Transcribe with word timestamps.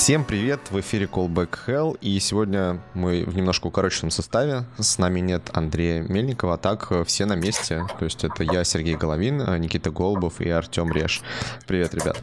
Всем 0.00 0.24
привет, 0.24 0.70
в 0.70 0.78
эфире 0.78 1.06
Callback 1.06 1.58
Hell, 1.66 1.98
и 2.00 2.20
сегодня 2.20 2.80
мы 2.94 3.24
в 3.24 3.36
немножко 3.36 3.66
укороченном 3.66 4.12
составе, 4.12 4.64
с 4.78 4.96
нами 4.96 5.18
нет 5.18 5.50
Андрея 5.52 6.02
Мельникова, 6.02 6.54
а 6.54 6.56
так 6.56 6.86
э, 6.90 7.02
все 7.02 7.26
на 7.26 7.34
месте, 7.34 7.84
то 7.98 8.04
есть 8.04 8.22
это 8.22 8.44
я, 8.44 8.62
Сергей 8.62 8.94
Головин, 8.94 9.42
э, 9.42 9.58
Никита 9.58 9.90
Голубов 9.90 10.40
и 10.40 10.48
Артем 10.48 10.92
Реш. 10.92 11.20
Привет, 11.66 11.94
ребят. 11.94 12.22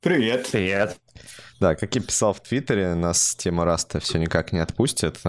Привет. 0.00 0.48
Привет. 0.50 0.96
Да, 1.62 1.76
как 1.76 1.94
я 1.94 2.00
писал 2.00 2.32
в 2.32 2.40
Твиттере, 2.40 2.94
нас 2.94 3.36
тема 3.36 3.64
Раста 3.64 4.00
все 4.00 4.18
никак 4.18 4.52
не 4.52 4.58
отпустит. 4.58 5.20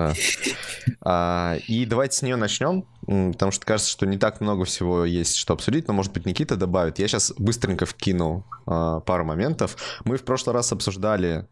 А, 1.06 1.58
и 1.68 1.86
давайте 1.86 2.18
с 2.18 2.22
нее 2.24 2.38
начнем, 2.38 2.86
потому 3.06 3.52
что 3.52 3.64
кажется, 3.68 3.92
что 3.92 4.08
не 4.08 4.18
так 4.18 4.42
много 4.42 4.66
всего 4.66 5.06
есть, 5.06 5.36
что 5.36 5.54
обсудить, 5.54 5.88
но, 5.88 5.94
может 5.94 6.12
быть, 6.12 6.26
Никита 6.26 6.56
добавит. 6.56 6.98
Я 6.98 7.08
сейчас 7.08 7.34
быстренько 7.38 7.86
вкину 7.86 8.48
а, 8.66 9.00
пару 9.02 9.26
моментов. 9.26 9.78
Мы 10.06 10.18
в 10.18 10.24
прошлый 10.24 10.56
раз 10.56 10.72
обсуждали 10.72 11.48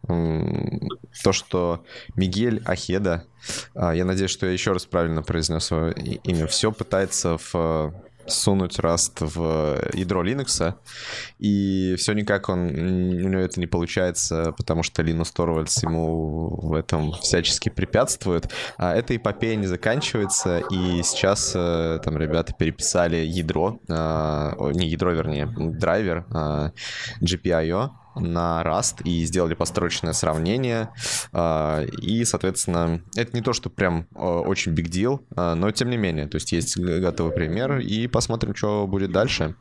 то, 1.24 1.32
что 1.32 1.86
Мигель 2.16 2.64
Ахеда, 2.66 3.26
а, 3.76 3.94
я 3.94 4.04
надеюсь, 4.04 4.32
что 4.32 4.48
я 4.48 4.52
еще 4.52 4.72
раз 4.72 4.86
правильно 4.86 5.22
произнес 5.22 5.66
свое 5.66 5.94
имя, 5.94 6.48
все 6.48 6.72
пытается 6.72 7.38
в 7.38 7.94
сунуть 8.32 8.80
Rust 8.80 9.26
в 9.26 9.80
ядро 9.94 10.24
Linux, 10.24 10.76
и 11.40 11.96
все 11.98 12.14
никак 12.14 12.50
он, 12.50 12.68
у 12.70 13.30
него 13.30 13.42
это 13.42 13.60
не 13.60 13.68
получается, 13.68 14.54
потому 14.58 14.84
что 14.84 15.02
Linus 15.02 15.34
Torvalds 15.36 15.80
ему 15.84 16.60
в 16.62 16.74
этом 16.74 17.14
всячески 17.14 17.70
препятствует. 17.70 18.52
А 18.78 18.96
эта 18.96 19.16
эпопея 19.16 19.56
не 19.56 19.68
заканчивается, 19.68 20.60
и 20.72 21.02
сейчас 21.04 21.54
э, 21.56 22.00
там 22.04 22.18
ребята 22.18 22.54
переписали 22.54 23.18
ядро, 23.18 23.80
а, 23.90 24.56
не 24.74 24.88
ядро, 24.88 25.12
вернее, 25.12 25.46
драйвер 25.46 26.26
GPIO, 27.22 27.92
на 28.16 28.62
Rust 28.64 29.04
и 29.04 29.24
сделали 29.26 29.54
построчное 29.54 30.14
сравнение. 30.14 30.90
А, 31.32 31.84
и, 31.84 32.24
соответственно, 32.26 33.02
это 33.16 33.36
не 33.36 33.42
то, 33.42 33.54
что 33.54 33.70
прям 33.70 34.08
а, 34.16 34.42
очень 34.42 34.74
big 34.74 34.90
deal, 34.90 35.22
а, 35.36 35.56
но 35.56 35.72
тем 35.72 35.90
не 35.90 35.98
менее, 35.98 36.28
то 36.28 36.36
есть 36.36 36.52
есть 36.52 36.78
готовый 36.78 37.34
пример, 37.34 37.80
и 37.80 38.08
посмотрим, 38.08 38.56
что 38.56 38.88
будет 38.88 39.12
дальше. 39.12 39.56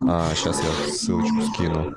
Сейчас 0.00 0.62
я 0.62 0.92
ссылочку 0.92 1.42
скину 1.52 1.96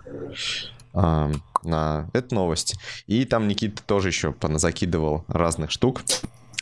на 0.94 2.10
эту 2.14 2.36
новость. 2.36 2.76
И 3.08 3.24
там 3.26 3.48
Никита 3.48 3.82
тоже 3.84 4.10
еще 4.10 4.36
закидывал 4.56 5.24
разных 5.28 5.72
штук. 5.72 6.02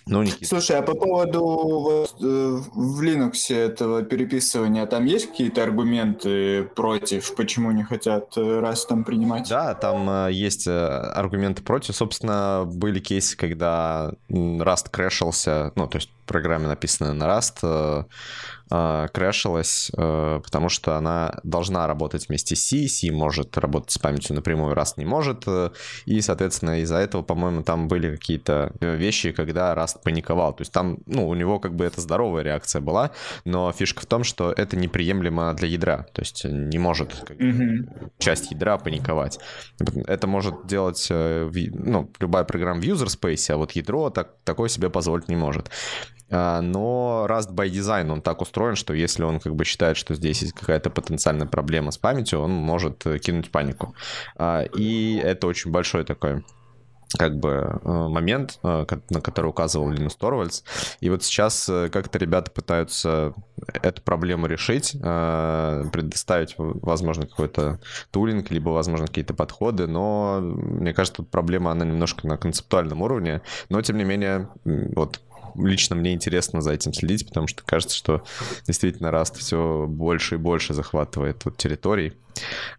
Ну, 0.10 0.24
Никита. 0.24 0.48
Слушай, 0.48 0.78
а 0.78 0.82
по 0.82 0.96
поводу 0.96 1.44
вот, 1.44 2.16
э, 2.20 2.62
в 2.74 3.02
Linux 3.04 3.56
этого 3.56 4.02
переписывания, 4.02 4.88
там 4.88 5.06
есть 5.06 5.28
какие-то 5.28 5.62
аргументы 5.62 6.64
против, 6.64 7.36
почему 7.36 7.72
не 7.72 7.84
хотят 7.84 8.36
э, 8.36 8.60
раз 8.60 8.88
там 8.88 9.04
принимать? 9.04 9.48
Да, 9.48 9.76
там 9.76 10.10
э, 10.10 10.32
есть 10.32 10.68
аргументы 10.68 11.62
против. 11.62 11.96
Собственно, 11.96 12.64
были 12.66 13.00
кейсы, 13.00 13.38
когда 13.38 14.14
Rust 14.30 14.88
крэшился, 14.90 15.74
ну, 15.76 15.88
то 15.88 15.98
есть 15.98 16.10
программе, 16.26 16.68
написанной 16.68 17.14
на 17.14 17.26
Rust, 17.26 18.06
э, 18.70 19.08
крэшилась, 19.14 19.92
э, 19.96 20.42
потому 20.44 20.70
что 20.70 20.96
она 20.96 21.40
должна 21.44 21.88
работать 21.88 22.28
вместе 22.28 22.56
с 22.56 22.64
C, 22.64 22.88
C 22.88 23.12
может 23.12 23.58
работать 23.58 23.92
с 23.92 23.98
памятью 23.98 24.36
напрямую, 24.36 24.76
Rust 24.76 24.94
не 24.98 25.06
может, 25.06 25.44
э, 25.48 25.72
и, 26.06 26.22
соответственно, 26.22 26.82
из-за 26.82 26.98
этого, 26.98 27.22
по-моему, 27.22 27.64
там 27.64 27.88
были 27.88 28.16
какие-то 28.16 28.72
вещи, 28.80 29.32
когда 29.32 29.74
Rust 29.74 30.04
паниковал, 30.04 30.54
то 30.54 30.62
есть 30.62 30.72
там, 30.72 31.00
ну, 31.06 31.28
у 31.28 31.36
него 31.36 31.60
как 31.60 31.76
бы 31.76 31.86
это 31.86 32.02
здоровая 32.02 32.44
реакция 32.44 32.82
была, 32.82 33.12
но 33.46 33.72
фишка 33.72 34.02
в 34.02 34.06
том, 34.06 34.24
что 34.24 34.52
это 34.52 34.78
неприемлемо 34.78 35.54
для 35.54 35.68
ядра, 35.68 36.06
то 36.14 36.22
есть 36.22 36.46
не 36.46 36.78
может 36.78 37.14
как, 37.26 37.38
mm-hmm. 37.38 38.12
часть 38.20 38.52
ядра 38.52 38.78
паниковать. 38.78 39.40
Это 40.08 40.28
может 40.28 40.68
делать, 40.68 41.08
ну, 41.10 42.12
любая 42.20 42.44
программа 42.44 42.82
в 42.82 42.84
user 42.84 43.08
space, 43.08 43.54
а 43.54 43.58
вот 43.58 43.72
ядро 43.74 44.10
так, 44.10 44.36
такое 44.44 44.70
себе 44.70 44.90
позволить 44.90 45.28
не 45.30 45.36
может. 45.36 45.70
А, 46.32 46.62
но 46.62 47.26
Rust 47.30 47.54
by 47.54 47.70
Design, 47.70 48.12
он 48.12 48.22
так 48.22 48.42
устроен, 48.42 48.76
что 48.76 48.94
если 48.94 49.24
он 49.24 49.40
как 49.40 49.56
бы 49.56 49.66
считает, 49.66 49.98
что 49.98 50.14
здесь 50.14 50.42
есть 50.42 50.54
какая-то 50.54 50.90
потенциальная 50.90 51.48
проблема 51.48 51.92
с 51.92 51.98
памятью, 51.98 52.42
он 52.42 52.52
может 52.52 53.06
э, 53.06 53.20
кинуть 53.20 53.52
панику. 53.52 53.96
А, 54.38 54.64
и 54.64 55.16
это 55.18 55.48
очень 55.48 55.72
большой 55.72 56.04
такой 56.04 56.44
как 57.18 57.40
бы 57.40 57.80
э, 57.84 57.90
момент, 57.90 58.60
э, 58.62 58.86
на 59.10 59.22
который 59.22 59.48
указывал 59.48 59.90
Линус 59.90 60.16
Торвальдс. 60.16 60.62
И 61.00 61.10
вот 61.10 61.24
сейчас 61.24 61.66
как-то 61.92 62.20
ребята 62.20 62.52
пытаются 62.52 63.34
эту 63.82 64.04
проблему 64.04 64.46
решить, 64.46 64.92
предоставить, 64.92 66.54
возможно, 66.58 67.26
какой-то 67.26 67.80
тулинг, 68.12 68.52
либо, 68.52 68.70
возможно, 68.70 69.08
какие-то 69.08 69.34
подходы, 69.34 69.88
но 69.88 70.40
мне 70.40 70.94
кажется, 70.94 71.24
тут 71.24 71.32
проблема, 71.32 71.72
она 71.72 71.84
немножко 71.84 72.28
на 72.28 72.38
концептуальном 72.38 73.02
уровне, 73.02 73.42
но, 73.70 73.82
тем 73.82 73.98
не 73.98 74.06
менее, 74.06 74.50
вот 74.64 75.20
лично 75.66 75.96
мне 75.96 76.14
интересно 76.14 76.62
за 76.62 76.74
этим 76.74 76.94
следить, 76.94 77.28
потому 77.28 77.48
что 77.48 77.64
кажется, 77.64 77.96
что 77.96 78.24
действительно 78.66 79.08
Rust 79.08 79.38
все 79.38 79.86
больше 79.88 80.36
и 80.36 80.38
больше 80.38 80.74
захватывает 80.74 81.44
вот 81.46 81.58
территорий, 81.58 82.14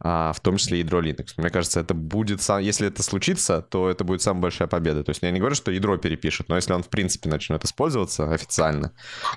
а, 0.01 0.33
в 0.33 0.41
том 0.41 0.57
числе 0.57 0.81
ядро 0.81 1.01
Linux. 1.01 1.35
Мне 1.37 1.51
кажется, 1.51 1.81
это 1.81 1.95
будет, 1.95 2.43
сам, 2.43 2.61
если 2.61 2.89
это 2.89 3.03
случится, 3.03 3.63
то 3.63 3.91
это 3.91 4.05
будет 4.05 4.23
самая 4.23 4.43
большая 4.43 4.69
победа. 4.69 5.05
То 5.05 5.11
есть 5.11 5.23
я 5.23 5.31
не 5.31 5.39
говорю, 5.39 5.55
что 5.55 5.71
ядро 5.71 5.97
перепишет, 5.97 6.49
но 6.49 6.57
если 6.57 6.73
он 6.73 6.83
в 6.83 6.89
принципе 6.89 7.29
начнет 7.29 7.65
использоваться 7.65 8.33
официально, 8.33 8.93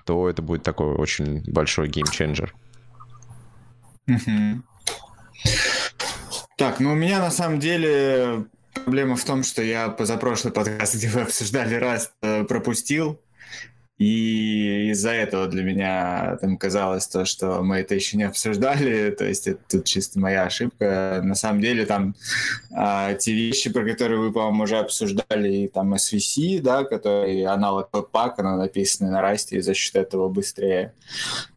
то 0.06 0.30
это 0.30 0.42
будет 0.42 0.64
такой 0.64 0.94
очень 0.96 1.44
большой 1.52 1.88
геймченджер. 1.90 2.54
Так, 6.58 6.80
ну 6.80 6.92
у 6.92 6.96
меня 6.96 7.20
на 7.20 7.32
самом 7.32 7.60
деле 7.60 8.46
проблема 8.74 9.16
в 9.16 9.24
том, 9.24 9.44
что 9.44 9.64
я 9.64 9.90
позапрошлый 9.90 10.54
подкаст, 10.54 10.96
где 10.96 11.10
вы 11.10 11.22
обсуждали 11.22 11.76
раз, 11.76 12.12
э, 12.22 12.44
пропустил. 12.44 13.20
И 14.00 14.90
из-за 14.90 15.12
этого 15.12 15.48
для 15.48 15.64
меня 15.64 16.38
там 16.42 16.58
казалось 16.58 17.08
то, 17.08 17.26
что 17.26 17.62
мы 17.62 17.78
это 17.78 17.94
еще 17.94 18.18
не 18.18 18.24
обсуждали, 18.24 19.12
то 19.12 19.26
есть 19.26 19.48
это 19.48 19.60
тут 19.70 19.86
чисто 19.86 20.20
моя 20.20 20.44
ошибка. 20.44 21.22
На 21.24 21.36
самом 21.36 21.62
деле 21.62 21.86
там 21.86 22.16
а, 22.72 23.14
те 23.14 23.34
вещи, 23.34 23.72
про 23.72 23.86
которые 23.86 24.20
вы, 24.20 24.32
по-моему, 24.32 24.64
уже 24.64 24.80
обсуждали, 24.80 25.54
и 25.54 25.68
там 25.68 25.94
SVC, 25.94 26.60
да, 26.60 26.84
который 26.86 27.44
аналог 27.46 27.90
Webpack, 27.94 28.34
она 28.38 28.58
написана 28.58 29.12
на 29.12 29.22
расте, 29.22 29.58
и 29.58 29.62
за 29.62 29.76
счет 29.76 29.96
этого 29.96 30.28
быстрее. 30.28 30.94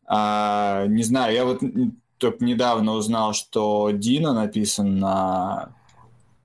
А, 0.06 0.84
не 0.88 1.04
знаю, 1.04 1.34
я 1.34 1.44
вот 1.46 1.62
только 2.18 2.44
недавно 2.44 2.92
узнал, 2.92 3.32
что 3.32 3.90
Дина 3.92 4.34
написан 4.34 4.98
на 4.98 5.70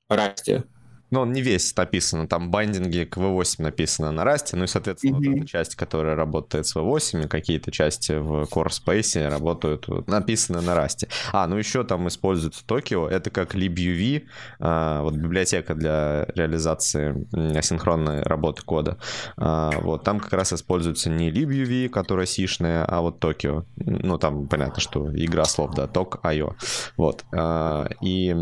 расте. 0.10 0.64
Ну, 1.12 1.22
он 1.22 1.34
не 1.34 1.42
весь 1.42 1.76
написан, 1.76 2.28
там 2.28 2.50
байдинги 2.50 3.04
к 3.04 3.18
V8 3.18 3.62
написано 3.62 4.12
на 4.12 4.22
Rust, 4.22 4.50
ну 4.54 4.64
и, 4.64 4.68
соответственно, 4.68 5.18
mm-hmm. 5.18 5.30
вот 5.30 5.38
эта 5.40 5.48
часть, 5.48 5.76
которая 5.76 6.16
работает 6.16 6.66
с 6.66 6.76
V8, 6.76 7.26
и 7.26 7.28
какие-то 7.28 7.72
части 7.72 8.14
в 8.14 8.44
Core 8.44 8.70
Space 8.70 9.30
работают, 9.30 9.88
написаны 10.08 10.62
на 10.62 10.72
Rust. 10.72 11.08
А, 11.34 11.48
ну 11.48 11.58
еще 11.58 11.84
там 11.84 12.08
используется 12.08 12.64
Tokyo, 12.66 13.08
это 13.08 13.30
как 13.30 13.56
libuv, 13.56 14.24
а, 14.60 15.02
вот 15.02 15.16
библиотека 15.16 15.76
для 15.76 16.26
реализации 16.34 17.28
асинхронной 17.58 18.24
работы 18.24 18.62
кода. 18.64 18.98
А, 19.38 19.72
вот, 19.82 20.04
там 20.04 20.20
как 20.20 20.34
раз 20.34 20.54
используется 20.54 21.10
не 21.10 21.30
libuv, 21.30 21.90
которая 21.90 22.26
сишная, 22.26 22.86
а 22.86 23.02
вот 23.02 23.24
Tokyo. 23.24 23.66
Ну, 23.76 24.18
там 24.18 24.48
понятно, 24.48 24.82
что 24.82 25.10
игра 25.14 25.46
слов, 25.46 25.76
да, 25.76 25.88
Tok.io. 25.88 26.56
Вот. 26.96 27.26
А, 27.34 27.88
и 28.02 28.36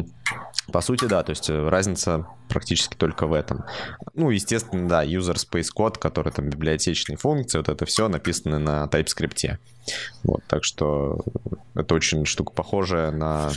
по 0.72 0.82
сути, 0.82 1.06
да, 1.06 1.24
то 1.24 1.32
есть 1.32 1.50
разница 1.50 2.28
практически 2.48 2.96
только 2.96 3.28
в 3.28 3.34
этом. 3.34 3.66
Ну, 4.14 4.30
естественно, 4.30 4.88
да, 4.88 5.06
user 5.06 5.36
space 5.36 5.70
код, 5.74 5.98
который 5.98 6.32
там 6.32 6.50
библиотечные 6.50 7.18
функции, 7.18 7.58
вот 7.58 7.70
это 7.70 7.86
все 7.86 8.08
написано 8.08 8.60
на 8.60 8.86
TypeScript. 8.86 9.58
Вот, 10.24 10.44
так 10.48 10.64
что 10.64 11.20
это 11.76 11.96
очень 11.96 12.26
штука 12.26 12.54
похожая 12.54 13.12
на 13.12 13.52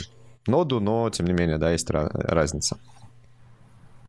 ноду, 0.47 0.79
но 0.79 1.09
тем 1.09 1.27
не 1.27 1.33
менее, 1.33 1.57
да, 1.57 1.71
есть 1.71 1.89
разница. 1.89 2.77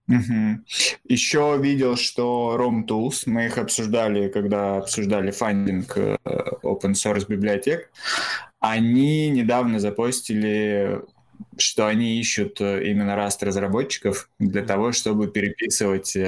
Угу. 0.07 0.61
Еще 1.09 1.59
видел, 1.63 1.97
что 1.97 2.57
ROM 2.59 2.87
Tools, 2.87 3.23
мы 3.25 3.47
их 3.47 3.57
обсуждали, 3.57 4.29
когда 4.29 4.77
обсуждали 4.77 5.31
фандинг 5.31 5.97
э, 5.97 6.19
open 6.63 6.93
source 6.93 7.27
библиотек, 7.27 7.91
они 8.61 9.31
недавно 9.31 9.81
запостили 9.81 11.01
что 11.57 11.87
они 11.87 12.19
ищут 12.19 12.61
э, 12.61 12.85
именно 12.89 13.13
Rust 13.13 13.45
разработчиков 13.45 14.29
для 14.39 14.63
того, 14.63 14.93
чтобы 14.93 15.29
переписывать 15.29 16.17
э, 16.17 16.21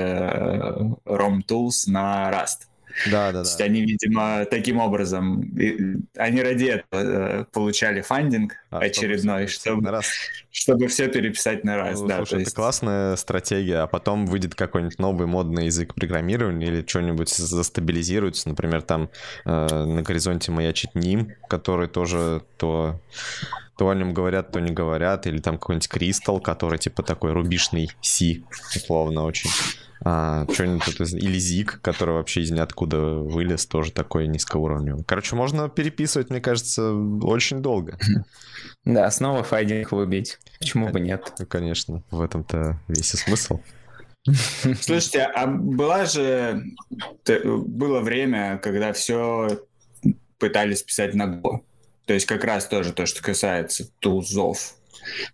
ROM 1.05 1.43
Tools 1.47 1.89
на 1.89 2.31
Rust. 2.31 2.67
Да, 3.05 3.31
да, 3.31 3.33
да. 3.33 3.43
То 3.43 3.49
есть 3.49 3.61
они, 3.61 3.83
видимо, 3.83 4.47
таким 4.47 4.79
образом, 4.79 5.53
они 6.17 6.43
ради 6.43 6.65
этого 6.65 7.03
э, 7.03 7.45
получали 7.53 8.01
фандинг 8.01 8.55
а, 8.71 8.79
очередной, 8.79 9.47
чтобы, 9.47 9.83
чтобы, 9.83 10.03
чтобы 10.51 10.89
все 10.89 11.09
переписать 11.09 11.63
на 11.65 11.77
раз. 11.77 12.01
Ну, 12.01 12.09
да, 12.09 12.17
слушай, 12.19 12.41
есть... 12.41 12.53
это 12.53 12.57
классная 12.57 13.17
стратегия, 13.17 13.79
а 13.79 13.87
потом 13.87 14.27
выйдет 14.27 14.55
какой-нибудь 14.55 14.99
новый 14.99 15.27
модный 15.27 15.67
язык 15.67 15.95
программирования 15.95 16.69
или 16.69 16.85
что-нибудь 16.87 17.29
застабилизируется. 17.29 18.49
Например, 18.49 18.83
там 18.83 19.11
э, 19.45 19.51
на 19.85 20.03
горизонте 20.03 20.51
маячит 20.51 20.93
NIM, 20.95 21.33
который 21.49 21.89
тоже 21.89 22.43
то 22.57 23.01
то 23.77 23.89
о 23.89 23.95
нем 23.95 24.15
говорят, 24.15 24.53
то 24.53 24.61
не 24.61 24.73
говорят, 24.73 25.27
или 25.27 25.39
там 25.39 25.59
какой-нибудь 25.59 25.89
Кристалл, 25.89 26.41
который 26.41 26.79
типа 26.79 27.03
такой 27.03 27.33
рубишный 27.33 27.91
C, 28.01 28.43
условно 28.75 29.25
очень. 29.25 29.51
А, 30.05 30.47
что-нибудь 30.53 31.01
из... 31.01 31.15
Или 31.15 31.39
Зик, 31.39 31.81
который 31.83 32.15
вообще 32.15 32.43
из 32.43 32.51
ниоткуда 32.51 32.99
вылез, 32.99 33.67
тоже 33.67 33.93
такой 33.93 34.27
низкоуровневый. 34.29 35.05
Короче, 35.05 35.37
можно 35.37 35.69
переписывать, 35.69 36.31
мне 36.31 36.41
кажется, 36.41 36.93
очень 36.93 37.61
долго. 37.61 37.99
Да, 38.85 39.11
снова 39.11 39.43
файдинг 39.43 39.91
выбить. 39.91 40.39
Почему 40.61 40.89
бы 40.91 41.01
нет? 41.01 41.33
Ну, 41.41 41.47
конечно, 41.47 42.05
в 42.13 42.21
этом-то 42.21 42.79
весь 42.87 43.15
и 43.15 43.17
смысл. 43.17 43.59
Слушайте, 44.81 45.23
а 45.23 45.49
была 45.49 46.05
же... 46.05 46.63
Было 47.45 48.01
время, 48.01 48.59
когда 48.63 48.93
все 48.93 49.61
пытались 50.39 50.85
писать 50.85 51.15
на 51.15 51.25
Go. 51.25 51.63
То 52.07 52.15
есть 52.15 52.27
как 52.27 52.45
раз 52.45 52.67
тоже 52.67 52.93
то, 52.93 53.05
что 53.05 53.23
касается 53.23 53.91
тулзов. 53.99 54.75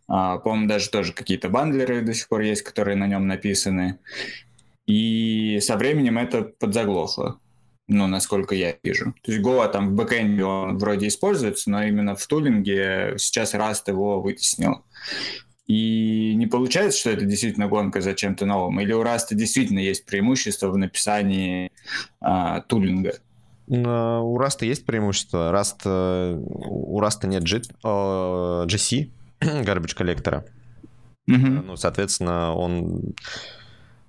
А, 0.08 0.38
по-моему, 0.38 0.68
даже 0.68 0.90
тоже 0.90 1.12
какие-то 1.12 1.48
бандлеры 1.48 2.02
до 2.02 2.14
сих 2.14 2.28
пор 2.28 2.40
есть, 2.40 2.62
которые 2.62 2.96
на 2.96 3.06
нем 3.06 3.26
написаны. 3.26 3.98
И 4.86 5.60
со 5.60 5.76
временем 5.76 6.18
это 6.18 6.42
подзаглохло, 6.42 7.38
ну, 7.88 8.06
насколько 8.06 8.54
я 8.54 8.76
вижу. 8.82 9.14
То 9.22 9.32
есть 9.32 9.44
Go 9.44 9.70
там 9.70 9.90
в 9.90 9.92
бэкэнде 9.94 10.44
он 10.44 10.78
вроде 10.78 11.08
используется, 11.08 11.70
но 11.70 11.84
именно 11.84 12.16
в 12.16 12.26
тулинге 12.26 13.14
сейчас 13.18 13.54
Rust 13.54 13.84
его 13.86 14.20
вытеснил. 14.20 14.84
И 15.66 16.34
не 16.34 16.46
получается, 16.46 16.98
что 16.98 17.10
это 17.10 17.24
действительно 17.24 17.68
гонка 17.68 18.00
за 18.00 18.14
чем-то 18.14 18.44
новым? 18.44 18.80
Или 18.80 18.92
у 18.92 19.02
Rust 19.02 19.28
действительно 19.30 19.78
есть 19.78 20.04
преимущество 20.04 20.68
в 20.68 20.76
написании 20.76 21.70
а, 22.20 22.60
тулинга? 22.62 23.20
У 23.74 24.38
Rust 24.38 24.64
есть 24.66 24.84
преимущество. 24.84 25.50
Rust, 25.52 25.80
э, 25.84 26.34
у 26.36 27.00
Rust 27.00 27.26
нет 27.26 27.42
G, 27.42 27.62
GC, 27.82 29.10
garbage 29.40 29.94
коллектора. 29.94 30.44
Mm-hmm. 31.30 31.62
Ну, 31.66 31.76
соответственно, 31.76 32.54
он 32.54 33.14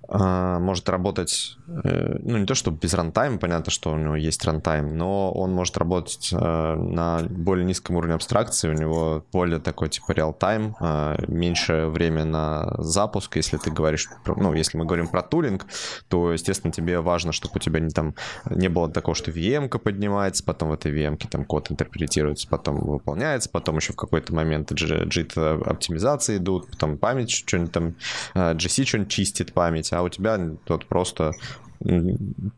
может 0.08 0.88
работать, 0.88 1.56
э, 1.66 2.16
ну 2.20 2.38
не 2.38 2.46
то 2.46 2.54
чтобы 2.54 2.78
без 2.78 2.94
рантайма, 2.94 3.38
понятно, 3.38 3.70
что 3.70 3.92
у 3.92 3.96
него 3.96 4.16
есть 4.16 4.44
рантайм, 4.44 4.96
но 4.96 5.32
он 5.32 5.52
может 5.52 5.76
работать 5.78 6.30
э, 6.32 6.36
на 6.36 7.20
более 7.28 7.64
низком 7.64 7.96
уровне 7.96 8.14
абстракции, 8.14 8.68
у 8.68 8.74
него 8.74 9.24
более 9.32 9.60
такой 9.60 9.88
типа 9.88 10.12
реал-тайм, 10.12 10.76
а, 10.80 11.16
меньше 11.26 11.86
время 11.86 12.24
на 12.24 12.74
запуск, 12.78 13.36
если 13.36 13.56
ты 13.56 13.70
говоришь, 13.70 14.08
ну 14.26 14.52
если 14.52 14.76
мы 14.76 14.84
говорим 14.84 15.08
про 15.08 15.22
тулинг, 15.22 15.66
то, 16.08 16.32
естественно, 16.32 16.72
тебе 16.72 17.00
важно, 17.00 17.32
чтобы 17.32 17.54
у 17.56 17.58
тебя 17.58 17.80
не 17.80 17.90
там 17.90 18.14
не 18.50 18.68
было 18.68 18.90
такого, 18.90 19.14
что 19.14 19.30
VM-ка 19.30 19.78
поднимается, 19.78 20.44
потом 20.44 20.70
в 20.70 20.72
этой 20.74 20.92
VM-ке 20.92 21.28
там 21.28 21.44
код 21.44 21.70
интерпретируется, 21.70 22.48
потом 22.48 22.80
выполняется, 22.80 23.48
потом 23.48 23.76
еще 23.76 23.92
в 23.92 23.96
какой-то 23.96 24.34
момент 24.34 24.70
JIT 24.72 25.64
оптимизации 25.64 26.36
идут, 26.36 26.70
потом 26.70 26.98
память 26.98 27.30
что-нибудь 27.30 27.72
там, 27.72 27.94
GC 28.34 28.82
э, 28.82 28.84
что-нибудь 28.84 29.10
чистит 29.10 29.52
память, 29.52 29.92
а 29.92 30.02
у 30.04 30.08
тебя 30.08 30.38
вот 30.68 30.86
просто 30.86 31.32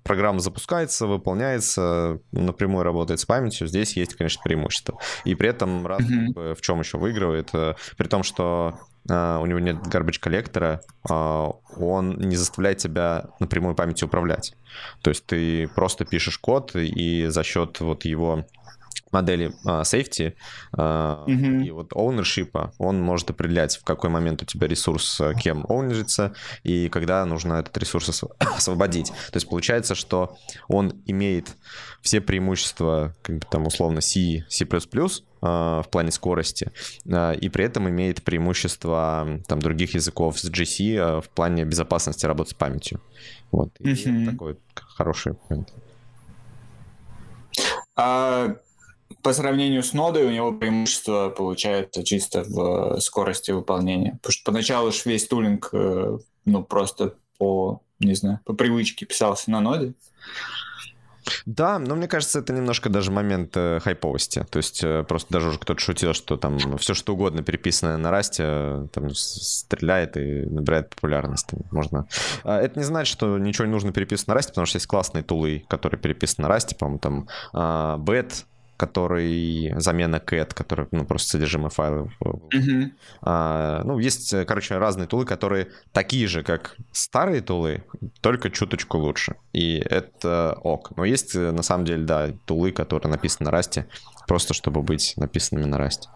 программа 0.04 0.38
запускается, 0.40 1.06
выполняется, 1.06 2.20
напрямую 2.32 2.84
работает 2.84 3.20
с 3.20 3.24
памятью, 3.24 3.66
здесь 3.66 3.96
есть, 3.96 4.14
конечно, 4.14 4.40
преимущество. 4.44 4.98
И 5.24 5.34
при 5.34 5.48
этом 5.48 5.86
раз 5.86 6.02
mm-hmm. 6.02 6.54
в 6.54 6.60
чем 6.60 6.80
еще 6.80 6.98
выигрывает, 6.98 7.50
э, 7.52 7.74
при 7.96 8.08
том, 8.08 8.22
что 8.22 8.78
Uh, 9.08 9.40
у 9.40 9.46
него 9.46 9.60
нет 9.60 9.76
garbage 9.86 10.18
коллектора, 10.18 10.80
uh, 11.08 11.54
он 11.76 12.16
не 12.18 12.34
заставляет 12.34 12.78
тебя 12.78 13.26
напрямую 13.38 13.76
памятью 13.76 14.08
управлять. 14.08 14.56
То 15.00 15.10
есть 15.10 15.24
ты 15.26 15.68
просто 15.68 16.04
пишешь 16.04 16.38
код, 16.38 16.74
и 16.74 17.26
за 17.26 17.44
счет 17.44 17.78
вот 17.78 18.04
его 18.04 18.46
модели 19.16 19.52
uh, 19.64 19.82
safety 19.82 20.34
uh, 20.76 21.26
mm-hmm. 21.26 21.64
и 21.64 21.70
вот 21.70 21.92
ownership, 21.92 22.70
он 22.78 23.00
может 23.00 23.30
определять, 23.30 23.76
в 23.76 23.84
какой 23.84 24.10
момент 24.10 24.42
у 24.42 24.44
тебя 24.44 24.66
ресурс 24.68 25.20
э, 25.20 25.32
кем 25.34 25.64
оунерится 25.68 26.34
и 26.64 26.88
когда 26.88 27.24
нужно 27.24 27.54
этот 27.54 27.76
ресурс 27.78 28.24
освободить. 28.38 29.08
То 29.08 29.36
есть 29.36 29.48
получается, 29.48 29.94
что 29.94 30.36
он 30.68 30.92
имеет 31.06 31.56
все 32.02 32.20
преимущества, 32.20 33.14
как 33.22 33.38
бы 33.38 33.46
там 33.50 33.66
условно 33.66 34.00
C, 34.00 34.44
C++, 34.48 34.64
uh, 34.64 35.82
в 35.82 35.88
плане 35.90 36.10
скорости, 36.10 36.70
uh, 37.06 37.36
и 37.38 37.48
при 37.48 37.64
этом 37.64 37.88
имеет 37.88 38.22
преимущества 38.22 39.40
там 39.48 39.60
других 39.60 39.94
языков 39.94 40.38
с 40.38 40.50
GC 40.50 40.94
uh, 40.94 41.20
в 41.22 41.28
плане 41.30 41.64
безопасности 41.64 42.26
работы 42.26 42.50
с 42.50 42.54
памятью. 42.54 43.00
Вот. 43.50 43.70
И 43.78 43.92
mm-hmm. 43.92 44.30
такой 44.30 44.56
хороший 44.74 45.36
момент. 45.48 45.72
А 47.96 48.56
по 49.22 49.32
сравнению 49.32 49.82
с 49.82 49.92
нодой 49.92 50.24
у 50.26 50.30
него 50.30 50.52
преимущество 50.52 51.30
получается 51.30 52.04
чисто 52.04 52.42
в 52.44 52.96
э, 52.96 53.00
скорости 53.00 53.50
выполнения. 53.50 54.18
Потому 54.22 54.32
что 54.32 54.44
поначалу 54.44 54.88
уж 54.88 55.04
весь 55.06 55.26
тулинг, 55.26 55.70
э, 55.72 56.18
ну, 56.44 56.62
просто 56.64 57.14
по, 57.38 57.82
не 58.00 58.14
знаю, 58.14 58.40
по 58.44 58.54
привычке 58.54 59.06
писался 59.06 59.50
на 59.50 59.60
ноде. 59.60 59.94
Да, 61.44 61.78
но 61.78 61.96
мне 61.96 62.08
кажется, 62.08 62.38
это 62.38 62.52
немножко 62.52 62.88
даже 62.88 63.10
момент 63.10 63.56
э, 63.56 63.80
хайповости. 63.80 64.46
То 64.50 64.58
есть 64.58 64.82
э, 64.82 65.04
просто 65.04 65.32
даже 65.32 65.48
уже 65.48 65.58
кто-то 65.58 65.80
шутил, 65.80 66.14
что 66.14 66.36
там 66.36 66.58
все 66.78 66.94
что 66.94 67.14
угодно 67.14 67.42
переписанное 67.42 67.96
на 67.96 68.10
расте 68.10 68.44
э, 68.46 68.86
там 68.92 69.10
стреляет 69.14 70.16
и 70.16 70.42
набирает 70.46 70.90
популярность. 70.90 71.48
Можно... 71.70 72.06
А 72.44 72.60
это 72.60 72.78
не 72.78 72.84
значит, 72.84 73.12
что 73.12 73.38
ничего 73.38 73.66
не 73.66 73.72
нужно 73.72 73.92
переписывать 73.92 74.28
на 74.28 74.34
расте, 74.34 74.52
потому 74.52 74.66
что 74.66 74.76
есть 74.76 74.86
классные 74.86 75.24
тулы, 75.24 75.64
которые 75.68 76.00
переписаны 76.00 76.44
на 76.44 76.48
расте, 76.48 76.76
по-моему, 76.76 76.98
там 76.98 77.28
uh, 77.52 77.98
который 78.76 79.72
замена 79.76 80.16
cat, 80.16 80.54
который, 80.54 80.86
ну, 80.90 81.04
просто 81.04 81.30
содержимое 81.30 81.70
файла. 81.70 82.10
Mm-hmm. 82.22 82.90
А, 83.22 83.82
ну, 83.84 83.98
есть, 83.98 84.34
короче, 84.46 84.76
разные 84.78 85.06
тулы, 85.06 85.24
которые 85.24 85.68
такие 85.92 86.26
же, 86.26 86.42
как 86.42 86.76
старые 86.92 87.40
тулы, 87.40 87.84
только 88.20 88.50
чуточку 88.50 88.98
лучше. 88.98 89.36
И 89.52 89.76
это 89.78 90.58
ок. 90.62 90.96
Но 90.96 91.04
есть, 91.04 91.34
на 91.34 91.62
самом 91.62 91.84
деле, 91.84 92.04
да, 92.04 92.30
тулы, 92.44 92.72
которые 92.72 93.10
написаны 93.10 93.46
на 93.46 93.50
расте, 93.50 93.86
просто 94.26 94.54
чтобы 94.54 94.82
быть 94.82 95.14
написанными 95.16 95.64
на 95.64 95.78
расте. 95.78 96.08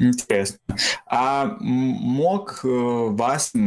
Интересно. 0.00 0.58
А 1.06 1.56
мог 1.60 2.60
э, 2.64 3.08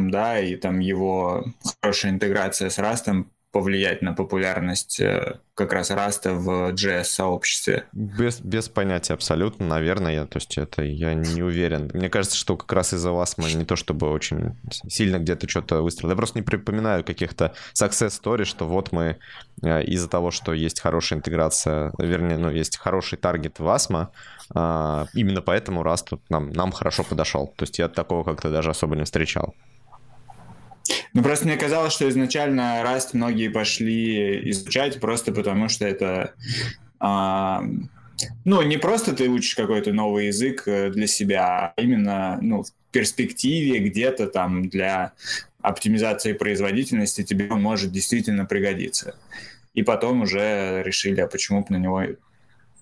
да, 0.09 0.39
и 0.39 0.55
там 0.55 0.79
его 0.79 1.45
хорошая 1.79 2.11
интеграция 2.11 2.71
с 2.71 2.79
Rust 2.79 3.25
повлиять 3.53 4.01
на 4.01 4.13
популярность 4.13 4.99
э, 4.99 5.39
как 5.53 5.73
раз 5.73 5.91
Раста 5.91 6.33
в 6.33 6.73
JS-сообществе? 6.73 7.85
Без, 7.93 8.41
без 8.41 8.67
понятия 8.67 9.13
абсолютно, 9.13 9.67
наверное. 9.67 10.25
То 10.25 10.37
есть 10.37 10.57
это 10.57 10.81
я 10.83 11.13
не 11.13 11.43
уверен. 11.43 11.91
Мне 11.93 12.09
кажется, 12.09 12.35
что 12.35 12.57
как 12.57 12.73
раз 12.73 12.93
из-за 12.93 13.11
вас 13.11 13.37
мы 13.37 13.53
не 13.53 13.63
то 13.63 13.75
чтобы 13.75 14.09
очень 14.09 14.57
сильно 14.89 15.19
где-то 15.19 15.47
что-то 15.47 15.83
выстрелили. 15.83 16.13
Я 16.13 16.17
просто 16.17 16.39
не 16.39 16.43
припоминаю 16.43 17.03
каких-то 17.03 17.53
success 17.75 18.19
story, 18.19 18.43
что 18.45 18.67
вот 18.67 18.91
мы 18.91 19.19
э, 19.61 19.83
из-за 19.83 20.09
того, 20.09 20.31
что 20.31 20.51
есть 20.51 20.81
хорошая 20.81 21.19
интеграция, 21.19 21.93
вернее, 21.99 22.39
ну, 22.39 22.49
есть 22.49 22.77
хороший 22.77 23.19
target 23.19 23.59
в 23.59 23.67
Wasm, 23.67 24.07
а, 24.55 25.05
именно 25.13 25.43
поэтому 25.43 25.83
Rust 25.83 26.19
нам, 26.29 26.49
нам 26.49 26.71
хорошо 26.71 27.03
подошел. 27.03 27.53
То 27.55 27.63
есть 27.63 27.77
я 27.77 27.87
такого 27.87 28.23
как-то 28.23 28.49
даже 28.49 28.71
особо 28.71 28.95
не 28.95 29.03
встречал. 29.03 29.53
Ну, 31.13 31.23
просто 31.23 31.45
мне 31.45 31.57
казалось, 31.57 31.93
что 31.93 32.09
изначально 32.09 32.81
Rust 32.83 33.09
многие 33.13 33.49
пошли 33.49 34.49
изучать 34.51 34.99
просто 34.99 35.31
потому, 35.31 35.69
что 35.69 35.85
это... 35.85 36.33
А, 36.99 37.63
ну, 38.45 38.61
не 38.61 38.77
просто 38.77 39.13
ты 39.13 39.29
учишь 39.29 39.55
какой-то 39.55 39.93
новый 39.93 40.27
язык 40.27 40.63
э, 40.67 40.89
для 40.89 41.07
себя, 41.07 41.73
а 41.75 41.81
именно 41.81 42.39
ну, 42.41 42.63
в 42.63 42.71
перспективе 42.91 43.79
где-то 43.79 44.27
там 44.27 44.69
для 44.69 45.13
оптимизации 45.61 46.33
производительности 46.33 47.23
тебе 47.23 47.49
он 47.49 47.61
может 47.61 47.91
действительно 47.91 48.45
пригодиться. 48.45 49.15
И 49.73 49.81
потом 49.81 50.21
уже 50.21 50.83
решили, 50.83 51.21
а 51.21 51.27
почему 51.27 51.61
бы 51.61 51.67
на 51.69 51.77
него 51.77 52.03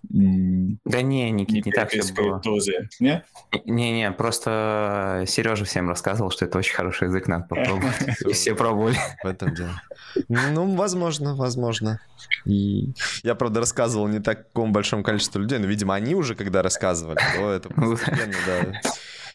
да 0.04 1.02
не, 1.02 1.32
Никит, 1.32 1.66
не, 1.66 1.70
не 1.70 1.72
так 1.72 1.90
все 1.90 2.14
было. 2.14 2.40
Дозы. 2.40 2.90
Не? 3.00 3.24
Не-не, 3.66 4.12
просто 4.12 5.24
Сережа 5.28 5.66
всем 5.66 5.88
рассказывал, 5.90 6.32
что 6.32 6.46
это 6.46 6.58
очень 6.58 6.76
хороший 6.76 7.08
язык, 7.08 7.28
надо 7.28 7.46
попробовать. 7.50 7.96
И 8.28 8.34
все 8.34 8.56
пробовали. 8.56 8.98
В 9.24 9.28
этом 9.28 9.54
дело. 9.54 9.82
Ну, 10.28 10.76
возможно, 10.76 11.36
возможно. 11.36 12.02
И 12.46 12.94
я, 13.24 13.36
правда, 13.36 13.60
рассказывал 13.60 14.08
не 14.08 14.20
такому 14.20 14.72
большому 14.72 15.04
количеству 15.04 15.40
людей, 15.40 15.60
но, 15.60 15.68
видимо, 15.68 15.96
они 15.96 16.16
уже, 16.16 16.36
когда 16.36 16.62
рассказывали, 16.62 17.20
то 17.36 17.52
это 17.52 17.70
постепенно, 17.70 18.36
да, 18.46 18.82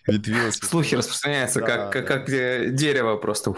ветвилось. 0.07 0.57
Слухи 0.57 0.95
распространяются, 0.95 1.61
как, 1.61 1.93
как, 1.93 2.07
как 2.07 2.27
дерево 2.27 3.17
просто. 3.17 3.55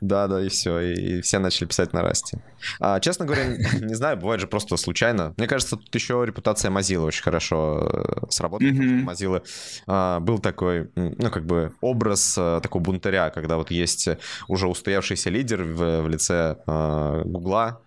Да, 0.00 0.28
да, 0.28 0.40
и 0.42 0.48
все. 0.48 0.78
И, 0.80 1.18
и 1.18 1.20
все 1.22 1.38
начали 1.38 1.66
писать 1.66 1.92
на 1.92 2.02
расте. 2.02 2.40
А, 2.80 3.00
честно 3.00 3.24
говоря, 3.24 3.46
не 3.80 3.94
знаю, 3.96 4.16
бывает 4.16 4.40
же 4.40 4.46
просто 4.46 4.76
случайно. 4.76 5.34
Мне 5.36 5.46
кажется, 5.46 5.76
тут 5.76 5.94
еще 5.94 6.22
репутация 6.24 6.70
Mozilla 6.70 7.04
очень 7.04 7.22
хорошо 7.22 7.88
э, 7.92 8.26
сработала. 8.30 8.68
Mm-hmm. 8.68 9.04
Mozilla 9.04 9.44
а, 9.86 10.20
был 10.20 10.38
такой, 10.38 10.90
ну, 10.94 11.30
как 11.30 11.46
бы 11.46 11.72
образ 11.80 12.36
а, 12.38 12.60
такого 12.60 12.82
бунтаря, 12.82 13.30
когда 13.30 13.56
вот 13.56 13.70
есть 13.70 14.08
уже 14.46 14.68
устоявшийся 14.68 15.30
лидер 15.30 15.64
в, 15.64 16.02
в 16.02 16.08
лице 16.08 16.56
а, 16.66 17.22
Гугла, 17.24 17.80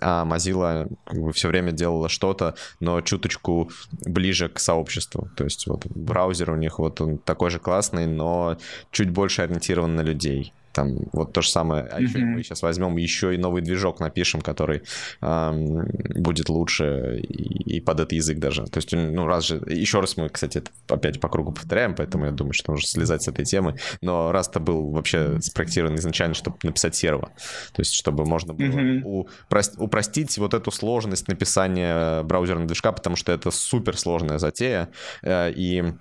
а 0.00 0.24
Mozilla 0.24 0.88
как 1.04 1.20
бы 1.20 1.32
все 1.32 1.48
время 1.48 1.72
делала 1.72 2.08
что-то, 2.08 2.54
но 2.80 3.00
чуточку 3.00 3.70
ближе 4.04 4.48
к 4.48 4.58
сообществу. 4.58 5.28
То 5.36 5.44
есть 5.44 5.66
вот 5.66 5.86
браузер 5.86 6.50
у 6.50 6.56
них 6.56 6.78
вот 6.78 7.00
он 7.00 7.18
такой 7.18 7.50
же 7.50 7.58
классный, 7.58 8.06
но 8.06 8.56
чуть 8.90 9.10
больше 9.10 9.42
ориентирован 9.42 9.94
на 9.94 10.02
людей. 10.02 10.52
Там 10.72 10.96
вот 11.12 11.32
то 11.32 11.42
же 11.42 11.50
самое. 11.50 11.84
А 11.84 12.00
еще 12.00 12.18
мы 12.18 12.42
сейчас 12.42 12.62
возьмем 12.62 12.96
еще 12.96 13.34
и 13.34 13.38
новый 13.38 13.62
движок 13.62 14.00
напишем, 14.00 14.40
который 14.40 14.82
эм, 15.20 15.86
будет 16.14 16.48
лучше 16.48 17.20
и, 17.22 17.76
и 17.76 17.80
под 17.80 18.00
этот 18.00 18.12
язык 18.12 18.38
даже. 18.38 18.64
То 18.66 18.78
есть, 18.78 18.92
ну, 18.92 19.26
раз 19.26 19.46
же... 19.46 19.62
Еще 19.66 20.00
раз 20.00 20.16
мы, 20.16 20.28
кстати, 20.28 20.58
это 20.58 20.70
опять 20.88 21.20
по 21.20 21.28
кругу 21.28 21.52
повторяем, 21.52 21.94
поэтому 21.94 22.24
я 22.24 22.30
думаю, 22.30 22.54
что 22.54 22.72
нужно 22.72 22.88
слезать 22.88 23.22
с 23.22 23.28
этой 23.28 23.44
темы. 23.44 23.76
Но 24.00 24.32
раз-то 24.32 24.60
был 24.60 24.90
вообще 24.90 25.40
спроектирован 25.40 25.96
изначально, 25.96 26.34
чтобы 26.34 26.56
написать 26.62 26.94
серво. 26.94 27.32
То 27.72 27.80
есть, 27.80 27.94
чтобы 27.94 28.24
можно 28.24 28.54
было 28.54 28.66
mm-hmm. 28.66 29.02
упрост, 29.02 29.74
упростить 29.78 30.38
вот 30.38 30.54
эту 30.54 30.70
сложность 30.70 31.28
написания 31.28 32.22
браузерного 32.22 32.66
движка, 32.66 32.92
потому 32.92 33.16
что 33.16 33.32
это 33.32 33.50
супер 33.50 33.98
сложная 33.98 34.38
затея. 34.38 34.88
Э, 35.22 35.52
и 35.54 35.92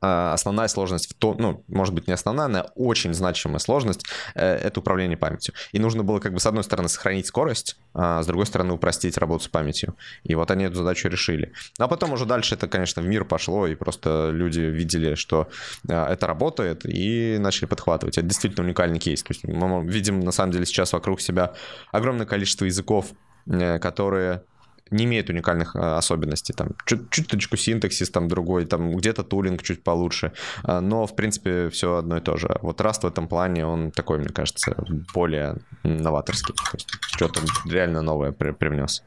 основная 0.00 0.68
сложность 0.68 1.10
в 1.10 1.14
том, 1.14 1.36
ну, 1.38 1.64
может 1.68 1.94
быть, 1.94 2.08
не 2.08 2.14
основная, 2.14 2.48
но 2.48 2.70
очень 2.74 3.12
значимая 3.12 3.58
сложность 3.58 4.06
э,— 4.34 4.54
это 4.64 4.80
управление 4.80 5.16
памятью. 5.16 5.54
И 5.72 5.78
нужно 5.78 6.02
было, 6.02 6.20
как 6.20 6.32
бы, 6.32 6.40
с 6.40 6.46
одной 6.46 6.64
стороны, 6.64 6.88
сохранить 6.88 7.26
скорость, 7.26 7.76
а 7.92 8.22
с 8.22 8.26
другой 8.26 8.46
стороны, 8.46 8.72
упростить 8.72 9.18
работу 9.18 9.44
с 9.44 9.48
памятью. 9.48 9.96
И 10.24 10.34
вот 10.34 10.50
они 10.50 10.64
эту 10.64 10.76
задачу 10.76 11.08
решили. 11.08 11.52
А 11.78 11.86
потом 11.86 12.12
уже 12.12 12.24
дальше 12.24 12.54
это, 12.54 12.66
конечно, 12.66 13.02
в 13.02 13.06
мир 13.06 13.24
пошло, 13.24 13.66
и 13.66 13.74
просто 13.74 14.30
люди 14.32 14.60
видели, 14.60 15.14
что 15.14 15.48
э, 15.86 15.92
это 15.92 16.26
работает, 16.26 16.86
и 16.86 17.36
начали 17.38 17.66
подхватывать. 17.66 18.16
Это 18.16 18.26
действительно 18.26 18.64
уникальный 18.64 18.98
кейс. 18.98 19.22
То 19.22 19.32
есть 19.32 19.44
мы 19.44 19.86
видим, 19.86 20.20
на 20.20 20.32
самом 20.32 20.52
деле, 20.52 20.64
сейчас 20.64 20.92
вокруг 20.94 21.20
себя 21.20 21.54
огромное 21.92 22.26
количество 22.26 22.64
языков, 22.64 23.12
э, 23.46 23.78
которые 23.78 24.44
не 24.90 25.04
имеет 25.04 25.30
уникальных 25.30 25.76
а, 25.76 25.98
особенностей. 25.98 26.52
Там 26.52 26.70
чуть-чуточку 26.84 27.56
синтаксис 27.56 28.10
там 28.10 28.28
другой, 28.28 28.66
там 28.66 28.94
где-то 28.96 29.22
тулинг 29.22 29.62
чуть 29.62 29.82
получше, 29.82 30.32
а, 30.62 30.80
но 30.80 31.06
в 31.06 31.14
принципе 31.14 31.68
все 31.70 31.96
одно 31.96 32.18
и 32.18 32.20
то 32.20 32.36
же. 32.36 32.58
Вот 32.62 32.80
Rust 32.80 33.02
в 33.02 33.06
этом 33.06 33.28
плане, 33.28 33.66
он 33.66 33.90
такой, 33.90 34.18
мне 34.18 34.28
кажется, 34.28 34.76
более 35.14 35.56
новаторский. 35.82 36.54
То 36.54 36.70
есть 36.74 36.88
что-то 37.00 37.40
реально 37.66 38.02
новое 38.02 38.32
при 38.32 38.52
привнес. 38.52 39.02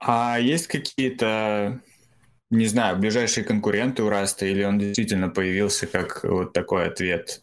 А 0.00 0.38
есть 0.38 0.68
какие-то, 0.68 1.80
не 2.50 2.66
знаю, 2.66 2.98
ближайшие 2.98 3.44
конкуренты 3.44 4.02
у 4.02 4.08
Раста, 4.08 4.46
или 4.46 4.64
он 4.64 4.78
действительно 4.78 5.28
появился 5.28 5.86
как 5.86 6.24
вот 6.24 6.52
такой 6.52 6.86
ответ 6.86 7.42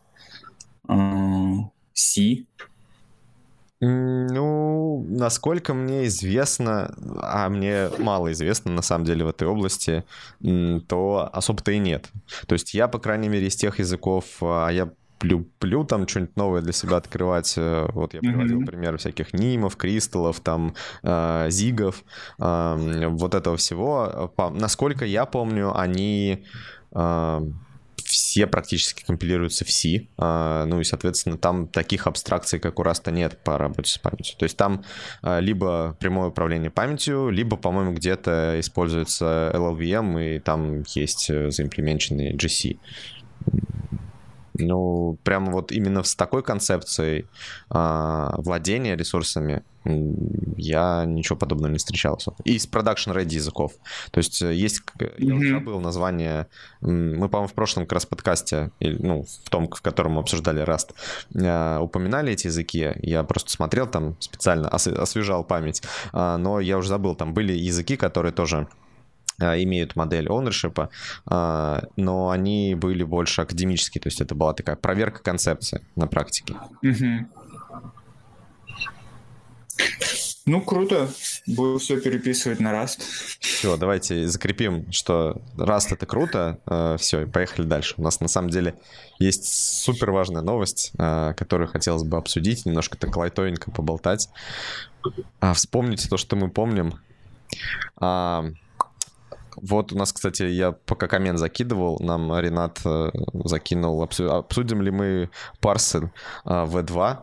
C? 1.94 2.46
Ну, 3.88 5.06
насколько 5.08 5.74
мне 5.74 6.08
известно, 6.08 6.96
а 7.22 7.50
мне 7.50 7.90
мало 8.00 8.32
известно 8.32 8.72
на 8.72 8.82
самом 8.82 9.06
деле 9.06 9.26
в 9.26 9.30
этой 9.30 9.48
области, 9.48 10.04
то 10.88 11.30
особо-то 11.32 11.72
и 11.72 11.78
нет. 11.78 12.10
То 12.48 12.54
есть 12.54 12.74
я, 12.74 12.88
по 12.88 12.98
крайней 12.98 13.30
мере, 13.30 13.48
из 13.48 13.56
тех 13.56 13.78
языков, 13.78 14.26
а 14.42 14.70
я 14.70 14.90
люблю 15.22 15.84
там 15.84 16.08
что-нибудь 16.08 16.36
новое 16.36 16.62
для 16.62 16.74
себя 16.74 16.98
открывать. 16.98 17.54
Э, 17.58 17.88
вот 17.94 18.14
я 18.14 18.20
приводил 18.20 18.62
mm-hmm. 18.62 18.66
пример 18.66 18.98
всяких 18.98 19.34
нимов, 19.34 19.76
кристаллов, 19.76 20.40
там 20.40 20.76
э, 21.04 21.48
зигов, 21.50 22.04
э, 22.40 23.08
вот 23.10 23.36
этого 23.36 23.56
всего. 23.58 24.34
Насколько 24.54 25.06
я 25.06 25.26
помню, 25.26 25.78
они 25.78 26.44
э, 26.92 27.42
все 28.06 28.48
практически 28.48 29.04
компилируются 29.04 29.66
в 29.66 29.72
C, 29.72 30.08
а, 30.18 30.66
ну 30.66 30.80
и, 30.80 30.84
соответственно, 30.84 31.38
там 31.38 31.68
таких 31.68 32.08
абстракций, 32.08 32.60
как 32.60 32.80
у 32.80 32.84
Rust, 32.84 33.12
нет 33.12 33.40
по 33.44 33.58
работе 33.58 33.92
с 33.92 33.98
памятью. 33.98 34.38
То 34.38 34.44
есть 34.44 34.56
там 34.56 34.86
а, 35.22 35.40
либо 35.40 35.98
прямое 36.00 36.30
управление 36.30 36.70
памятью, 36.70 37.30
либо, 37.30 37.58
по-моему, 37.58 37.94
где-то 37.94 38.60
используется 38.60 39.52
LLVM, 39.54 40.36
и 40.36 40.40
там 40.40 40.84
есть 40.94 41.30
э, 41.30 41.52
заимплеменченный 41.52 42.34
GC. 42.34 42.78
Ну, 44.58 45.18
прямо 45.24 45.52
вот 45.52 45.72
именно 45.72 46.04
с 46.04 46.16
такой 46.16 46.44
концепцией 46.44 47.26
а, 47.70 48.34
владения 48.38 48.96
ресурсами 48.96 49.64
я 50.58 51.06
ничего 51.06 51.38
подобного 51.38 51.72
не 51.72 51.78
встречал. 51.78 52.20
И 52.44 52.56
из 52.56 52.68
production 52.68 53.14
ready 53.14 53.36
языков. 53.36 53.74
То 54.12 54.18
есть 54.18 54.42
э, 54.42 54.54
есть, 54.54 54.82
я 55.20 55.36
уже 55.36 55.50
забыл 55.52 55.80
название, 55.80 56.48
мы, 56.82 57.30
по-моему, 57.30 57.48
в 57.48 57.54
прошлом 57.54 57.84
как 57.84 57.94
раз 57.94 58.06
подкасте, 58.08 58.72
ну, 58.80 59.24
в 59.24 59.50
том, 59.50 59.70
в 59.70 59.82
котором 59.82 60.14
мы 60.14 60.22
обсуждали 60.22 60.64
Rust, 60.64 60.94
э, 61.36 61.80
упоминали 61.80 62.34
эти 62.34 62.48
языки. 62.48 62.94
Я 63.02 63.24
просто 63.24 63.52
смотрел 63.52 63.86
там 63.86 64.16
специально, 64.20 64.70
освежал 64.70 65.44
память. 65.44 65.84
А, 66.14 66.38
но 66.38 66.60
я 66.60 66.78
уже 66.78 66.90
забыл, 66.90 67.16
там 67.16 67.34
были 67.34 67.54
языки, 67.54 67.96
которые 67.96 68.32
тоже 68.32 68.68
а, 68.68 68.85
имеют 69.40 69.96
модель 69.96 70.28
ownership, 70.28 70.90
а, 71.26 71.84
но 71.96 72.30
они 72.30 72.76
были 72.76 73.04
больше 73.04 73.42
академические, 73.42 74.02
то 74.02 74.08
есть 74.08 74.22
это 74.22 74.36
была 74.36 74.54
такая 74.54 74.76
проверка 74.76 75.22
концепции 75.22 75.82
на 75.96 76.08
практике. 76.08 76.56
Ну, 80.48 80.62
круто. 80.62 81.10
Буду 81.48 81.80
все 81.80 82.00
переписывать 82.00 82.60
на 82.60 82.72
Rust. 82.72 83.02
Все, 83.40 83.78
давайте 83.78 84.28
закрепим, 84.28 84.92
что 84.92 85.42
Rust 85.58 85.88
это 85.90 86.06
круто. 86.06 86.60
А, 86.68 86.98
все, 86.98 87.26
поехали 87.26 87.66
дальше. 87.66 87.96
У 87.98 88.04
нас 88.04 88.20
на 88.20 88.28
самом 88.28 88.52
деле 88.52 88.76
есть 89.18 89.46
супер 89.46 90.12
важная 90.12 90.44
новость, 90.44 90.92
которую 90.96 91.68
хотелось 91.68 92.04
бы 92.04 92.18
обсудить, 92.18 92.66
немножко 92.66 92.96
так 92.96 93.18
лайтовенько 93.18 93.72
поболтать. 93.72 94.30
Вспомните 95.56 96.10
то, 96.10 96.18
что 96.18 96.36
мы 96.36 96.50
помним. 96.50 97.00
Вот 99.56 99.94
у 99.94 99.98
нас, 99.98 100.14
кстати, 100.14 100.44
я 100.44 100.72
пока 100.72 101.08
коммент 101.08 101.40
закидывал, 101.40 102.00
нам 102.00 102.38
Ренат 102.40 102.80
э, 102.86 103.12
закинул, 103.44 104.04
обсудим 104.04 104.82
ли 104.82 104.92
мы 104.92 105.30
парсел 105.60 106.12
V2. 106.46 107.18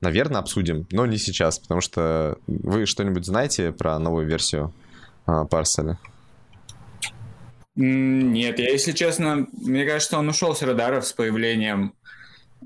Наверное, 0.00 0.40
обсудим, 0.40 0.86
но 0.92 1.04
не 1.06 1.18
сейчас, 1.18 1.58
потому 1.58 1.80
что 1.80 2.38
вы 2.46 2.86
что-нибудь 2.86 3.26
знаете 3.26 3.70
про 3.72 3.98
новую 3.98 4.26
версию 4.26 4.72
парселя? 5.50 5.98
Нет, 7.76 8.58
я, 8.58 8.70
если 8.70 8.92
честно, 8.92 9.46
мне 9.52 9.86
кажется, 9.86 10.18
он 10.18 10.28
ушел 10.28 10.54
с 10.54 10.62
радаров 10.62 11.06
с 11.06 11.12
появлением 11.12 11.94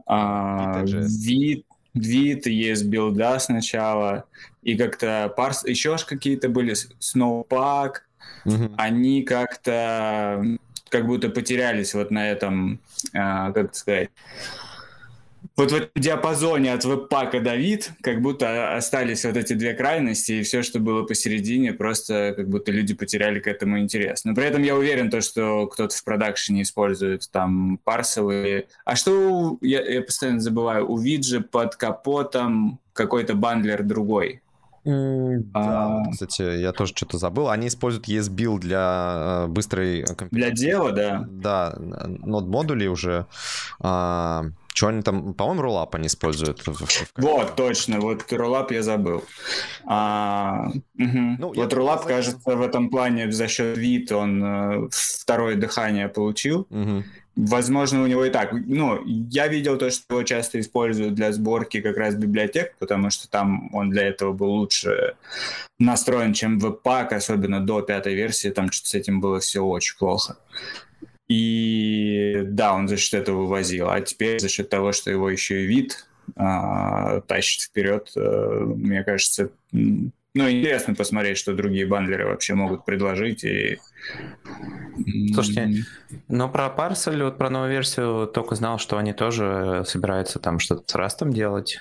а, 0.06 0.83
вид, 0.85 1.66
вид, 1.94 2.47
есть 2.47 2.85
билда 2.87 3.38
сначала, 3.38 4.25
и 4.62 4.76
как-то 4.76 5.33
парс, 5.37 5.64
еще 5.64 5.94
аж 5.94 6.04
какие-то 6.04 6.49
были, 6.49 6.75
Snowpack, 7.00 7.97
угу. 8.45 8.75
они 8.76 9.23
как-то 9.23 10.45
как 10.88 11.07
будто 11.07 11.28
потерялись 11.28 11.95
вот 11.95 12.11
на 12.11 12.31
этом, 12.31 12.81
а, 13.12 13.52
как 13.52 13.75
сказать, 13.75 14.11
вот 15.57 15.71
в 15.71 15.75
этом 15.75 15.90
диапазоне 15.95 16.73
от 16.73 16.85
веб-пака 16.85 17.38
до 17.38 17.54
вид, 17.54 17.93
как 18.02 18.21
будто 18.21 18.76
остались 18.76 19.25
вот 19.25 19.37
эти 19.37 19.52
две 19.52 19.75
крайности, 19.75 20.33
и 20.33 20.43
все, 20.43 20.62
что 20.62 20.81
было 20.81 21.04
посередине, 21.04 21.73
просто 21.73 22.35
как 22.37 22.49
будто 22.49 22.73
люди 22.73 22.95
потеряли 22.95 23.38
к 23.38 23.47
этому 23.47 23.78
интерес. 23.78 24.25
Но 24.25 24.35
при 24.35 24.45
этом 24.47 24.62
я 24.62 24.75
уверен, 24.76 25.11
то, 25.11 25.21
что 25.21 25.66
кто-то 25.66 25.95
в 25.95 26.04
продакшене 26.04 26.62
использует 26.62 27.31
там 27.31 27.78
парсовые. 27.85 28.66
А 28.85 28.97
что, 28.97 29.59
я, 29.61 29.81
я 29.83 30.02
постоянно 30.02 30.40
забываю, 30.40 30.90
у 30.90 30.99
виджи 30.99 31.40
под 31.40 31.76
капотом 31.76 32.81
какой-то 32.93 33.35
бандлер 33.35 33.83
другой. 33.83 34.43
Mm, 34.84 35.38
да, 35.52 36.02
а... 36.04 36.10
кстати, 36.10 36.42
я 36.60 36.72
тоже 36.72 36.92
что-то 36.94 37.18
забыл. 37.18 37.48
Они 37.48 37.68
используют 37.68 38.08
ESBuild 38.08 38.58
для 38.58 39.44
э, 39.44 39.46
быстрой... 39.46 40.04
Для 40.30 40.50
дела, 40.50 40.92
да. 40.92 41.24
Да, 41.28 41.74
нод 41.78 42.46
модулей 42.46 42.88
уже. 42.88 43.26
А, 43.80 44.44
что 44.74 44.88
они 44.88 45.02
там, 45.02 45.34
по-моему, 45.34 45.62
роллап 45.62 45.94
они 45.94 46.08
используют. 46.08 46.66
В, 46.66 46.72
в, 46.72 46.86
в... 46.86 47.12
Вот, 47.16 47.54
точно, 47.54 48.00
вот 48.00 48.30
роллап 48.30 48.72
я 48.72 48.82
забыл. 48.82 49.24
А, 49.86 50.66
угу. 50.98 51.18
ну, 51.38 51.52
вот 51.54 51.72
знаю, 51.72 52.04
кажется, 52.04 52.56
в 52.56 52.60
этом 52.60 52.90
плане 52.90 53.30
за 53.32 53.48
счет 53.48 53.78
вид 53.78 54.12
он 54.12 54.44
э, 54.44 54.88
второе 54.90 55.56
дыхание 55.56 56.08
получил. 56.08 56.66
Угу. 56.70 57.04
Возможно, 57.36 58.02
у 58.02 58.06
него 58.06 58.24
и 58.24 58.30
так. 58.30 58.52
Ну, 58.52 59.02
я 59.06 59.48
видел 59.48 59.76
то, 59.76 59.90
что 59.90 60.04
его 60.14 60.22
часто 60.22 60.60
используют 60.60 61.14
для 61.14 61.32
сборки 61.32 61.80
как 61.80 61.96
раз 61.96 62.14
библиотек, 62.14 62.76
потому 62.78 63.10
что 63.10 63.28
там 63.28 63.74
он 63.74 63.90
для 63.90 64.04
этого 64.04 64.32
был 64.32 64.50
лучше 64.50 65.16
настроен, 65.80 66.32
чем 66.32 66.58
Webpack, 66.58 67.12
особенно 67.12 67.60
до 67.60 67.82
пятой 67.82 68.14
версии. 68.14 68.50
Там 68.50 68.70
что-то 68.70 68.90
с 68.90 68.94
этим 68.94 69.20
было 69.20 69.40
все 69.40 69.64
очень 69.64 69.98
плохо. 69.98 70.36
И 71.26 72.42
да, 72.44 72.74
он 72.74 72.86
за 72.86 72.96
счет 72.96 73.14
этого 73.14 73.42
вывозил. 73.42 73.88
А 73.88 74.00
теперь 74.00 74.38
за 74.38 74.48
счет 74.48 74.68
того, 74.68 74.92
что 74.92 75.10
его 75.10 75.28
еще 75.28 75.64
и 75.64 75.66
вид 75.66 76.06
а, 76.36 77.20
тащит 77.22 77.62
вперед, 77.62 78.12
а, 78.16 78.60
мне 78.64 79.02
кажется, 79.02 79.50
ну, 80.34 80.50
интересно 80.50 80.94
посмотреть, 80.94 81.38
что 81.38 81.54
другие 81.54 81.86
бандлеры 81.86 82.26
вообще 82.26 82.54
могут 82.54 82.84
предложить. 82.84 83.44
И... 83.44 83.78
Слушайте, 85.32 85.84
ну 86.28 86.48
про 86.48 86.66
Parcel, 86.76 87.22
вот 87.24 87.38
про 87.38 87.50
новую 87.50 87.70
версию 87.70 88.26
только 88.26 88.56
знал, 88.56 88.78
что 88.78 88.98
они 88.98 89.12
тоже 89.12 89.84
собираются 89.86 90.40
там 90.40 90.58
что-то 90.58 90.82
с 90.86 90.94
Растом 90.96 91.32
делать. 91.32 91.78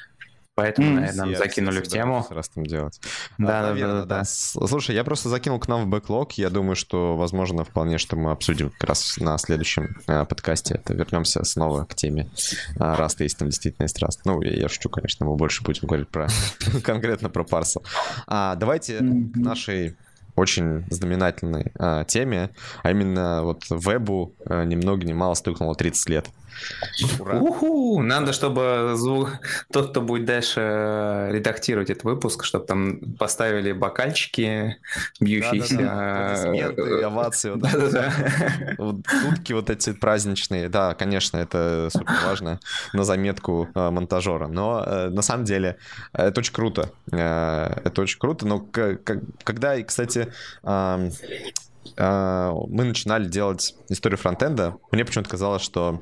Поэтому, 0.55 0.87
mm, 0.87 0.93
наверное, 0.93 1.35
закинули 1.35 1.79
в 1.79 1.87
тему. 1.87 2.25
С 2.27 2.31
Rust 2.31 2.54
ом 2.54 2.65
делать. 2.65 2.99
Да, 3.39 3.59
а, 3.59 3.61
да, 3.61 3.69
наверное, 3.69 4.01
да, 4.01 4.05
да, 4.05 4.19
да. 4.19 4.23
Слушай, 4.23 4.95
я 4.95 5.03
просто 5.03 5.29
закинул 5.29 5.59
к 5.59 5.67
нам 5.67 5.85
в 5.85 5.87
бэклог. 5.87 6.33
Я 6.33 6.51
думаю, 6.51 6.75
что, 6.75 7.17
возможно, 7.17 7.63
вполне, 7.63 7.97
что 7.97 8.15
мы 8.15 8.31
обсудим 8.31 8.69
как 8.69 8.89
раз 8.89 9.17
на 9.17 9.37
следующем 9.39 9.97
э, 10.07 10.25
подкасте. 10.25 10.75
Это 10.75 10.93
вернемся 10.93 11.43
снова 11.43 11.85
к 11.85 11.95
теме 11.95 12.29
э, 12.75 12.95
Rust 12.95 13.14
а, 13.14 13.23
если 13.23 13.37
там 13.39 13.49
действительно 13.49 13.85
есть 13.85 13.99
Rust. 13.99 14.21
Ну, 14.25 14.41
я, 14.43 14.51
я 14.51 14.69
шучу, 14.69 14.89
конечно, 14.89 15.25
мы 15.25 15.35
больше 15.35 15.63
будем 15.63 15.87
говорить 15.87 16.09
про 16.09 16.27
конкретно 16.83 17.29
про 17.29 17.43
Parcel. 17.43 17.83
А, 18.27 18.55
давайте 18.55 18.99
к 18.99 19.35
нашей 19.35 19.95
очень 20.35 20.85
знаменательной 20.89 21.71
а, 21.77 22.03
теме, 22.05 22.49
а 22.81 22.91
именно 22.91 23.43
вот 23.43 23.65
вебу 23.69 24.33
а, 24.45 24.63
ни 24.65 24.75
много 24.75 25.05
ни 25.05 25.13
мало 25.13 25.33
стукнуло 25.33 25.75
30 25.75 26.09
лет. 26.09 26.29
Ура. 27.19 27.39
Уху! 27.39 28.01
Надо, 28.01 28.33
чтобы 28.33 28.93
звук... 28.95 29.29
тот, 29.71 29.91
кто 29.91 30.01
будет 30.01 30.25
дальше 30.25 30.61
э, 30.61 31.29
редактировать 31.31 31.89
этот 31.89 32.03
выпуск, 32.03 32.43
чтобы 32.43 32.65
там 32.65 32.99
поставили 33.17 33.71
бокальчики, 33.71 34.77
бьющиеся. 35.19 36.35
Аплодисменты, 36.35 37.03
овации. 37.03 37.53
Дудки 38.77 39.53
вот 39.53 39.69
эти 39.69 39.93
праздничные. 39.93 40.69
Да, 40.69 40.93
конечно, 40.93 41.37
это 41.37 41.89
супер 41.91 42.13
важно 42.25 42.59
на 42.93 43.03
заметку 43.03 43.69
э, 43.73 43.89
монтажера. 43.89 44.47
Но 44.47 44.83
э, 44.85 45.09
на 45.09 45.21
самом 45.21 45.45
деле 45.45 45.77
это 46.13 46.39
очень 46.39 46.53
круто. 46.53 46.91
Это 47.11 47.93
очень 47.97 48.19
круто. 48.19 48.47
Но 48.47 48.59
когда, 48.59 49.81
кстати, 49.81 50.33
мы 50.63 51.11
начинали 52.83 53.27
делать 53.27 53.75
историю 53.89 54.17
фронтенда, 54.17 54.75
мне 54.91 55.05
почему-то 55.05 55.29
казалось, 55.29 55.61
что 55.61 56.01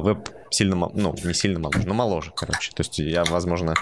веб 0.00 0.28
сильно, 0.50 0.76
ну, 0.94 1.14
не 1.24 1.34
сильно 1.34 1.58
моложе, 1.58 1.86
но 1.86 1.94
моложе, 1.94 2.32
короче. 2.34 2.72
То 2.72 2.80
есть 2.80 2.98
я, 2.98 3.24
возможно, 3.24 3.74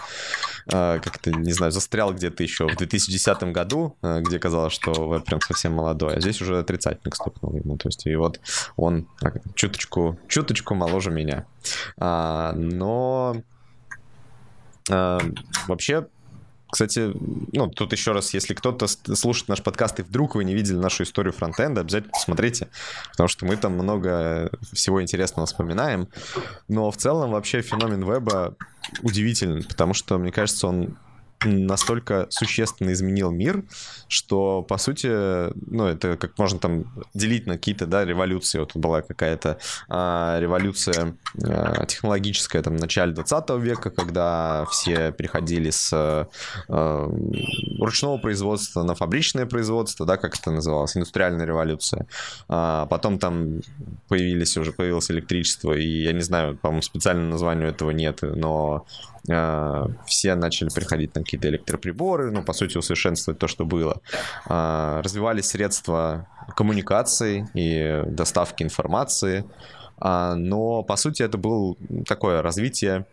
а, 0.73 0.99
как-то, 0.99 1.30
не 1.30 1.52
знаю, 1.52 1.73
застрял 1.73 2.12
где-то 2.12 2.42
еще 2.42 2.66
в 2.66 2.76
2010 2.76 3.52
году, 3.52 3.97
а, 4.02 4.21
где 4.21 4.38
казалось, 4.38 4.73
что 4.73 4.92
веб 5.09 5.25
прям 5.25 5.40
совсем 5.40 5.75
молодой, 5.75 6.16
а 6.16 6.21
здесь 6.21 6.40
уже 6.40 6.62
тридцатник 6.62 7.14
стукнул 7.14 7.54
ему. 7.54 7.76
То 7.76 7.88
есть 7.88 8.06
и 8.06 8.16
вот 8.16 8.40
он 8.76 9.06
чуточку, 9.54 10.18
чуточку 10.28 10.75
моложе 10.75 11.11
меня. 11.11 11.47
Но 11.99 13.37
вообще 14.88 16.06
кстати, 16.72 17.12
ну, 17.52 17.68
тут 17.68 17.92
еще 17.92 18.12
раз, 18.12 18.32
если 18.32 18.54
кто-то 18.54 18.86
слушает 18.86 19.48
наш 19.48 19.62
подкаст 19.62 20.00
и 20.00 20.02
вдруг 20.02 20.36
вы 20.36 20.44
не 20.44 20.54
видели 20.54 20.76
нашу 20.76 21.02
историю 21.02 21.34
фронтенда, 21.34 21.82
обязательно 21.82 22.12
посмотрите, 22.12 22.68
потому 23.10 23.28
что 23.28 23.44
мы 23.44 23.56
там 23.58 23.74
много 23.74 24.50
всего 24.72 25.02
интересного 25.02 25.44
вспоминаем. 25.46 26.08
Но 26.68 26.90
в 26.90 26.96
целом 26.96 27.32
вообще 27.32 27.60
феномен 27.60 28.10
веба 28.10 28.56
удивительный, 29.02 29.64
потому 29.64 29.92
что, 29.92 30.16
мне 30.16 30.32
кажется, 30.32 30.66
он 30.66 30.96
настолько 31.44 32.26
существенно 32.30 32.92
изменил 32.92 33.30
мир, 33.30 33.64
что, 34.08 34.62
по 34.62 34.78
сути, 34.78 35.06
ну, 35.70 35.87
это 35.87 36.16
как 36.16 36.38
можно 36.38 36.58
там 36.58 36.84
делить 37.14 37.46
на 37.46 37.54
какие-то, 37.54 37.87
да, 37.87 38.04
революции. 38.04 38.58
Вот 38.58 38.76
была 38.76 39.02
какая-то 39.02 39.58
а, 39.88 40.38
революция 40.40 41.16
а, 41.42 41.87
технологическая 41.87 42.62
там 42.62 42.76
в 42.76 42.80
начале 42.80 43.12
20 43.12 43.50
века, 43.61 43.90
когда 43.90 44.66
все 44.70 45.12
переходили 45.12 45.70
с 45.70 45.90
а, 45.92 47.11
ручного 47.78 48.18
производства 48.18 48.82
на 48.82 48.94
фабричное 48.94 49.46
производство, 49.46 50.06
да, 50.06 50.16
как 50.16 50.37
это 50.38 50.50
называлось, 50.50 50.96
индустриальная 50.96 51.46
революция. 51.46 52.06
А, 52.49 52.87
потом 52.87 53.18
там 53.18 53.61
появились 54.08 54.56
уже, 54.56 54.72
появилось 54.72 55.11
электричество, 55.11 55.72
и 55.72 56.02
я 56.02 56.12
не 56.12 56.22
знаю, 56.22 56.56
по-моему, 56.56 56.82
специального 56.82 57.30
названия 57.30 57.66
этого 57.66 57.90
нет, 57.90 58.20
но 58.22 58.87
а, 59.12 59.12
все 59.24 60.34
начали 60.34 60.68
приходить 60.68 61.14
на 61.14 61.22
какие-то 61.22 61.48
электроприборы, 61.48 62.30
ну, 62.30 62.42
по 62.42 62.52
сути, 62.52 62.76
усовершенствовать 62.76 63.38
то, 63.38 63.46
что 63.46 63.64
было. 63.64 64.00
А, 64.46 65.00
развивались 65.02 65.46
средства 65.46 66.26
коммуникации 66.56 67.48
и 67.54 68.02
доставки 68.06 68.62
информации, 68.62 69.44
а, 69.98 70.34
но, 70.34 70.82
по 70.82 70.96
сути, 70.96 71.22
это 71.22 71.38
было 71.38 71.76
такое 72.06 72.42
развитие 72.42 73.06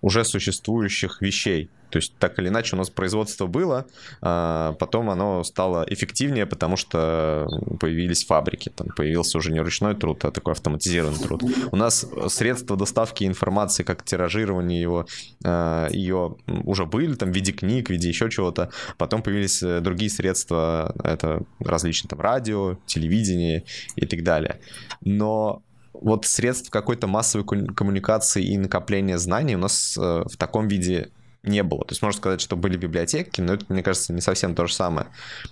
уже 0.00 0.24
существующих 0.24 1.20
вещей. 1.22 1.70
То 1.90 1.96
есть 1.96 2.14
так 2.18 2.38
или 2.38 2.48
иначе 2.48 2.76
у 2.76 2.78
нас 2.78 2.88
производство 2.88 3.46
было, 3.46 3.86
а 4.22 4.74
потом 4.74 5.10
оно 5.10 5.42
стало 5.44 5.84
эффективнее, 5.88 6.46
потому 6.46 6.76
что 6.76 7.46
появились 7.80 8.24
фабрики, 8.24 8.70
там 8.70 8.88
появился 8.96 9.38
уже 9.38 9.50
не 9.50 9.60
ручной 9.60 9.94
труд, 9.94 10.24
а 10.24 10.30
такой 10.30 10.52
автоматизированный 10.52 11.18
труд. 11.18 11.42
У 11.72 11.76
нас 11.76 12.06
средства 12.28 12.76
доставки 12.76 13.24
информации, 13.24 13.82
как 13.82 14.04
тиражирование 14.04 14.80
его, 14.80 15.06
а, 15.44 15.88
ее 15.90 16.36
уже 16.46 16.86
были, 16.86 17.14
там 17.14 17.32
в 17.32 17.34
виде 17.34 17.52
книг, 17.52 17.88
в 17.88 17.90
виде 17.90 18.08
еще 18.08 18.30
чего-то. 18.30 18.70
Потом 18.96 19.22
появились 19.22 19.62
э, 19.62 19.80
другие 19.80 20.10
средства, 20.10 20.94
это 21.02 21.42
различные 21.58 22.08
там 22.08 22.20
радио, 22.20 22.78
телевидение 22.86 23.64
и 23.96 24.06
так 24.06 24.22
далее. 24.22 24.60
Но 25.00 25.62
вот 26.00 26.26
средств 26.26 26.70
какой-то 26.70 27.06
массовой 27.06 27.44
коммуникации 27.46 28.42
и 28.42 28.58
накопления 28.58 29.18
знаний 29.18 29.56
у 29.56 29.58
нас 29.58 29.96
э, 29.96 30.24
в 30.24 30.36
таком 30.36 30.68
виде 30.68 31.10
не 31.42 31.62
было. 31.62 31.84
То 31.84 31.92
есть 31.92 32.02
можно 32.02 32.18
сказать, 32.18 32.40
что 32.40 32.56
были 32.56 32.76
библиотеки, 32.76 33.40
но 33.40 33.54
это, 33.54 33.64
мне 33.68 33.82
кажется, 33.82 34.12
не 34.12 34.20
совсем 34.20 34.54
то 34.54 34.66
же 34.66 34.74
самое. 34.74 35.08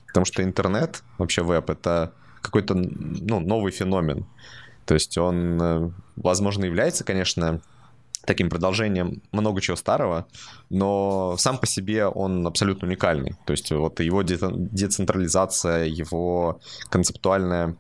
Потому 0.07 0.27
что 0.27 0.43
интернет, 0.43 1.03
вообще 1.19 1.43
веб, 1.43 1.71
это 1.71 2.13
какой-то 2.43 2.75
ну, 2.75 3.41
новый 3.41 3.73
феномен. 3.73 4.27
То 4.85 4.95
есть 4.95 5.19
он, 5.19 5.61
э, 5.61 5.91
возможно, 6.17 6.65
является, 6.65 7.05
конечно, 7.05 7.61
таким 8.25 8.51
продолжением 8.51 9.23
много 9.33 9.61
чего 9.61 9.77
старого, 9.77 10.27
но 10.71 11.37
сам 11.39 11.59
по 11.59 11.67
себе 11.67 12.07
он 12.07 12.47
абсолютно 12.47 12.87
уникальный. 12.89 13.37
То 13.47 13.53
есть 13.53 13.71
вот 13.71 14.01
его 14.01 14.23
децентрализация, 14.23 15.85
его 15.85 16.61
концептуальная 16.91 17.77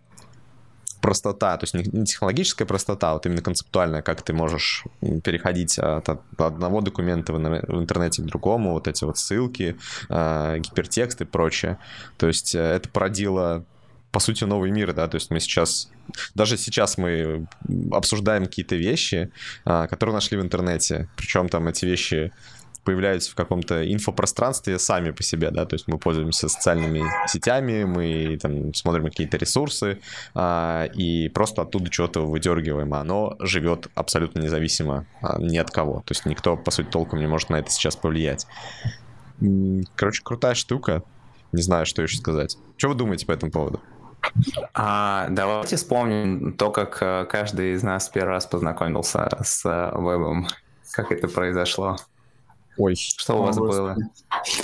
простота, 1.00 1.56
то 1.56 1.64
есть 1.64 1.74
не 1.74 2.04
технологическая 2.04 2.64
простота, 2.64 3.11
а 3.11 3.12
вот 3.14 3.26
именно 3.26 3.42
концептуальная, 3.42 4.02
как 4.02 4.22
ты 4.22 4.32
можешь 4.32 4.84
переходить 5.00 5.78
от, 5.78 6.08
одного 6.38 6.80
документа 6.80 7.32
в 7.32 7.38
интернете 7.38 8.22
к 8.22 8.26
другому, 8.26 8.72
вот 8.72 8.88
эти 8.88 9.04
вот 9.04 9.18
ссылки, 9.18 9.76
э, 10.08 10.58
гипертекст 10.58 11.20
и 11.20 11.24
прочее. 11.24 11.78
То 12.16 12.26
есть 12.26 12.54
э, 12.54 12.58
это 12.58 12.88
породило 12.88 13.64
по 14.11 14.20
сути, 14.20 14.44
новый 14.44 14.70
мир, 14.70 14.94
да, 14.94 15.06
то 15.06 15.16
есть 15.16 15.30
мы 15.30 15.38
сейчас, 15.38 15.90
даже 16.34 16.56
сейчас 16.56 16.96
мы 16.96 17.46
обсуждаем 17.92 18.46
какие-то 18.46 18.74
вещи, 18.74 19.30
э, 19.66 19.87
которые 19.88 20.14
нашли 20.14 20.38
в 20.38 20.42
интернете, 20.42 21.08
причем 21.16 21.48
там 21.48 21.68
эти 21.68 21.84
вещи 21.84 22.32
появляются 22.88 23.33
в 23.33 23.35
каком-то 23.35 23.92
инфопространстве 23.92 24.79
сами 24.79 25.11
по 25.11 25.22
себе, 25.22 25.51
да, 25.51 25.66
то 25.66 25.74
есть 25.74 25.88
мы 25.88 25.98
пользуемся 25.98 26.48
социальными 26.48 27.03
сетями, 27.27 27.85
мы 27.85 28.38
там 28.40 28.72
смотрим 28.72 29.05
какие-то 29.05 29.37
ресурсы 29.37 30.01
а, 30.35 30.87
и 30.94 31.29
просто 31.29 31.61
оттуда 31.61 31.92
что-то 31.92 32.27
выдергиваем, 32.27 32.94
а 32.94 33.01
оно 33.01 33.37
живет 33.40 33.88
абсолютно 33.94 34.40
независимо 34.40 35.05
а, 35.20 35.38
ни 35.38 35.59
от 35.59 35.70
кого, 35.70 36.03
то 36.07 36.12
есть 36.12 36.24
никто, 36.24 36.57
по 36.57 36.70
сути, 36.70 36.88
толком 36.88 37.18
не 37.18 37.27
может 37.27 37.51
на 37.51 37.57
это 37.57 37.70
сейчас 37.70 37.94
повлиять. 37.94 38.46
Короче, 39.94 40.22
крутая 40.24 40.55
штука, 40.55 41.03
не 41.53 41.61
знаю, 41.61 41.85
что 41.85 42.01
еще 42.01 42.16
сказать. 42.16 42.57
Что 42.79 42.88
вы 42.88 42.94
думаете 42.94 43.27
по 43.27 43.33
этому 43.33 43.53
поводу? 43.53 43.83
А, 44.72 45.27
давайте 45.29 45.77
вспомним 45.77 46.55
то, 46.55 46.70
как 46.70 47.03
э, 47.03 47.27
каждый 47.27 47.74
из 47.74 47.83
нас 47.83 48.09
первый 48.09 48.31
раз 48.31 48.46
познакомился 48.46 49.29
с 49.42 49.66
э, 49.66 49.90
вебом. 49.94 50.48
Как 50.92 51.12
это 51.12 51.29
произошло? 51.29 51.98
Ой. 52.78 52.94
Что 52.94 53.40
у 53.40 53.42
вас 53.42 53.58
было? 53.58 53.96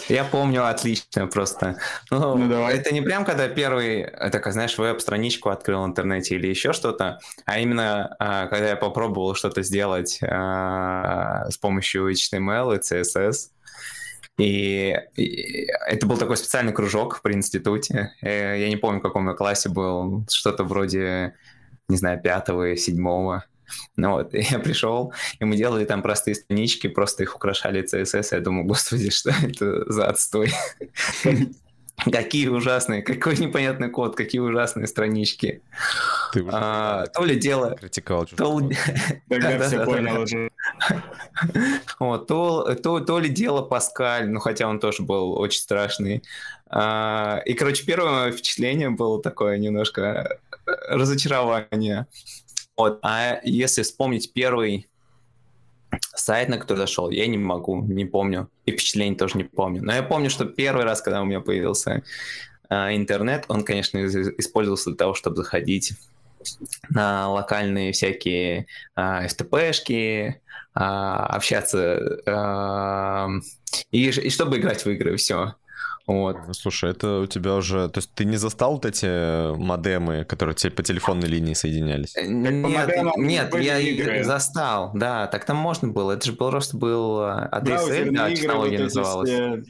Я 0.09 0.25
помню 0.25 0.67
отлично 0.67 1.27
просто. 1.27 1.79
Ну, 2.11 2.37
ну 2.37 2.49
давай. 2.49 2.77
Это 2.77 2.95
не 2.95 3.03
прям 3.03 3.25
когда 3.25 3.49
первый, 3.49 4.05
так, 4.05 4.51
знаешь, 4.53 4.79
веб-страничку 4.79 5.51
открыл 5.51 5.83
в 5.83 5.87
интернете 5.87 6.37
или 6.37 6.47
еще 6.47 6.73
что-то, 6.73 7.19
а 7.45 7.59
именно 7.59 8.15
а, 8.21 8.47
когда 8.47 8.69
я 8.69 8.77
попробовал 8.77 9.35
что-то 9.35 9.63
сделать 9.63 10.21
а, 10.23 11.51
с 11.51 11.59
помощью 11.59 12.11
HTML 12.13 12.77
и 12.77 12.79
CSS. 12.79 13.51
И, 14.39 14.97
и 15.17 15.67
это 15.87 16.07
был 16.07 16.17
такой 16.17 16.37
специальный 16.37 16.73
кружок 16.73 17.21
при 17.23 17.35
институте. 17.35 18.13
Э, 18.21 18.59
я 18.59 18.69
не 18.69 18.77
помню, 18.77 18.99
в 18.99 19.03
каком 19.03 19.29
я 19.29 19.35
классе 19.35 19.69
был. 19.69 20.25
Что-то 20.29 20.65
вроде, 20.65 21.35
не 21.89 21.97
знаю, 21.97 22.21
пятого, 22.21 22.77
седьмого. 22.77 23.45
Ну 23.97 24.11
вот, 24.13 24.35
я 24.35 24.59
пришел, 24.59 25.13
и 25.39 25.45
мы 25.45 25.57
делали 25.57 25.85
там 25.85 26.03
простые 26.03 26.35
странички, 26.35 26.87
просто 26.87 27.23
их 27.23 27.35
украшали 27.37 27.83
CSS, 27.85 28.29
я 28.33 28.41
думаю, 28.41 28.67
господи, 28.67 29.11
что 29.11 29.31
это 29.43 29.91
за 29.93 30.07
отстой? 30.07 30.53
Какие 32.11 32.49
ужасные, 32.49 33.03
какой 33.03 33.37
непонятный 33.39 33.89
код, 33.89 34.17
какие 34.17 34.41
ужасные 34.41 34.89
странички. 34.89 35.63
Ты 36.33 36.43
уже 36.43 36.51
а, 36.53 37.07
то 37.07 37.25
ли 37.25 37.37
дело... 37.37 37.77
Критикал. 37.77 38.27
То, 38.27 38.61
Тогда 39.29 39.61
все 39.61 39.85
понял 39.85 40.21
уже. 40.23 40.51
Вот, 42.01 42.27
то, 42.27 42.75
то, 42.75 42.99
то 42.99 43.19
ли 43.21 43.29
дело 43.29 43.63
Паскаль, 43.63 44.29
ну 44.29 44.41
хотя 44.41 44.67
он 44.67 44.81
тоже 44.81 45.05
был 45.05 45.39
очень 45.39 45.61
страшный. 45.61 46.25
А, 46.69 47.41
и, 47.47 47.55
короче, 47.55 47.87
первое 47.87 48.33
впечатление 48.33 48.91
было 48.91 49.23
такое 49.23 49.57
немножко 49.59 50.39
разочарование. 50.89 52.07
Вот. 52.77 52.99
А 53.03 53.41
если 53.45 53.83
вспомнить 53.83 54.33
первый 54.33 54.89
сайт, 56.15 56.49
на 56.49 56.59
который 56.59 56.79
зашел, 56.79 57.11
я 57.11 57.27
не 57.27 57.39
могу, 57.39 57.83
не 57.83 58.05
помню. 58.05 58.51
И 58.67 58.73
впечатлений 58.73 59.17
тоже 59.17 59.39
не 59.39 59.45
помню. 59.45 59.83
Но 59.83 59.95
я 59.95 60.03
помню, 60.03 60.31
что 60.31 60.45
первый 60.45 60.85
раз, 60.85 61.03
когда 61.03 61.23
у 61.23 61.25
меня 61.25 61.41
появился 61.41 62.03
э, 62.69 62.97
интернет, 62.97 63.45
он, 63.49 63.65
конечно, 63.65 64.05
использовался 64.05 64.91
для 64.91 64.97
того, 64.97 65.15
чтобы 65.15 65.37
заходить 65.37 65.93
на 66.91 67.31
локальные 67.31 67.93
всякие 67.93 68.67
э, 68.97 69.27
FTP-шки, 69.27 70.29
э, 70.29 70.35
общаться 70.75 72.21
э, 72.27 73.29
и, 73.91 74.09
и 74.09 74.31
чтобы 74.31 74.59
играть 74.59 74.85
в 74.85 74.91
игры, 74.91 75.17
все. 75.17 75.55
Вот. 76.07 76.37
Слушай, 76.53 76.91
это 76.91 77.21
у 77.21 77.27
тебя 77.27 77.55
уже... 77.55 77.89
То 77.89 77.99
есть 77.99 78.11
ты 78.15 78.25
не 78.25 78.37
застал 78.37 78.75
вот 78.75 78.85
эти 78.85 79.57
модемы, 79.57 80.25
которые 80.25 80.55
по 80.55 80.83
телефонной 80.83 81.29
линии 81.29 81.55
соединялись? 81.55 82.15
Э, 82.17 82.27
нет, 82.27 83.17
нет 83.17 83.55
я 83.55 83.79
игры. 83.79 84.23
застал, 84.23 84.91
да. 84.95 85.27
Так 85.29 85.47
там 85.47 85.57
можно 85.57 85.89
было. 85.89 86.13
Это 86.13 86.27
же 86.27 86.33
просто 86.35 86.77
был 86.77 87.21
ADSL, 87.23 88.11
да, 88.11 88.31
технология 88.35 88.79
вот 88.79 88.85
называлась. 88.85 89.31
Все, 89.31 89.63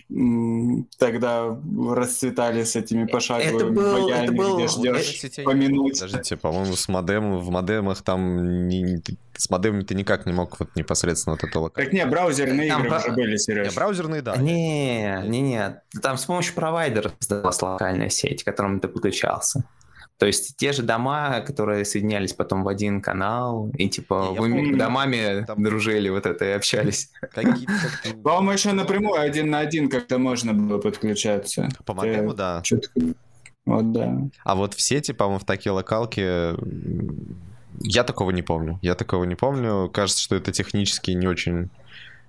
тогда 0.99 1.57
расцветали 1.89 2.65
с 2.65 2.75
этими 2.75 3.07
пошаговыми 3.07 3.57
это 3.57 3.67
был, 3.67 3.93
боями, 3.93 4.25
это 4.25 4.33
был... 4.33 4.57
где 4.57 4.69
ждешь 4.69 5.45
по 5.45 5.51
минуте. 5.51 6.05
Подождите, 6.05 6.37
по-моему, 6.37 6.75
с 6.75 6.89
модемом, 6.89 7.39
в 7.39 7.51
модемах 7.51 8.03
там 8.03 8.69
не, 8.69 9.03
с 9.37 9.51
модемами 9.51 9.83
ты 9.83 9.95
никак 9.95 10.27
не 10.27 10.33
мог 10.33 10.59
вот 10.59 10.75
непосредственно 10.77 11.37
вот 11.37 11.49
это 11.49 11.61
локально. 11.61 11.91
Так 11.91 11.93
не, 11.93 12.07
браузерные 12.07 12.69
там 12.69 12.81
игры 12.81 12.91
про... 12.91 12.99
уже 12.99 13.13
были, 13.13 13.37
Сереж. 13.37 13.69
Не, 13.69 13.75
браузерные, 13.75 14.23
да. 14.23 14.37
Не, 14.37 15.23
не, 15.27 15.41
не. 15.41 15.83
Там 16.03 16.19
с 16.19 16.25
помощью 16.25 16.55
провайдера 16.55 17.13
создалась 17.19 17.61
локальная 17.63 18.09
сеть, 18.09 18.43
к 18.43 18.47
которому 18.47 18.81
ты 18.81 18.89
подключался. 18.89 19.65
То 20.19 20.27
есть 20.27 20.57
те 20.57 20.73
же 20.73 20.83
дома, 20.83 21.41
которые 21.41 21.85
соединялись 21.85 22.33
потом 22.33 22.63
в 22.63 22.69
один 22.69 23.03
канал, 23.03 23.71
и 23.77 23.89
типа 23.89 24.31
вы 24.31 24.37
помню, 24.37 24.77
домами 24.77 25.45
там... 25.45 25.63
дружили 25.63 26.09
вот 26.09 26.25
это 26.27 26.45
и 26.45 26.51
общались. 26.51 27.11
По-моему, 28.23 28.53
еще 28.53 28.73
напрямую 28.73 29.21
один 29.21 29.51
на 29.51 29.59
один 29.59 29.89
как-то 29.91 30.19
можно 30.19 30.55
было 30.55 30.79
подключаться. 30.79 31.69
По 31.85 31.95
модему, 31.95 32.33
да. 32.33 32.63
Вот, 33.67 33.93
да. 33.93 34.19
А 34.45 34.55
вот 34.55 34.75
в 34.75 34.81
сети, 34.81 35.13
по-моему, 35.13 35.41
в 35.41 35.45
такие 35.45 35.73
локалки 35.73 36.55
я 37.81 38.05
такого 38.05 38.31
не 38.31 38.43
помню. 38.43 38.79
Я 38.83 38.95
такого 38.95 39.25
не 39.25 39.35
помню. 39.35 39.89
Кажется, 39.93 40.23
что 40.23 40.37
это 40.37 40.53
технически 40.53 41.13
не 41.13 41.27
очень 41.27 41.71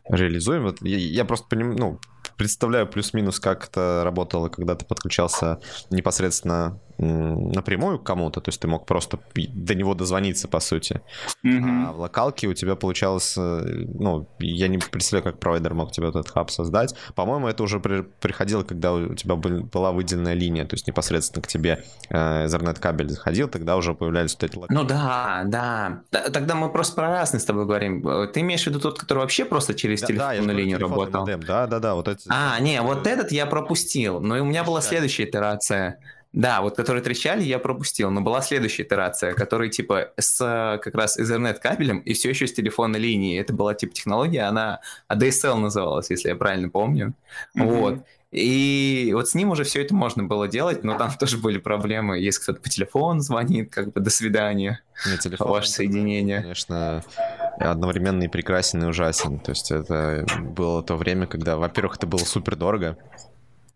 реализуемо. 0.08 0.74
Я, 0.82 0.98
я 0.98 1.26
просто 1.26 1.48
поним, 1.50 1.76
ну, 1.76 2.00
представляю 2.38 2.88
плюс-минус, 2.88 3.40
как 3.40 3.68
это 3.68 4.02
работало, 4.04 4.50
когда 4.50 4.76
ты 4.76 4.86
подключался 4.86 5.60
непосредственно 5.90 6.80
напрямую 6.98 8.00
к 8.00 8.04
кому-то, 8.04 8.42
то 8.42 8.50
есть 8.50 8.60
ты 8.60 8.68
мог 8.68 8.86
просто 8.86 9.20
до 9.36 9.76
него 9.76 9.94
дозвониться, 9.94 10.48
по 10.48 10.60
сути. 10.60 11.02
Mm-hmm. 11.46 11.86
А 11.88 11.92
в 11.92 12.00
локалке 12.00 12.48
у 12.48 12.54
тебя 12.54 12.76
получалось, 12.76 13.36
э, 13.38 13.86
ну, 13.94 14.28
я 14.40 14.68
не 14.68 14.78
представляю, 14.78 15.24
как 15.24 15.40
провайдер 15.40 15.74
мог 15.74 15.92
тебе 15.92 16.10
этот 16.10 16.30
хаб 16.30 16.50
создать. 16.52 16.96
По-моему, 17.16 17.48
это 17.48 17.64
уже 17.64 17.80
при, 17.80 18.02
приходило, 18.02 18.64
когда 18.64 18.94
у 18.94 19.14
тебя 19.14 19.36
была 19.36 19.92
выделенная 19.92 20.34
линия, 20.34 20.66
то 20.66 20.76
есть 20.76 20.88
непосредственно 20.88 21.42
к 21.42 21.48
тебе 21.48 21.84
э, 22.10 22.46
Ethernet 22.46 22.80
кабель 22.80 23.10
заходил, 23.10 23.48
тогда 23.48 23.76
уже 23.76 23.94
появлялись 23.94 24.34
вот 24.34 24.44
эти 24.44 24.56
локалки. 24.58 24.82
Ну 24.82 24.88
да, 24.88 25.44
да. 25.46 26.02
Тогда 26.32 26.56
мы 26.56 26.72
просто 26.72 26.96
про 26.96 27.10
разные 27.10 27.40
с 27.40 27.46
тобой 27.46 27.66
говорим. 27.66 28.08
Э, 28.08 28.28
ты 28.28 28.42
имеешь 28.42 28.64
в 28.64 28.68
виду 28.68 28.80
тот, 28.80 29.00
который 29.00 29.20
вообще 29.20 29.46
просто 29.46 29.74
через 29.74 30.02
да, 30.02 30.08
телефонную 30.08 30.48
да, 30.48 30.54
линию 30.54 30.80
работал? 30.80 31.22
Модем. 31.22 31.42
Да, 31.42 31.68
да, 31.68 31.80
да. 31.80 31.96
Вот 31.96 32.08
эти... 32.08 32.28
А, 32.30 32.60
не, 32.60 32.82
вот 32.82 33.08
этот 33.08 33.32
я 33.32 33.46
пропустил, 33.46 34.20
но 34.20 34.36
у 34.36 34.46
меня 34.46 34.64
была 34.64 34.82
следующая 34.82 35.26
итерация. 35.26 36.00
Да, 36.36 36.62
вот 36.62 36.76
которые 36.76 37.02
трещали, 37.02 37.44
я 37.44 37.60
пропустил, 37.60 38.12
но 38.12 38.20
была 38.20 38.42
следующая 38.42 38.84
итерация, 38.84 39.34
которая 39.34 39.70
типа 39.70 40.12
с 40.18 40.80
как 40.84 40.94
раз 40.94 41.18
Ethernet 41.18 41.60
кабелем 41.62 42.00
и 42.00 42.14
все 42.14 42.30
еще 42.30 42.46
с 42.46 42.54
телефонной 42.54 43.00
линией. 43.00 43.40
Это 43.40 43.54
была 43.54 43.74
типа 43.74 43.94
технология, 43.94 44.42
она 44.42 44.82
ADSL 45.10 45.56
называлась, 45.56 46.10
если 46.10 46.28
я 46.28 46.36
правильно 46.36 46.70
помню. 46.70 47.14
Mm-hmm. 47.58 47.64
Вот. 47.64 48.06
И 48.32 49.12
вот 49.14 49.30
с 49.30 49.34
ним 49.34 49.52
уже 49.52 49.64
все 49.64 49.82
это 49.82 49.96
можно 49.96 50.24
было 50.24 50.50
делать, 50.50 50.84
но 50.84 50.98
там 50.98 51.10
тоже 51.20 51.38
были 51.38 51.58
проблемы. 51.58 52.20
Если 52.20 52.44
кто-то 52.44 52.60
по 52.60 52.68
телефону 52.68 53.22
звонит, 53.22 53.74
как 53.74 53.94
бы 53.94 54.02
до 54.02 54.10
свидания. 54.10 54.82
Нет, 55.08 55.22
телефон, 55.22 55.48
ваше 55.48 55.70
соединение. 55.70 56.42
Конечно, 56.42 57.02
одновременно 57.60 58.24
и 58.24 58.28
прекрасен, 58.28 58.84
и 58.84 58.88
ужасен. 58.88 59.40
То 59.40 59.52
есть 59.52 59.72
это 59.72 60.26
было 60.38 60.84
то 60.84 60.98
время, 60.98 61.28
когда, 61.28 61.56
во-первых, 61.56 61.96
это 61.96 62.08
было 62.08 62.20
супер 62.20 62.58
дорого. 62.58 62.98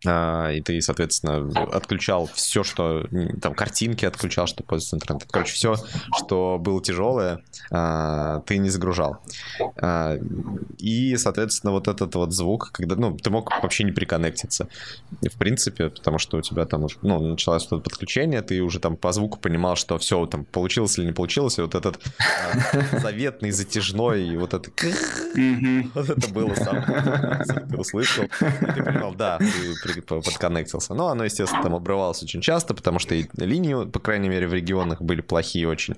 А, 0.06 0.52
и 0.52 0.62
ты, 0.62 0.82
соответственно, 0.82 1.50
отключал 1.72 2.30
все, 2.34 2.64
что 2.64 3.06
там 3.42 3.54
картинки 3.54 4.06
отключал, 4.06 4.48
что 4.48 4.64
пользуется 4.64 4.96
интернетом. 4.96 5.28
Короче, 5.32 5.54
все, 5.54 5.76
что 6.18 6.58
было 6.60 6.82
тяжелое, 6.82 7.44
а, 7.70 8.40
ты 8.42 8.58
не 8.58 8.70
загружал. 8.70 9.18
А, 9.76 10.18
и, 10.78 11.18
соответственно, 11.18 11.74
вот 11.74 11.88
этот 11.88 12.16
вот 12.16 12.34
звук, 12.34 12.72
когда, 12.72 12.96
ну, 12.96 13.18
ты 13.18 13.30
мог 13.30 13.52
вообще 13.62 13.84
не 13.84 13.92
приконнектиться, 13.92 14.70
в 15.22 15.38
принципе, 15.38 15.90
потому 15.90 16.18
что 16.18 16.38
у 16.38 16.42
тебя 16.42 16.66
там, 16.66 16.88
ну, 17.02 17.20
началось 17.20 17.68
вот 17.70 17.82
это 17.82 17.90
подключение, 17.90 18.42
ты 18.42 18.62
уже 18.62 18.80
там 18.80 18.96
по 18.96 19.12
звуку 19.12 19.38
понимал, 19.38 19.76
что 19.76 19.98
все, 19.98 20.26
там, 20.28 20.46
получилось 20.46 20.98
или 20.98 21.08
не 21.08 21.14
получилось, 21.14 21.58
и 21.58 21.62
вот 21.62 21.76
этот 21.76 22.00
заветный, 22.94 23.52
затяжной, 23.52 24.38
вот 24.38 24.54
это 24.54 24.72
вот 25.94 26.10
это 26.10 26.34
было 26.34 26.54
самое, 26.56 27.44
ты 27.70 27.78
услышал, 27.78 28.26
ты 28.40 28.84
понимал, 28.84 29.14
да, 29.14 29.38
ты 29.38 29.89
подконнектился. 29.96 30.94
Но 30.94 31.08
оно, 31.08 31.26
естественно, 31.26 31.64
там 31.64 31.76
обрывалось 31.76 32.24
очень 32.24 32.42
часто, 32.42 32.74
потому 32.74 33.00
что 33.00 33.16
и 33.16 33.26
линии, 33.38 33.86
по 33.90 34.00
крайней 34.00 34.30
мере, 34.30 34.48
в 34.48 34.54
регионах 34.54 35.02
были 35.02 35.22
плохие 35.22 35.68
очень. 35.68 35.96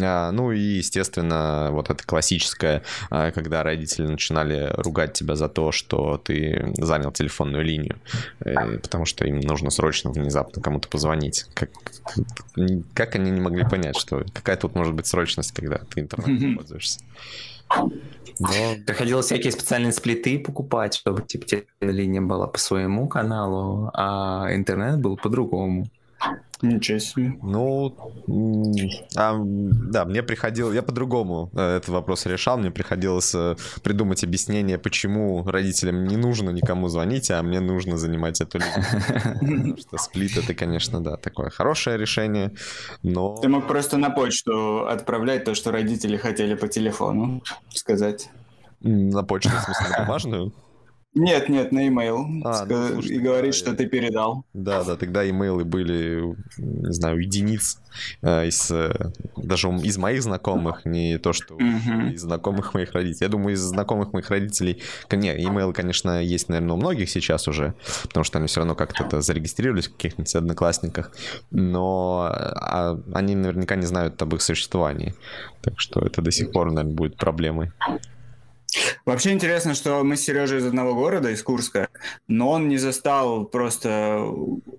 А, 0.00 0.30
ну 0.30 0.52
и, 0.52 0.58
естественно, 0.58 1.68
вот 1.72 1.90
это 1.90 2.04
классическое, 2.04 2.82
а, 3.10 3.30
когда 3.30 3.62
родители 3.62 4.06
начинали 4.06 4.72
ругать 4.76 5.12
тебя 5.12 5.36
за 5.36 5.48
то, 5.48 5.72
что 5.72 6.18
ты 6.18 6.72
занял 6.78 7.12
телефонную 7.12 7.64
линию, 7.64 7.98
э, 8.40 8.78
потому 8.78 9.04
что 9.04 9.26
им 9.26 9.40
нужно 9.40 9.70
срочно, 9.70 10.10
внезапно 10.10 10.62
кому-то 10.62 10.88
позвонить. 10.88 11.46
Как, 11.54 11.70
как 12.94 13.14
они 13.14 13.30
не 13.30 13.40
могли 13.40 13.64
понять, 13.64 13.96
что 13.96 14.24
какая 14.32 14.56
тут 14.56 14.74
может 14.74 14.94
быть 14.94 15.06
срочность, 15.06 15.52
когда 15.52 15.78
ты 15.78 16.00
интернетом 16.00 16.56
пользуешься? 16.56 17.00
Но... 18.40 18.48
Приходилось 18.86 19.26
всякие 19.26 19.52
специальные 19.52 19.92
сплиты 19.92 20.38
покупать, 20.38 20.94
чтобы 20.94 21.22
типа 21.22 21.62
линия 21.80 22.22
была 22.22 22.46
по 22.46 22.58
своему 22.58 23.06
каналу, 23.06 23.90
а 23.92 24.48
интернет 24.52 25.00
был 25.00 25.16
по-другому. 25.16 25.86
Ничего 26.62 26.98
себе. 26.98 27.32
Ну, 27.42 27.96
а, 29.16 29.34
да, 29.40 30.04
мне 30.04 30.22
приходилось, 30.22 30.74
я 30.74 30.82
по-другому 30.82 31.50
э, 31.54 31.76
этот 31.76 31.88
вопрос 31.88 32.26
решал, 32.26 32.58
мне 32.58 32.70
приходилось 32.70 33.34
э, 33.34 33.56
придумать 33.82 34.24
объяснение, 34.24 34.76
почему 34.78 35.42
родителям 35.44 36.04
не 36.04 36.16
нужно 36.16 36.50
никому 36.50 36.88
звонить, 36.88 37.30
а 37.30 37.42
мне 37.42 37.60
нужно 37.60 37.96
занимать 37.96 38.40
эту 38.40 38.58
линию. 38.58 38.84
Потому 39.40 39.76
что 39.78 39.98
сплит 39.98 40.36
это, 40.36 40.54
конечно, 40.54 41.00
да, 41.00 41.16
такое 41.16 41.48
хорошее 41.50 41.96
решение, 41.96 42.52
но... 43.02 43.36
Ты 43.36 43.48
мог 43.48 43.66
просто 43.66 43.96
на 43.96 44.10
почту 44.10 44.86
отправлять 44.86 45.44
то, 45.44 45.54
что 45.54 45.72
родители 45.72 46.16
хотели 46.16 46.54
по 46.54 46.68
телефону 46.68 47.42
сказать. 47.70 48.28
На 48.80 49.22
почту, 49.22 49.50
в 49.50 49.60
смысле, 49.62 49.88
на 49.96 50.04
бумажную? 50.04 50.52
Нет, 51.14 51.48
нет, 51.48 51.72
на 51.72 51.86
e-mail. 51.86 52.40
А, 52.44 52.64
ну, 52.66 52.88
слушай, 52.92 53.16
и 53.16 53.18
говорит, 53.18 53.52
да, 53.52 53.58
что 53.58 53.70
я... 53.70 53.76
ты 53.76 53.86
передал. 53.86 54.44
Да, 54.52 54.84
да, 54.84 54.96
тогда 54.96 55.28
имейлы 55.28 55.64
были, 55.64 56.36
не 56.56 56.92
знаю, 56.92 57.18
единиц 57.18 57.80
э, 58.22 58.46
из, 58.46 58.70
э, 58.70 59.10
даже 59.36 59.68
из 59.68 59.98
моих 59.98 60.22
знакомых, 60.22 60.84
не 60.84 61.18
то, 61.18 61.32
что 61.32 61.56
uh-huh. 61.56 62.12
из 62.12 62.20
знакомых 62.20 62.74
моих 62.74 62.92
родителей. 62.92 63.24
Я 63.24 63.28
думаю, 63.28 63.54
из 63.54 63.60
знакомых 63.60 64.12
моих 64.12 64.30
родителей, 64.30 64.82
не, 65.10 65.32
имейлы, 65.44 65.72
конечно, 65.72 66.22
есть, 66.22 66.48
наверное, 66.48 66.74
у 66.74 66.76
многих 66.76 67.10
сейчас 67.10 67.48
уже, 67.48 67.74
потому 68.02 68.22
что 68.22 68.38
они 68.38 68.46
все 68.46 68.60
равно 68.60 68.76
как-то 68.76 69.20
зарегистрировались 69.20 69.88
в 69.88 69.92
каких-нибудь 69.92 70.32
одноклассниках, 70.36 71.10
но 71.50 72.30
а, 72.30 73.00
они 73.12 73.34
наверняка 73.34 73.74
не 73.74 73.86
знают 73.86 74.22
об 74.22 74.36
их 74.36 74.42
существовании. 74.42 75.14
Так 75.60 75.80
что 75.80 76.00
это 76.00 76.22
до 76.22 76.30
сих 76.30 76.52
пор, 76.52 76.68
наверное, 76.70 76.94
будет 76.94 77.16
проблемой. 77.16 77.72
Вообще 79.04 79.32
интересно, 79.32 79.74
что 79.74 80.02
мы 80.04 80.16
с 80.16 80.22
Сережей 80.22 80.58
из 80.58 80.66
одного 80.66 80.94
города, 80.94 81.30
из 81.30 81.42
Курска, 81.42 81.88
но 82.28 82.50
он 82.50 82.68
не 82.68 82.78
застал 82.78 83.44
просто 83.44 84.24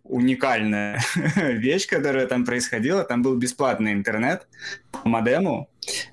уникальную 0.04 1.00
вещь, 1.36 1.88
которая 1.88 2.28
там 2.28 2.46
происходила. 2.46 3.04
Там 3.04 3.22
был 3.22 3.36
бесплатный 3.36 3.94
интернет 3.94 4.48
по 4.92 5.08
модему, 5.10 5.70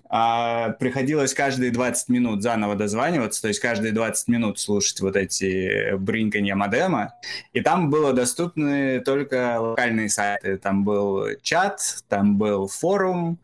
а 0.09 0.71
приходилось 0.71 1.35
каждые 1.35 1.71
20 1.71 2.09
минут 2.09 2.43
заново 2.43 2.75
дозваниваться, 2.75 3.43
то 3.43 3.49
есть 3.49 3.61
каждые 3.61 3.93
20 3.93 4.29
минут 4.29 4.59
слушать 4.59 5.01
вот 5.01 5.17
эти 5.17 5.95
бринканья 5.97 6.55
модема, 6.55 7.12
и 7.53 7.61
там 7.61 7.91
было 7.91 8.12
доступны 8.12 9.01
только 9.01 9.59
локальные 9.61 10.09
сайты. 10.09 10.57
Там 10.57 10.85
был 10.85 11.27
чат, 11.43 11.81
там 12.09 12.38
был 12.38 12.69
форум, 12.69 13.38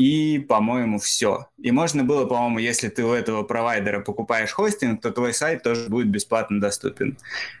и, 0.00 0.38
по-моему, 0.38 0.98
все. 0.98 1.48
И 1.58 1.70
можно 1.72 2.04
было, 2.04 2.24
по-моему, 2.24 2.58
если 2.58 2.88
ты 2.88 3.04
у 3.04 3.12
этого 3.12 3.42
провайдера 3.42 4.00
покупаешь 4.00 4.50
хостинг, 4.50 5.02
то 5.02 5.10
твой 5.10 5.34
сайт 5.34 5.62
тоже 5.62 5.90
будет 5.90 6.08
бесплатно 6.08 6.58
доступен. 6.58 7.18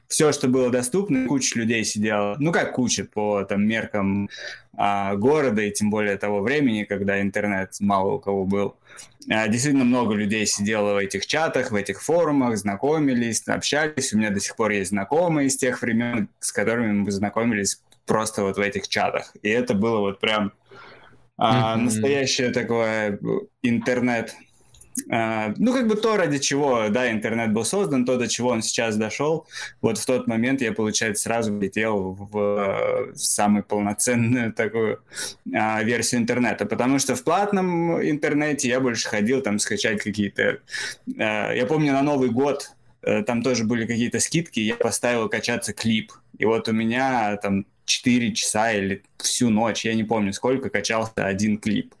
Все, 0.08 0.32
что 0.32 0.48
было 0.48 0.70
доступно, 0.70 1.26
куча 1.26 1.58
людей 1.58 1.84
сидела, 1.84 2.36
ну 2.38 2.50
как 2.50 2.72
куча 2.72 3.04
по 3.04 3.44
там 3.44 3.66
меркам 3.66 4.30
а, 4.74 5.16
города 5.16 5.60
и 5.60 5.70
тем 5.70 5.90
более 5.90 6.16
того 6.16 6.40
времени, 6.40 6.84
когда 6.84 7.20
интернет 7.20 7.74
мало 7.78 8.12
у 8.12 8.18
кого 8.18 8.46
был. 8.46 8.74
А, 9.30 9.46
действительно 9.46 9.84
много 9.84 10.14
людей 10.14 10.46
сидело 10.46 10.94
в 10.94 10.96
этих 10.96 11.26
чатах, 11.26 11.70
в 11.70 11.74
этих 11.74 12.02
форумах, 12.02 12.56
знакомились, 12.56 13.46
общались. 13.48 14.14
У 14.14 14.18
меня 14.18 14.30
до 14.30 14.40
сих 14.40 14.56
пор 14.56 14.70
есть 14.70 14.92
знакомые 14.92 15.48
из 15.48 15.58
тех 15.58 15.82
времен, 15.82 16.30
с 16.38 16.52
которыми 16.52 16.92
мы 16.92 17.04
познакомились 17.04 17.82
просто 18.06 18.44
вот 18.44 18.56
в 18.56 18.60
этих 18.60 18.88
чатах. 18.88 19.36
И 19.42 19.50
это 19.50 19.74
было 19.74 19.98
вот 19.98 20.20
прям 20.20 20.52
а, 21.40 21.74
mm-hmm. 21.74 21.80
настоящее 21.80 22.50
такое 22.50 23.12
э, 23.12 23.18
интернет. 23.62 24.34
А, 25.10 25.54
ну, 25.56 25.72
как 25.72 25.88
бы 25.88 25.94
то, 25.96 26.18
ради 26.18 26.38
чего, 26.38 26.90
да, 26.90 27.10
интернет 27.10 27.54
был 27.54 27.64
создан, 27.64 28.04
то, 28.04 28.18
до 28.18 28.28
чего 28.28 28.50
он 28.50 28.60
сейчас 28.60 28.96
дошел. 28.96 29.46
Вот 29.80 29.96
в 29.96 30.04
тот 30.04 30.26
момент 30.26 30.60
я, 30.60 30.72
получается, 30.72 31.22
сразу 31.22 31.54
влетел 31.54 32.12
в, 32.12 32.30
в 32.30 33.16
самую 33.16 33.64
полноценную 33.64 34.52
такую 34.52 35.00
а, 35.54 35.82
версию 35.82 36.20
интернета, 36.20 36.66
потому 36.66 36.98
что 36.98 37.14
в 37.14 37.24
платном 37.24 38.02
интернете 38.02 38.68
я 38.68 38.78
больше 38.78 39.08
ходил 39.08 39.40
там 39.40 39.58
скачать 39.58 40.02
какие-то... 40.02 40.58
А, 41.18 41.52
я 41.54 41.64
помню, 41.64 41.94
на 41.94 42.02
Новый 42.02 42.28
год 42.28 42.70
э, 43.00 43.22
там 43.22 43.42
тоже 43.42 43.64
были 43.64 43.86
какие-то 43.86 44.20
скидки, 44.20 44.60
я 44.60 44.74
поставил 44.74 45.30
качаться 45.30 45.72
клип. 45.72 46.12
И 46.36 46.44
вот 46.44 46.68
у 46.68 46.72
меня 46.72 47.38
там 47.38 47.64
4 47.90 48.34
часа 48.34 48.72
или 48.72 49.02
всю 49.18 49.50
ночь, 49.50 49.84
я 49.84 49.94
не 49.94 50.04
помню 50.04 50.32
сколько, 50.32 50.70
качался 50.70 51.26
один 51.26 51.58
клип. 51.58 51.94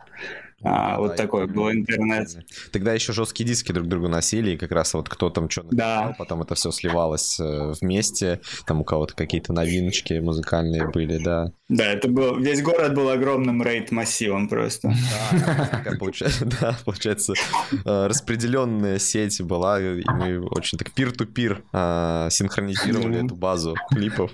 А, 0.62 0.98
вот 0.98 1.12
да, 1.12 1.16
такой 1.16 1.46
был 1.46 1.70
интернет. 1.70 2.28
Тогда 2.70 2.92
еще 2.92 3.14
жесткие 3.14 3.46
диски 3.46 3.72
друг 3.72 3.88
другу 3.88 4.08
носили, 4.08 4.50
и 4.52 4.56
как 4.58 4.72
раз 4.72 4.92
вот 4.92 5.08
кто 5.08 5.30
там 5.30 5.48
что 5.48 5.62
написал, 5.62 6.08
да. 6.08 6.14
потом 6.18 6.42
это 6.42 6.54
все 6.54 6.70
сливалось 6.70 7.40
э, 7.40 7.72
вместе, 7.80 8.40
там 8.66 8.82
у 8.82 8.84
кого-то 8.84 9.14
какие-то 9.14 9.54
новиночки 9.54 10.14
музыкальные 10.14 10.88
были, 10.88 11.16
да. 11.16 11.52
Да, 11.70 11.86
это 11.86 12.08
был, 12.08 12.38
весь 12.38 12.60
город 12.60 12.94
был 12.94 13.08
огромным 13.08 13.62
рейд-массивом 13.62 14.48
просто. 14.48 14.92
Да, 15.32 15.92
получается, 15.98 16.44
да, 16.60 16.76
получается, 16.84 17.32
э, 17.72 18.06
распределенная 18.06 18.98
сеть 18.98 19.40
была, 19.40 19.80
и 19.80 20.02
мы 20.06 20.46
очень 20.46 20.76
так 20.76 20.90
пир-ту-пир 20.92 21.62
э, 21.72 22.28
синхронизировали 22.30 23.24
эту 23.24 23.34
базу 23.34 23.76
клипов. 23.90 24.30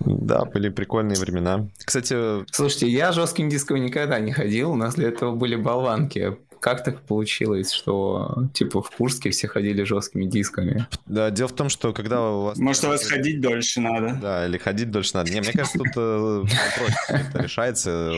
Да, 0.00 0.44
были 0.44 0.68
прикольные 0.68 1.18
времена. 1.18 1.68
Кстати... 1.84 2.44
Слушайте, 2.50 2.88
я 2.88 3.12
жестким 3.12 3.48
диском 3.48 3.82
никогда 3.82 4.18
не 4.20 4.32
ходил, 4.32 4.72
у 4.72 4.76
нас 4.76 4.94
для 4.94 5.08
этого 5.08 5.34
были 5.34 5.56
болванки. 5.56 6.36
Как 6.62 6.84
так 6.84 7.00
получилось, 7.00 7.72
что 7.72 8.46
типа 8.54 8.82
в 8.82 8.90
Курске 8.92 9.30
все 9.30 9.48
ходили 9.48 9.82
жесткими 9.82 10.26
дисками? 10.26 10.86
Да, 11.06 11.28
дело 11.30 11.48
в 11.48 11.56
том, 11.56 11.68
что 11.68 11.92
когда 11.92 12.22
у 12.22 12.44
вас... 12.44 12.56
Может, 12.56 12.84
у 12.84 12.86
вас 12.86 13.04
ходить 13.04 13.40
дольше 13.40 13.80
надо. 13.80 14.16
Да, 14.22 14.46
или 14.46 14.58
ходить 14.58 14.92
дольше 14.92 15.10
надо. 15.14 15.32
Не, 15.32 15.40
мне 15.40 15.50
кажется, 15.50 15.78
тут 15.78 15.88
э, 15.96 16.44
вопрос 16.44 16.90
это 17.08 17.42
решается. 17.42 18.12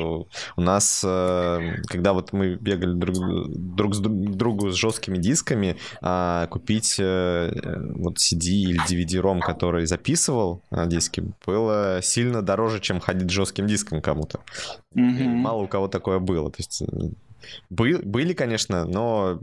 У 0.56 0.60
нас, 0.60 1.02
э, 1.02 1.76
когда 1.86 2.12
вот 2.12 2.34
мы 2.34 2.56
бегали 2.56 2.92
друг, 2.92 3.16
друг 3.48 3.94
с 3.94 4.00
другу 4.00 4.70
с 4.70 4.74
жесткими 4.74 5.16
дисками, 5.16 5.78
а 6.02 6.46
купить 6.48 6.96
э, 6.98 7.50
вот 7.96 8.18
CD 8.18 8.48
или 8.48 8.80
DVD-ROM, 8.86 9.40
который 9.40 9.86
записывал 9.86 10.60
на 10.70 10.84
диске, 10.84 11.24
было 11.46 12.00
сильно 12.02 12.42
дороже, 12.42 12.80
чем 12.80 13.00
ходить 13.00 13.30
с 13.30 13.32
жестким 13.32 13.66
диском 13.66 14.02
кому-то. 14.02 14.40
Mm-hmm. 14.94 15.28
Мало 15.28 15.62
у 15.62 15.66
кого 15.66 15.88
такое 15.88 16.18
было. 16.18 16.50
То 16.50 16.58
есть 16.58 16.82
бы, 17.70 18.00
были, 18.04 18.32
конечно, 18.32 18.84
но 18.84 19.40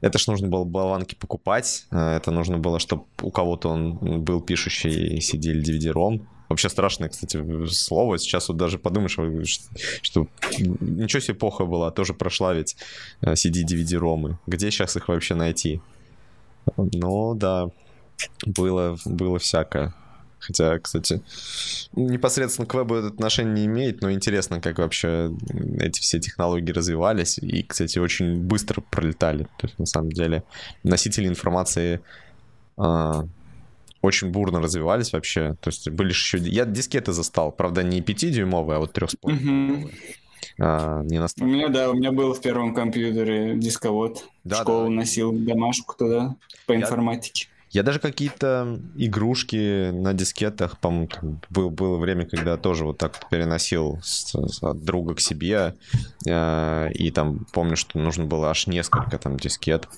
это 0.00 0.18
ж 0.18 0.26
нужно 0.26 0.48
было 0.48 0.64
болванки 0.64 1.14
покупать. 1.14 1.86
Э, 1.90 2.16
это 2.16 2.30
нужно 2.30 2.58
было, 2.58 2.78
чтобы 2.78 3.04
у 3.22 3.30
кого-то 3.30 3.68
он 3.70 4.22
был 4.22 4.40
пишущий 4.40 5.18
CD 5.18 5.50
или 5.50 5.62
DVD-ROM. 5.62 6.26
Вообще 6.48 6.68
страшное, 6.68 7.08
кстати, 7.08 7.66
слово. 7.66 8.18
Сейчас 8.18 8.48
вот 8.48 8.58
даже 8.58 8.78
подумаешь, 8.78 9.18
что 10.02 10.26
ничего 10.58 11.20
себе 11.20 11.34
эпоха 11.34 11.64
была, 11.64 11.90
тоже 11.90 12.12
прошла 12.12 12.52
ведь 12.52 12.76
CD, 13.22 13.64
DVD, 13.64 13.96
ромы. 13.96 14.38
Где 14.46 14.70
сейчас 14.70 14.96
их 14.96 15.08
вообще 15.08 15.34
найти? 15.34 15.80
Ну 16.76 17.34
да, 17.34 17.70
было, 18.44 18.98
было 19.06 19.38
всякое. 19.38 19.94
Хотя, 20.42 20.78
кстати, 20.80 21.22
непосредственно 21.94 22.66
к 22.66 22.74
вебу 22.74 22.96
это 22.96 23.08
отношение 23.08 23.54
не 23.54 23.66
имеет, 23.66 24.00
но 24.00 24.10
интересно, 24.10 24.60
как 24.60 24.78
вообще 24.78 25.30
эти 25.78 26.00
все 26.00 26.18
технологии 26.18 26.72
развивались 26.72 27.38
и, 27.38 27.62
кстати, 27.62 27.98
очень 27.98 28.40
быстро 28.40 28.80
пролетали. 28.80 29.44
То 29.58 29.66
есть, 29.66 29.78
на 29.78 29.86
самом 29.86 30.10
деле, 30.10 30.42
носители 30.82 31.28
информации 31.28 32.00
а, 32.76 33.24
очень 34.00 34.30
бурно 34.30 34.60
развивались 34.60 35.12
вообще. 35.12 35.54
То 35.60 35.70
есть 35.70 35.88
были 35.90 36.08
еще... 36.08 36.38
Я 36.38 36.64
дискеты 36.64 37.12
застал, 37.12 37.52
правда, 37.52 37.84
не 37.84 38.00
5-дюймовые, 38.00 38.74
а 38.74 38.78
вот 38.80 38.98
3,5-дюймовые. 38.98 39.84
Mm-hmm. 39.84 39.92
А, 40.58 41.02
не 41.04 41.20
настолько. 41.20 41.48
У 41.48 41.52
меня, 41.52 41.68
да, 41.68 41.88
у 41.90 41.94
меня 41.94 42.10
был 42.10 42.34
в 42.34 42.40
первом 42.40 42.74
компьютере 42.74 43.54
дисковод. 43.54 44.24
Да, 44.42 44.62
школу 44.62 44.84
да. 44.86 44.90
носил 44.90 45.30
домашку 45.30 45.94
туда 45.96 46.34
по 46.66 46.74
информатике. 46.74 47.46
Я 47.72 47.82
даже 47.82 48.00
какие-то 48.00 48.78
игрушки 48.96 49.90
на 49.92 50.12
дискетах, 50.12 50.78
по-моему, 50.78 51.08
был, 51.48 51.70
было 51.70 51.96
время, 51.96 52.26
когда 52.26 52.58
тоже 52.58 52.84
вот 52.84 52.98
так 52.98 53.18
переносил 53.30 53.98
с, 54.02 54.34
с, 54.34 54.62
от 54.62 54.84
друга 54.84 55.14
к 55.14 55.20
себе, 55.20 55.74
э, 56.28 56.92
и 56.92 57.10
там 57.10 57.46
помню, 57.50 57.76
что 57.76 57.98
нужно 57.98 58.26
было 58.26 58.50
аж 58.50 58.66
несколько 58.66 59.16
там 59.18 59.38
дискет. 59.38 59.88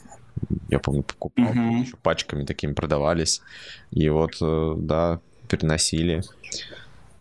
Я 0.69 0.79
помню, 0.79 1.03
покупал, 1.03 1.47
mm-hmm. 1.47 1.81
еще 1.81 1.97
пачками 1.97 2.45
такими 2.45 2.75
продавались, 2.75 3.43
и 3.91 4.09
вот, 4.09 4.37
э, 4.41 4.75
да, 4.79 5.21
переносили. 5.49 6.23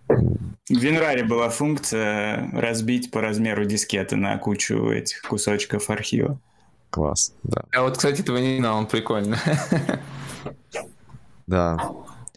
В 0.08 0.70
Винраре 0.70 1.24
была 1.24 1.50
функция 1.50 2.52
разбить 2.54 3.10
по 3.10 3.22
размеру 3.22 3.66
дискеты 3.66 4.18
на 4.18 4.38
кучу 4.38 4.92
этих 4.92 5.24
кусочков 5.24 5.90
архива. 5.90 6.40
Класс, 6.92 7.34
да. 7.42 7.64
А 7.72 7.82
вот, 7.82 7.98
кстати, 7.98 8.22
этого 8.22 8.38
не 8.38 8.60
знал, 8.60 8.78
он 8.78 8.86
прикольно. 8.86 9.40
Да. 11.48 11.78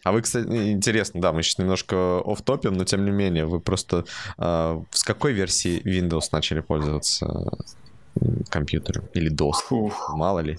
А 0.03 0.11
вы, 0.11 0.21
кстати, 0.21 0.47
интересно, 0.71 1.21
да, 1.21 1.33
мы 1.33 1.43
сейчас 1.43 1.57
немножко 1.57 2.21
оф 2.25 2.41
топим 2.41 2.73
но 2.73 2.85
тем 2.85 3.03
не 3.03 3.11
менее, 3.11 3.45
вы 3.45 3.59
просто 3.59 4.05
э, 4.37 4.81
с 4.91 5.03
какой 5.03 5.33
версии 5.33 5.81
Windows 5.83 6.29
начали 6.31 6.61
пользоваться 6.61 7.51
компьютером? 8.49 9.05
Или 9.13 9.31
DOS? 9.31 9.63
Фух. 9.67 10.13
Мало 10.15 10.39
ли. 10.39 10.57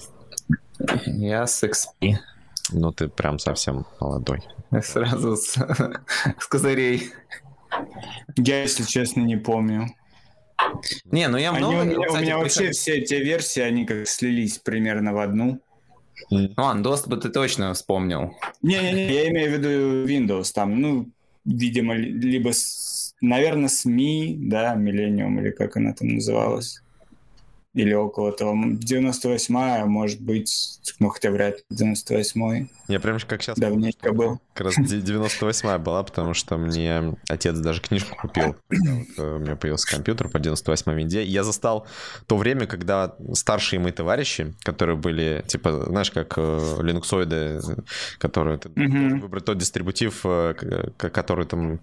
Я 1.06 1.46
с 1.46 1.62
XP. 1.64 2.16
Ну, 2.72 2.92
ты 2.92 3.08
прям 3.08 3.38
совсем 3.38 3.86
молодой. 4.00 4.42
Сразу 4.82 5.36
с, 5.36 5.54
с 6.38 6.46
козырей. 6.46 7.10
Я, 8.36 8.62
если 8.62 8.84
честно, 8.84 9.20
не 9.20 9.36
помню. 9.36 9.88
Не, 11.04 11.28
ну 11.28 11.38
я 11.38 11.52
много... 11.52 11.80
Они, 11.80 11.96
у 11.96 11.98
меня, 11.98 12.12
у 12.12 12.16
меня 12.16 12.38
вообще 12.38 12.72
все 12.72 12.98
эти 12.98 13.14
версии, 13.14 13.60
они 13.60 13.86
как 13.86 14.06
слились 14.08 14.58
примерно 14.58 15.14
в 15.14 15.18
одну. 15.18 15.60
Ну, 16.30 16.50
ладно, 16.56 16.82
доступ 16.82 17.20
ты 17.20 17.28
точно 17.28 17.72
вспомнил. 17.74 18.34
Не-не-не, 18.62 19.12
я 19.12 19.28
имею 19.30 19.50
в 19.50 19.54
виду 19.54 20.06
Windows, 20.06 20.52
там, 20.54 20.80
ну, 20.80 21.08
видимо, 21.44 21.94
либо, 21.94 22.50
с, 22.52 23.14
наверное, 23.20 23.68
СМИ, 23.68 24.36
да, 24.38 24.76
Millennium, 24.76 25.40
или 25.40 25.50
как 25.50 25.76
она 25.76 25.94
там 25.94 26.08
называлась 26.08 26.82
или 27.74 27.94
около 27.94 28.32
того. 28.32 28.54
98-я, 28.54 29.86
может 29.86 30.20
быть, 30.20 30.80
ну 30.98 31.08
хотя 31.10 31.30
вряд 31.30 31.58
ли 31.58 31.76
98-й. 31.76 32.68
Я 32.88 33.00
прям 33.00 33.18
как 33.20 33.42
сейчас... 33.42 33.58
Давненько 33.58 34.12
был. 34.12 34.40
Как 34.58 34.66
раз 34.66 34.78
98-я 34.78 35.78
была, 35.78 36.02
потому 36.02 36.34
что 36.34 36.56
мне 36.56 37.16
отец 37.28 37.56
даже 37.58 37.80
книжку 37.80 38.16
купил. 38.16 38.56
Вот 38.68 38.76
э, 39.16 39.36
у 39.36 39.38
меня 39.38 39.54
появился 39.54 39.88
компьютер 39.88 40.28
по 40.28 40.38
98-й 40.38 40.96
винде. 40.96 41.22
Я 41.22 41.44
застал 41.44 41.86
то 42.26 42.36
время, 42.36 42.66
когда 42.66 43.14
старшие 43.34 43.78
мои 43.78 43.92
товарищи, 43.92 44.56
которые 44.64 44.96
были, 44.96 45.44
типа, 45.46 45.84
знаешь, 45.86 46.10
как 46.10 46.34
э, 46.38 46.78
линуксоиды, 46.82 47.60
которые 48.18 48.58
ты 48.58 48.68
mm-hmm. 48.70 49.20
выбрать 49.20 49.44
тот 49.44 49.58
дистрибутив, 49.58 50.22
э, 50.24 50.54
который 50.96 51.46
там 51.46 51.78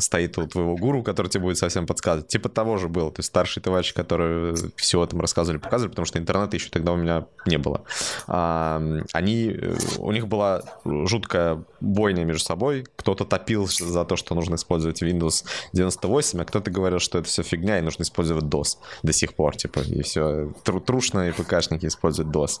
стоит 0.00 0.38
у 0.38 0.46
твоего 0.46 0.76
гуру, 0.76 1.02
который 1.02 1.26
тебе 1.26 1.42
будет 1.42 1.58
совсем 1.58 1.88
подсказывать. 1.88 2.28
Типа 2.28 2.48
того 2.48 2.76
же 2.76 2.88
было. 2.88 3.10
То 3.10 3.18
есть 3.18 3.30
старшие 3.30 3.64
товарищи, 3.64 3.92
которые 3.94 4.54
все 4.76 5.02
этом 5.02 5.20
рассказывали, 5.20 5.58
показывали, 5.58 5.90
потому 5.90 6.06
что 6.06 6.20
интернета 6.20 6.54
еще 6.54 6.70
тогда 6.70 6.92
у 6.92 6.96
меня 6.96 7.26
не 7.46 7.58
было. 7.58 7.82
Они, 8.28 9.58
у 9.98 10.12
них 10.12 10.28
была 10.28 10.62
жуткая 10.84 11.64
бойня 11.96 12.24
между 12.24 12.44
собой. 12.44 12.86
Кто-то 12.94 13.24
топил 13.24 13.66
за 13.66 14.04
то, 14.04 14.14
что 14.14 14.36
нужно 14.36 14.54
использовать 14.54 15.02
Windows 15.02 15.44
98, 15.72 16.40
а 16.40 16.44
кто-то 16.44 16.70
говорил, 16.70 17.00
что 17.00 17.18
это 17.18 17.26
все 17.28 17.42
фигня 17.42 17.78
и 17.78 17.82
нужно 17.82 18.02
использовать 18.02 18.44
DOS 18.44 18.76
до 19.02 19.12
сих 19.12 19.34
пор, 19.34 19.56
типа, 19.56 19.80
и 19.80 20.02
все. 20.02 20.52
Тру 20.62 20.80
трушно 20.80 21.28
и 21.28 21.32
ПКшники 21.32 21.86
используют 21.86 22.30
DOS. 22.30 22.60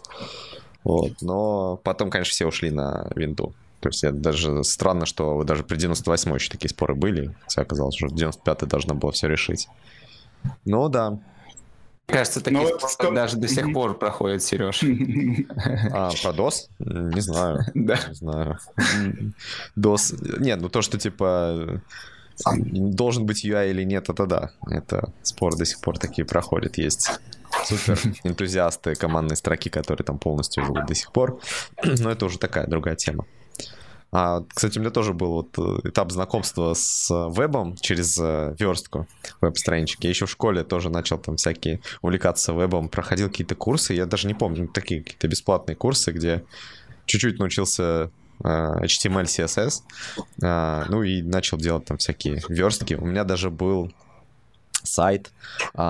Вот. 0.82 1.12
Но 1.20 1.78
потом, 1.84 2.10
конечно, 2.10 2.32
все 2.32 2.46
ушли 2.46 2.70
на 2.70 3.08
винду. 3.14 3.52
То 3.80 3.90
есть 3.90 4.02
это 4.02 4.16
даже 4.16 4.64
странно, 4.64 5.06
что 5.06 5.44
даже 5.44 5.62
при 5.62 5.76
98 5.76 6.34
еще 6.34 6.50
такие 6.50 6.70
споры 6.70 6.94
были, 6.94 7.34
хотя 7.42 7.62
оказалось, 7.62 7.94
что 7.94 8.08
95 8.08 8.68
должно 8.68 8.94
было 8.94 9.12
все 9.12 9.28
решить. 9.28 9.68
Ну 10.64 10.88
да, 10.88 11.18
Кажется, 12.06 12.40
такие 12.40 12.62
ну, 12.62 12.78
вот 12.80 13.14
даже 13.14 13.36
до 13.36 13.48
сих 13.48 13.72
пор 13.72 13.98
проходят, 13.98 14.42
Сереж. 14.42 14.82
А, 15.92 16.10
про 16.22 16.30
DOS? 16.30 16.68
Не 16.78 17.20
знаю. 17.20 17.64
Да. 17.74 17.98
Не 18.08 18.14
знаю. 18.14 18.58
DOS... 19.76 20.38
Нет, 20.40 20.60
ну 20.60 20.68
то, 20.68 20.82
что 20.82 20.98
типа 20.98 21.82
должен 22.44 23.26
быть 23.26 23.44
UI 23.44 23.70
или 23.70 23.82
нет, 23.82 24.08
это 24.08 24.26
да. 24.26 24.50
Это 24.70 25.12
спор 25.22 25.56
до 25.56 25.64
сих 25.64 25.80
пор 25.80 25.98
такие 25.98 26.24
проходят. 26.24 26.78
Есть 26.78 27.10
супер 27.64 27.98
энтузиасты 28.24 28.94
командной 28.94 29.36
строки, 29.36 29.68
которые 29.68 30.04
там 30.04 30.18
полностью 30.18 30.64
живут 30.64 30.86
до 30.86 30.94
сих 30.94 31.10
пор. 31.12 31.40
Но 31.82 32.10
это 32.10 32.26
уже 32.26 32.38
такая 32.38 32.66
другая 32.66 32.94
тема. 32.94 33.24
А, 34.12 34.44
кстати, 34.54 34.78
у 34.78 34.80
меня 34.80 34.90
тоже 34.90 35.12
был 35.12 35.32
вот 35.32 35.58
э, 35.58 35.88
этап 35.88 36.12
знакомства 36.12 36.74
с 36.74 37.10
вебом 37.30 37.76
через 37.76 38.16
э, 38.18 38.54
верстку 38.58 39.06
веб-странички. 39.40 40.06
Я 40.06 40.10
еще 40.10 40.26
в 40.26 40.30
школе 40.30 40.62
тоже 40.64 40.90
начал 40.90 41.18
там 41.18 41.36
всякие 41.36 41.80
увлекаться 42.02 42.52
вебом, 42.52 42.88
проходил 42.88 43.28
какие-то 43.28 43.54
курсы, 43.54 43.94
я 43.94 44.06
даже 44.06 44.28
не 44.28 44.34
помню, 44.34 44.68
такие 44.68 45.02
какие-то 45.02 45.28
бесплатные 45.28 45.76
курсы, 45.76 46.12
где 46.12 46.44
чуть-чуть 47.06 47.38
научился 47.38 48.10
э, 48.42 48.48
HTML, 48.48 49.24
CSS, 49.24 49.82
ну 50.88 51.02
и 51.02 51.22
начал 51.22 51.58
делать 51.58 51.84
там 51.84 51.98
всякие 51.98 52.42
верстки. 52.48 52.94
У 52.94 53.04
меня 53.04 53.24
даже 53.24 53.50
был 53.50 53.92
сайт, 54.82 55.32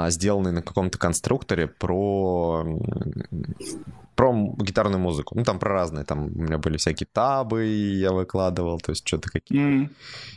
сделанный 0.08 0.52
на 0.52 0.62
каком-то 0.62 0.98
конструкторе 0.98 1.66
про 1.66 2.64
про 4.16 4.32
гитарную 4.58 4.98
музыку. 4.98 5.34
Ну, 5.36 5.44
там 5.44 5.58
про 5.58 5.72
разные. 5.72 6.04
Там 6.04 6.26
у 6.26 6.42
меня 6.42 6.58
были 6.58 6.78
всякие 6.78 7.06
табы, 7.12 7.66
я 7.66 8.12
выкладывал, 8.12 8.80
то 8.80 8.90
есть 8.90 9.06
что-то 9.06 9.28
какие 9.30 9.84
mm. 9.84 9.90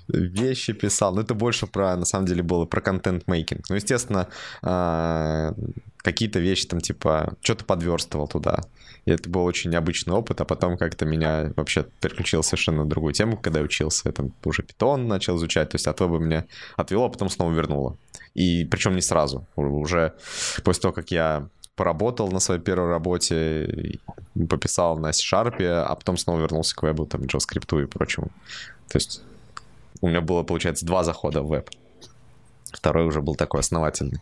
вещи 0.09 0.73
писал. 0.73 1.15
Но 1.15 1.21
это 1.21 1.33
больше 1.33 1.65
про, 1.65 1.95
на 1.95 2.05
самом 2.05 2.25
деле, 2.25 2.43
было 2.43 2.65
про 2.65 2.81
контент-мейкинг. 2.81 3.69
Ну, 3.69 3.75
естественно, 3.75 4.27
а, 4.61 5.53
какие-то 5.97 6.39
вещи 6.39 6.67
там, 6.67 6.81
типа, 6.81 7.35
что-то 7.41 7.63
подверстывал 7.63 8.27
туда. 8.27 8.63
И 9.05 9.11
это 9.11 9.29
был 9.29 9.45
очень 9.45 9.71
необычный 9.71 10.13
опыт, 10.13 10.41
а 10.41 10.45
потом 10.45 10.77
как-то 10.77 11.05
меня 11.05 11.53
вообще 11.55 11.85
переключил 12.01 12.43
совершенно 12.43 12.83
на 12.83 12.89
другую 12.89 13.13
тему, 13.13 13.37
когда 13.37 13.59
я 13.59 13.65
учился. 13.65 14.09
Я 14.09 14.11
там 14.11 14.33
уже 14.43 14.61
питон 14.61 15.07
начал 15.07 15.37
изучать, 15.37 15.69
то 15.69 15.75
есть 15.75 15.87
от 15.87 16.01
веба 16.01 16.17
меня 16.17 16.45
отвело, 16.75 17.05
а 17.05 17.09
потом 17.09 17.29
снова 17.29 17.53
вернуло. 17.53 17.97
И 18.35 18.65
причем 18.65 18.95
не 18.95 19.01
сразу. 19.01 19.45
Уже 19.55 20.13
после 20.63 20.81
того, 20.81 20.93
как 20.93 21.11
я 21.11 21.47
поработал 21.75 22.29
на 22.31 22.39
своей 22.39 22.59
первой 22.59 22.89
работе, 22.89 23.99
пописал 24.49 24.97
на 24.97 25.13
C-Sharp, 25.13 25.63
а 25.63 25.95
потом 25.95 26.17
снова 26.17 26.39
вернулся 26.41 26.75
к 26.75 26.83
вебу, 26.83 27.05
там, 27.05 27.21
JavaScript 27.21 27.83
и 27.83 27.85
прочему. 27.85 28.27
То 28.89 28.97
есть 28.97 29.21
у 30.01 30.07
меня 30.07 30.21
было, 30.21 30.43
получается, 30.43 30.85
два 30.85 31.03
захода 31.03 31.41
в 31.41 31.47
веб. 31.47 31.69
Второй 32.71 33.05
уже 33.05 33.21
был 33.21 33.35
такой 33.35 33.61
основательный. 33.61 34.19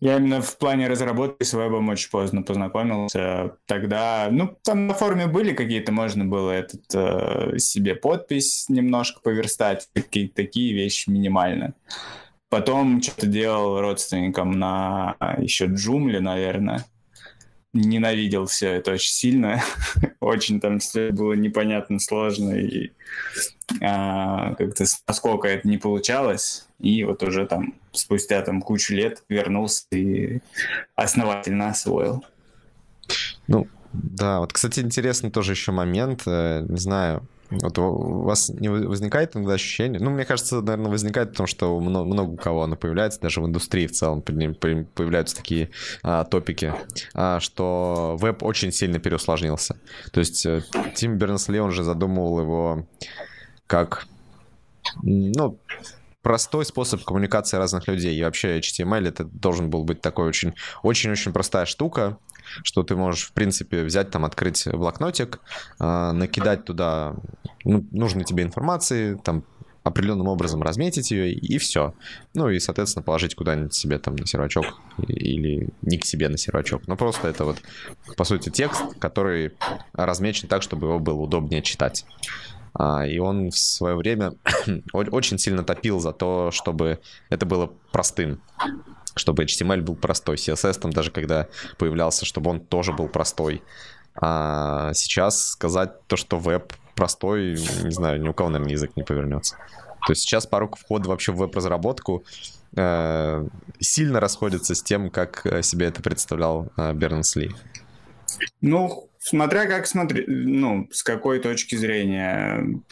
Я 0.00 0.16
именно 0.16 0.40
в 0.40 0.56
плане 0.56 0.88
разработки 0.88 1.42
с 1.44 1.52
вебом 1.52 1.90
очень 1.90 2.10
поздно 2.10 2.42
познакомился. 2.42 3.56
Тогда, 3.66 4.28
ну, 4.30 4.56
там 4.62 4.86
на 4.86 4.94
форуме 4.94 5.26
были 5.26 5.52
какие-то, 5.52 5.92
можно 5.92 6.24
было 6.24 6.52
этот 6.52 6.82
э, 6.94 7.58
себе 7.58 7.94
подпись 7.94 8.64
немножко 8.70 9.20
поверстать, 9.20 9.88
какие-то 9.92 10.36
такие 10.36 10.72
вещи 10.72 11.10
минимально. 11.10 11.74
Потом 12.48 13.02
что-то 13.02 13.26
делал 13.26 13.80
родственникам 13.80 14.52
на 14.52 15.16
еще 15.38 15.66
Джумле, 15.66 16.20
наверное. 16.20 16.86
Ненавидел 17.74 18.46
все 18.46 18.72
это 18.72 18.92
очень 18.92 19.12
сильно. 19.12 19.62
очень 20.20 20.60
там 20.60 20.78
все 20.78 21.10
было 21.10 21.34
непонятно, 21.34 22.00
сложно. 22.00 22.54
И 22.54 22.92
а, 23.82 24.54
как-то 24.54 24.84
насколько 25.06 25.46
это 25.46 25.68
не 25.68 25.76
получалось. 25.76 26.69
И 26.80 27.04
вот 27.04 27.22
уже 27.22 27.46
там 27.46 27.74
спустя 27.92 28.42
там 28.42 28.62
кучу 28.62 28.94
лет 28.94 29.22
вернулся 29.28 29.84
и 29.92 30.40
основательно 30.96 31.68
освоил. 31.68 32.24
Ну, 33.46 33.66
да, 33.92 34.40
вот, 34.40 34.52
кстати, 34.52 34.80
интересный 34.80 35.30
тоже 35.30 35.52
еще 35.52 35.72
момент. 35.72 36.22
Э, 36.26 36.64
не 36.66 36.78
знаю, 36.78 37.26
вот 37.50 37.78
у 37.78 38.22
вас 38.22 38.48
не 38.48 38.68
возникает 38.68 39.34
иногда 39.34 39.54
ощущение, 39.54 40.00
ну, 40.00 40.10
мне 40.10 40.24
кажется, 40.24 40.60
наверное, 40.60 40.90
возникает 40.90 41.30
потому, 41.30 41.46
что 41.48 41.78
много, 41.80 42.06
много 42.08 42.30
у 42.30 42.36
кого 42.36 42.62
оно 42.62 42.76
появляется, 42.76 43.20
даже 43.20 43.40
в 43.40 43.46
индустрии 43.46 43.88
в 43.88 43.92
целом 43.92 44.22
появляются 44.22 45.36
такие 45.36 45.70
а, 46.02 46.24
топики, 46.24 46.72
а, 47.12 47.40
что 47.40 48.16
веб 48.20 48.42
очень 48.44 48.70
сильно 48.70 49.00
переусложнился. 49.00 49.76
То 50.12 50.20
есть 50.20 50.46
э, 50.46 50.62
Тим 50.94 51.18
Бернсли, 51.18 51.58
он 51.58 51.72
же 51.72 51.82
задумывал 51.82 52.40
его 52.40 52.86
как, 53.66 54.06
ну, 55.02 55.58
простой 56.22 56.64
способ 56.64 57.02
коммуникации 57.04 57.56
разных 57.56 57.88
людей. 57.88 58.16
И 58.16 58.22
вообще 58.22 58.58
HTML 58.58 59.08
это 59.08 59.24
должен 59.24 59.70
был 59.70 59.84
быть 59.84 60.00
такой 60.00 60.28
очень, 60.28 60.54
очень-очень 60.82 61.32
простая 61.32 61.66
штука, 61.66 62.18
что 62.62 62.82
ты 62.82 62.96
можешь, 62.96 63.26
в 63.26 63.32
принципе, 63.32 63.82
взять 63.82 64.10
там, 64.10 64.24
открыть 64.24 64.66
блокнотик, 64.66 65.40
э, 65.78 66.12
накидать 66.12 66.64
туда 66.64 67.16
ну, 67.64 67.86
нужной 67.90 68.24
тебе 68.24 68.42
информации, 68.42 69.18
там 69.22 69.44
определенным 69.82 70.28
образом 70.28 70.62
разметить 70.62 71.10
ее, 71.10 71.32
и 71.32 71.58
все. 71.58 71.94
Ну 72.34 72.50
и, 72.50 72.58
соответственно, 72.58 73.02
положить 73.02 73.34
куда-нибудь 73.34 73.74
себе 73.74 73.98
там 73.98 74.14
на 74.16 74.26
сервачок 74.26 74.66
или 75.08 75.70
не 75.82 75.98
к 75.98 76.04
себе 76.04 76.28
на 76.28 76.36
сервачок. 76.36 76.86
Но 76.86 76.96
просто 76.96 77.28
это 77.28 77.44
вот, 77.44 77.56
по 78.16 78.24
сути, 78.24 78.50
текст, 78.50 78.82
который 78.98 79.52
размечен 79.94 80.48
так, 80.48 80.62
чтобы 80.62 80.88
его 80.88 80.98
было 80.98 81.20
удобнее 81.20 81.62
читать. 81.62 82.04
А, 82.74 83.06
и 83.06 83.18
он 83.18 83.50
в 83.50 83.58
свое 83.58 83.96
время 83.96 84.34
очень 84.92 85.38
сильно 85.38 85.64
топил 85.64 86.00
за 86.00 86.12
то, 86.12 86.50
чтобы 86.50 87.00
это 87.28 87.46
было 87.46 87.72
простым 87.92 88.40
чтобы 89.16 89.44
HTML 89.44 89.82
был 89.82 89.96
простой. 89.96 90.36
CSS 90.36 90.80
там 90.80 90.92
даже 90.92 91.10
когда 91.10 91.48
появлялся, 91.78 92.24
чтобы 92.24 92.50
он 92.50 92.60
тоже 92.60 92.92
был 92.92 93.08
простой. 93.08 93.62
А 94.14 94.92
сейчас 94.94 95.48
сказать 95.48 96.06
то, 96.06 96.16
что 96.16 96.38
веб 96.38 96.72
простой, 96.94 97.52
не 97.82 97.90
знаю, 97.90 98.20
ни 98.20 98.28
у 98.28 98.34
кого, 98.34 98.50
наверное, 98.50 98.72
язык 98.72 98.92
не 98.96 99.02
повернется. 99.02 99.56
То 100.06 100.12
есть 100.12 100.22
сейчас 100.22 100.46
порог 100.46 100.76
входа 100.76 101.08
вообще 101.08 101.32
в 101.32 101.36
веб-разработку 101.36 102.24
э, 102.76 103.46
сильно 103.78 104.20
расходится 104.20 104.74
с 104.74 104.82
тем, 104.82 105.10
как 105.10 105.44
э, 105.44 105.62
себе 105.62 105.86
это 105.86 106.02
представлял 106.02 106.72
э, 106.76 106.92
Бернс-Ли. 106.94 107.54
Ну, 108.60 109.09
смотря 109.20 109.66
как 109.66 109.86
смотреть, 109.86 110.26
ну, 110.26 110.88
с 110.90 111.02
какой 111.02 111.38
точки 111.38 111.76
зрения 111.76 112.82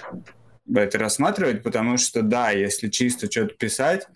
это 0.72 0.98
рассматривать, 0.98 1.62
потому 1.62 1.96
что, 1.96 2.22
да, 2.22 2.50
если 2.50 2.88
чисто 2.88 3.30
что-то 3.30 3.54
писать, 3.54 4.06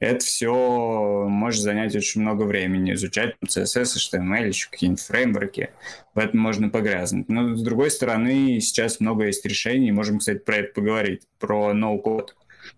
это 0.00 0.24
все 0.24 1.26
может 1.28 1.60
занять 1.60 1.94
очень 1.94 2.22
много 2.22 2.44
времени, 2.44 2.94
изучать 2.94 3.36
CSS, 3.46 3.96
HTML, 3.96 4.48
еще 4.48 4.68
какие-нибудь 4.70 5.02
фреймворки. 5.02 5.70
В 6.14 6.18
этом 6.18 6.40
можно 6.40 6.70
погрязнуть. 6.70 7.28
Но, 7.28 7.54
с 7.54 7.62
другой 7.62 7.90
стороны, 7.90 8.60
сейчас 8.60 8.98
много 8.98 9.26
есть 9.26 9.44
решений, 9.44 9.92
можем, 9.92 10.18
кстати, 10.18 10.38
про 10.38 10.56
это 10.56 10.72
поговорить, 10.72 11.22
про 11.38 11.72
no-code. 11.72 12.28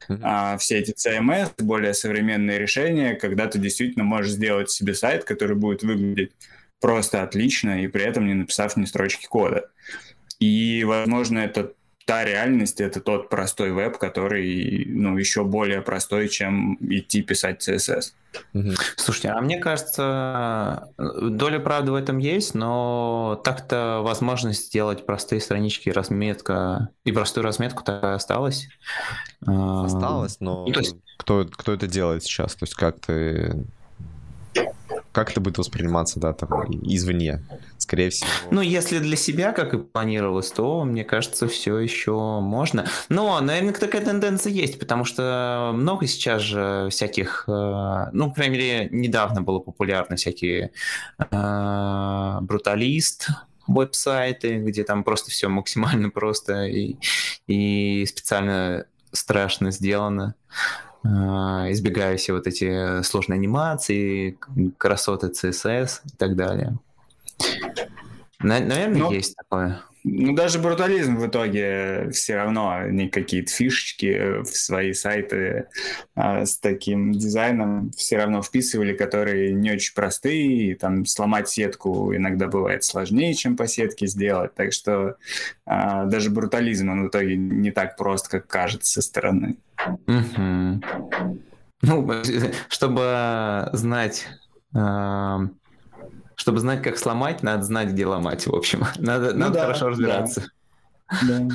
Mm-hmm. 0.09 0.21
А, 0.23 0.59
все 0.59 0.79
эти 0.79 0.93
CMS, 0.93 1.53
более 1.63 1.95
современные 1.95 2.59
решения, 2.59 3.15
когда 3.15 3.47
ты 3.47 3.59
действительно 3.59 4.05
можешь 4.05 4.33
сделать 4.33 4.71
себе 4.71 4.93
сайт, 4.93 5.25
который 5.25 5.57
будет 5.57 5.83
выглядеть 5.85 6.33
просто 6.83 7.23
отлично, 7.23 7.83
и 7.83 7.89
при 7.89 8.03
этом 8.03 8.27
не 8.27 8.35
написав 8.35 8.77
ни 8.77 8.85
строчки 8.85 9.27
кода. 9.27 9.71
И, 10.41 10.85
возможно, 10.85 11.39
это 11.39 11.73
та 12.05 12.25
реальность, 12.25 12.81
это 12.81 13.01
тот 13.01 13.29
простой 13.29 13.71
веб, 13.71 13.97
который, 13.99 14.85
ну, 14.87 15.17
еще 15.17 15.45
более 15.45 15.83
простой, 15.83 16.29
чем 16.29 16.77
идти 16.81 17.23
писать 17.23 17.67
CSS. 17.67 18.13
Слушайте, 18.97 19.29
а 19.29 19.41
мне 19.41 19.59
кажется, 19.59 20.89
доля 20.99 21.61
правды 21.61 21.93
в 21.93 21.95
этом 21.95 22.19
есть, 22.19 22.55
но 22.55 23.41
так-то 23.45 24.01
возможность 24.03 24.67
сделать 24.67 25.07
простые 25.07 25.41
странички, 25.41 25.91
разметка 25.91 26.89
и 27.05 27.13
простую 27.13 27.45
разметку 27.45 27.85
так 27.85 28.03
осталась. 28.03 28.69
Осталось, 29.47 30.41
но 30.41 30.67
ну, 30.67 30.81
есть... 30.81 30.97
кто, 31.19 31.47
кто 31.51 31.73
это 31.73 31.87
делает 31.87 32.25
сейчас? 32.25 32.55
То 32.55 32.65
есть 32.65 32.75
как 32.75 33.01
ты 33.01 33.65
как 35.13 35.31
это 35.31 35.41
будет 35.41 35.59
восприниматься, 35.59 36.19
да, 36.19 36.33
там, 36.33 36.65
извне, 36.83 37.43
скорее 37.79 38.11
всего. 38.11 38.29
Ну, 38.51 38.61
если 38.63 38.99
для 38.99 39.17
себя, 39.17 39.53
как 39.53 39.75
и 39.75 39.79
планировалось, 39.79 40.51
то, 40.51 40.85
мне 40.85 41.05
кажется, 41.05 41.47
все 41.49 41.79
еще 41.79 42.41
можно. 42.41 42.87
Но, 43.09 43.41
наверное, 43.41 43.75
такая 43.75 44.05
тенденция 44.05 44.53
есть, 44.53 44.79
потому 44.79 45.05
что 45.05 45.73
много 45.75 46.07
сейчас 46.07 46.43
же 46.43 46.89
всяких, 46.91 47.45
э, 47.47 48.11
ну, 48.13 48.31
по 48.31 48.35
крайней 48.37 48.59
мере, 48.59 48.89
недавно 48.91 49.43
было 49.43 49.59
популярно 49.59 50.17
всякие 50.17 50.71
э, 51.19 52.39
бруталист, 52.41 53.29
веб-сайты, 53.67 54.59
где 54.59 54.85
там 54.85 55.05
просто 55.05 55.31
все 55.31 55.49
максимально 55.49 56.11
просто 56.11 56.65
и, 56.65 56.97
и 57.47 58.05
специально 58.07 58.87
страшно 59.13 59.71
сделано. 59.71 60.35
А, 61.05 61.67
избегая 61.71 62.17
все 62.17 62.33
вот 62.33 62.47
эти 62.47 63.03
сложные 63.03 63.37
анимации, 63.37 64.39
красоты 64.79 65.29
CSS 65.29 66.01
и 66.05 66.17
так 66.17 66.37
далее. 66.37 66.79
Наверное, 68.41 68.89
Но... 68.89 69.11
Ну, 69.11 69.13
есть 69.13 69.37
такое. 69.37 69.83
Ну, 70.05 70.35
даже 70.35 70.59
брутализм 70.59 71.17
в 71.17 71.27
итоге 71.29 72.11
все 72.11 72.35
равно 72.35 72.89
не 72.89 73.09
какие-то 73.09 73.53
фишечки 73.53 74.43
в 74.43 74.49
свои 74.49 74.95
сайты 74.95 75.69
а, 76.17 76.45
с 76.45 76.59
таким 76.59 77.13
дизайном 77.13 77.93
все 77.93 78.17
равно 78.17 78.43
вписывали, 78.43 78.95
которые 78.95 79.53
не 79.53 79.71
очень 79.71 79.95
простые, 79.95 80.73
и 80.73 80.75
там 80.75 81.07
сломать 81.07 81.49
сетку 81.49 82.13
иногда 82.15 82.49
бывает 82.49 82.83
сложнее, 82.83 83.33
чем 83.35 83.57
по 83.57 83.69
сетке 83.69 84.09
сделать, 84.09 84.55
так 84.55 84.73
что 84.73 85.19
а, 85.67 86.07
даже 86.07 86.31
брутализм, 86.31 86.91
он 86.91 87.05
в 87.05 87.09
итоге 87.09 87.37
не 87.37 87.71
так 87.71 87.97
прост, 87.97 88.27
как 88.27 88.49
кажется 88.49 88.95
со 88.95 89.03
стороны. 89.03 89.57
Угу. 90.07 90.83
Ну, 91.83 92.13
чтобы 92.69 93.69
знать... 93.73 94.29
А 94.75 95.41
чтобы 96.43 96.59
знать, 96.59 96.83
как 96.83 96.99
сломать, 96.99 97.45
надо 97.45 97.63
знать, 97.63 97.91
где 97.91 98.05
ломать, 98.05 98.49
в 98.49 98.55
общем. 98.55 98.85
Надо, 98.99 99.33
ну 99.33 99.39
надо 99.39 99.55
да, 99.55 99.61
хорошо 99.61 99.91
разбираться. 99.91 100.45
Да. 101.23 101.49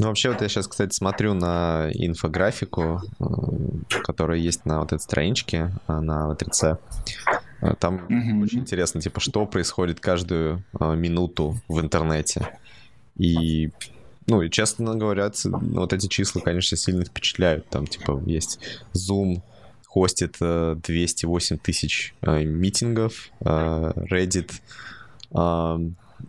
Ну, 0.00 0.08
вообще, 0.08 0.30
вот 0.30 0.42
я 0.42 0.48
сейчас, 0.48 0.66
кстати, 0.66 0.92
смотрю 0.92 1.34
на 1.34 1.88
инфографику, 1.92 3.00
э, 3.20 3.24
которая 4.02 4.38
есть 4.38 4.66
на 4.66 4.80
вот 4.80 4.92
этой 4.92 5.00
страничке, 5.00 5.70
э, 5.86 6.00
на 6.00 6.32
В3C. 6.32 6.78
Э, 7.60 7.74
там 7.78 8.04
mm-hmm. 8.08 8.42
очень 8.42 8.58
интересно, 8.60 9.00
типа, 9.00 9.20
что 9.20 9.46
происходит 9.46 10.00
каждую 10.00 10.64
минуту 10.80 11.54
в 11.68 11.78
интернете. 11.78 12.58
И, 13.16 13.70
ну, 14.26 14.42
и 14.42 14.50
честно 14.50 14.94
говоря, 14.94 15.30
вот 15.44 15.92
эти 15.92 16.06
числа, 16.06 16.40
конечно, 16.40 16.76
сильно 16.76 17.04
впечатляют. 17.04 17.68
Там, 17.68 17.86
типа, 17.86 18.22
есть 18.26 18.58
Zoom, 18.94 19.42
хостит 19.94 20.38
208 20.40 21.56
э, 21.56 21.58
тысяч 21.62 22.14
э, 22.22 22.42
митингов, 22.44 23.30
э, 23.40 23.92
Reddit, 24.10 24.52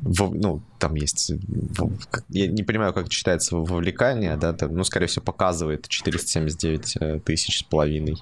ну, 0.02 0.62
там 0.78 0.96
есть, 0.96 1.32
я 2.30 2.48
не 2.48 2.64
понимаю, 2.64 2.94
как 2.94 3.06
это 3.06 3.14
считается 3.14 3.56
вовлекание, 3.56 4.36
да, 4.36 4.52
там, 4.52 4.76
ну, 4.76 4.84
скорее 4.84 5.08
всего, 5.08 5.24
показывает 5.24 5.88
479 5.88 7.24
тысяч 7.24 7.60
с 7.60 7.64
половиной 7.64 8.18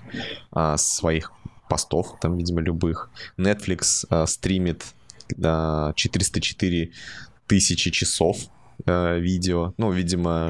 своих 0.77 1.31
постов, 1.67 2.17
там, 2.21 2.37
видимо, 2.37 2.61
любых. 2.61 3.09
Netflix 3.37 4.27
стримит 4.27 4.83
404 5.29 6.91
тысячи 7.47 7.91
часов 7.91 8.37
видео, 8.85 9.73
ну, 9.77 9.91
видимо, 9.91 10.49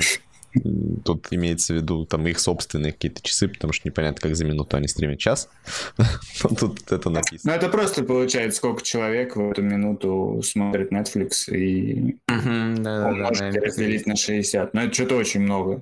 Тут 1.03 1.27
имеется 1.31 1.73
в 1.73 1.77
виду 1.77 2.05
там 2.05 2.27
их 2.27 2.39
собственные 2.39 2.91
какие-то 2.91 3.21
часы, 3.23 3.47
потому 3.47 3.73
что 3.73 3.87
непонятно, 3.87 4.21
как 4.21 4.35
за 4.35 4.45
минуту 4.45 4.77
они 4.77 4.87
стримят 4.87 5.19
час. 5.19 5.49
Тут 6.59 6.91
это 6.91 7.09
написано. 7.09 7.53
Ну, 7.53 7.57
это 7.57 7.69
просто 7.69 8.03
получается, 8.03 8.57
сколько 8.57 8.83
человек 8.83 9.35
в 9.35 9.51
эту 9.51 9.63
минуту 9.63 10.41
смотрит 10.43 10.91
Netflix, 10.91 11.51
и 11.51 12.17
можете 12.29 13.59
разделить 13.59 14.05
на 14.05 14.15
60. 14.15 14.73
Но 14.73 14.83
это 14.83 14.93
что-то 14.93 15.15
очень 15.15 15.41
много. 15.41 15.81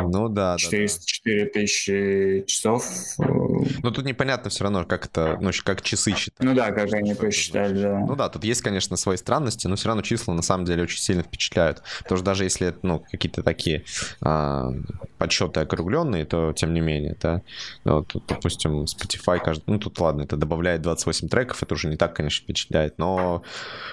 Ну 0.00 0.28
да, 0.28 0.56
404 0.56 1.38
да, 1.38 1.44
да. 1.44 1.50
тысячи 1.52 2.44
часов. 2.46 2.84
Но 3.18 3.90
тут 3.90 4.04
непонятно 4.04 4.50
все 4.50 4.64
равно, 4.64 4.84
как 4.84 5.06
это, 5.06 5.38
ну, 5.40 5.50
как 5.64 5.82
часы 5.82 6.14
считают. 6.14 6.40
Ну 6.40 6.54
да, 6.54 6.72
как 6.72 6.92
они 6.92 7.14
посчитали, 7.14 7.82
да. 7.82 7.98
Ну 7.98 8.16
да, 8.16 8.28
тут 8.28 8.44
есть, 8.44 8.62
конечно, 8.62 8.96
свои 8.96 9.16
странности, 9.16 9.66
но 9.66 9.76
все 9.76 9.88
равно 9.88 10.02
числа 10.02 10.34
на 10.34 10.42
самом 10.42 10.64
деле 10.64 10.82
очень 10.82 11.00
сильно 11.00 11.22
впечатляют. 11.22 11.82
Потому 12.02 12.16
что 12.16 12.24
даже 12.24 12.44
если 12.44 12.68
это, 12.68 12.78
ну, 12.82 13.04
какие-то 13.10 13.42
такие 13.42 13.84
а, 14.20 14.72
подсчеты 15.18 15.60
округленные, 15.60 16.24
то 16.24 16.52
тем 16.52 16.72
не 16.72 16.80
менее, 16.80 17.16
да. 17.20 17.42
Ну, 17.84 17.96
вот, 17.96 18.14
допустим, 18.26 18.84
Spotify 18.84 19.38
каждый, 19.42 19.64
ну 19.66 19.78
тут 19.78 19.98
ладно, 20.00 20.22
это 20.22 20.36
добавляет 20.36 20.82
28 20.82 21.28
треков, 21.28 21.62
это 21.62 21.74
уже 21.74 21.88
не 21.88 21.96
так, 21.96 22.14
конечно, 22.16 22.44
впечатляет, 22.44 22.98
но 22.98 23.42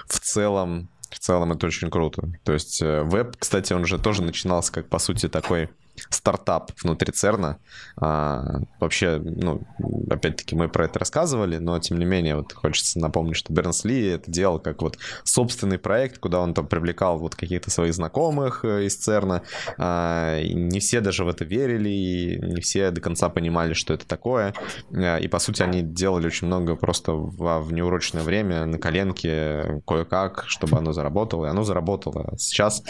в 0.06 0.18
целом 0.20 0.88
в 1.10 1.18
целом 1.18 1.52
это 1.52 1.66
очень 1.66 1.90
круто. 1.90 2.22
То 2.44 2.52
есть 2.52 2.80
э, 2.80 3.02
веб, 3.02 3.36
кстати, 3.36 3.72
он 3.72 3.84
же 3.84 3.98
тоже 3.98 4.22
начинался 4.22 4.72
как, 4.72 4.88
по 4.88 4.98
сути, 4.98 5.28
такой 5.28 5.68
стартап 6.08 6.72
внутри 6.82 7.12
ЦЕРНа. 7.12 7.58
А, 8.00 8.60
вообще, 8.78 9.20
ну, 9.22 9.62
опять-таки, 10.10 10.54
мы 10.56 10.68
про 10.68 10.86
это 10.86 10.98
рассказывали, 10.98 11.58
но, 11.58 11.78
тем 11.78 11.98
не 11.98 12.04
менее, 12.04 12.36
вот 12.36 12.52
хочется 12.52 12.98
напомнить, 12.98 13.36
что 13.36 13.52
Бернс 13.52 13.84
Ли 13.84 14.06
это 14.06 14.30
делал 14.30 14.58
как 14.58 14.82
вот 14.82 14.98
собственный 15.24 15.78
проект, 15.78 16.18
куда 16.18 16.40
он 16.40 16.54
там 16.54 16.66
привлекал 16.66 17.18
вот 17.18 17.34
каких-то 17.34 17.70
своих 17.70 17.94
знакомых 17.94 18.64
э, 18.64 18.86
из 18.86 18.96
ЦЕРНа. 18.96 19.42
А, 19.78 20.40
не 20.42 20.80
все 20.80 21.00
даже 21.00 21.24
в 21.24 21.28
это 21.28 21.44
верили, 21.44 21.88
и 21.88 22.38
не 22.40 22.60
все 22.60 22.90
до 22.90 23.00
конца 23.00 23.28
понимали, 23.28 23.74
что 23.74 23.94
это 23.94 24.06
такое. 24.06 24.54
А, 24.92 25.18
и, 25.18 25.28
по 25.28 25.38
сути, 25.38 25.62
они 25.62 25.82
делали 25.82 26.26
очень 26.26 26.46
много 26.46 26.76
просто 26.76 27.12
в, 27.12 27.60
в 27.60 27.72
неурочное 27.72 28.22
время 28.22 28.66
на 28.66 28.78
коленке 28.78 29.82
кое-как, 29.86 30.44
чтобы 30.46 30.78
оно 30.78 30.92
заработало, 30.92 31.46
и 31.46 31.48
оно 31.48 31.64
заработало. 31.64 32.34
Сейчас 32.38 32.82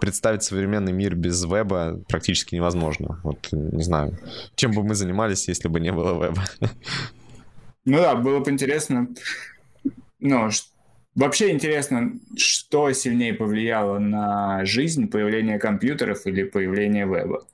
представить 0.00 0.42
современный 0.42 0.92
мир 0.92 1.14
без 1.14 1.42
веба 1.44 1.98
практически 2.08 2.47
невозможно. 2.52 3.20
Вот, 3.22 3.48
не 3.52 3.82
знаю, 3.82 4.18
чем 4.54 4.72
бы 4.72 4.82
мы 4.82 4.94
занимались, 4.94 5.48
если 5.48 5.68
бы 5.68 5.80
не 5.80 5.92
было 5.92 6.22
веба. 6.22 6.44
Ну 7.84 7.96
да, 7.98 8.14
было 8.14 8.40
бы 8.40 8.50
интересно. 8.50 9.08
Ну, 10.20 10.50
вообще 11.14 11.50
интересно, 11.50 12.12
что 12.36 12.92
сильнее 12.92 13.34
повлияло 13.34 13.98
на 13.98 14.64
жизнь, 14.64 15.08
появление 15.08 15.58
компьютеров 15.58 16.26
или 16.26 16.42
появление 16.42 17.06
веба? 17.06 17.44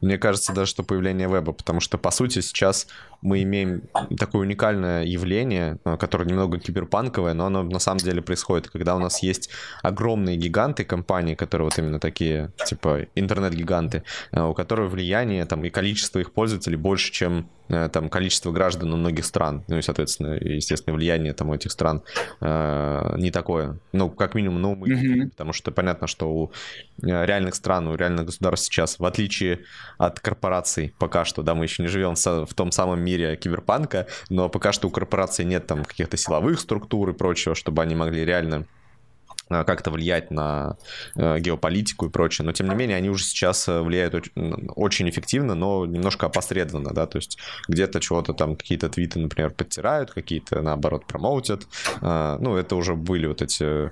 Мне 0.00 0.18
кажется 0.18 0.52
даже, 0.52 0.70
что 0.70 0.82
появление 0.82 1.28
веба, 1.28 1.52
потому 1.52 1.80
что, 1.80 1.98
по 1.98 2.10
сути, 2.10 2.40
сейчас 2.40 2.88
мы 3.26 3.42
имеем 3.42 3.82
такое 4.16 4.42
уникальное 4.42 5.04
явление, 5.04 5.78
э, 5.84 5.96
которое 5.96 6.26
немного 6.26 6.60
киберпанковое, 6.60 7.34
но 7.34 7.46
оно 7.46 7.64
на 7.64 7.80
самом 7.80 7.98
деле 7.98 8.22
происходит, 8.22 8.68
когда 8.70 8.94
у 8.94 9.00
нас 9.00 9.20
есть 9.20 9.50
огромные 9.82 10.36
гиганты 10.36 10.84
компании, 10.84 11.34
которые 11.34 11.66
вот 11.66 11.76
именно 11.78 11.98
такие, 11.98 12.52
типа 12.64 13.06
интернет-гиганты, 13.16 14.04
э, 14.30 14.40
у 14.40 14.54
которых 14.54 14.92
влияние 14.92 15.44
там 15.44 15.64
и 15.64 15.70
количество 15.70 16.20
их 16.20 16.32
пользователей 16.32 16.76
больше, 16.76 17.10
чем 17.12 17.50
э, 17.68 17.88
там 17.92 18.08
количество 18.08 18.52
граждан 18.52 18.94
у 18.94 18.96
многих 18.96 19.24
стран, 19.24 19.64
ну 19.66 19.78
и, 19.78 19.82
соответственно, 19.82 20.34
естественно, 20.34 20.94
влияние 20.94 21.32
там 21.32 21.50
у 21.50 21.54
этих 21.54 21.72
стран 21.72 22.04
э, 22.40 23.14
не 23.18 23.32
такое, 23.32 23.80
ну, 23.92 24.08
как 24.08 24.36
минимум, 24.36 24.62
ну, 24.62 24.76
мы, 24.76 24.88
mm-hmm. 24.88 25.30
потому 25.30 25.52
что 25.52 25.72
понятно, 25.72 26.06
что 26.06 26.32
у 26.32 26.52
реальных 27.02 27.56
стран, 27.56 27.88
у 27.88 27.96
реальных 27.96 28.26
государств 28.26 28.66
сейчас, 28.66 29.00
в 29.00 29.04
отличие 29.04 29.64
от 29.98 30.20
корпораций, 30.20 30.94
пока 31.00 31.24
что, 31.24 31.42
да, 31.42 31.56
мы 31.56 31.64
еще 31.64 31.82
не 31.82 31.88
живем 31.88 32.14
в 32.14 32.54
том 32.54 32.70
самом 32.70 33.00
мире 33.00 33.15
киберпанка, 33.16 34.06
но 34.28 34.48
пока 34.48 34.72
что 34.72 34.88
у 34.88 34.90
корпорации 34.90 35.44
нет 35.44 35.66
там 35.66 35.84
каких-то 35.84 36.16
силовых 36.16 36.60
структур 36.60 37.10
и 37.10 37.12
прочего, 37.12 37.54
чтобы 37.54 37.82
они 37.82 37.94
могли 37.94 38.24
реально 38.24 38.66
э, 39.48 39.64
как-то 39.64 39.90
влиять 39.90 40.30
на 40.30 40.76
э, 41.16 41.38
геополитику 41.40 42.06
и 42.06 42.10
прочее, 42.10 42.44
но 42.44 42.52
тем 42.52 42.68
не 42.68 42.74
менее 42.74 42.96
они 42.96 43.08
уже 43.08 43.24
сейчас 43.24 43.68
э, 43.68 43.80
влияют 43.80 44.28
очень, 44.76 45.08
эффективно, 45.08 45.54
но 45.54 45.86
немножко 45.86 46.26
опосредованно, 46.26 46.92
да, 46.92 47.06
то 47.06 47.18
есть 47.18 47.38
где-то 47.68 48.00
чего-то 48.00 48.32
там, 48.34 48.56
какие-то 48.56 48.88
твиты, 48.88 49.18
например, 49.18 49.50
подтирают, 49.50 50.10
какие-то, 50.10 50.62
наоборот, 50.62 51.06
промоутят, 51.06 51.66
ну, 52.00 52.56
это 52.56 52.76
уже 52.76 52.94
были 52.94 53.26
вот 53.26 53.42
эти 53.42 53.90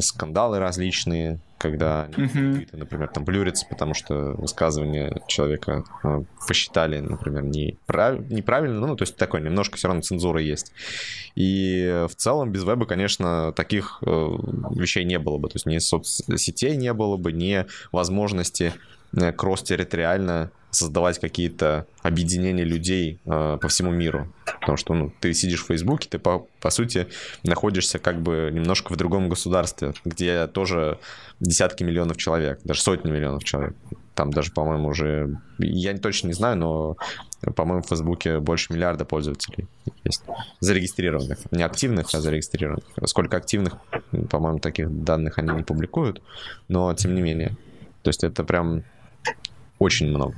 скандалы 0.00 0.58
различные, 0.58 1.40
когда 1.60 2.08
mm-hmm. 2.10 2.68
например, 2.72 3.08
там 3.08 3.24
блюрится, 3.24 3.66
потому 3.68 3.92
что 3.92 4.32
высказывание 4.38 5.20
человека 5.28 5.84
э, 6.02 6.22
посчитали, 6.48 7.00
например, 7.00 7.42
неправ... 7.42 8.20
неправильно, 8.30 8.86
ну, 8.86 8.96
то 8.96 9.02
есть 9.02 9.16
такой 9.16 9.42
немножко 9.42 9.76
все 9.76 9.88
равно 9.88 10.00
цензура 10.00 10.40
есть. 10.40 10.72
И 11.34 12.06
в 12.08 12.14
целом 12.16 12.50
без 12.50 12.64
веба, 12.64 12.86
конечно, 12.86 13.52
таких 13.52 13.98
э, 14.06 14.08
вещей 14.08 15.04
не 15.04 15.18
было 15.18 15.36
бы, 15.36 15.48
то 15.48 15.56
есть 15.56 15.66
ни 15.66 15.76
соцсетей 15.76 16.76
не 16.76 16.94
было 16.94 17.18
бы, 17.18 17.30
ни 17.30 17.66
возможности 17.92 18.72
э, 19.12 19.30
кросс-территориально 19.30 20.50
создавать 20.70 21.18
какие-то 21.18 21.86
объединения 22.02 22.64
людей 22.64 23.20
э, 23.24 23.58
по 23.60 23.68
всему 23.68 23.90
миру. 23.90 24.32
Потому 24.60 24.76
что 24.76 24.94
ну, 24.94 25.12
ты 25.20 25.34
сидишь 25.34 25.62
в 25.62 25.66
Фейсбуке, 25.66 26.08
ты 26.08 26.18
по, 26.18 26.46
по 26.60 26.70
сути 26.70 27.08
находишься 27.42 27.98
как 27.98 28.20
бы 28.20 28.50
немножко 28.52 28.92
в 28.92 28.96
другом 28.96 29.28
государстве, 29.28 29.94
где 30.04 30.46
тоже 30.46 30.98
десятки 31.40 31.82
миллионов 31.82 32.16
человек, 32.16 32.60
даже 32.64 32.80
сотни 32.80 33.10
миллионов 33.10 33.44
человек. 33.44 33.74
Там 34.14 34.32
даже, 34.32 34.52
по-моему, 34.52 34.88
уже... 34.88 35.38
Я 35.58 35.96
точно 35.96 36.28
не 36.28 36.34
знаю, 36.34 36.56
но, 36.58 36.96
по-моему, 37.54 37.82
в 37.82 37.86
Фейсбуке 37.88 38.38
больше 38.38 38.72
миллиарда 38.72 39.04
пользователей 39.04 39.66
есть. 40.04 40.22
Зарегистрированных. 40.60 41.38
Не 41.52 41.62
активных, 41.62 42.12
а 42.12 42.20
зарегистрированных. 42.20 42.84
Сколько 43.06 43.38
активных, 43.38 43.76
по-моему, 44.28 44.58
таких 44.58 44.90
данных 45.04 45.38
они 45.38 45.52
не 45.52 45.62
публикуют, 45.62 46.22
но 46.68 46.92
тем 46.94 47.14
не 47.14 47.22
менее. 47.22 47.56
То 48.02 48.10
есть 48.10 48.24
это 48.24 48.44
прям 48.44 48.82
очень 49.78 50.08
много. 50.08 50.34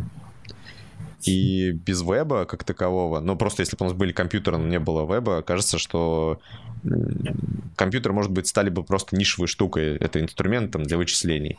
И 1.24 1.72
без 1.72 2.02
веба 2.02 2.44
как 2.44 2.64
такового, 2.64 3.20
ну 3.20 3.36
просто 3.36 3.62
если 3.62 3.76
бы 3.76 3.84
у 3.84 3.88
нас 3.88 3.96
были 3.96 4.12
компьютеры, 4.12 4.58
но 4.58 4.66
не 4.66 4.78
было 4.78 5.06
веба, 5.12 5.42
кажется, 5.42 5.78
что 5.78 6.40
компьютер, 7.76 8.12
может 8.12 8.32
быть, 8.32 8.48
стали 8.48 8.70
бы 8.70 8.82
просто 8.82 9.16
нишевой 9.16 9.46
штукой, 9.46 9.96
это 9.96 10.20
инструментом 10.20 10.82
для 10.82 10.96
вычислений. 10.96 11.58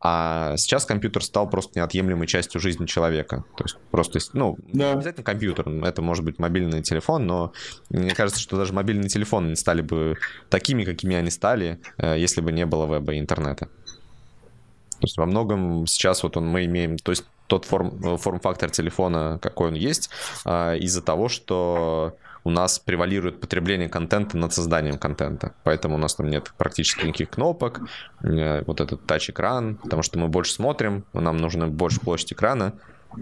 А 0.00 0.56
сейчас 0.56 0.84
компьютер 0.84 1.24
стал 1.24 1.50
просто 1.50 1.80
неотъемлемой 1.80 2.28
частью 2.28 2.60
жизни 2.60 2.86
человека. 2.86 3.44
То 3.56 3.64
есть 3.64 3.76
просто, 3.90 4.20
ну, 4.32 4.56
да. 4.68 4.72
не 4.72 4.92
обязательно 4.92 5.24
компьютер, 5.24 5.68
это 5.68 6.02
может 6.02 6.24
быть 6.24 6.38
мобильный 6.38 6.82
телефон, 6.82 7.26
но 7.26 7.52
мне 7.90 8.14
кажется, 8.14 8.40
что 8.40 8.56
даже 8.56 8.72
мобильные 8.72 9.08
телефоны 9.08 9.48
не 9.48 9.56
стали 9.56 9.82
бы 9.82 10.16
такими, 10.50 10.84
какими 10.84 11.16
они 11.16 11.30
стали, 11.30 11.80
э, 11.96 12.16
если 12.16 12.40
бы 12.40 12.52
не 12.52 12.64
было 12.64 12.86
веба 12.86 13.14
и 13.14 13.18
интернета. 13.18 13.66
То 13.66 15.04
есть 15.04 15.16
во 15.16 15.26
многом 15.26 15.86
сейчас 15.88 16.22
вот 16.22 16.36
он, 16.36 16.46
мы 16.46 16.64
имеем, 16.64 16.96
то 16.96 17.10
есть 17.10 17.24
тот 17.48 17.64
форм, 17.64 18.18
форм-фактор 18.18 18.70
телефона, 18.70 19.38
какой 19.42 19.68
он 19.68 19.74
есть, 19.74 20.10
а, 20.44 20.74
из-за 20.76 21.02
того, 21.02 21.28
что 21.28 22.16
у 22.44 22.50
нас 22.50 22.78
превалирует 22.78 23.40
потребление 23.40 23.88
контента 23.88 24.36
над 24.36 24.52
созданием 24.54 24.96
контента. 24.96 25.54
Поэтому 25.64 25.96
у 25.96 25.98
нас 25.98 26.14
там 26.14 26.30
нет 26.30 26.52
практически 26.56 27.04
никаких 27.04 27.30
кнопок, 27.30 27.80
э, 28.22 28.62
вот 28.66 28.80
этот 28.80 29.04
тач-экран, 29.06 29.76
потому 29.76 30.02
что 30.02 30.18
мы 30.18 30.28
больше 30.28 30.52
смотрим, 30.52 31.04
нам 31.12 31.36
нужно 31.36 31.68
больше 31.68 32.00
площадь 32.00 32.32
экрана, 32.32 32.74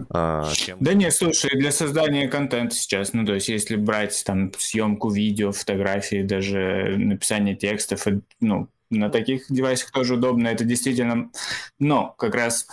а, 0.09 0.49
чем... 0.53 0.77
Да 0.79 0.93
нет, 0.93 1.13
слушай, 1.13 1.51
для 1.57 1.71
создания 1.71 2.27
контента 2.27 2.75
сейчас, 2.75 3.13
ну, 3.13 3.25
то 3.25 3.33
есть, 3.33 3.49
если 3.49 3.75
брать 3.75 4.21
там 4.25 4.51
съемку 4.57 5.09
видео, 5.09 5.51
фотографии, 5.51 6.23
даже 6.23 6.95
написание 6.97 7.55
текстов, 7.55 8.05
ну, 8.39 8.67
на 8.89 9.09
таких 9.09 9.45
девайсах 9.49 9.91
тоже 9.91 10.15
удобно. 10.15 10.47
Это 10.47 10.63
действительно, 10.63 11.29
но 11.79 12.15
как 12.17 12.35
раз 12.35 12.67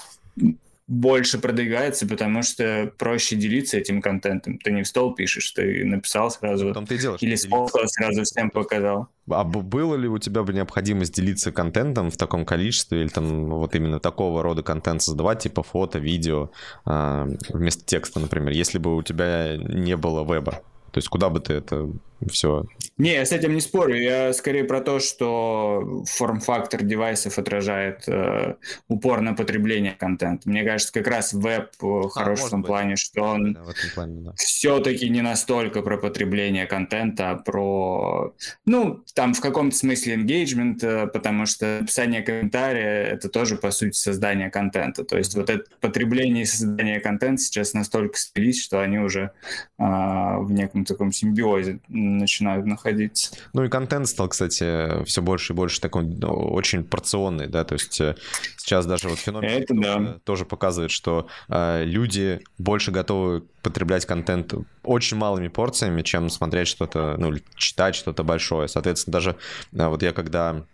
больше 0.87 1.39
продвигается, 1.39 2.07
потому 2.07 2.43
что 2.43 2.93
проще 2.99 3.37
делиться 3.37 3.79
этим 3.79 4.03
контентом. 4.03 4.59
Ты 4.59 4.71
не 4.71 4.83
в 4.83 4.87
стол 4.87 5.15
пишешь, 5.15 5.51
ты 5.53 5.85
написал 5.85 6.31
сразу. 6.31 6.69
Потом 6.69 6.87
ты 6.87 6.99
делаешь. 6.99 7.23
Или 7.23 7.37
с 7.37 7.49
сразу 7.49 8.23
всем 8.25 8.51
показал. 8.51 9.09
А 9.31 9.45
было 9.45 9.95
ли 9.95 10.09
у 10.09 10.19
тебя 10.19 10.43
бы 10.43 10.53
необходимость 10.53 11.15
делиться 11.15 11.53
контентом 11.53 12.11
в 12.11 12.19
таком 12.19 12.45
количестве, 12.45 13.03
или 13.03 13.09
там 13.09 13.47
вот 13.47 13.75
именно 13.75 13.99
такого 13.99 14.43
рода 14.43 14.63
контент 14.63 15.01
создавать, 15.01 15.43
типа 15.43 15.63
фото, 15.63 15.99
видео, 15.99 16.51
а, 16.85 17.27
вместо 17.49 17.85
текста, 17.87 18.21
например, 18.21 18.51
если 18.53 18.79
бы 18.79 18.95
у 18.97 19.03
тебя 19.03 19.57
не 19.57 19.97
было 19.97 20.23
веба? 20.31 20.63
То 20.95 20.99
есть 20.99 21.09
куда 21.09 21.29
бы 21.29 21.41
ты 21.41 21.55
это 21.55 21.91
все. 22.31 22.65
Не, 22.97 23.15
я 23.15 23.25
с 23.27 23.33
этим 23.33 23.55
не 23.55 23.61
спорю. 23.61 23.97
Я 24.01 24.33
скорее 24.33 24.65
про 24.65 24.81
то, 24.81 25.01
что 25.01 26.05
форм-фактор 26.09 26.83
девайсов 26.83 27.39
отражает 27.39 28.05
э, 28.07 28.55
упор 28.89 29.21
на 29.21 29.35
потребление 29.35 29.93
контента. 29.93 30.49
Мне 30.49 30.63
кажется, 30.63 30.93
как 30.93 31.09
раз 31.09 31.33
веб 31.33 31.71
а, 31.83 32.09
хорош 32.09 32.41
в 32.41 32.51
том 32.51 32.63
быть. 32.63 32.69
плане, 32.69 32.97
что 32.97 33.23
он 33.23 33.55
да, 33.55 33.65
плане, 33.95 34.21
да. 34.21 34.33
все-таки 34.37 35.09
не 35.09 35.23
настолько 35.23 35.83
про 35.83 35.99
потребление 35.99 36.67
контента, 36.67 37.33
а 37.33 37.35
про, 37.35 38.33
ну, 38.65 39.03
там 39.15 39.35
в 39.35 39.41
каком-то 39.41 39.77
смысле 39.77 40.15
engagement, 40.15 40.79
э, 40.83 41.07
потому 41.09 41.47
что 41.47 41.81
написание 41.81 42.23
комментария— 42.23 43.03
это 43.13 43.29
тоже, 43.29 43.57
по 43.57 43.73
сути, 43.73 43.97
создание 43.97 44.51
контента. 44.51 45.05
То 45.05 45.19
есть 45.19 45.35
вот 45.35 45.51
это 45.51 45.65
потребление 45.81 46.45
и 46.45 46.47
создание 46.47 47.01
контента 47.01 47.43
сейчас 47.43 47.75
настолько 47.75 48.17
слились, 48.19 48.63
что 48.63 48.81
они 48.81 48.99
уже 48.99 49.33
э, 49.79 49.83
в 49.83 50.53
неком 50.53 50.84
таком 50.85 51.13
симбиозе 51.13 51.81
начинают 51.89 52.67
находиться. 52.67 53.37
Ну 53.53 53.65
и 53.65 53.69
контент 53.69 54.09
стал, 54.09 54.29
кстати, 54.29 55.05
все 55.05 55.23
больше 55.23 55.53
и 55.53 55.57
больше 55.57 55.81
такой 55.81 56.05
ну, 56.05 56.29
очень 56.29 56.85
порционный, 56.85 57.47
да, 57.47 57.65
то 57.65 57.75
есть 57.75 58.01
э, 58.01 58.17
сейчас 58.57 58.87
даже 58.87 59.09
вот 59.09 59.19
феномен 59.19 59.63
Это, 59.63 59.75
да. 59.75 60.19
тоже 60.25 60.45
показывает, 60.45 60.91
что 60.91 61.29
э, 61.49 61.85
люди 61.85 62.41
больше 62.59 62.91
готовы 62.91 63.43
потреблять 63.63 64.07
контент 64.07 64.55
очень 64.83 65.17
малыми 65.17 65.49
порциями, 65.49 66.03
чем 66.03 66.29
смотреть 66.29 66.69
что-то, 66.69 67.17
ну, 67.19 67.33
читать 67.57 67.95
что-то 67.95 68.23
большое. 68.23 68.69
Соответственно, 68.69 69.13
даже 69.13 69.37
э, 69.73 69.87
вот 69.87 70.03
я 70.03 70.13
когда 70.13 70.65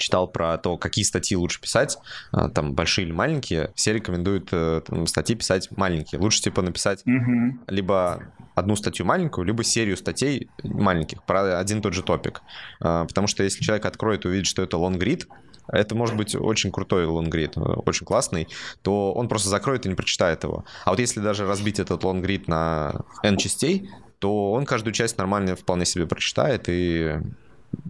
читал 0.00 0.26
про 0.26 0.58
то, 0.58 0.76
какие 0.76 1.04
статьи 1.04 1.36
лучше 1.36 1.60
писать, 1.60 1.98
а, 2.32 2.48
там 2.48 2.74
большие 2.74 3.06
или 3.06 3.12
маленькие, 3.12 3.70
все 3.74 3.92
рекомендуют 3.92 4.48
э, 4.52 4.82
там, 4.86 5.06
статьи 5.06 5.36
писать 5.36 5.68
маленькие. 5.76 6.20
Лучше 6.20 6.42
типа 6.42 6.62
написать 6.62 7.02
угу. 7.06 7.58
либо 7.68 8.24
одну 8.54 8.76
статью 8.76 9.06
маленькую, 9.06 9.46
либо 9.46 9.62
серию 9.62 9.96
статей 9.96 10.48
маленьких 10.64 11.22
про 11.22 11.58
один 11.58 11.78
и 11.78 11.82
тот 11.82 11.94
же 11.94 12.02
топик. 12.02 12.42
А, 12.80 13.04
потому 13.04 13.26
что 13.26 13.42
если 13.42 13.62
человек 13.62 13.86
откроет 13.86 14.24
и 14.24 14.28
увидит, 14.28 14.46
что 14.46 14.62
это 14.62 14.76
лонгрид, 14.76 15.28
это 15.68 15.94
может 15.94 16.16
быть 16.16 16.34
очень 16.34 16.72
крутой 16.72 17.06
лонгрид, 17.06 17.56
э, 17.56 17.60
очень 17.60 18.06
классный, 18.06 18.48
то 18.82 19.12
он 19.12 19.28
просто 19.28 19.48
закроет 19.48 19.86
и 19.86 19.88
не 19.88 19.94
прочитает 19.94 20.42
его. 20.44 20.64
А 20.84 20.90
вот 20.90 20.98
если 20.98 21.20
даже 21.20 21.46
разбить 21.46 21.78
этот 21.78 22.02
лонгрид 22.02 22.48
на 22.48 23.02
N 23.22 23.36
частей, 23.36 23.88
то 24.18 24.52
он 24.52 24.66
каждую 24.66 24.92
часть 24.92 25.16
нормально 25.18 25.56
вполне 25.56 25.86
себе 25.86 26.06
прочитает 26.06 26.64
и 26.68 27.20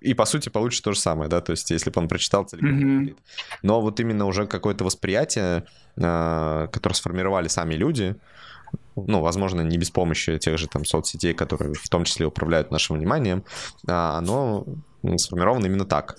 и 0.00 0.14
по 0.14 0.24
сути 0.24 0.48
получится 0.48 0.84
то 0.84 0.92
же 0.92 0.98
самое, 0.98 1.28
да, 1.28 1.40
то 1.40 1.52
есть 1.52 1.70
если 1.70 1.90
бы 1.90 2.00
он 2.00 2.08
прочитал 2.08 2.44
целиком. 2.44 3.06
Mm-hmm. 3.06 3.16
Но 3.62 3.80
вот 3.80 4.00
именно 4.00 4.26
уже 4.26 4.46
какое-то 4.46 4.84
восприятие, 4.84 5.64
а, 5.96 6.66
которое 6.68 6.94
сформировали 6.94 7.48
сами 7.48 7.74
люди, 7.74 8.16
ну, 8.96 9.20
возможно, 9.20 9.62
не 9.62 9.78
без 9.78 9.90
помощи 9.90 10.38
тех 10.38 10.58
же 10.58 10.68
там 10.68 10.84
соцсетей, 10.84 11.34
которые 11.34 11.74
в 11.74 11.88
том 11.88 12.04
числе 12.04 12.26
управляют 12.26 12.70
нашим 12.70 12.96
вниманием, 12.96 13.44
а, 13.88 14.18
оно 14.18 14.66
сформировано 15.16 15.66
именно 15.66 15.84
так. 15.84 16.18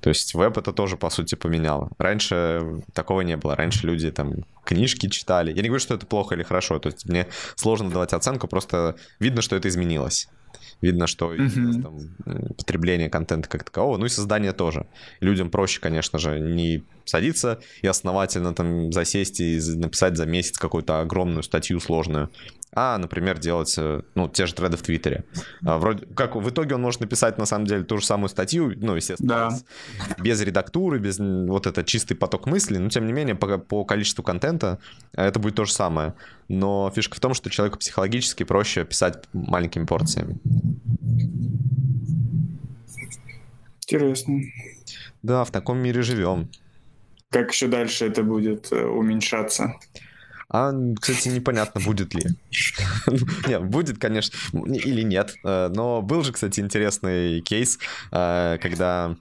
То 0.00 0.08
есть 0.08 0.34
веб 0.34 0.58
это 0.58 0.72
тоже, 0.72 0.96
по 0.96 1.08
сути, 1.10 1.34
поменяло. 1.34 1.90
Раньше 1.98 2.82
такого 2.92 3.22
не 3.22 3.36
было. 3.36 3.56
Раньше 3.56 3.86
люди 3.86 4.10
там 4.10 4.44
книжки 4.62 5.08
читали. 5.08 5.50
Я 5.50 5.62
не 5.62 5.68
говорю, 5.68 5.80
что 5.80 5.94
это 5.94 6.04
плохо 6.04 6.34
или 6.34 6.42
хорошо. 6.42 6.78
То 6.78 6.90
есть 6.90 7.06
мне 7.06 7.26
сложно 7.56 7.90
давать 7.90 8.12
оценку, 8.12 8.46
просто 8.46 8.96
видно, 9.18 9.40
что 9.40 9.56
это 9.56 9.68
изменилось. 9.68 10.28
Видно, 10.80 11.06
что 11.06 11.34
mm-hmm. 11.34 11.82
там, 11.82 12.54
потребление 12.56 13.08
контента 13.08 13.48
как 13.48 13.64
такового, 13.64 13.96
ну 13.96 14.06
и 14.06 14.08
создание 14.08 14.52
тоже. 14.52 14.86
Людям 15.20 15.50
проще, 15.50 15.80
конечно 15.80 16.18
же, 16.18 16.40
не 16.40 16.84
садиться 17.04 17.60
и 17.82 17.86
основательно 17.86 18.54
там 18.54 18.92
засесть 18.92 19.40
и 19.40 19.60
написать 19.76 20.16
за 20.16 20.26
месяц 20.26 20.58
какую-то 20.58 21.00
огромную 21.00 21.42
статью 21.42 21.80
сложную, 21.80 22.30
а, 22.76 22.98
например, 22.98 23.38
делать, 23.38 23.72
э, 23.78 24.02
ну, 24.16 24.28
те 24.28 24.46
же 24.46 24.54
треды 24.54 24.76
в 24.76 24.82
Твиттере. 24.82 25.24
А, 25.64 25.78
вроде, 25.78 26.06
как 26.06 26.34
в 26.34 26.48
итоге 26.48 26.74
он 26.74 26.82
может 26.82 27.00
написать, 27.00 27.38
на 27.38 27.46
самом 27.46 27.66
деле, 27.66 27.84
ту 27.84 27.98
же 27.98 28.04
самую 28.04 28.28
статью, 28.28 28.72
ну, 28.76 28.96
естественно, 28.96 29.50
да. 29.50 30.22
без 30.22 30.40
редактуры, 30.40 30.98
без 30.98 31.18
вот 31.20 31.68
этот 31.68 31.86
чистый 31.86 32.14
поток 32.14 32.46
мыслей, 32.46 32.78
но, 32.78 32.88
тем 32.88 33.06
не 33.06 33.12
менее, 33.12 33.36
по, 33.36 33.58
по 33.58 33.84
количеству 33.84 34.24
контента 34.24 34.80
это 35.12 35.38
будет 35.38 35.54
то 35.54 35.64
же 35.64 35.72
самое. 35.72 36.14
Но 36.48 36.90
фишка 36.94 37.16
в 37.16 37.20
том, 37.20 37.32
что 37.34 37.48
человеку 37.48 37.78
психологически 37.78 38.42
проще 38.42 38.84
писать 38.84 39.22
маленькими 39.32 39.84
порциями. 39.84 40.38
Интересно. 43.86 44.40
Да, 45.22 45.44
в 45.44 45.52
таком 45.52 45.78
мире 45.78 46.02
живем. 46.02 46.50
Как 47.34 47.50
еще 47.50 47.66
дальше 47.66 48.06
это 48.06 48.22
будет 48.22 48.70
э, 48.70 48.84
уменьшаться? 48.84 49.74
А, 50.48 50.72
кстати, 51.00 51.26
непонятно, 51.30 51.80
будет 51.80 52.14
ли. 52.14 52.22
Нет, 53.48 53.64
будет, 53.64 53.98
конечно, 53.98 54.38
или 54.52 55.02
нет. 55.02 55.34
Э, 55.44 55.68
но 55.74 56.00
был 56.00 56.22
же, 56.22 56.32
кстати, 56.32 56.60
интересный 56.60 57.40
кейс, 57.40 57.80
э, 58.12 58.58
когда 58.62 59.16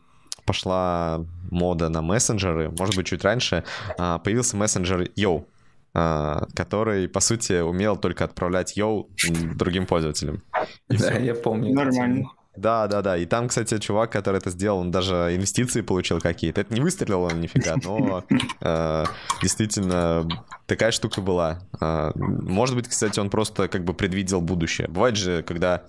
пошла 0.45 1.25
мода 1.49 1.89
на 1.89 2.03
мессенджеры, 2.03 2.69
может 2.69 2.95
быть, 2.95 3.07
чуть 3.07 3.23
раньше, 3.23 3.63
а, 3.97 4.19
появился 4.19 4.57
мессенджер 4.57 5.09
Yo, 5.17 5.45
который, 5.93 7.07
по 7.07 7.19
сути, 7.19 7.61
умел 7.61 7.95
только 7.95 8.25
отправлять 8.25 8.77
Yo 8.77 9.07
другим 9.55 9.87
пользователям. 9.87 10.43
Да, 10.89 11.13
я 11.13 11.33
помню. 11.33 11.73
Нормально. 11.73 12.29
Да, 12.55 12.87
да, 12.87 13.01
да. 13.01 13.17
И 13.17 13.25
там, 13.25 13.47
кстати, 13.47 13.79
чувак, 13.79 14.11
который 14.11 14.37
это 14.37 14.51
сделал, 14.51 14.79
он 14.79 14.91
даже 14.91 15.35
инвестиции 15.35 15.81
получил 15.81 16.19
какие-то. 16.19 16.61
Это 16.61 16.73
не 16.73 16.81
выстрелило 16.81 17.27
он 17.31 17.41
нифига, 17.41 17.75
но 17.83 18.23
э, 18.61 19.05
действительно 19.41 20.27
такая 20.67 20.91
штука 20.91 21.21
была. 21.21 21.59
Э, 21.81 22.11
может 22.15 22.75
быть, 22.75 22.87
кстати, 22.87 23.19
он 23.19 23.31
просто 23.31 23.67
как 23.67 23.83
бы 23.83 23.93
предвидел 23.93 24.39
будущее. 24.39 24.87
Бывает 24.87 25.15
же, 25.15 25.41
когда 25.41 25.83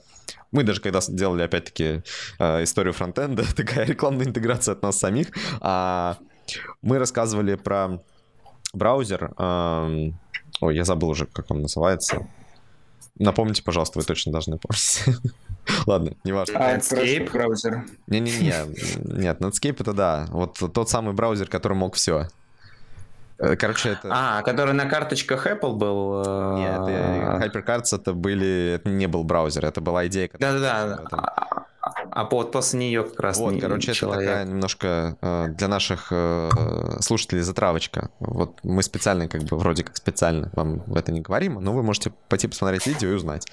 мы 0.53 0.63
даже 0.63 0.81
когда 0.81 1.01
делали, 1.07 1.43
опять-таки, 1.43 2.03
э, 2.39 2.63
историю 2.63 2.95
фронтенда, 2.95 3.45
такая 3.57 3.85
рекламная 3.85 4.27
интеграция 4.27 4.73
от 4.73 4.83
нас 4.83 4.99
самих, 4.99 5.29
а 5.61 6.17
мы 6.81 6.99
рассказывали 6.99 7.57
про 7.57 8.01
браузер. 8.73 9.35
Э, 9.37 10.11
ой, 10.61 10.77
я 10.77 10.85
забыл 10.85 11.11
уже, 11.11 11.27
как 11.27 11.51
он 11.51 11.61
называется. 11.61 12.27
Напомните, 13.19 13.63
пожалуйста, 13.63 13.99
вы 13.99 14.05
точно 14.05 14.33
должны 14.33 14.59
помнить. 14.59 15.05
Ладно, 15.87 16.15
не 16.25 16.33
важно. 16.33 16.59
А, 16.59 16.77
Netscape 16.77 17.31
браузер? 17.31 17.85
Не-не-не, 18.09 18.55
нет, 19.19 19.41
Netscape 19.41 19.77
это 19.81 19.93
да. 19.93 20.27
Вот 20.31 20.59
тот 20.73 20.91
самый 20.91 21.15
браузер, 21.15 21.49
который 21.49 21.75
мог 21.75 21.95
все. 21.95 22.29
Э, 23.39 23.57
короче, 23.57 23.91
это... 23.91 24.09
А, 24.11 24.43
который 24.43 24.75
на 24.75 24.87
карточках 24.87 25.47
Apple 25.47 25.75
был? 25.75 26.23
Э, 26.25 26.57
нет, 26.59 27.55
HyperCards 27.55 27.95
это 27.95 28.13
были... 28.13 28.75
Это 28.75 28.91
не 28.91 29.07
был 29.07 29.25
браузер, 29.25 29.65
это 29.65 29.81
была 29.81 30.07
идея. 30.07 30.31
Да-да-да. 30.39 31.67
А 31.85 32.25
вот 32.25 32.53
после 32.53 32.81
нее 32.81 33.05
как 33.05 33.21
раз 33.21 33.39
Вот, 33.39 33.53
не, 33.53 33.61
короче, 33.61 33.93
человек. 33.93 34.23
это 34.23 34.31
такая 34.31 34.45
немножко 34.47 35.17
э, 35.21 35.47
для 35.49 35.69
наших 35.69 36.09
э, 36.11 36.51
слушателей 37.01 37.43
затравочка. 37.43 38.11
Вот 38.21 38.59
мы 38.63 38.83
специально, 38.83 39.29
как 39.29 39.43
бы, 39.43 39.57
вроде 39.59 39.85
как 39.85 39.97
специально 39.97 40.51
вам 40.55 40.83
в 40.87 40.97
это 40.97 41.13
не 41.13 41.21
говорим, 41.21 41.55
но 41.55 41.73
вы 41.73 41.83
можете 41.83 42.13
пойти 42.29 42.49
посмотреть 42.49 42.87
видео 42.87 43.11
и 43.11 43.15
узнать. 43.15 43.47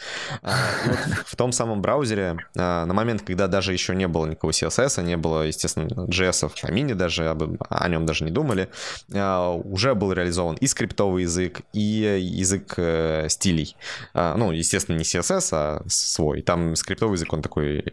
И 0.43 0.89
вот 0.89 0.99
в 1.25 1.35
том 1.35 1.51
самом 1.51 1.81
браузере, 1.81 2.37
а, 2.57 2.85
на 2.85 2.93
момент, 2.93 3.21
когда 3.21 3.47
даже 3.47 3.73
еще 3.73 3.95
не 3.95 4.07
было 4.07 4.25
никакого 4.25 4.51
CSS, 4.51 5.03
не 5.03 5.17
было, 5.17 5.43
естественно, 5.43 5.87
JS, 5.87 6.51
а 6.63 6.71
мини 6.71 6.93
даже, 6.93 7.29
об, 7.29 7.43
о 7.69 7.89
нем 7.89 8.05
даже 8.05 8.23
не 8.23 8.31
думали, 8.31 8.69
а, 9.13 9.51
уже 9.51 9.93
был 9.95 10.13
реализован 10.13 10.55
и 10.55 10.67
скриптовый 10.67 11.23
язык, 11.23 11.61
и 11.73 11.79
язык 12.19 12.75
э, 12.77 13.27
стилей. 13.29 13.75
А, 14.13 14.35
ну, 14.37 14.51
естественно, 14.51 14.97
не 14.97 15.03
CSS, 15.03 15.49
а 15.51 15.83
свой. 15.87 16.41
Там 16.41 16.75
скриптовый 16.75 17.15
язык, 17.15 17.31
он 17.33 17.41
такой 17.41 17.83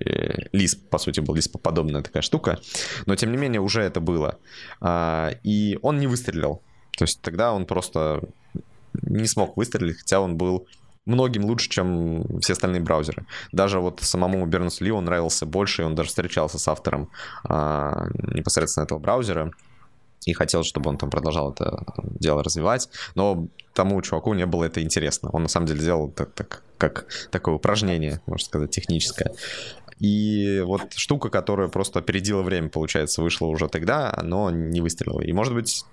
Lisp, 0.52 0.88
по 0.90 0.98
сути, 0.98 1.20
был 1.20 1.34
Lisp 1.34 1.58
подобная 1.58 2.02
такая 2.02 2.22
штука. 2.22 2.58
Но, 3.06 3.16
тем 3.16 3.32
не 3.32 3.38
менее, 3.38 3.60
уже 3.60 3.82
это 3.82 4.00
было. 4.00 4.38
А, 4.80 5.30
и 5.42 5.78
он 5.82 5.98
не 5.98 6.06
выстрелил. 6.06 6.62
То 6.96 7.04
есть 7.04 7.20
тогда 7.20 7.52
он 7.52 7.66
просто 7.66 8.22
не 9.02 9.26
смог 9.26 9.56
выстрелить, 9.56 9.98
хотя 9.98 10.20
он 10.20 10.36
был 10.36 10.66
многим 11.06 11.44
лучше, 11.44 11.70
чем 11.70 12.40
все 12.40 12.52
остальные 12.52 12.82
браузеры. 12.82 13.26
Даже 13.52 13.80
вот 13.80 14.00
самому 14.00 14.44
Бернсу 14.46 14.84
Ли 14.84 14.90
он 14.90 15.06
нравился 15.06 15.46
больше, 15.46 15.82
и 15.82 15.84
он 15.84 15.94
даже 15.94 16.10
встречался 16.10 16.58
с 16.58 16.68
автором 16.68 17.10
а, 17.44 18.08
непосредственно 18.34 18.84
этого 18.84 18.98
браузера 18.98 19.52
и 20.26 20.32
хотел, 20.34 20.62
чтобы 20.62 20.90
он 20.90 20.98
там 20.98 21.10
продолжал 21.10 21.52
это 21.52 21.84
дело 22.20 22.42
развивать, 22.42 22.90
но 23.14 23.48
тому 23.72 24.00
чуваку 24.02 24.34
не 24.34 24.44
было 24.44 24.64
это 24.64 24.82
интересно. 24.82 25.30
Он 25.32 25.42
на 25.42 25.48
самом 25.48 25.66
деле 25.66 25.80
сделал 25.80 26.10
так, 26.10 26.34
так 26.34 26.62
как 26.76 27.06
такое 27.30 27.54
упражнение, 27.54 28.20
можно 28.26 28.44
сказать, 28.44 28.70
техническое. 28.70 29.32
И 30.00 30.60
вот 30.64 30.92
штука, 30.94 31.28
которая 31.28 31.68
просто 31.68 31.98
опередила 31.98 32.42
время, 32.42 32.68
получается, 32.68 33.22
вышла 33.22 33.46
уже 33.46 33.68
тогда, 33.68 34.18
но 34.22 34.50
не 34.50 34.80
выстрелила. 34.80 35.20
И, 35.20 35.32
может 35.32 35.54
быть, 35.54 35.84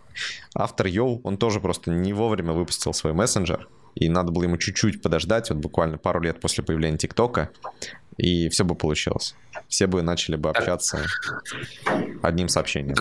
автор 0.54 0.88
Йоу, 0.88 1.22
он 1.24 1.38
тоже 1.38 1.60
просто 1.60 1.92
не 1.92 2.14
вовремя 2.14 2.54
выпустил 2.54 2.94
свой 2.94 3.14
мессенджер, 3.14 3.68
и 3.96 4.10
надо 4.10 4.32
было 4.32 4.44
ему 4.44 4.58
чуть-чуть 4.58 5.02
подождать, 5.02 5.50
вот 5.50 5.60
буквально 5.60 5.98
пару 5.98 6.22
лет 6.22 6.40
после 6.40 6.64
появления 6.64 6.98
ТикТока, 6.98 7.50
и 8.18 8.50
все 8.50 8.64
бы 8.64 8.76
получилось. 8.76 9.36
Все 9.68 9.88
бы 9.88 10.02
начали 10.02 10.36
бы 10.36 10.50
общаться 10.50 11.04
одним 12.22 12.50
сообщением 12.50 12.96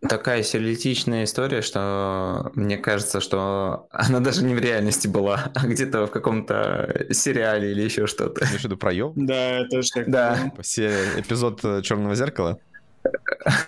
такая 0.00 0.42
сюрреалистичная 0.42 1.24
история, 1.24 1.62
что 1.62 2.50
мне 2.54 2.76
кажется, 2.76 3.20
что 3.20 3.88
она 3.90 4.20
даже 4.20 4.44
не 4.44 4.54
в 4.54 4.58
реальности 4.58 5.08
была, 5.08 5.50
а 5.54 5.66
где-то 5.66 6.06
в 6.06 6.10
каком-то 6.10 7.06
сериале 7.10 7.72
или 7.72 7.82
еще 7.82 8.06
что-то. 8.06 8.44
Имеешь 8.44 8.60
в 8.60 8.64
виду 8.64 8.76
про 8.76 8.92
Йо? 8.92 9.12
Да, 9.16 9.60
это 9.60 9.82
же 9.82 9.90
так. 9.90 10.10
Да. 10.10 10.52
Серия, 10.62 11.20
эпизод 11.20 11.64
э, 11.64 11.82
Черного 11.82 12.14
зеркала? 12.14 12.58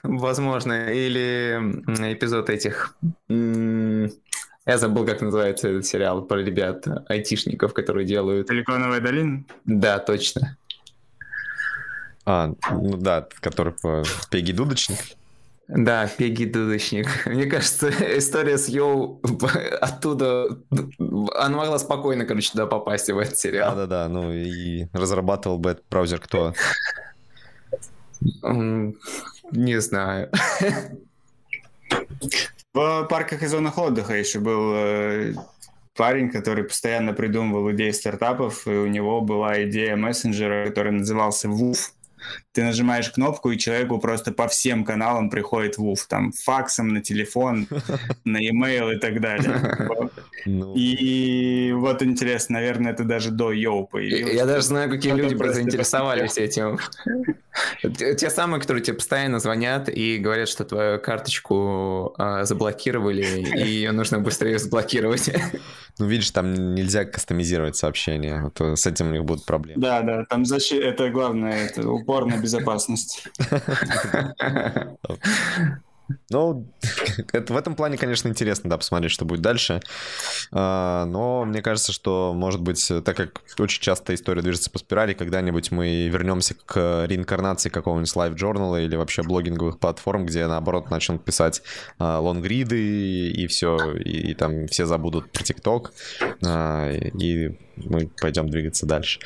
Возможно. 0.03 0.93
Или 0.93 1.59
эпизод 2.13 2.51
этих... 2.51 2.97
Я 3.29 4.79
забыл, 4.79 5.07
как 5.07 5.23
называется 5.23 5.69
этот 5.69 5.87
сериал 5.87 6.23
про 6.23 6.39
ребят, 6.43 6.87
айтишников, 7.09 7.73
которые 7.73 8.07
делают... 8.07 8.49
Силиконовая 8.49 9.01
долина? 9.01 9.45
Да, 9.65 9.99
точно. 9.99 10.57
А, 12.27 12.53
ну 12.71 12.97
да, 12.99 13.27
который 13.41 13.73
по 13.73 14.05
Пеги 14.31 14.53
Дудочник. 14.53 14.99
Да, 15.73 16.09
Пеги 16.09 16.47
Дудочник. 16.47 17.07
Мне 17.27 17.47
кажется, 17.47 17.91
история 18.19 18.59
с 18.59 18.69
Йоу 18.69 19.21
оттуда... 19.81 20.59
Она 21.37 21.57
могла 21.57 21.79
спокойно, 21.79 22.25
короче, 22.25 22.51
туда 22.51 22.67
попасть 22.67 23.09
в 23.09 23.17
этот 23.17 23.39
сериал. 23.39 23.77
Да-да-да, 23.77 24.09
ну 24.09 24.33
и 24.33 24.87
разрабатывал 24.93 25.59
бы 25.59 25.71
этот 25.71 25.85
браузер 25.89 26.19
кто? 26.21 26.55
Не 28.43 29.81
знаю. 29.81 30.31
В 32.75 33.05
парках 33.05 33.43
и 33.43 33.47
зонах 33.47 33.79
отдыха 33.79 34.15
еще 34.15 34.39
был 34.41 34.73
э, 34.75 35.35
парень, 35.97 36.31
который 36.31 36.65
постоянно 36.65 37.13
придумывал 37.13 37.71
идеи 37.73 37.91
стартапов, 37.91 38.67
и 38.67 38.71
у 38.71 38.87
него 38.87 39.21
была 39.21 39.65
идея 39.65 39.97
мессенджера, 39.97 40.67
который 40.67 40.93
назывался 40.93 41.49
WUF 41.49 41.91
ты 42.53 42.63
нажимаешь 42.63 43.11
кнопку, 43.11 43.51
и 43.51 43.59
человеку 43.59 43.99
просто 43.99 44.33
по 44.33 44.49
всем 44.49 44.85
каналам 44.85 45.31
приходит 45.31 45.79
вуф, 45.79 46.07
там, 46.07 46.33
факсом 46.33 46.89
на 46.89 47.01
телефон, 47.01 47.69
на 48.25 48.39
e-mail 48.39 48.95
и 48.95 48.99
так 48.99 49.21
далее. 49.21 49.89
Ну. 50.47 50.75
И 50.75 51.73
вот 51.73 52.03
интересно, 52.03 52.55
наверное, 52.55 52.93
это 52.93 53.05
даже 53.05 53.31
до 53.31 53.53
Йоу 53.53 53.87
появилось. 53.87 54.35
Я 54.35 54.47
даже 54.47 54.63
знаю, 54.63 54.91
какие 54.91 55.13
люди 55.13 55.35
заинтересовались 55.35 56.39
этим. 56.39 56.79
Те 57.83 58.31
самые, 58.31 58.61
которые 58.61 58.83
тебе 58.83 58.97
постоянно 58.97 59.39
звонят 59.39 59.89
и 59.89 60.19
говорят, 60.19 60.49
что 60.49 60.65
твою 60.65 60.99
карточку 60.99 62.15
а, 62.17 62.45
заблокировали, 62.45 63.23
и 63.23 63.69
ее 63.69 63.93
нужно 63.93 64.19
быстрее 64.21 64.57
разблокировать. 64.57 65.31
Ну, 65.99 66.07
видишь, 66.07 66.31
там 66.31 66.75
нельзя 66.75 67.05
кастомизировать 67.05 67.77
сообщения. 67.77 68.43
Вот 68.45 68.59
э, 68.61 68.77
с 68.77 68.87
этим 68.87 69.09
у 69.09 69.13
них 69.13 69.25
будут 69.25 69.45
проблемы. 69.45 69.83
Да, 69.83 70.01
да, 70.01 70.25
там 70.25 70.47
защита, 70.47 70.87
это 70.87 71.11
главное, 71.11 71.67
это 71.67 71.91
упор 72.11 72.27
на 72.27 72.37
безопасность. 72.39 73.25
Ну, 76.29 76.67
это, 77.33 77.55
в 77.55 77.57
этом 77.57 77.77
плане, 77.77 77.97
конечно, 77.97 78.27
интересно, 78.27 78.69
да, 78.69 78.77
посмотреть, 78.79 79.13
что 79.13 79.25
будет 79.25 79.43
дальше. 79.43 79.81
А, 80.51 81.05
но 81.05 81.45
мне 81.45 81.63
кажется, 81.63 81.93
что, 81.93 82.33
может 82.35 82.61
быть, 82.61 82.85
так 83.05 83.17
как 83.17 83.43
очень 83.61 83.81
часто 83.81 84.13
история 84.13 84.43
движется 84.43 84.73
по 84.73 84.81
спирали, 84.81 85.13
когда-нибудь 85.13 85.71
мы 85.71 86.09
вернемся 86.09 86.57
к 86.67 87.07
реинкарнации 87.07 87.69
какого-нибудь 87.69 88.17
лайв-журнала 88.17 88.81
или 88.81 88.97
вообще 88.97 89.23
блогинговых 89.23 89.79
платформ, 89.79 90.27
где, 90.27 90.49
наоборот, 90.49 90.91
начнут 90.91 91.25
писать 91.25 91.63
а, 92.01 92.19
лонгриды 92.19 93.31
и 93.31 93.47
все, 93.47 93.93
и, 93.93 94.31
и 94.31 94.35
там 94.35 94.67
все 94.67 94.87
забудут 94.87 95.31
про 95.31 95.45
ТикТок, 95.45 95.93
а, 96.45 96.91
и 96.91 97.57
мы 97.85 98.11
пойдем 98.21 98.49
двигаться 98.49 98.87
дальше. 98.87 99.21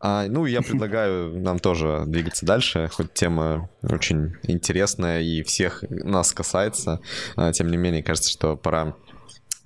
А, 0.00 0.26
ну, 0.26 0.46
я 0.46 0.62
предлагаю 0.62 1.38
нам 1.40 1.58
тоже 1.58 2.04
двигаться 2.06 2.46
дальше, 2.46 2.88
хоть 2.92 3.12
тема 3.12 3.68
очень 3.82 4.36
интересная 4.42 5.20
и 5.20 5.42
всех 5.42 5.84
нас 5.88 6.32
касается. 6.32 7.00
А, 7.36 7.52
тем 7.52 7.70
не 7.70 7.76
менее, 7.76 8.02
кажется, 8.02 8.30
что 8.30 8.56
пора, 8.56 8.94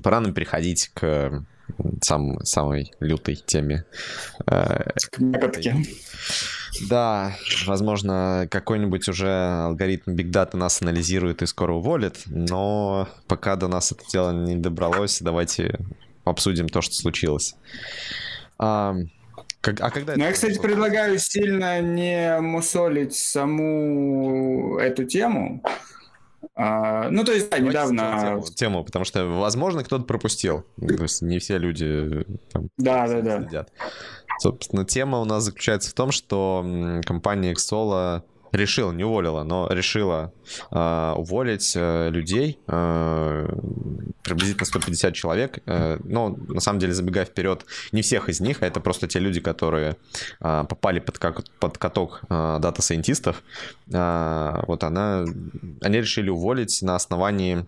пора 0.03 0.20
нам 0.20 0.34
переходить 0.34 0.90
к 0.95 1.45
сам, 2.03 2.45
самой 2.45 2.92
лютой 3.01 3.36
теме. 3.36 3.84
А, 4.47 4.84
к 5.11 5.18
мякотке. 5.18 5.76
Да, 6.88 7.36
возможно, 7.66 8.49
какой-нибудь 8.51 9.09
уже 9.09 9.30
алгоритм 9.30 10.12
Big 10.12 10.30
Data 10.30 10.57
нас 10.57 10.82
анализирует 10.82 11.42
и 11.42 11.47
скоро 11.47 11.72
уволит, 11.72 12.22
но 12.26 13.09
пока 13.28 13.57
до 13.57 13.68
нас 13.68 13.92
это 13.92 14.03
дело 14.11 14.32
не 14.32 14.57
добралось, 14.57 15.20
давайте 15.20 15.78
обсудим 16.24 16.68
то, 16.68 16.80
что 16.80 16.95
случилось. 16.95 17.55
А, 18.59 18.94
как, 19.61 19.80
а 19.80 19.90
когда 19.90 20.14
ну, 20.16 20.24
я, 20.24 20.32
кстати, 20.32 20.57
было? 20.57 20.62
предлагаю 20.62 21.18
сильно 21.18 21.80
не 21.80 22.40
мусолить 22.40 23.14
саму 23.14 24.78
эту 24.78 25.05
тему. 25.05 25.62
А, 26.55 27.09
ну, 27.11 27.24
то 27.24 27.32
есть, 27.32 27.50
да, 27.50 27.59
недавно... 27.59 28.20
Тему, 28.20 28.42
тему, 28.55 28.84
потому 28.84 29.05
что, 29.05 29.26
возможно, 29.26 29.82
кто-то 29.82 30.05
пропустил. 30.05 30.64
То 30.78 31.02
есть, 31.02 31.22
не 31.22 31.38
все 31.38 31.59
люди 31.59 32.24
там, 32.52 32.68
да, 32.76 33.09
да, 33.09 33.20
да. 33.22 33.42
следят. 33.42 33.72
Собственно, 34.38 34.84
тема 34.84 35.20
у 35.20 35.24
нас 35.24 35.44
заключается 35.44 35.90
в 35.90 35.94
том, 35.94 36.12
что 36.12 37.00
компания 37.05 37.55
Xolo 37.55 38.22
решила, 38.55 38.92
не 38.92 39.05
уволила, 39.05 39.42
но 39.42 39.68
решила 39.70 40.32
э, 40.70 41.12
уволить 41.16 41.72
э, 41.76 42.11
людей, 42.11 42.59
э, 42.66 43.48
приблизительно 44.22 44.66
150 44.66 45.14
человек. 45.14 45.59
Э, 45.66 45.98
но 46.05 46.36
на 46.48 46.61
самом 46.61 46.78
деле, 46.78 46.94
забегая 46.94 47.24
вперед, 47.24 47.64
не 47.92 48.02
всех 48.02 48.28
из 48.28 48.40
них, 48.40 48.62
а 48.62 48.66
это 48.66 48.80
просто 48.80 49.07
те 49.07 49.18
люди, 49.18 49.40
которые 49.40 49.96
э, 50.40 50.64
попали 50.68 51.00
под, 51.00 51.18
как, 51.18 51.44
под 51.59 51.78
каток 51.78 52.22
э, 52.28 52.59
дата-сайентистов. 52.61 53.42
Э, 53.92 54.62
вот 54.66 54.84
она, 54.84 55.24
они 55.82 55.98
решили 55.98 56.30
уволить 56.30 56.82
на 56.82 56.94
основании 56.94 57.66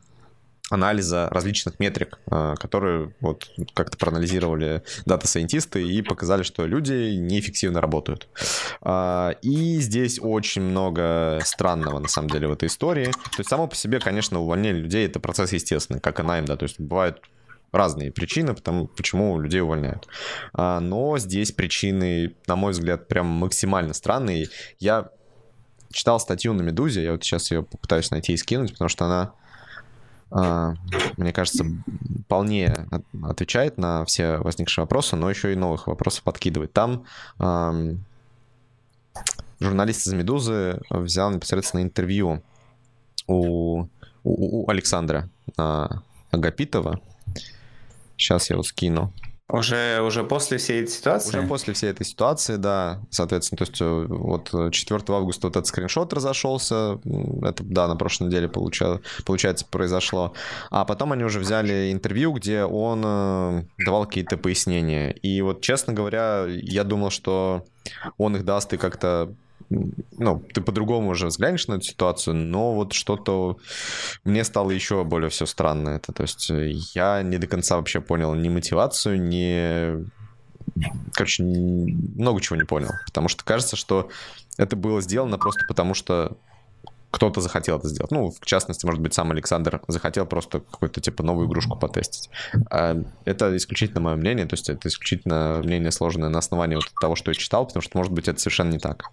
анализа 0.70 1.28
различных 1.30 1.78
метрик, 1.78 2.18
э, 2.30 2.54
которые 2.58 3.12
вот 3.20 3.48
как-то 3.74 3.96
проанализировали 3.96 4.82
дата-сайентисты 5.04 5.86
и 5.86 6.02
показали, 6.02 6.42
что 6.42 6.66
люди 6.66 7.16
неэффективно 7.16 7.80
работают. 7.80 8.28
А, 8.80 9.30
и 9.42 9.78
здесь 9.78 10.18
очень 10.20 10.62
много 10.62 11.40
странного, 11.44 12.00
на 12.00 12.08
самом 12.08 12.30
деле, 12.30 12.48
в 12.48 12.52
этой 12.52 12.66
истории. 12.66 13.06
То 13.06 13.38
есть 13.38 13.48
само 13.48 13.68
по 13.68 13.76
себе, 13.76 14.00
конечно, 14.00 14.40
увольнение 14.40 14.82
людей— 14.82 15.06
это 15.06 15.20
процесс 15.20 15.52
естественный, 15.52 16.00
как 16.00 16.18
и 16.18 16.22
найм, 16.22 16.44
да, 16.46 16.56
то 16.56 16.64
есть 16.64 16.80
бывают 16.80 17.22
разные 17.72 18.10
причины, 18.10 18.54
потому, 18.54 18.88
почему 18.88 19.38
людей 19.38 19.60
увольняют. 19.60 20.08
А, 20.52 20.80
но 20.80 21.16
здесь 21.18 21.52
причины, 21.52 22.34
на 22.48 22.56
мой 22.56 22.72
взгляд, 22.72 23.06
прям 23.06 23.26
максимально 23.26 23.94
странные. 23.94 24.48
Я 24.80 25.10
читал 25.92 26.18
статью 26.18 26.54
на 26.54 26.62
Медузе, 26.62 27.04
я 27.04 27.12
вот 27.12 27.22
сейчас 27.22 27.52
ее 27.52 27.62
попытаюсь 27.62 28.10
найти 28.10 28.32
и 28.32 28.36
скинуть, 28.36 28.72
потому 28.72 28.88
что 28.88 29.04
она 29.04 29.32
мне 30.30 31.32
кажется, 31.32 31.64
вполне 32.24 32.88
отвечает 33.22 33.78
на 33.78 34.04
все 34.04 34.38
возникшие 34.38 34.82
вопросы, 34.82 35.16
но 35.16 35.30
еще 35.30 35.52
и 35.52 35.56
новых 35.56 35.86
вопросов 35.86 36.24
подкидывает. 36.24 36.72
Там 36.72 37.04
журналист 39.60 40.06
из 40.06 40.12
«Медузы» 40.12 40.80
взял 40.90 41.30
непосредственно 41.30 41.82
интервью 41.82 42.42
у, 43.26 43.86
у, 44.24 44.62
у 44.64 44.70
Александра 44.70 45.30
Агапитова. 45.56 47.00
Сейчас 48.16 48.50
я 48.50 48.56
вот 48.56 48.66
скину. 48.66 49.12
Уже, 49.48 50.00
уже 50.00 50.24
после 50.24 50.58
всей 50.58 50.82
этой 50.82 50.90
ситуации? 50.90 51.38
Уже 51.38 51.46
после 51.46 51.72
всей 51.72 51.90
этой 51.90 52.04
ситуации, 52.04 52.56
да. 52.56 53.00
Соответственно, 53.10 53.58
то 53.58 53.62
есть 53.64 53.80
э, 53.80 54.06
вот 54.08 54.72
4 54.72 55.00
августа 55.08 55.46
вот 55.46 55.56
этот 55.56 55.68
скриншот 55.68 56.12
разошелся. 56.12 56.98
Это, 57.42 57.62
да, 57.62 57.86
на 57.86 57.94
прошлой 57.94 58.26
неделе 58.26 58.48
получа, 58.48 59.00
получается 59.24 59.64
произошло. 59.64 60.32
А 60.70 60.84
потом 60.84 61.12
они 61.12 61.22
уже 61.22 61.38
взяли 61.38 61.92
интервью, 61.92 62.32
где 62.32 62.64
он 62.64 63.02
э, 63.04 63.64
давал 63.78 64.06
какие-то 64.06 64.36
пояснения. 64.36 65.12
И 65.12 65.40
вот, 65.42 65.60
честно 65.60 65.92
говоря, 65.92 66.46
я 66.48 66.82
думал, 66.82 67.10
что 67.10 67.64
он 68.18 68.34
их 68.34 68.44
даст 68.44 68.72
и 68.72 68.76
как-то 68.76 69.32
ну, 69.70 70.42
ты 70.52 70.60
по-другому 70.60 71.10
уже 71.10 71.26
взглянешь 71.26 71.66
на 71.68 71.74
эту 71.74 71.84
ситуацию, 71.84 72.34
но 72.34 72.74
вот 72.74 72.92
что-то 72.92 73.56
мне 74.24 74.44
стало 74.44 74.70
еще 74.70 75.04
более 75.04 75.30
все 75.30 75.46
странно 75.46 75.90
это. 75.90 76.12
То 76.12 76.22
есть 76.22 76.50
э, 76.50 76.70
я 76.94 77.22
не 77.22 77.38
до 77.38 77.46
конца 77.46 77.76
вообще 77.76 78.00
понял 78.00 78.34
ни 78.34 78.48
мотивацию, 78.48 79.20
ни... 79.20 80.06
Короче, 81.12 81.42
много 81.42 82.40
чего 82.40 82.56
не 82.56 82.64
понял. 82.64 82.90
Потому 83.06 83.28
что 83.28 83.44
кажется, 83.44 83.76
что 83.76 84.08
это 84.58 84.76
было 84.76 85.00
сделано 85.00 85.38
просто 85.38 85.64
потому, 85.66 85.94
что 85.94 86.36
кто-то 87.16 87.40
захотел 87.40 87.78
это 87.78 87.88
сделать. 87.88 88.10
Ну, 88.10 88.30
в 88.30 88.44
частности, 88.44 88.84
может 88.84 89.00
быть, 89.00 89.14
сам 89.14 89.30
Александр 89.30 89.80
захотел 89.88 90.26
просто 90.26 90.60
какую-то, 90.60 91.00
типа, 91.00 91.22
новую 91.22 91.48
игрушку 91.48 91.74
потестить. 91.74 92.28
А 92.70 92.94
это 93.24 93.56
исключительно 93.56 94.00
мое 94.00 94.16
мнение, 94.16 94.44
то 94.44 94.52
есть 94.52 94.68
это 94.68 94.86
исключительно 94.88 95.62
мнение 95.64 95.90
сложное 95.90 96.28
на 96.28 96.38
основании 96.38 96.76
вот 96.76 96.92
того, 97.00 97.16
что 97.16 97.30
я 97.30 97.34
читал, 97.34 97.66
потому 97.66 97.82
что, 97.82 97.96
может 97.96 98.12
быть, 98.12 98.28
это 98.28 98.38
совершенно 98.38 98.72
не 98.72 98.78
так. 98.78 99.04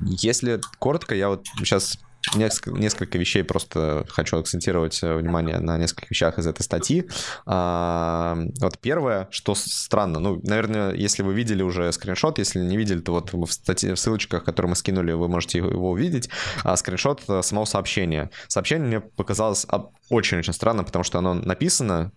Если 0.00 0.60
коротко, 0.78 1.14
я 1.14 1.28
вот 1.28 1.46
сейчас 1.58 1.98
несколько, 2.34 2.70
несколько 2.78 3.18
вещей 3.18 3.42
просто 3.42 4.04
хочу 4.08 4.38
акцентировать 4.38 5.02
э, 5.02 5.16
внимание 5.16 5.58
на 5.58 5.78
нескольких 5.78 6.10
вещах 6.10 6.38
из 6.38 6.46
этой 6.46 6.62
статьи. 6.62 7.08
А, 7.46 8.36
вот 8.60 8.78
первое, 8.78 9.28
что 9.30 9.54
странно, 9.54 10.20
ну, 10.20 10.40
наверное, 10.42 10.92
если 10.94 11.22
вы 11.22 11.34
видели 11.34 11.62
уже 11.62 11.92
скриншот, 11.92 12.38
если 12.38 12.60
не 12.60 12.76
видели, 12.76 13.00
то 13.00 13.12
вот 13.12 13.32
в, 13.32 13.46
статье, 13.52 13.94
в 13.94 13.98
ссылочках, 13.98 14.44
которые 14.44 14.70
мы 14.70 14.76
скинули, 14.76 15.12
вы 15.12 15.28
можете 15.28 15.58
его 15.58 15.90
увидеть, 15.90 16.28
а, 16.64 16.76
скриншот 16.76 17.22
э, 17.28 17.42
самого 17.42 17.64
сообщения. 17.64 18.30
Сообщение 18.48 18.86
мне 18.86 19.00
показалось 19.00 19.66
очень-очень 20.08 20.52
странно, 20.52 20.84
потому 20.84 21.04
что 21.04 21.18
оно 21.18 21.34
написано 21.34 22.12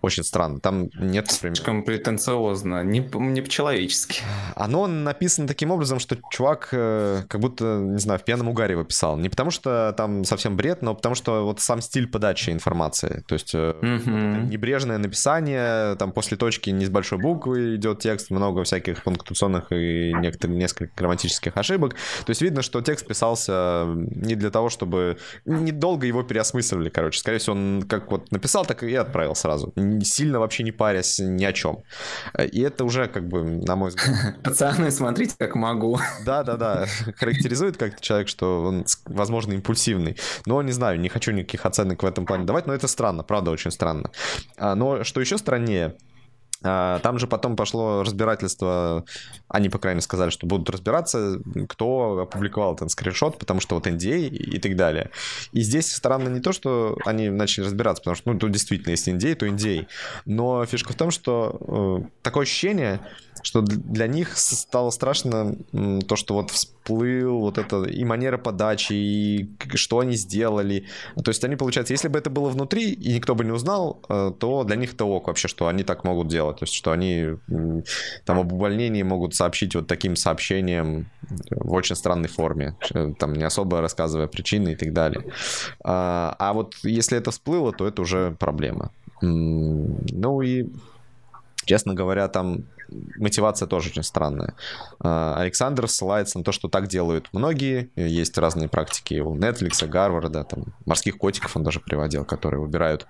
очень 0.00 0.22
странно. 0.22 0.60
Там 0.60 0.90
нет. 0.98 1.30
Слишком 1.30 1.82
претенциозно, 1.82 2.82
не, 2.84 3.00
не 3.00 3.40
по-человечески. 3.40 4.22
Оно 4.54 4.86
написано 4.86 5.48
таким 5.48 5.70
образом, 5.70 5.98
что 5.98 6.16
чувак 6.30 6.68
э, 6.72 7.22
как 7.28 7.40
будто, 7.40 7.78
не 7.78 7.98
знаю, 7.98 8.20
в 8.20 8.24
пьяном 8.24 8.48
угаре 8.48 8.72
его 8.72 8.84
писал. 8.84 9.16
Не 9.16 9.28
потому 9.28 9.50
что 9.50 9.94
там 9.96 10.24
совсем 10.24 10.56
бред, 10.56 10.82
но 10.82 10.94
потому 10.94 11.14
что 11.14 11.44
вот 11.44 11.60
сам 11.60 11.80
стиль 11.80 12.06
подачи 12.06 12.50
информации. 12.50 13.24
То 13.26 13.34
есть 13.34 13.54
mm-hmm. 13.54 14.46
небрежное 14.46 14.98
написание, 14.98 15.96
там 15.96 16.12
после 16.12 16.36
точки 16.36 16.70
не 16.70 16.86
с 16.86 16.90
большой 16.90 17.18
буквы 17.18 17.76
идет 17.76 18.00
текст, 18.00 18.30
много 18.30 18.64
всяких 18.64 19.02
пунктуационных 19.02 19.72
и 19.72 20.12
некоторых, 20.14 20.56
несколько 20.56 20.92
грамматических 20.96 21.56
ошибок. 21.56 21.94
То 22.24 22.30
есть 22.30 22.42
видно, 22.42 22.62
что 22.62 22.80
текст 22.80 23.06
писался 23.06 23.84
не 23.86 24.34
для 24.34 24.50
того, 24.50 24.68
чтобы... 24.68 25.18
Недолго 25.44 26.06
его 26.06 26.22
переосмысливали, 26.22 26.88
короче. 26.88 27.18
Скорее 27.20 27.38
всего, 27.38 27.56
он 27.56 27.82
как 27.88 28.10
вот 28.10 28.30
написал, 28.30 28.64
так 28.64 28.82
и 28.82 28.94
отправил 28.94 29.34
сразу 29.34 29.72
сильно 30.02 30.40
вообще 30.40 30.62
не 30.62 30.72
парясь 30.72 31.18
ни 31.18 31.44
о 31.44 31.52
чем. 31.52 31.82
И 32.38 32.60
это 32.60 32.84
уже, 32.84 33.08
как 33.08 33.28
бы, 33.28 33.42
на 33.42 33.76
мой 33.76 33.90
взгляд... 33.90 34.40
Пацаны, 34.42 34.90
смотрите, 34.90 35.34
как 35.38 35.54
могу. 35.54 35.98
Да-да-да, 36.24 36.86
характеризует 37.16 37.76
как-то 37.76 38.02
человек, 38.02 38.28
что 38.28 38.64
он, 38.64 38.84
возможно, 39.06 39.52
импульсивный. 39.52 40.16
Но, 40.46 40.62
не 40.62 40.72
знаю, 40.72 41.00
не 41.00 41.08
хочу 41.08 41.32
никаких 41.32 41.66
оценок 41.66 42.02
в 42.02 42.06
этом 42.06 42.26
плане 42.26 42.44
давать, 42.44 42.66
но 42.66 42.74
это 42.74 42.88
странно, 42.88 43.22
правда, 43.22 43.50
очень 43.50 43.70
странно. 43.70 44.10
А, 44.56 44.74
но 44.74 45.04
что 45.04 45.20
еще 45.20 45.38
страннее, 45.38 45.94
там 46.60 47.18
же 47.18 47.26
потом 47.26 47.56
пошло 47.56 48.02
разбирательство, 48.02 49.04
они, 49.48 49.68
по 49.68 49.78
крайней 49.78 49.96
мере, 49.96 50.02
сказали, 50.02 50.30
что 50.30 50.46
будут 50.46 50.70
разбираться, 50.70 51.38
кто 51.68 52.20
опубликовал 52.22 52.74
этот 52.74 52.90
скриншот, 52.90 53.38
потому 53.38 53.60
что 53.60 53.76
вот 53.76 53.86
NDA 53.86 54.28
и 54.28 54.58
так 54.58 54.76
далее. 54.76 55.10
И 55.52 55.60
здесь 55.60 55.92
странно 55.92 56.28
не 56.28 56.40
то, 56.40 56.52
что 56.52 56.96
они 57.04 57.28
начали 57.28 57.64
разбираться, 57.64 58.02
потому 58.02 58.16
что, 58.16 58.32
ну, 58.32 58.38
тут 58.38 58.50
действительно, 58.50 58.90
если 58.90 59.14
NDA, 59.14 59.34
то 59.36 59.46
NDA. 59.46 59.86
Но 60.24 60.64
фишка 60.66 60.92
в 60.92 60.96
том, 60.96 61.10
что 61.10 62.02
э, 62.02 62.08
такое 62.22 62.42
ощущение, 62.42 63.00
что 63.42 63.62
для 63.62 64.06
них 64.06 64.36
стало 64.36 64.90
страшно 64.90 65.56
то, 66.06 66.16
что 66.16 66.34
вот 66.34 66.50
всплыл 66.50 67.38
вот 67.40 67.58
это 67.58 67.84
и 67.84 68.04
манера 68.04 68.38
подачи, 68.38 68.92
и 68.92 69.48
что 69.74 70.00
они 70.00 70.16
сделали. 70.16 70.86
То 71.22 71.30
есть 71.30 71.44
они, 71.44 71.56
получается, 71.56 71.92
если 71.92 72.08
бы 72.08 72.18
это 72.18 72.30
было 72.30 72.48
внутри, 72.48 72.92
и 72.92 73.14
никто 73.14 73.34
бы 73.34 73.44
не 73.44 73.52
узнал, 73.52 74.00
э, 74.08 74.32
то 74.38 74.64
для 74.64 74.76
них 74.76 74.94
это 74.94 75.04
ок 75.04 75.28
вообще, 75.28 75.48
что 75.48 75.68
они 75.68 75.84
так 75.84 76.04
могут 76.04 76.28
делать. 76.28 76.58
То 76.58 76.64
есть 76.64 76.74
что 76.74 76.92
они 76.92 77.36
там 78.24 78.38
об 78.38 78.52
увольнении 78.52 79.02
могут 79.02 79.34
сообщить 79.34 79.74
вот 79.74 79.86
таким 79.86 80.16
сообщением 80.16 81.06
в 81.50 81.72
очень 81.72 81.96
странной 81.96 82.28
форме, 82.28 82.76
э, 82.94 83.12
там 83.18 83.34
не 83.34 83.44
особо 83.44 83.80
рассказывая 83.80 84.26
причины 84.26 84.72
и 84.72 84.76
так 84.76 84.92
далее. 84.92 85.24
А, 85.84 86.34
а 86.38 86.52
вот 86.52 86.74
если 86.82 87.18
это 87.18 87.30
всплыло, 87.30 87.72
то 87.72 87.86
это 87.86 88.02
уже 88.02 88.36
проблема. 88.38 88.90
Ну 89.20 90.42
и, 90.42 90.66
честно 91.68 91.92
говоря, 91.92 92.28
там 92.28 92.64
мотивация 93.18 93.68
тоже 93.68 93.90
очень 93.90 94.02
странная. 94.02 94.54
А, 95.00 95.36
Александр 95.38 95.86
ссылается 95.86 96.38
на 96.38 96.44
то, 96.44 96.50
что 96.50 96.68
так 96.68 96.88
делают 96.88 97.28
многие. 97.32 97.90
Есть 97.94 98.38
разные 98.38 98.68
практики 98.68 99.20
у 99.20 99.36
Netflix, 99.36 99.86
Гарварда, 99.86 100.44
там, 100.44 100.64
морских 100.86 101.18
котиков 101.18 101.56
он 101.56 101.64
даже 101.64 101.80
приводил, 101.80 102.24
которые 102.24 102.60
выбирают 102.60 103.06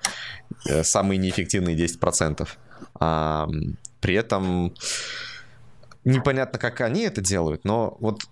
э, 0.69 0.83
самые 0.83 1.19
неэффективные 1.19 1.77
10%. 1.77 2.49
А, 2.99 3.49
при 4.01 4.15
этом 4.15 4.75
непонятно, 6.05 6.59
как 6.59 6.81
они 6.81 7.03
это 7.03 7.21
делают, 7.21 7.65
но 7.65 7.97
вот 8.01 8.23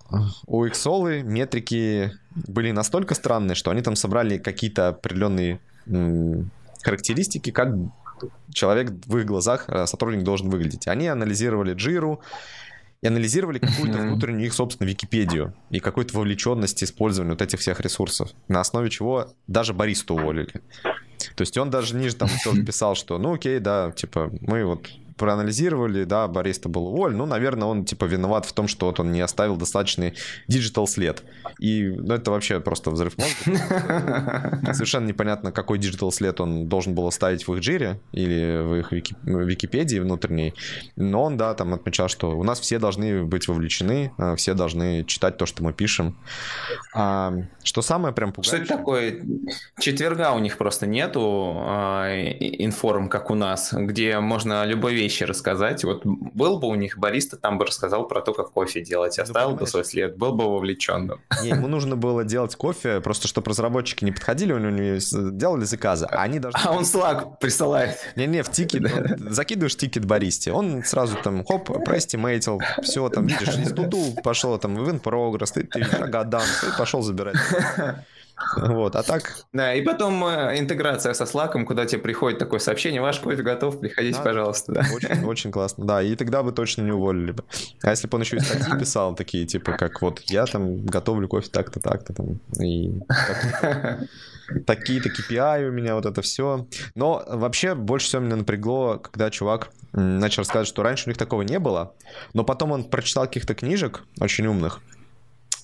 у 0.46 0.66
Xol 0.66 1.22
метрики 1.22 2.12
были 2.34 2.72
настолько 2.72 3.14
странные, 3.14 3.54
что 3.54 3.70
они 3.70 3.82
там 3.82 3.94
собрали 3.94 4.38
какие-то 4.38 4.88
определенные 4.88 5.60
характеристики, 6.82 7.50
как 7.50 7.68
человек 8.52 8.90
в 9.06 9.18
их 9.18 9.26
глазах, 9.26 9.68
э, 9.68 9.86
сотрудник 9.86 10.22
должен 10.22 10.50
выглядеть. 10.50 10.88
Они 10.88 11.08
анализировали 11.08 11.74
Джиру, 11.74 12.20
и 13.02 13.06
анализировали 13.08 13.58
какую-то 13.58 13.98
внутреннюю 13.98 14.46
их, 14.46 14.54
собственно, 14.54 14.88
Википедию 14.88 15.54
и 15.70 15.80
какую-то 15.80 16.16
вовлеченность 16.16 16.82
использования 16.82 17.32
вот 17.32 17.42
этих 17.42 17.60
всех 17.60 17.80
ресурсов, 17.80 18.30
на 18.48 18.60
основе 18.60 18.90
чего 18.90 19.28
даже 19.46 19.74
баристу 19.74 20.14
уволили. 20.14 20.52
То 21.34 21.42
есть 21.42 21.56
он 21.58 21.70
даже 21.70 21.94
ниже 21.94 22.16
там 22.16 22.28
писал, 22.66 22.94
что 22.94 23.18
ну 23.18 23.34
окей, 23.34 23.58
да, 23.58 23.92
типа 23.92 24.32
мы 24.40 24.64
вот 24.64 24.88
проанализировали, 25.16 26.04
да, 26.04 26.28
бариста 26.28 26.68
был 26.68 26.86
уволен, 26.88 27.16
ну, 27.16 27.26
наверное, 27.26 27.68
он, 27.68 27.84
типа, 27.84 28.04
виноват 28.04 28.46
в 28.46 28.52
том, 28.52 28.68
что 28.68 28.86
вот 28.86 29.00
он 29.00 29.12
не 29.12 29.20
оставил 29.20 29.56
достаточный 29.56 30.14
digital 30.48 30.86
след. 30.86 31.22
И, 31.58 31.84
ну, 31.88 32.14
это 32.14 32.30
вообще 32.30 32.60
просто 32.60 32.90
взрыв 32.90 33.14
мозга. 33.18 34.60
Совершенно 34.72 35.06
непонятно, 35.06 35.52
какой 35.52 35.78
digital 35.78 36.12
след 36.12 36.40
он 36.40 36.68
должен 36.68 36.94
был 36.94 37.06
оставить 37.06 37.46
в 37.46 37.54
их 37.54 37.60
джире 37.60 38.00
или 38.12 38.62
в 38.62 38.74
их 38.76 38.92
вики... 38.92 39.16
Википедии 39.22 39.98
внутренней. 39.98 40.54
Но 40.96 41.24
он, 41.24 41.36
да, 41.36 41.54
там 41.54 41.74
отмечал, 41.74 42.08
что 42.08 42.36
у 42.36 42.42
нас 42.42 42.60
все 42.60 42.78
должны 42.78 43.24
быть 43.24 43.48
вовлечены, 43.48 44.12
а, 44.18 44.36
все 44.36 44.54
должны 44.54 45.04
читать 45.04 45.36
то, 45.36 45.46
что 45.46 45.62
мы 45.62 45.72
пишем. 45.72 46.16
А, 46.94 47.34
что 47.62 47.82
самое 47.82 48.14
прям 48.14 48.32
пугающее... 48.32 48.64
Что 48.64 48.74
это 48.74 48.78
такое? 48.78 49.20
Четверга 49.78 50.32
у 50.32 50.38
них 50.38 50.58
просто 50.58 50.86
нету 50.86 51.54
а, 51.56 52.06
информ, 52.08 53.08
как 53.08 53.30
у 53.30 53.34
нас, 53.34 53.72
где 53.72 54.18
можно 54.20 54.64
любой 54.64 54.94
вещи 55.06 55.22
рассказать. 55.22 55.84
Вот 55.84 56.02
был 56.04 56.58
бы 56.58 56.68
у 56.68 56.74
них 56.74 56.98
бариста, 56.98 57.36
там 57.36 57.58
бы 57.58 57.64
рассказал 57.64 58.08
про 58.08 58.20
то, 58.20 58.34
как 58.34 58.50
кофе 58.50 58.80
делать, 58.80 59.18
оставил 59.18 59.54
бы 59.54 59.66
свой 59.66 59.84
след, 59.84 60.16
был 60.16 60.32
бы 60.32 60.44
вовлеченным. 60.44 61.20
Не, 61.42 61.50
ему 61.50 61.68
нужно 61.68 61.96
было 61.96 62.24
делать 62.24 62.56
кофе, 62.56 63.00
просто 63.00 63.28
чтобы 63.28 63.50
разработчики 63.50 64.04
не 64.04 64.12
подходили, 64.12 64.52
у 64.52 64.58
него 64.58 65.30
делали 65.30 65.64
заказы, 65.64 66.06
а 66.06 66.22
они 66.22 66.40
должны... 66.40 66.58
А 66.64 66.72
он 66.72 66.82
Slack 66.82 67.38
присылает. 67.40 67.98
Не-не, 68.16 68.42
в 68.42 68.50
тикет, 68.50 68.82
закидываешь 69.30 69.76
тикет 69.76 70.04
баристе, 70.04 70.52
он 70.52 70.82
сразу 70.82 71.16
там, 71.22 71.44
хоп, 71.44 71.84
про 71.84 72.01
estimate 72.01 72.44
ил, 72.44 72.60
все 72.82 73.08
там, 73.08 73.26
видишь, 73.26 73.56
из 73.56 73.72
to 73.72 73.87
do 73.87 74.02
пошел 74.24 74.58
там, 74.58 74.74
в 74.74 74.98
прогресс, 74.98 75.52
ты, 75.52 75.62
ты 75.62 75.80
видишь, 75.80 75.94
ага, 75.94 76.24
done, 76.24 76.46
ты 76.60 76.76
пошел 76.76 77.02
забирать. 77.02 77.36
Вот, 78.56 78.96
а 78.96 79.02
так... 79.02 79.44
Да, 79.52 79.74
и 79.74 79.82
потом 79.82 80.22
э, 80.24 80.58
интеграция 80.58 81.14
со 81.14 81.24
Slack, 81.24 81.64
куда 81.64 81.86
тебе 81.86 82.02
приходит 82.02 82.38
такое 82.38 82.60
сообщение, 82.60 83.00
ваш 83.00 83.18
кофе 83.20 83.42
готов, 83.42 83.80
приходите, 83.80 84.18
да, 84.18 84.24
пожалуйста. 84.24 84.72
Да. 84.72 84.86
Очень, 84.94 85.24
очень 85.24 85.50
классно, 85.50 85.86
да, 85.86 86.02
и 86.02 86.14
тогда 86.16 86.42
бы 86.42 86.52
точно 86.52 86.82
не 86.82 86.92
уволили 86.92 87.32
бы. 87.32 87.44
А 87.82 87.90
если 87.90 88.08
бы 88.08 88.16
он 88.16 88.22
еще 88.22 88.36
и 88.36 88.40
статьи 88.40 88.72
писал, 88.78 89.14
такие, 89.14 89.46
типа, 89.46 89.72
как 89.72 90.02
вот, 90.02 90.20
я 90.26 90.44
там 90.44 90.84
готовлю 90.84 91.28
кофе 91.28 91.48
так-то, 91.50 91.80
так-то, 91.80 92.12
там, 92.12 92.38
и 92.60 93.00
такие-то 94.66 95.08
KPI 95.08 95.68
у 95.68 95.72
меня, 95.72 95.94
вот 95.94 96.04
это 96.04 96.20
все. 96.20 96.66
Но 96.94 97.24
вообще 97.26 97.74
больше 97.74 98.08
всего 98.08 98.22
меня 98.22 98.36
напрягло, 98.36 98.98
когда 98.98 99.30
чувак 99.30 99.70
начал 99.92 100.42
рассказывать, 100.42 100.68
что 100.68 100.82
раньше 100.82 101.06
у 101.06 101.10
них 101.10 101.16
такого 101.16 101.42
не 101.42 101.58
было, 101.58 101.94
но 102.34 102.44
потом 102.44 102.72
он 102.72 102.84
прочитал 102.84 103.24
каких-то 103.24 103.54
книжек 103.54 104.02
очень 104.20 104.46
умных 104.46 104.80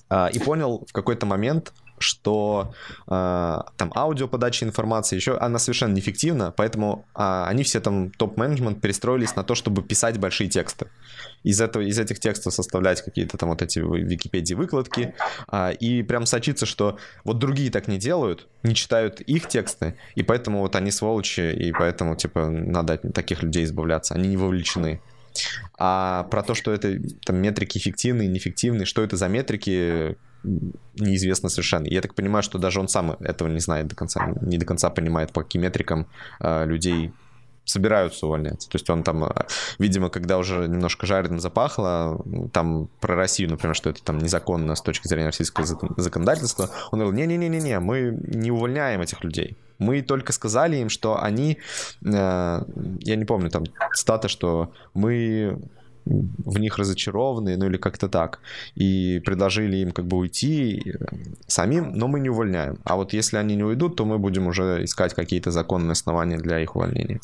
а, 0.09 0.27
и 0.27 0.39
понял 0.39 0.85
в 0.87 0.91
какой-то 0.91 1.25
момент, 1.25 1.71
что 1.97 2.73
э, 3.07 3.59
там 3.77 3.91
аудиоподача 3.95 4.65
информации 4.65 5.15
еще 5.15 5.37
она 5.37 5.59
совершенно 5.59 5.93
неэффективна, 5.93 6.53
поэтому 6.55 7.05
э, 7.15 7.43
они 7.47 7.63
все 7.63 7.79
там 7.79 8.11
топ-менеджмент 8.11 8.81
перестроились 8.81 9.35
на 9.35 9.43
то, 9.43 9.55
чтобы 9.55 9.81
писать 9.83 10.19
большие 10.19 10.49
тексты. 10.49 10.87
Из, 11.43 11.59
этого, 11.61 11.83
из 11.83 11.99
этих 11.99 12.19
текстов 12.19 12.53
составлять 12.53 13.01
какие-то 13.01 13.37
там 13.37 13.49
вот 13.49 13.61
эти 13.61 13.79
Википедии 13.79 14.53
выкладки 14.53 15.13
э, 15.51 15.73
и 15.75 16.03
прям 16.03 16.25
сочиться, 16.25 16.65
что 16.65 16.97
вот 17.23 17.39
другие 17.39 17.71
так 17.71 17.87
не 17.87 17.97
делают, 17.97 18.47
не 18.63 18.75
читают 18.75 19.21
их 19.21 19.47
тексты, 19.47 19.97
и 20.15 20.23
поэтому 20.23 20.59
вот 20.59 20.75
они 20.75 20.91
сволочи, 20.91 21.53
и 21.53 21.71
поэтому 21.71 22.15
типа 22.15 22.49
надо 22.49 22.93
от 22.93 23.13
таких 23.13 23.43
людей 23.43 23.63
избавляться, 23.63 24.15
они 24.15 24.29
не 24.29 24.37
вовлечены. 24.37 25.01
А 25.77 26.23
про 26.23 26.43
то, 26.43 26.53
что 26.53 26.71
это 26.71 26.99
там 27.25 27.37
метрики 27.37 27.77
эффективные, 27.77 28.27
неэффективные, 28.27 28.85
что 28.85 29.03
это 29.03 29.17
за 29.17 29.27
метрики, 29.27 30.17
неизвестно 30.95 31.49
совершенно. 31.49 31.87
Я 31.87 32.01
так 32.01 32.13
понимаю, 32.13 32.43
что 32.43 32.57
даже 32.57 32.79
он 32.79 32.87
сам 32.87 33.11
этого 33.11 33.47
не 33.47 33.59
знает 33.59 33.87
до 33.87 33.95
конца, 33.95 34.33
не 34.41 34.57
до 34.57 34.65
конца 34.65 34.89
понимает, 34.89 35.31
по 35.31 35.43
каким 35.43 35.61
метрикам 35.61 36.07
э, 36.39 36.65
людей 36.65 37.11
собираются 37.65 38.25
увольнять. 38.25 38.67
То 38.69 38.75
есть 38.75 38.89
он 38.89 39.03
там, 39.03 39.23
э, 39.23 39.29
видимо, 39.79 40.09
когда 40.09 40.37
уже 40.37 40.67
немножко 40.67 41.05
жареным 41.05 41.39
запахло, 41.39 42.23
там 42.51 42.89
про 42.99 43.15
Россию, 43.15 43.51
например, 43.51 43.75
что 43.75 43.89
это 43.89 44.03
там 44.03 44.17
незаконно 44.17 44.75
с 44.75 44.81
точки 44.81 45.07
зрения 45.07 45.27
российского 45.27 45.65
законодательства, 45.97 46.69
он 46.91 46.99
говорил, 46.99 47.17
не-не-не-не, 47.17 47.79
мы 47.79 48.17
не 48.27 48.51
увольняем 48.51 49.01
этих 49.01 49.23
людей. 49.23 49.57
Мы 49.79 50.01
только 50.01 50.33
сказали 50.33 50.77
им, 50.77 50.89
что 50.89 51.21
они, 51.21 51.57
э, 52.05 52.61
я 52.99 53.15
не 53.15 53.25
помню, 53.25 53.49
там 53.49 53.63
цитата, 53.93 54.27
что 54.27 54.71
мы 54.93 55.59
в 56.05 56.59
них 56.59 56.77
разочарованы, 56.77 57.57
ну 57.57 57.67
или 57.67 57.77
как-то 57.77 58.09
так, 58.09 58.39
и 58.75 59.21
предложили 59.25 59.77
им 59.77 59.91
как 59.91 60.05
бы 60.05 60.17
уйти 60.17 60.81
э, 60.85 61.05
самим, 61.47 61.93
но 61.93 62.07
мы 62.07 62.19
не 62.19 62.29
увольняем. 62.29 62.77
А 62.83 62.95
вот 62.95 63.13
если 63.13 63.37
они 63.37 63.55
не 63.55 63.63
уйдут, 63.63 63.95
то 63.95 64.05
мы 64.05 64.19
будем 64.19 64.47
уже 64.47 64.83
искать 64.83 65.13
какие-то 65.13 65.51
законные 65.51 65.91
основания 65.91 66.37
для 66.37 66.59
их 66.59 66.75
увольнения. 66.75 67.19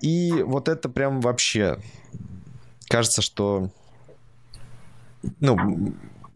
И 0.00 0.42
вот 0.44 0.68
это 0.68 0.88
прям 0.88 1.20
вообще 1.20 1.78
кажется, 2.88 3.22
что 3.22 3.70
ну, 5.40 5.56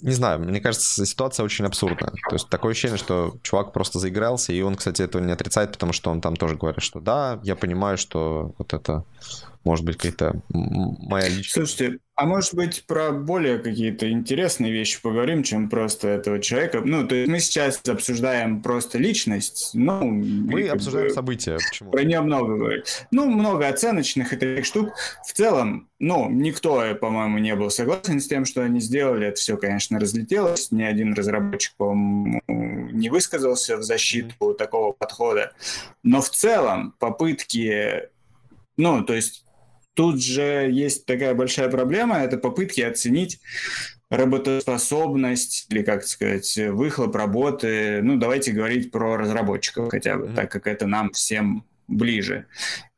не 0.01 0.12
знаю, 0.12 0.40
мне 0.40 0.61
кажется, 0.61 1.07
ситуация 1.07 1.44
очень 1.44 1.64
абсурдная. 1.64 2.11
То 2.28 2.34
есть 2.34 2.49
такое 2.49 2.72
ощущение, 2.72 2.99
что 2.99 3.36
чувак 3.42 3.72
просто 3.72 3.99
заигрался, 3.99 4.53
и 4.53 4.61
он, 4.61 4.76
кстати, 4.76 5.03
этого 5.03 5.22
не 5.22 5.32
отрицает, 5.32 5.72
потому 5.72 5.92
что 5.92 6.11
он 6.11 6.20
там 6.20 6.36
тоже 6.36 6.57
говорит, 6.57 6.82
что 6.82 7.01
да, 7.01 7.40
я 7.42 7.57
понимаю, 7.57 7.97
что 7.99 8.55
вот 8.59 8.74
это 8.74 9.05
может 9.67 9.85
быть, 9.85 9.97
какая-то 9.97 10.41
моя 10.49 11.29
личная... 11.29 11.67
Слушайте, 11.67 11.99
а 12.14 12.25
может 12.25 12.55
быть, 12.55 12.85
про 12.87 13.11
более 13.11 13.59
какие-то 13.59 14.09
интересные 14.09 14.71
вещи 14.71 15.03
поговорим, 15.03 15.43
чем 15.43 15.69
просто 15.69 16.07
этого 16.07 16.41
человека? 16.41 16.83
Ну, 16.85 17.05
то 17.05 17.17
есть 17.17 17.29
мы 17.29 17.41
сейчас 17.41 17.83
обсуждаем 17.89 18.62
просто 18.62 18.99
личность, 18.99 19.73
ну... 19.75 20.05
Мы 20.05 20.69
обсуждаем 20.69 21.09
бы, 21.09 21.14
события, 21.14 21.59
почему? 21.59 21.91
Про 21.91 22.05
нее 22.05 22.21
много 22.21 22.55
говорит. 22.55 23.09
Ну, 23.11 23.29
много 23.29 23.67
оценочных 23.67 24.33
и 24.33 24.37
таких 24.37 24.64
штук. 24.64 24.95
В 25.27 25.33
целом, 25.33 25.91
ну, 25.99 26.31
никто, 26.31 26.95
по-моему, 26.95 27.39
не 27.39 27.57
был 27.57 27.69
согласен 27.69 28.21
с 28.21 28.29
тем, 28.29 28.45
что 28.45 28.62
они 28.62 28.79
сделали. 28.79 29.27
Это 29.27 29.41
все, 29.41 29.57
конечно, 29.57 29.99
разлетелось. 29.99 30.71
Ни 30.71 30.85
один 30.85 31.12
разработчик, 31.12 31.75
не 31.79 33.11
высказался 33.11 33.79
в 33.79 33.83
защиту 33.83 34.55
такого 34.55 34.93
подхода. 34.93 35.55
Но 36.05 36.23
в 36.23 36.31
целом 36.31 36.95
попытки 37.01 38.09
ну, 38.77 39.03
то 39.05 39.14
есть 39.14 39.45
Тут 39.97 40.22
же 40.22 40.68
есть 40.70 41.07
такая 41.07 41.34
большая 41.34 41.70
проблема, 41.70 42.18
это 42.18 42.36
попытки 42.36 42.82
оценить 42.82 43.40
работоспособность 44.11 45.66
или, 45.70 45.82
как 45.82 46.05
сказать, 46.05 46.55
выхлоп 46.70 47.16
работы. 47.16 48.03
Ну, 48.03 48.16
давайте 48.16 48.53
говорить 48.53 48.90
про 48.90 49.16
разработчиков 49.16 49.90
хотя 49.90 50.18
бы, 50.18 50.26
mm-hmm. 50.26 50.34
так 50.34 50.53
как 50.53 50.66
это 50.66 50.86
нам 50.86 51.12
всем 51.12 51.64
ближе. 51.88 52.44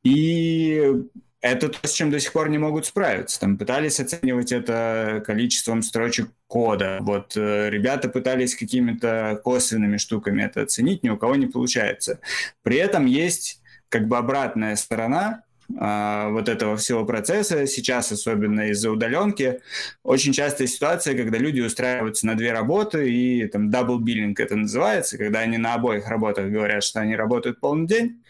И 0.03 0.93
это 1.41 1.69
то, 1.69 1.87
с 1.87 1.93
чем 1.93 2.11
до 2.11 2.19
сих 2.19 2.33
пор 2.33 2.49
не 2.49 2.59
могут 2.59 2.85
справиться. 2.85 3.39
Там 3.39 3.59
пытались 3.59 4.01
оценивать 4.01 4.51
это 4.51 5.23
количеством 5.25 5.83
строчек 5.83 6.31
кода. 6.49 6.99
Вот 7.01 7.37
э, 7.37 7.71
ребята 7.71 8.09
пытались 8.09 8.57
какими-то 8.57 9.41
косвенными 9.45 9.99
штуками 9.99 10.43
это 10.43 10.63
оценить, 10.63 11.05
ни 11.05 11.11
у 11.11 11.17
кого 11.17 11.37
не 11.37 11.47
получается. 11.47 12.19
При 12.63 12.77
этом 12.79 13.07
есть 13.07 13.63
как 13.89 14.09
бы 14.09 14.19
обратная 14.19 14.75
сторона, 14.75 15.45
а, 15.77 16.31
вот 16.31 16.49
этого 16.49 16.77
всего 16.77 17.05
процесса, 17.05 17.67
сейчас 17.67 18.11
особенно 18.11 18.71
из-за 18.71 18.91
удаленки, 18.91 19.61
очень 20.03 20.33
частая 20.33 20.67
ситуация, 20.67 21.17
когда 21.17 21.39
люди 21.39 21.61
устраиваются 21.61 22.27
на 22.27 22.35
две 22.35 22.53
работы, 22.53 23.11
и 23.11 23.47
там 23.47 23.71
double 23.71 23.99
billing 23.99 24.41
это 24.41 24.57
называется, 24.57 25.19
когда 25.19 25.41
они 25.41 25.59
на 25.59 25.75
обоих 25.75 26.09
работах 26.09 26.51
говорят, 26.51 26.83
что 26.83 27.01
они 27.01 27.17
работают 27.17 27.61
полный 27.61 27.87
день, 27.87 28.23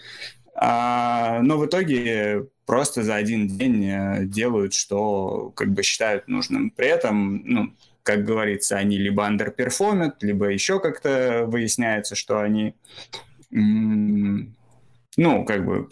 а, 0.54 1.40
но 1.42 1.58
в 1.58 1.66
итоге 1.66 2.48
просто 2.66 3.02
за 3.04 3.14
один 3.14 3.46
день 3.46 3.86
э, 3.88 4.24
делают, 4.24 4.74
что 4.74 5.52
как 5.54 5.72
бы 5.72 5.82
считают 5.82 6.28
нужным. 6.28 6.70
При 6.70 6.88
этом, 6.88 7.42
ну, 7.44 7.72
как 8.02 8.24
говорится, 8.24 8.76
они 8.76 8.98
либо 8.98 9.24
underperform 9.24 9.98
ят, 9.98 10.22
либо 10.22 10.46
еще 10.46 10.80
как-то 10.80 11.44
выясняется, 11.46 12.14
что 12.14 12.40
они, 12.40 12.74
ну, 13.50 15.44
как 15.46 15.64
бы 15.64 15.88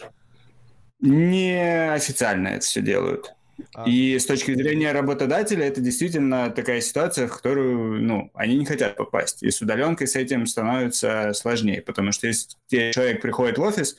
неофициально 0.99 2.49
это 2.49 2.65
все 2.65 2.81
делают. 2.81 3.33
А. 3.73 3.85
И 3.89 4.17
с 4.19 4.25
точки 4.25 4.53
зрения 4.53 4.91
работодателя 4.91 5.65
это 5.65 5.81
действительно 5.81 6.49
такая 6.51 6.79
ситуация, 6.81 7.27
в 7.27 7.35
которую 7.35 8.03
ну, 8.03 8.31
они 8.35 8.55
не 8.57 8.65
хотят 8.65 8.95
попасть. 8.95 9.41
И 9.41 9.49
с 9.49 9.61
удаленкой 9.61 10.07
с 10.07 10.15
этим 10.15 10.45
становится 10.45 11.33
сложнее, 11.33 11.81
потому 11.81 12.11
что 12.11 12.27
если 12.27 12.49
человек 12.91 13.21
приходит 13.21 13.57
в 13.57 13.61
офис, 13.61 13.97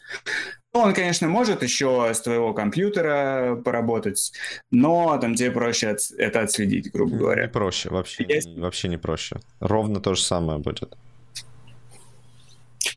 ну, 0.75 0.81
он, 0.81 0.95
конечно, 0.95 1.29
может 1.29 1.63
еще 1.63 2.11
с 2.13 2.21
твоего 2.21 2.53
компьютера 2.53 3.61
поработать, 3.65 4.33
но 4.71 5.19
там 5.19 5.35
тебе 5.35 5.51
проще 5.51 5.89
от, 5.89 6.01
это 6.19 6.43
отследить, 6.43 6.93
грубо 6.93 7.17
говоря. 7.17 7.43
Не 7.45 7.49
проще, 7.49 7.89
вообще, 7.89 8.25
Есть... 8.29 8.57
вообще 8.57 8.89
не 8.89 8.99
проще. 8.99 9.41
Ровно 9.61 10.01
то 10.01 10.15
же 10.15 10.23
самое 10.23 10.59
будет. 10.59 10.97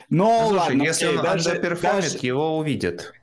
Но, 0.09 0.25
ну, 0.25 0.49
Слушай, 0.49 0.59
ладно, 0.59 0.83
если 0.83 1.05
окей, 1.05 1.17
он 1.17 1.23
даже, 1.23 1.59
даже... 1.59 2.17
его 2.21 2.57
увидят. 2.57 3.13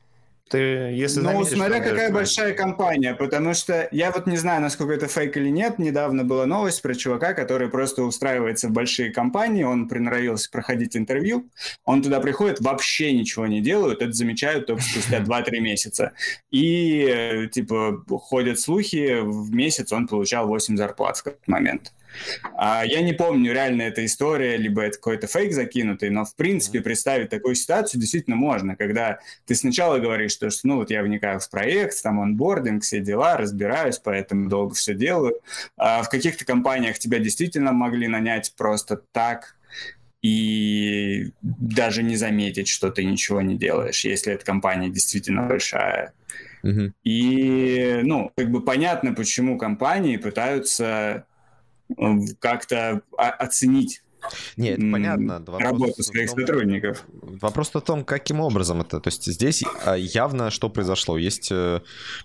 Ты, 0.49 0.59
если 0.59 1.21
ну, 1.21 1.33
заметишь, 1.33 1.57
смотря 1.57 1.81
какая 1.81 2.13
большая 2.13 2.55
компания, 2.55 3.15
потому 3.15 3.55
что 3.55 3.89
я 3.93 4.11
вот 4.11 4.27
не 4.27 4.37
знаю, 4.37 4.63
насколько 4.63 4.93
это 4.93 5.09
фейк 5.09 5.37
или 5.37 5.49
нет. 5.49 5.79
Недавно 5.79 6.25
была 6.25 6.47
новость 6.47 6.81
про 6.83 6.95
чувака, 6.95 7.35
который 7.35 7.69
просто 7.69 8.03
устраивается 8.03 8.69
в 8.69 8.73
большие 8.73 9.11
компании, 9.11 9.65
он 9.65 9.89
приноровился 9.89 10.51
проходить 10.51 10.97
интервью, 10.97 11.49
он 11.85 12.03
туда 12.03 12.21
приходит, 12.21 12.61
вообще 12.61 13.13
ничего 13.13 13.47
не 13.47 13.61
делают, 13.61 14.03
это 14.03 14.13
замечают 14.13 14.67
только 14.67 14.83
спустя 14.83 15.19
2-3 15.21 15.61
месяца. 15.61 16.13
И, 16.51 17.07
э, 17.09 17.49
типа, 17.49 18.05
ходят 18.09 18.59
слухи, 18.59 19.21
в 19.21 19.53
месяц 19.55 19.93
он 19.93 20.09
получал 20.09 20.47
8 20.47 20.77
зарплат 20.77 21.19
в 21.19 21.27
этот 21.27 21.47
момент. 21.47 21.93
А, 22.55 22.85
я 22.85 23.03
не 23.03 23.13
помню, 23.13 23.53
реально 23.53 23.83
это 23.83 24.05
история, 24.05 24.57
либо 24.57 24.83
это 24.83 24.97
какой-то 24.97 25.27
фейк 25.27 25.53
закинутый, 25.53 26.11
но 26.11 26.25
в 26.25 26.35
принципе 26.35 26.81
представить 26.81 27.31
такую 27.31 27.55
ситуацию 27.55 28.01
действительно 28.01 28.37
можно, 28.37 28.77
когда 28.77 29.19
ты 29.47 29.55
сначала 29.55 29.99
говоришь, 29.99 30.33
что, 30.33 30.49
ну 30.65 30.77
вот 30.77 30.91
я 30.91 31.03
вникаю 31.03 31.41
в 31.41 31.49
проект, 31.51 32.03
там 32.03 32.21
онбординг, 32.21 32.83
все 32.83 33.01
дела, 33.01 33.37
разбираюсь, 33.37 33.99
поэтому 33.99 34.49
долго 34.49 34.75
все 34.75 34.95
делаю. 34.95 35.41
А 35.77 36.03
в 36.03 36.09
каких-то 36.09 36.45
компаниях 36.45 36.99
тебя 36.99 37.19
действительно 37.19 37.73
могли 37.73 38.09
нанять 38.09 38.53
просто 38.57 39.01
так, 39.13 39.57
и 40.21 41.31
даже 41.43 42.03
не 42.03 42.17
заметить, 42.17 42.69
что 42.69 42.91
ты 42.91 43.05
ничего 43.05 43.41
не 43.41 43.57
делаешь, 43.57 44.05
если 44.05 44.33
эта 44.33 44.45
компания 44.45 44.91
действительно 44.91 45.47
большая. 45.47 46.13
Uh-huh. 46.65 46.93
И, 47.05 48.01
ну, 48.03 48.33
как 48.37 48.51
бы 48.51 48.61
понятно, 48.61 49.15
почему 49.15 49.59
компании 49.59 50.17
пытаются 50.17 51.25
как-то 52.41 53.03
оценить 53.17 54.03
нет, 54.57 54.79
это 54.79 54.91
понятно. 54.91 55.45
Работу 55.59 56.03
своих 56.03 56.31
том, 56.31 56.41
сотрудников. 56.41 57.05
Вопрос 57.23 57.71
в 57.73 57.81
том, 57.81 58.05
каким 58.05 58.41
образом 58.41 58.81
это. 58.81 59.01
То 59.01 59.09
есть 59.09 59.25
здесь 59.27 59.65
а, 59.85 59.95
явно 59.95 60.51
что 60.51 60.69
произошло. 60.69 61.19
Есть 61.19 61.49
э, 61.51 61.81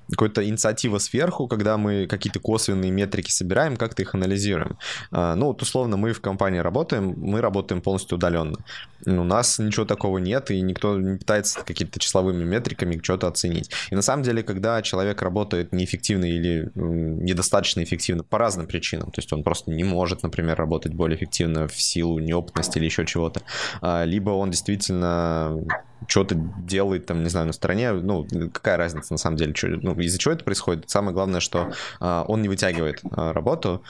какая-то 0.10 0.48
инициатива 0.48 0.98
сверху, 0.98 1.48
когда 1.48 1.78
мы 1.78 2.08
какие-то 2.08 2.40
косвенные 2.40 2.92
метрики 2.92 3.32
собираем, 3.32 3.78
как-то 3.78 4.02
их 4.02 4.16
анализируем. 4.16 4.78
А, 5.12 5.36
ну, 5.36 5.48
вот 5.48 5.62
условно, 5.62 5.98
мы 5.98 6.14
в 6.14 6.22
компании 6.22 6.60
работаем, 6.60 7.14
мы 7.18 7.42
работаем 7.42 7.82
полностью 7.82 8.18
удаленно. 8.18 8.58
У 9.06 9.24
нас 9.24 9.60
ничего 9.60 9.86
такого 9.86 10.18
нет, 10.18 10.50
и 10.52 10.62
никто 10.62 10.98
не 10.98 11.18
пытается 11.18 11.62
какими-то 11.64 12.00
числовыми 12.00 12.44
метриками 12.44 13.00
что-то 13.02 13.28
оценить. 13.28 13.70
И 13.92 13.96
на 13.96 14.02
самом 14.02 14.24
деле, 14.24 14.44
когда 14.44 14.82
человек 14.82 15.22
работает 15.22 15.74
неэффективно 15.74 16.26
или 16.26 16.72
недостаточно 16.76 17.84
эффективно 17.84 18.24
по 18.24 18.38
разным 18.38 18.68
причинам, 18.68 19.12
то 19.12 19.20
есть 19.20 19.32
он 19.34 19.44
просто 19.44 19.72
не 19.72 19.84
может, 19.84 20.24
например, 20.24 20.58
работать 20.58 20.94
более 20.94 21.18
эффективно 21.18 21.68
в 21.68 21.82
силу 21.84 22.20
неопытности 22.20 22.78
или 22.78 22.86
еще 22.86 23.06
чего-то, 23.06 23.42
а, 23.82 24.04
либо 24.06 24.32
он 24.32 24.52
действительно 24.52 25.60
что-то 26.08 26.36
делает 26.36 27.06
там, 27.06 27.24
не 27.24 27.30
знаю, 27.30 27.48
на 27.48 27.54
стороне, 27.54 27.92
ну, 27.92 28.28
какая 28.52 28.78
разница 28.78 29.14
на 29.14 29.18
самом 29.18 29.38
деле, 29.38 29.54
ну, 29.82 30.00
из-за 30.00 30.18
чего 30.18 30.34
это 30.34 30.44
происходит? 30.44 30.90
Самое 30.90 31.14
главное, 31.14 31.40
что 31.40 31.74
а, 32.00 32.26
он 32.28 32.42
не 32.42 32.50
вытягивает 32.50 33.02
а, 33.12 33.34
работу, 33.34 33.84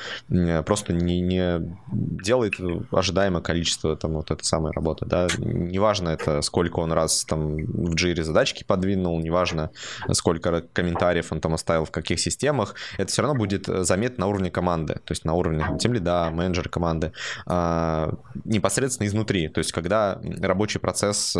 просто 0.65 0.93
не, 0.93 1.21
не 1.21 1.75
делает 1.91 2.53
ожидаемое 2.91 3.41
количество 3.41 3.95
там 3.95 4.13
вот 4.13 4.31
этой 4.31 4.43
самой 4.43 4.71
работы, 4.71 5.05
да, 5.05 5.27
неважно 5.37 6.09
это, 6.09 6.41
сколько 6.41 6.79
он 6.79 6.91
раз 6.91 7.25
там 7.25 7.57
в 7.57 7.95
джире 7.95 8.23
задачки 8.23 8.63
подвинул, 8.63 9.19
неважно, 9.19 9.71
сколько 10.11 10.61
комментариев 10.73 11.31
он 11.31 11.41
там 11.41 11.53
оставил 11.53 11.85
в 11.85 11.91
каких 11.91 12.19
системах, 12.19 12.75
это 12.97 13.11
все 13.11 13.21
равно 13.21 13.37
будет 13.37 13.65
заметно 13.65 14.25
на 14.25 14.27
уровне 14.27 14.51
команды, 14.51 14.95
то 14.95 15.11
есть 15.11 15.25
на 15.25 15.33
уровне 15.33 15.65
тем 15.79 15.93
лида, 15.93 16.29
менеджера 16.31 16.69
команды, 16.69 17.11
а, 17.45 18.13
непосредственно 18.45 19.07
изнутри, 19.07 19.47
то 19.49 19.59
есть 19.59 19.71
когда 19.71 20.19
рабочий 20.41 20.79
процесс 20.79 21.35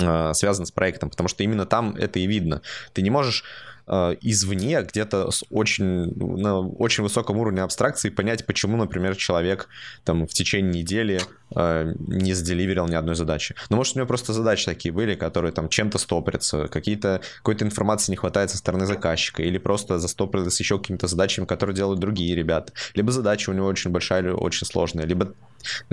э, 0.00 0.34
связан 0.34 0.66
с 0.66 0.70
проектом, 0.70 1.10
потому 1.10 1.28
что 1.28 1.42
именно 1.42 1.66
там 1.66 1.94
это 1.96 2.18
и 2.18 2.26
видно. 2.26 2.62
Ты 2.92 3.02
не 3.02 3.10
можешь 3.10 3.44
э, 3.86 4.16
извне, 4.20 4.82
где-то 4.82 5.30
с 5.30 5.44
очень, 5.50 6.14
на 6.16 6.60
очень 6.60 7.02
высоком 7.02 7.38
уровне 7.38 7.62
абстракции 7.62 8.10
понять, 8.10 8.46
почему, 8.46 8.76
например, 8.76 9.16
человек 9.16 9.68
там 10.04 10.26
в 10.26 10.32
течение 10.32 10.82
недели 10.82 11.20
э, 11.54 11.94
не 11.98 12.34
заделиверил 12.34 12.86
ни 12.88 12.94
одной 12.94 13.14
задачи. 13.14 13.54
Ну, 13.70 13.76
может, 13.76 13.96
у 13.96 13.98
него 13.98 14.06
просто 14.06 14.32
задачи 14.32 14.64
такие 14.64 14.92
были, 14.92 15.14
которые 15.14 15.52
там 15.52 15.68
чем-то 15.68 15.98
стопорятся, 15.98 16.68
какие-то, 16.68 17.20
какой-то 17.38 17.64
информации 17.64 18.12
не 18.12 18.16
хватает 18.16 18.50
со 18.50 18.58
стороны 18.58 18.86
заказчика, 18.86 19.42
или 19.42 19.58
просто 19.58 19.98
застопорились 19.98 20.60
еще 20.60 20.78
какими-то 20.78 21.06
задачами, 21.06 21.44
которые 21.44 21.76
делают 21.76 22.00
другие 22.00 22.34
ребята. 22.34 22.72
Либо 22.94 23.12
задача 23.12 23.50
у 23.50 23.52
него 23.52 23.66
очень 23.66 23.90
большая 23.90 24.22
или 24.22 24.30
очень 24.30 24.66
сложная, 24.66 25.04
либо 25.04 25.34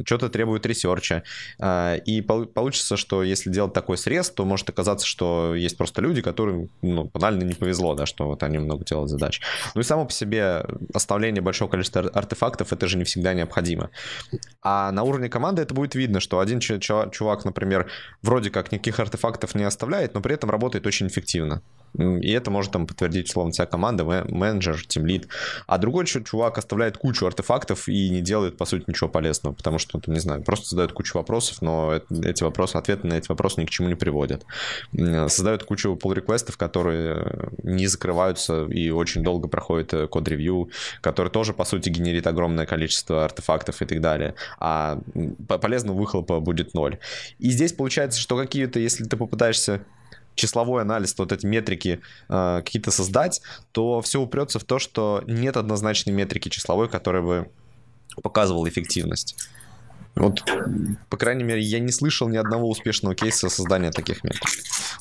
что-то 0.03 0.29
требует 0.29 0.65
research 0.65 1.11
а. 1.11 1.23
А, 1.59 1.95
и 1.95 2.21
получится, 2.21 2.97
что 2.97 3.23
если 3.23 3.49
делать 3.49 3.73
такой 3.73 3.97
срез, 3.97 4.29
то 4.29 4.45
может 4.45 4.69
оказаться, 4.69 5.05
что 5.05 5.55
есть 5.55 5.77
просто 5.77 6.01
люди, 6.01 6.21
которым 6.21 6.69
ну, 6.81 7.09
банально 7.13 7.43
не 7.43 7.53
повезло, 7.53 7.95
да, 7.95 8.05
что 8.05 8.27
вот 8.27 8.43
они 8.43 8.57
много 8.57 8.85
делают 8.85 9.09
задач. 9.09 9.41
Ну 9.75 9.81
и 9.81 9.83
само 9.83 10.05
по 10.05 10.11
себе 10.11 10.65
оставление 10.93 11.41
большого 11.41 11.69
количества 11.69 12.01
артефактов, 12.01 12.73
это 12.73 12.87
же 12.87 12.97
не 12.97 13.03
всегда 13.03 13.33
необходимо. 13.33 13.89
А 14.61 14.91
на 14.91 15.03
уровне 15.03 15.29
команды 15.29 15.61
это 15.61 15.73
будет 15.73 15.95
видно, 15.95 16.19
что 16.19 16.39
один 16.39 16.59
чувак, 16.59 17.45
например, 17.45 17.89
вроде 18.21 18.49
как 18.49 18.71
никаких 18.71 18.99
артефактов 18.99 19.55
не 19.55 19.63
оставляет, 19.63 20.13
но 20.13 20.21
при 20.21 20.33
этом 20.35 20.49
работает 20.49 20.85
очень 20.85 21.07
эффективно. 21.07 21.61
И 21.97 22.31
это 22.31 22.51
может 22.51 22.71
там 22.71 22.87
подтвердить, 22.87 23.29
условно, 23.29 23.51
вся 23.51 23.65
команда, 23.65 24.03
менеджер, 24.03 24.85
тимлид. 24.85 25.27
А 25.67 25.77
другой 25.77 26.05
чувак 26.05 26.57
оставляет 26.57 26.97
кучу 26.97 27.25
артефактов 27.25 27.87
и 27.87 28.09
не 28.09 28.21
делает, 28.21 28.57
по 28.57 28.65
сути, 28.65 28.85
ничего 28.87 29.09
полезного, 29.09 29.53
потому 29.53 29.77
что, 29.77 29.99
там, 29.99 30.13
не 30.13 30.19
знаю, 30.19 30.43
просто 30.43 30.69
задает 30.69 30.93
кучу 30.93 31.17
вопросов, 31.17 31.61
но 31.61 32.01
эти 32.23 32.43
вопросы, 32.43 32.77
ответы 32.77 33.07
на 33.07 33.15
эти 33.15 33.27
вопросы 33.27 33.61
ни 33.61 33.65
к 33.65 33.69
чему 33.69 33.89
не 33.89 33.95
приводят. 33.95 34.45
Создает 34.93 35.63
кучу 35.63 35.97
pull 36.01 36.13
реквестов 36.13 36.57
которые 36.57 37.49
не 37.63 37.87
закрываются 37.87 38.65
и 38.65 38.89
очень 38.91 39.23
долго 39.23 39.47
проходит 39.47 39.93
э, 39.93 40.07
код-ревью, 40.07 40.69
который 41.01 41.29
тоже, 41.29 41.53
по 41.53 41.65
сути, 41.65 41.89
генерит 41.89 42.27
огромное 42.27 42.65
количество 42.65 43.25
артефактов 43.25 43.81
и 43.81 43.85
так 43.85 43.99
далее. 43.99 44.35
А 44.59 44.99
полезного 45.47 45.97
выхлопа 45.97 46.39
будет 46.39 46.73
ноль. 46.73 46.99
И 47.39 47.49
здесь 47.49 47.73
получается, 47.73 48.19
что 48.19 48.37
какие-то, 48.37 48.79
если 48.79 49.05
ты 49.05 49.17
попытаешься 49.17 49.81
числовой 50.35 50.81
анализ, 50.81 51.15
вот 51.17 51.31
эти 51.31 51.45
метрики 51.45 52.01
э, 52.29 52.61
какие-то 52.63 52.91
создать, 52.91 53.41
то 53.71 54.01
все 54.01 54.21
упрется 54.21 54.59
в 54.59 54.63
то, 54.63 54.79
что 54.79 55.23
нет 55.27 55.57
однозначной 55.57 56.13
метрики 56.13 56.49
числовой, 56.49 56.89
которая 56.89 57.21
бы 57.21 57.49
показывала 58.21 58.67
эффективность. 58.67 59.35
Вот, 60.15 60.43
по 61.09 61.17
крайней 61.17 61.43
мере, 61.43 61.61
я 61.61 61.79
не 61.79 61.91
слышал 61.91 62.27
ни 62.27 62.35
одного 62.35 62.69
успешного 62.69 63.15
кейса 63.15 63.49
создания 63.49 63.91
таких 63.91 64.23
метрик. 64.23 64.43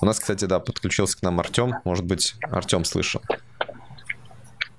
У 0.00 0.06
нас, 0.06 0.20
кстати, 0.20 0.44
да, 0.44 0.60
подключился 0.60 1.18
к 1.18 1.22
нам 1.22 1.40
Артем. 1.40 1.74
Может 1.84 2.04
быть, 2.04 2.36
Артем 2.42 2.84
слышал. 2.84 3.20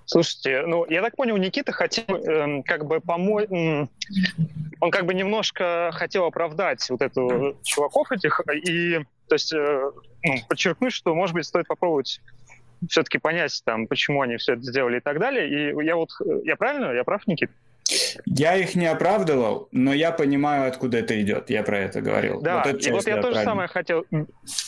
Слушайте, 0.06 0.64
ну, 0.66 0.86
я 0.90 1.02
так 1.02 1.16
понял, 1.16 1.38
Никита 1.38 1.72
хотел 1.72 2.04
э, 2.08 2.64
как 2.64 2.86
бы 2.86 3.00
помочь... 3.00 3.48
Он 3.50 4.92
как 4.92 5.06
бы 5.06 5.14
немножко 5.14 5.92
хотел 5.94 6.26
оправдать 6.26 6.90
вот 6.90 7.02
эту 7.02 7.58
чуваков 7.64 8.12
этих 8.12 8.42
и 8.66 9.06
то 9.32 9.36
есть 9.36 9.54
э, 9.54 9.92
ну, 10.26 10.34
подчеркнуть, 10.50 10.92
что, 10.92 11.16
может 11.16 11.34
быть, 11.34 11.46
стоит 11.46 11.66
попробовать 11.66 12.20
все-таки 12.90 13.18
понять, 13.18 13.62
там, 13.64 13.88
почему 13.88 14.22
они 14.22 14.36
все 14.36 14.56
это 14.56 14.64
сделали 14.64 14.98
и 14.98 15.00
так 15.00 15.20
далее. 15.20 15.48
И 15.48 15.86
я 15.86 15.96
вот, 15.96 16.10
э, 16.20 16.42
я 16.44 16.58
правильно, 16.58 16.92
я 16.92 17.06
прав, 17.06 17.26
Никит? 17.28 17.50
Я 18.26 18.58
их 18.58 18.76
не 18.76 18.88
оправдывал, 18.88 19.70
но 19.72 19.94
я 19.94 20.12
понимаю, 20.12 20.68
откуда 20.68 20.98
это 20.98 21.22
идет. 21.22 21.50
Я 21.50 21.64
про 21.64 21.80
это 21.80 22.02
говорил. 22.02 22.42
Да, 22.42 22.62
вот 22.66 22.86
и 22.86 22.92
вот 22.92 23.08
я 23.08 23.22
тоже 23.22 23.42
самое 23.42 23.70
хотел, 23.70 24.06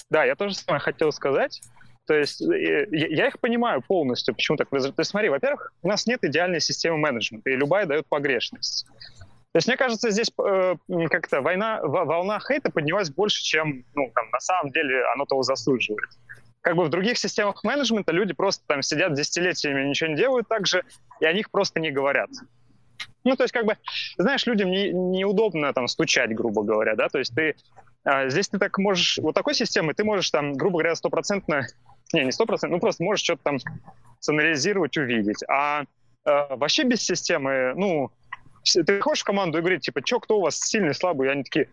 да, 0.09 0.23
я 0.23 0.35
тоже 0.35 0.55
самое 0.55 0.79
хотел 0.79 1.11
сказать. 1.11 1.61
То 2.07 2.13
есть 2.13 2.41
э, 2.41 2.87
я 2.89 3.27
их 3.27 3.39
понимаю 3.41 3.81
полностью, 3.81 4.33
почему 4.33 4.55
так. 4.55 4.69
То 4.69 4.77
есть 4.77 4.93
смотри, 5.03 5.27
во-первых, 5.27 5.73
у 5.81 5.89
нас 5.89 6.07
нет 6.07 6.23
идеальной 6.23 6.61
системы 6.61 6.99
менеджмента, 6.99 7.49
и 7.49 7.57
любая 7.57 7.85
дает 7.85 8.07
погрешность. 8.07 8.85
То 9.53 9.57
есть, 9.57 9.67
мне 9.67 9.77
кажется, 9.77 10.09
здесь 10.09 10.31
э, 10.43 10.75
как-то 11.11 11.41
война, 11.41 11.79
волна 11.83 12.39
хейта 12.39 12.71
поднялась 12.71 13.11
больше, 13.11 13.43
чем 13.43 13.85
ну, 13.93 14.11
там, 14.13 14.29
на 14.31 14.39
самом 14.39 14.71
деле 14.71 15.05
оно 15.13 15.25
того 15.25 15.43
заслуживает. 15.43 16.09
Как 16.61 16.75
бы 16.75 16.85
в 16.85 16.89
других 16.89 17.19
системах 17.19 17.63
менеджмента 17.63 18.11
люди 18.11 18.33
просто 18.33 18.63
там 18.65 18.81
сидят 18.81 19.13
десятилетиями, 19.13 19.87
ничего 19.87 20.09
не 20.09 20.15
делают 20.15 20.47
так 20.47 20.65
же, 20.65 20.83
и 21.19 21.25
о 21.25 21.33
них 21.33 21.51
просто 21.51 21.79
не 21.79 21.91
говорят. 21.91 22.29
Ну, 23.23 23.35
то 23.35 23.43
есть, 23.43 23.53
как 23.53 23.65
бы, 23.65 23.77
знаешь, 24.17 24.45
людям 24.47 24.71
не, 24.71 24.91
неудобно 24.91 25.71
там 25.71 25.87
стучать, 25.87 26.33
грубо 26.35 26.63
говоря, 26.63 26.95
да, 26.95 27.07
то 27.07 27.19
есть 27.19 27.35
ты 27.35 27.55
а, 28.05 28.27
здесь 28.29 28.49
ты 28.49 28.57
так 28.57 28.77
можешь, 28.77 29.17
вот 29.21 29.33
такой 29.33 29.53
системой 29.53 29.93
ты 29.93 30.03
можешь 30.03 30.29
там, 30.29 30.53
грубо 30.53 30.79
говоря, 30.79 30.95
стопроцентно, 30.95 31.67
не, 32.11 32.25
не 32.25 32.31
стопроцентно, 32.31 32.77
ну 32.77 32.81
просто 32.81 33.03
можешь 33.03 33.23
что-то 33.23 33.43
там 33.43 33.57
санализировать, 34.19 34.97
увидеть. 34.97 35.43
А 35.47 35.83
э, 36.25 36.55
вообще 36.55 36.83
без 36.83 37.01
системы, 37.01 37.73
ну, 37.75 38.11
ты 38.63 38.83
приходишь 38.83 39.21
в 39.21 39.25
команду 39.25 39.57
и 39.57 39.61
говорит, 39.61 39.81
типа, 39.81 40.01
что, 40.05 40.19
кто 40.19 40.37
у 40.37 40.41
вас 40.41 40.59
сильный, 40.59 40.93
слабый? 40.93 41.27
И 41.27 41.31
они 41.31 41.43
такие, 41.43 41.69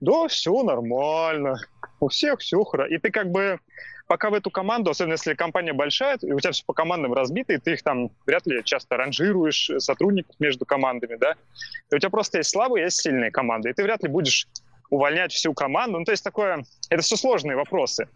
да, 0.00 0.28
все 0.28 0.62
нормально, 0.62 1.56
у 2.00 2.08
всех 2.08 2.40
все 2.40 2.62
хорошо. 2.64 2.92
И 2.92 2.98
ты 2.98 3.10
как 3.10 3.30
бы 3.30 3.60
пока 4.08 4.30
в 4.30 4.34
эту 4.34 4.50
команду, 4.50 4.90
особенно 4.90 5.12
если 5.12 5.34
компания 5.34 5.72
большая, 5.72 6.18
и 6.20 6.32
у 6.32 6.40
тебя 6.40 6.52
все 6.52 6.64
по 6.66 6.74
командам 6.74 7.14
разбито, 7.14 7.52
и 7.54 7.58
ты 7.58 7.72
их 7.72 7.82
там 7.82 8.10
вряд 8.26 8.46
ли 8.46 8.62
часто 8.64 8.96
ранжируешь 8.96 9.70
сотрудников 9.78 10.34
между 10.38 10.66
командами, 10.66 11.16
да, 11.16 11.34
и 11.90 11.94
у 11.94 11.98
тебя 11.98 12.10
просто 12.10 12.38
есть 12.38 12.50
слабые, 12.50 12.84
есть 12.84 13.00
сильные 13.00 13.30
команды, 13.30 13.70
и 13.70 13.72
ты 13.72 13.82
вряд 13.82 14.02
ли 14.02 14.08
будешь 14.08 14.48
увольнять 14.90 15.32
всю 15.32 15.54
команду. 15.54 15.98
Ну, 15.98 16.04
то 16.04 16.12
есть 16.12 16.22
такое, 16.22 16.64
это 16.90 17.02
все 17.02 17.16
сложные 17.16 17.56
вопросы. 17.56 18.08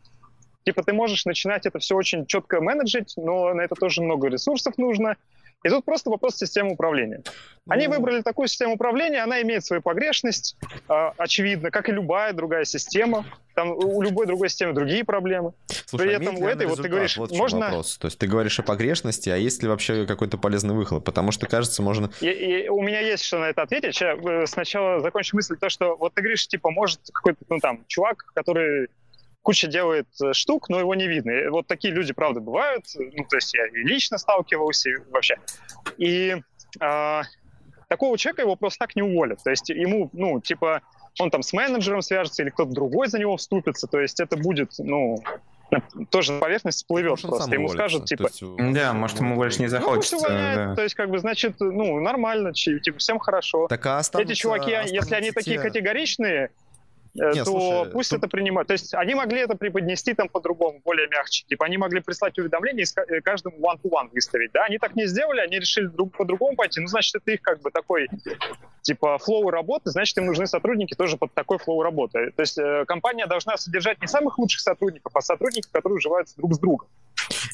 Типа 0.64 0.82
ты 0.82 0.92
можешь 0.92 1.24
начинать 1.24 1.64
это 1.64 1.78
все 1.78 1.96
очень 1.96 2.26
четко 2.26 2.60
менеджить, 2.60 3.14
но 3.16 3.54
на 3.54 3.62
это 3.62 3.74
тоже 3.74 4.02
много 4.02 4.28
ресурсов 4.28 4.76
нужно, 4.76 5.16
и 5.66 5.68
тут 5.68 5.84
просто 5.84 6.10
вопрос 6.10 6.36
системы 6.36 6.72
управления. 6.72 7.22
Они 7.68 7.88
ну... 7.88 7.94
выбрали 7.94 8.22
такую 8.22 8.46
систему 8.46 8.74
управления, 8.74 9.22
она 9.22 9.42
имеет 9.42 9.64
свою 9.64 9.82
погрешность, 9.82 10.56
э, 10.88 11.10
очевидно, 11.18 11.72
как 11.72 11.88
и 11.88 11.92
любая 11.92 12.32
другая 12.32 12.64
система. 12.64 13.24
Там 13.54 13.70
у 13.70 14.00
любой 14.02 14.26
другой 14.26 14.48
системы 14.48 14.74
другие 14.74 15.02
проблемы. 15.02 15.54
Слушай, 15.86 16.06
При 16.06 16.14
а 16.14 16.16
этом 16.18 16.36
у 16.36 16.46
этой, 16.46 16.66
вот 16.66 16.80
ты 16.80 16.88
говоришь, 16.88 17.16
вот 17.16 17.32
можно... 17.32 17.66
Вопрос. 17.66 17.98
То 17.98 18.06
есть 18.06 18.18
ты 18.18 18.26
говоришь 18.28 18.58
о 18.60 18.62
погрешности, 18.62 19.30
а 19.30 19.36
есть 19.36 19.62
ли 19.62 19.68
вообще 19.68 20.06
какой-то 20.06 20.38
полезный 20.38 20.74
выхлоп? 20.74 21.04
Потому 21.04 21.32
что, 21.32 21.48
кажется, 21.48 21.82
можно... 21.82 22.10
И, 22.20 22.28
и 22.28 22.68
у 22.68 22.82
меня 22.82 23.00
есть 23.00 23.24
что 23.24 23.38
на 23.38 23.46
это 23.46 23.62
ответить. 23.62 23.94
Сейчас 23.94 24.18
э, 24.24 24.46
сначала 24.46 25.00
закончу 25.00 25.34
мысль, 25.34 25.56
то, 25.56 25.68
что 25.68 25.96
вот 25.96 26.14
ты 26.14 26.20
говоришь, 26.20 26.46
типа, 26.46 26.70
может 26.70 27.00
какой-то, 27.12 27.44
ну 27.48 27.58
там, 27.58 27.84
чувак, 27.88 28.26
который 28.34 28.88
куча 29.46 29.68
делает 29.68 30.08
э, 30.20 30.32
штук, 30.32 30.68
но 30.68 30.80
его 30.80 30.96
не 30.96 31.06
видно. 31.06 31.30
И 31.30 31.46
вот 31.46 31.68
такие 31.68 31.94
люди, 31.94 32.12
правда, 32.12 32.40
бывают. 32.40 32.84
Ну, 32.96 33.24
то 33.30 33.36
есть 33.36 33.54
я 33.54 33.64
и 33.68 33.84
лично 33.84 34.18
сталкивался, 34.18 34.90
и 34.90 34.96
вообще. 35.12 35.36
И 35.98 36.34
э, 36.80 37.20
такого 37.88 38.18
человека 38.18 38.42
его 38.42 38.56
просто 38.56 38.80
так 38.80 38.96
не 38.96 39.02
уволят. 39.02 39.38
То 39.44 39.50
есть 39.50 39.68
ему, 39.68 40.10
ну, 40.12 40.40
типа, 40.40 40.82
он 41.20 41.30
там 41.30 41.44
с 41.44 41.52
менеджером 41.52 42.02
свяжется 42.02 42.42
или 42.42 42.50
кто-то 42.50 42.72
другой 42.72 43.06
за 43.06 43.20
него 43.20 43.36
вступится. 43.36 43.86
То 43.86 44.00
есть 44.00 44.18
это 44.18 44.36
будет, 44.36 44.72
ну, 44.78 45.22
тоже 46.10 46.32
на 46.32 46.40
поверхность 46.40 46.78
всплывет 46.78 47.10
может, 47.10 47.26
просто. 47.28 47.54
Ему 47.54 47.68
скажут, 47.68 48.06
типа... 48.06 48.24
Есть, 48.24 48.42
да, 48.72 48.92
может, 48.94 49.20
ему 49.20 49.36
больше 49.36 49.62
не 49.62 49.68
захочется. 49.68 50.16
Ну, 50.16 50.22
да. 50.28 50.74
То 50.74 50.82
есть, 50.82 50.96
как 50.96 51.08
бы, 51.08 51.20
значит, 51.20 51.54
ну, 51.60 52.00
нормально, 52.00 52.52
типа, 52.52 52.98
всем 52.98 53.20
хорошо. 53.20 53.68
Так, 53.68 53.86
а 53.86 53.98
останутся, 53.98 54.32
Эти 54.32 54.40
чуваки, 54.40 54.72
если 54.72 55.14
они 55.14 55.28
те... 55.28 55.34
такие 55.34 55.60
категоричные, 55.60 56.50
Нет, 57.18 57.44
то 57.44 57.44
слушай, 57.44 57.90
пусть 57.92 58.10
тут... 58.10 58.18
это 58.18 58.28
принимают. 58.28 58.68
То 58.68 58.72
есть 58.72 58.94
они 58.94 59.14
могли 59.14 59.40
это 59.40 59.56
преподнести 59.56 60.14
там 60.14 60.28
по-другому, 60.28 60.80
более 60.84 61.08
мягче. 61.08 61.44
Типа 61.46 61.66
они 61.66 61.78
могли 61.78 62.00
прислать 62.00 62.38
уведомление 62.38 62.84
и 62.84 63.14
э, 63.14 63.20
каждому 63.20 63.56
one-to-one 63.58 64.10
выставить. 64.12 64.52
Да, 64.52 64.64
они 64.64 64.78
так 64.78 64.94
не 64.96 65.06
сделали, 65.06 65.40
они 65.40 65.58
решили 65.58 65.86
друг, 65.86 66.16
по-другому 66.16 66.56
пойти. 66.56 66.80
Ну, 66.80 66.86
значит, 66.86 67.14
это 67.14 67.30
их 67.30 67.42
как 67.42 67.60
бы 67.60 67.70
такой, 67.70 68.08
типа, 68.82 69.18
flow 69.18 69.50
работы, 69.50 69.90
значит, 69.90 70.16
им 70.18 70.26
нужны 70.26 70.46
сотрудники 70.46 70.94
тоже 70.94 71.16
под 71.16 71.32
такой 71.34 71.58
flow 71.58 71.82
работы. 71.82 72.32
То 72.36 72.42
есть 72.42 72.58
э, 72.58 72.84
компания 72.86 73.26
должна 73.26 73.56
содержать 73.56 74.00
не 74.00 74.08
самых 74.08 74.38
лучших 74.38 74.60
сотрудников, 74.60 75.12
а 75.14 75.20
сотрудников, 75.20 75.70
которые 75.72 75.96
уживаются 75.96 76.36
друг 76.36 76.54
с 76.54 76.58
другом. 76.58 76.88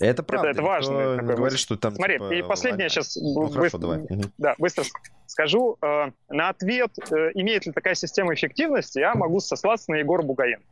Это 0.01 0.23
правда. 0.23 0.49
Это, 0.49 0.61
это 0.61 0.67
важно. 0.67 1.17
Говорит, 1.23 1.59
что 1.59 1.77
там... 1.77 1.95
Смотри, 1.95 2.15
типа, 2.15 2.35
и 2.35 2.43
последнее 2.43 2.89
сейчас 2.89 3.17
ну, 3.17 3.49
быстро, 3.49 3.79
давай. 3.79 4.01
да, 4.39 4.55
быстро 4.59 4.85
скажу. 5.27 5.77
Э, 5.83 6.11
на 6.29 6.49
ответ, 6.49 6.91
э, 7.11 7.31
имеет 7.35 7.67
ли 7.67 7.73
такая 7.73 7.95
система 7.95 8.35
эффективности, 8.35 8.99
я 8.99 9.15
могу 9.15 9.41
сослаться 9.57 9.91
на 9.91 9.97
Егора 9.97 10.23
Бугаенко. 10.23 10.65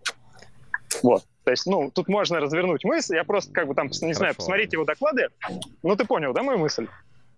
Вот. 1.03 1.25
То 1.45 1.51
есть, 1.51 1.67
ну, 1.67 1.91
тут 1.91 2.09
можно 2.09 2.41
развернуть 2.41 2.85
мысль. 2.85 3.17
Я 3.17 3.25
просто 3.25 3.53
как 3.53 3.67
бы 3.67 3.75
там, 3.75 3.87
не 3.87 3.99
Хорошо. 3.99 4.15
знаю, 4.15 4.35
посмотрите 4.35 4.77
его 4.77 4.85
доклады. 4.85 5.29
Ну, 5.83 5.97
ты 5.97 6.05
понял, 6.05 6.33
да, 6.33 6.43
мою 6.43 6.59
мысль? 6.59 6.87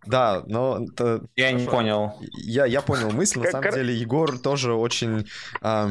Да, 0.06 0.42
но... 0.46 0.84
Это... 0.92 1.22
Я 1.36 1.52
не 1.52 1.66
понял. 1.66 2.12
Я, 2.32 2.66
я 2.66 2.82
понял 2.82 3.10
мысль. 3.10 3.40
На 3.40 3.50
самом 3.50 3.70
деле 3.72 3.94
Егор 3.94 4.38
тоже 4.38 4.74
очень 4.74 5.26
э, 5.62 5.88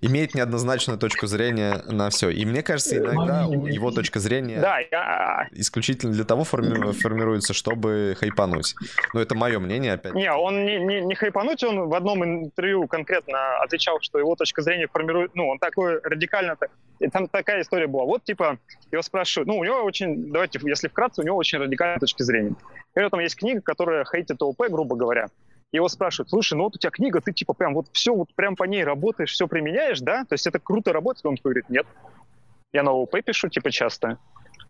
имеет 0.00 0.34
неоднозначную 0.34 0.98
точку 0.98 1.26
зрения 1.26 1.82
на 1.86 2.10
все. 2.10 2.30
И 2.30 2.44
мне 2.44 2.62
кажется, 2.62 2.96
иногда 2.96 3.42
его 3.42 3.90
точка 3.90 4.20
зрения 4.20 4.60
да, 4.60 4.78
я... 4.90 5.48
исключительно 5.52 6.12
для 6.12 6.24
того 6.24 6.44
форми... 6.44 6.92
формируется, 6.92 7.54
чтобы 7.54 8.16
хайпануть. 8.18 8.74
Но 9.12 9.20
это 9.20 9.34
мое 9.34 9.58
мнение 9.58 9.94
опять. 9.94 10.14
Не, 10.14 10.32
он 10.32 10.64
не, 10.64 10.78
не, 10.78 11.00
не 11.00 11.14
хайпануть, 11.14 11.62
он 11.64 11.88
в 11.88 11.94
одном 11.94 12.24
интервью 12.24 12.86
конкретно 12.86 13.58
отвечал, 13.62 13.98
что 14.00 14.18
его 14.18 14.36
точка 14.36 14.62
зрения 14.62 14.86
формирует... 14.86 15.34
Ну, 15.34 15.48
он 15.48 15.58
такой 15.58 16.00
радикально... 16.02 16.56
И 17.00 17.08
там 17.08 17.26
такая 17.26 17.62
история 17.62 17.88
была. 17.88 18.04
Вот, 18.04 18.24
типа, 18.24 18.58
его 18.92 19.02
спрашивают... 19.02 19.48
Ну, 19.48 19.58
у 19.58 19.64
него 19.64 19.82
очень... 19.82 20.30
Давайте, 20.30 20.60
если 20.62 20.88
вкратце, 20.88 21.22
у 21.22 21.24
него 21.24 21.36
очень 21.36 21.58
радикальная 21.58 21.98
точка 21.98 22.22
зрения. 22.22 22.54
И 22.96 23.08
там 23.08 23.20
есть 23.20 23.36
книга, 23.36 23.60
которая 23.60 24.04
хейтит 24.04 24.42
ОП, 24.42 24.68
грубо 24.70 24.96
говоря. 24.96 25.28
Его 25.72 25.88
спрашивают, 25.88 26.30
слушай, 26.30 26.54
ну 26.54 26.64
вот 26.64 26.76
у 26.76 26.78
тебя 26.78 26.90
книга, 26.90 27.20
ты 27.20 27.32
типа 27.32 27.52
прям 27.52 27.74
вот 27.74 27.86
все, 27.92 28.14
вот 28.14 28.32
прям 28.34 28.54
по 28.54 28.64
ней 28.64 28.84
работаешь, 28.84 29.32
все 29.32 29.48
применяешь, 29.48 30.00
да? 30.00 30.24
То 30.24 30.34
есть 30.34 30.46
это 30.46 30.60
круто 30.60 30.92
работает? 30.92 31.26
Он 31.26 31.36
говорит, 31.42 31.68
нет. 31.68 31.86
Я 32.72 32.84
на 32.84 32.92
ОП 32.92 33.16
пишу, 33.24 33.48
типа, 33.48 33.70
часто. 33.70 34.18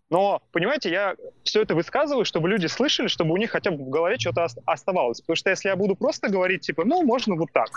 Но, 0.09 0.41
понимаете, 0.51 0.91
я 0.91 1.15
все 1.43 1.63
это 1.63 1.73
высказываю, 1.73 2.25
чтобы 2.25 2.47
люди 2.47 2.67
слышали, 2.67 3.07
чтобы 3.07 3.33
у 3.33 3.37
них 3.37 3.51
хотя 3.51 3.71
бы 3.71 3.83
в 3.83 3.89
голове 3.89 4.17
что-то 4.19 4.47
оставалось. 4.65 5.21
Потому 5.21 5.35
что 5.35 5.49
если 5.49 5.69
я 5.69 5.75
буду 5.75 5.95
просто 5.95 6.29
говорить, 6.29 6.61
типа, 6.61 6.85
ну, 6.85 7.03
можно 7.03 7.35
вот 7.35 7.51
так, 7.51 7.69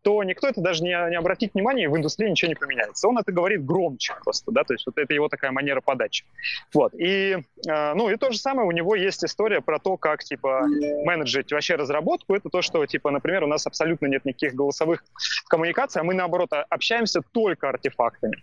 то 0.00 0.22
никто 0.22 0.46
это 0.46 0.60
даже 0.60 0.84
не, 0.84 0.90
не 1.10 1.16
обратит 1.16 1.52
внимания, 1.52 1.84
и 1.84 1.86
в 1.88 1.96
индустрии 1.96 2.30
ничего 2.30 2.48
не 2.48 2.54
поменяется. 2.54 3.08
Он 3.08 3.18
это 3.18 3.30
говорит 3.32 3.64
громче 3.64 4.14
просто, 4.22 4.52
да, 4.52 4.62
то 4.62 4.72
есть 4.72 4.86
вот 4.86 4.96
это 4.96 5.12
его 5.12 5.28
такая 5.28 5.50
манера 5.50 5.80
подачи. 5.80 6.24
Вот, 6.72 6.94
и, 6.94 7.36
э, 7.68 7.94
ну, 7.94 8.08
и 8.08 8.16
то 8.16 8.30
же 8.30 8.38
самое, 8.38 8.68
у 8.68 8.70
него 8.70 8.94
есть 8.94 9.24
история 9.24 9.60
про 9.60 9.78
то, 9.78 9.96
как, 9.96 10.24
типа, 10.24 10.66
менеджить 11.04 11.52
вообще 11.52 11.74
разработку. 11.74 12.34
Это 12.34 12.48
то, 12.48 12.62
что, 12.62 12.86
типа, 12.86 13.10
например, 13.10 13.44
у 13.44 13.48
нас 13.48 13.66
абсолютно 13.66 14.06
нет 14.06 14.24
никаких 14.24 14.54
голосовых 14.54 15.04
коммуникаций, 15.48 16.00
а 16.00 16.04
мы, 16.04 16.14
наоборот, 16.14 16.52
общаемся 16.70 17.20
только 17.32 17.68
артефактами. 17.68 18.36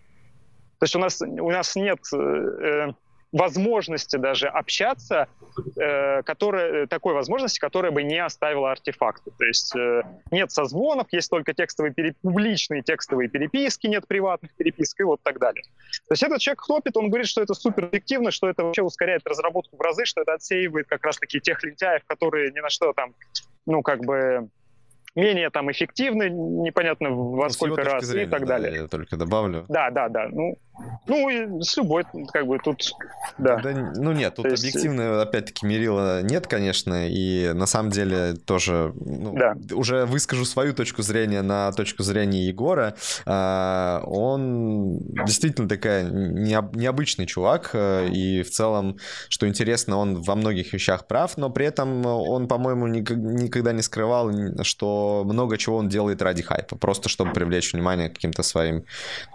То 0.80 0.86
есть 0.86 0.96
у 0.98 1.00
нас, 1.00 1.22
у 1.22 1.50
нас 1.50 1.78
нет 1.78 2.00
э, 2.14 2.92
возможности 3.34 4.16
даже 4.16 4.48
общаться, 4.48 5.28
э, 5.76 6.22
которая, 6.22 6.88
такой 6.88 7.16
возможности, 7.16 7.60
которая 7.60 7.92
бы 7.92 8.04
не 8.04 8.24
оставила 8.24 8.72
артефакты. 8.72 9.32
То 9.38 9.44
есть 9.44 9.76
э, 9.76 10.04
нет 10.32 10.52
созвонов, 10.52 11.08
есть 11.12 11.30
только 11.30 11.54
текстовые 11.54 11.94
переп... 11.94 12.16
публичные 12.22 12.84
текстовые 12.84 13.30
переписки, 13.30 13.88
нет 13.88 14.08
приватных 14.08 14.54
переписок 14.54 15.00
и 15.00 15.04
вот 15.04 15.22
так 15.24 15.40
далее. 15.40 15.64
То 16.08 16.14
есть 16.14 16.24
этот 16.24 16.40
человек 16.40 16.62
хлопит, 16.62 16.96
он 16.96 17.10
говорит, 17.10 17.28
что 17.28 17.42
это 17.42 17.56
супер 17.56 17.88
эффективно, 17.88 18.30
что 18.30 18.48
это 18.48 18.64
вообще 18.64 18.84
ускоряет 18.84 19.28
разработку 19.28 19.76
в 19.78 19.82
разы, 19.82 20.06
что 20.06 20.22
это 20.22 20.34
отсеивает 20.34 20.88
как 20.88 21.04
раз-таки 21.04 21.40
тех 21.42 21.62
лентяев, 21.64 22.04
которые 22.06 22.52
ни 22.52 22.60
на 22.60 22.70
что 22.70 22.94
там, 22.94 23.16
ну, 23.66 23.82
как 23.82 24.02
бы 24.02 24.48
менее 25.16 25.50
там 25.50 25.72
эффективны, 25.72 26.30
непонятно 26.30 27.10
во 27.12 27.46
ну, 27.46 27.50
сколько 27.50 27.84
раз 27.84 28.04
зрения, 28.04 28.28
и 28.28 28.30
так 28.30 28.46
далее. 28.46 28.72
Да, 28.72 28.78
я 28.78 28.88
только 28.88 29.18
добавлю. 29.18 29.66
Да, 29.70 29.90
да, 29.92 30.10
да. 30.10 30.28
Ну, 30.32 30.58
ну 31.08 31.30
и 31.30 31.62
с 31.62 31.78
любой, 31.78 32.04
как 32.32 32.48
бы 32.48 32.58
тут, 32.58 32.94
да. 33.38 33.58
да 33.58 33.92
ну 33.96 34.12
нет, 34.12 34.36
тут 34.36 34.48
То 34.48 34.54
объективно, 34.54 35.02
есть... 35.02 35.28
опять-таки, 35.28 35.66
мерила 35.66 36.22
нет, 36.24 36.48
конечно, 36.48 37.08
и 37.08 37.52
на 37.54 37.66
самом 37.66 37.92
деле 37.92 38.34
тоже, 38.34 38.94
ну, 38.96 39.36
да. 39.38 39.56
уже 39.76 40.06
выскажу 40.06 40.46
свою 40.46 40.74
точку 40.74 41.02
зрения 41.04 41.42
на 41.42 41.72
точку 41.74 42.04
зрения 42.04 42.48
Егора. 42.48 42.96
А, 43.26 44.02
он 44.06 45.00
действительно 45.26 45.70
такая 45.70 46.04
необычный 46.04 47.26
чувак, 47.26 47.72
э, 47.74 48.08
и 48.10 48.42
в 48.42 48.50
целом, 48.50 48.98
что 49.30 49.48
интересно, 49.48 49.98
он 49.98 50.22
во 50.22 50.36
многих 50.36 50.74
вещах 50.74 51.06
прав, 51.08 51.38
но 51.38 51.50
при 51.50 51.68
этом 51.68 52.06
он, 52.06 52.48
по-моему, 52.48 52.88
никогда 52.88 53.74
не 53.74 53.82
скрывал, 53.82 54.32
что 54.64 55.24
много 55.26 55.58
чего 55.58 55.78
он 55.78 55.90
делает 55.90 56.22
ради 56.22 56.42
хайпа, 56.42 56.76
просто 56.78 57.10
чтобы 57.10 57.34
привлечь 57.34 57.74
внимание 57.74 58.10
к 58.10 58.14
каким-то 58.14 58.42
своим 58.42 58.86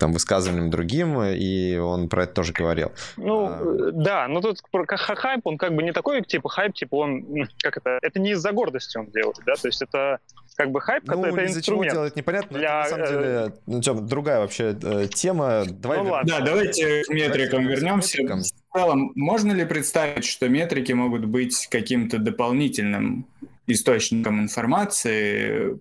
там 0.00 0.12
высказываниям 0.12 0.70
другим, 0.70 1.27
и 1.34 1.76
он 1.76 2.08
про 2.08 2.24
это 2.24 2.34
тоже 2.34 2.52
говорил. 2.52 2.92
Ну, 3.16 3.46
а... 3.46 3.90
да, 3.92 4.28
но 4.28 4.40
тут 4.40 4.60
про 4.70 4.84
хайп, 4.86 5.46
он 5.46 5.58
как 5.58 5.74
бы 5.74 5.82
не 5.82 5.92
такой, 5.92 6.22
типа, 6.22 6.48
хайп, 6.48 6.74
типа, 6.74 6.94
он, 6.96 7.48
как 7.62 7.76
это, 7.76 7.98
это 8.02 8.20
не 8.20 8.32
из-за 8.32 8.52
гордости 8.52 8.96
он 8.98 9.06
делает, 9.06 9.38
да, 9.46 9.54
то 9.54 9.68
есть 9.68 9.82
это 9.82 10.18
как 10.56 10.72
бы 10.72 10.80
хайп, 10.80 11.04
ну, 11.06 11.24
это 11.24 11.44
из-за 11.44 11.62
чего 11.62 11.84
делать 11.84 12.16
непонятно, 12.16 12.58
для... 12.58 12.84
это, 12.86 12.96
на 12.96 13.04
самом 13.06 13.06
деле, 13.06 13.28
э, 13.28 13.50
ну, 13.66 13.80
Тём, 13.80 14.06
другая 14.06 14.40
вообще 14.40 14.76
э, 14.82 15.06
тема. 15.06 15.64
Давай 15.68 15.98
ну, 15.98 16.10
ладно. 16.10 16.34
Да, 16.38 16.44
давайте 16.44 17.04
к 17.04 17.08
метрикам 17.10 17.62
давайте 17.62 17.80
вернемся. 17.80 18.22
Метрикам. 18.22 18.42
В 18.42 18.76
целом, 18.76 19.12
можно 19.14 19.52
ли 19.52 19.64
представить, 19.64 20.24
что 20.24 20.48
метрики 20.48 20.92
могут 20.92 21.26
быть 21.26 21.68
каким-то 21.70 22.18
дополнительным 22.18 23.26
источником 23.68 24.40
информации 24.40 25.78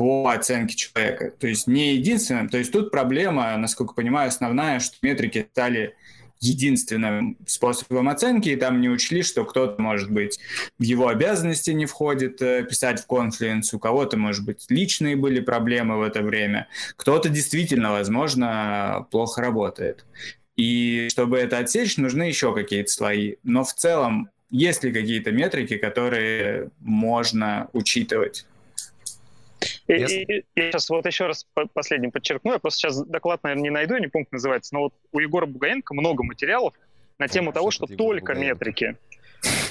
по 0.00 0.30
оценке 0.30 0.74
человека. 0.74 1.30
То 1.38 1.46
есть 1.46 1.66
не 1.66 1.92
единственным. 1.92 2.48
То 2.48 2.56
есть 2.56 2.72
тут 2.72 2.90
проблема, 2.90 3.54
насколько 3.58 3.92
понимаю, 3.92 4.28
основная, 4.28 4.80
что 4.80 4.96
метрики 5.02 5.46
стали 5.52 5.94
единственным 6.40 7.36
способом 7.46 8.08
оценки, 8.08 8.48
и 8.48 8.56
там 8.56 8.80
не 8.80 8.88
учли, 8.88 9.22
что 9.22 9.44
кто-то, 9.44 9.82
может 9.82 10.10
быть, 10.10 10.40
в 10.78 10.82
его 10.84 11.08
обязанности 11.08 11.72
не 11.72 11.84
входит 11.84 12.40
э, 12.40 12.64
писать 12.64 12.98
в 13.02 13.06
конфлюенс, 13.06 13.74
у 13.74 13.78
кого-то, 13.78 14.16
может 14.16 14.42
быть, 14.42 14.64
личные 14.70 15.16
были 15.16 15.40
проблемы 15.40 15.98
в 15.98 16.02
это 16.02 16.22
время, 16.22 16.68
кто-то 16.96 17.28
действительно, 17.28 17.90
возможно, 17.90 19.06
плохо 19.10 19.42
работает. 19.42 20.06
И 20.56 21.08
чтобы 21.10 21.36
это 21.36 21.58
отсечь, 21.58 21.98
нужны 21.98 22.22
еще 22.22 22.54
какие-то 22.54 22.90
слои. 22.90 23.34
Но 23.42 23.64
в 23.64 23.74
целом 23.74 24.30
есть 24.48 24.82
ли 24.82 24.94
какие-то 24.94 25.30
метрики, 25.30 25.76
которые 25.76 26.70
можно 26.80 27.68
учитывать? 27.74 28.46
И, 29.90 30.00
Если... 30.00 30.16
и, 30.22 30.44
я 30.54 30.70
сейчас 30.70 30.88
вот 30.88 31.04
еще 31.06 31.26
раз 31.26 31.46
последним 31.72 32.12
подчеркну, 32.12 32.52
я 32.52 32.58
просто 32.58 32.78
сейчас 32.78 33.04
доклад, 33.04 33.42
наверное, 33.42 33.62
не 33.64 33.70
найду, 33.70 33.96
не 33.96 34.06
помню, 34.06 34.26
как 34.26 34.34
называется, 34.34 34.74
но 34.74 34.82
вот 34.82 34.94
у 35.12 35.18
Егора 35.18 35.46
Бугаенко 35.46 35.94
много 35.94 36.22
материалов 36.22 36.74
на 37.18 37.26
тему 37.26 37.52
того, 37.52 37.70
что 37.70 37.86
только 37.86 38.34
Бугаенко. 38.34 38.54
метрики. 38.54 38.96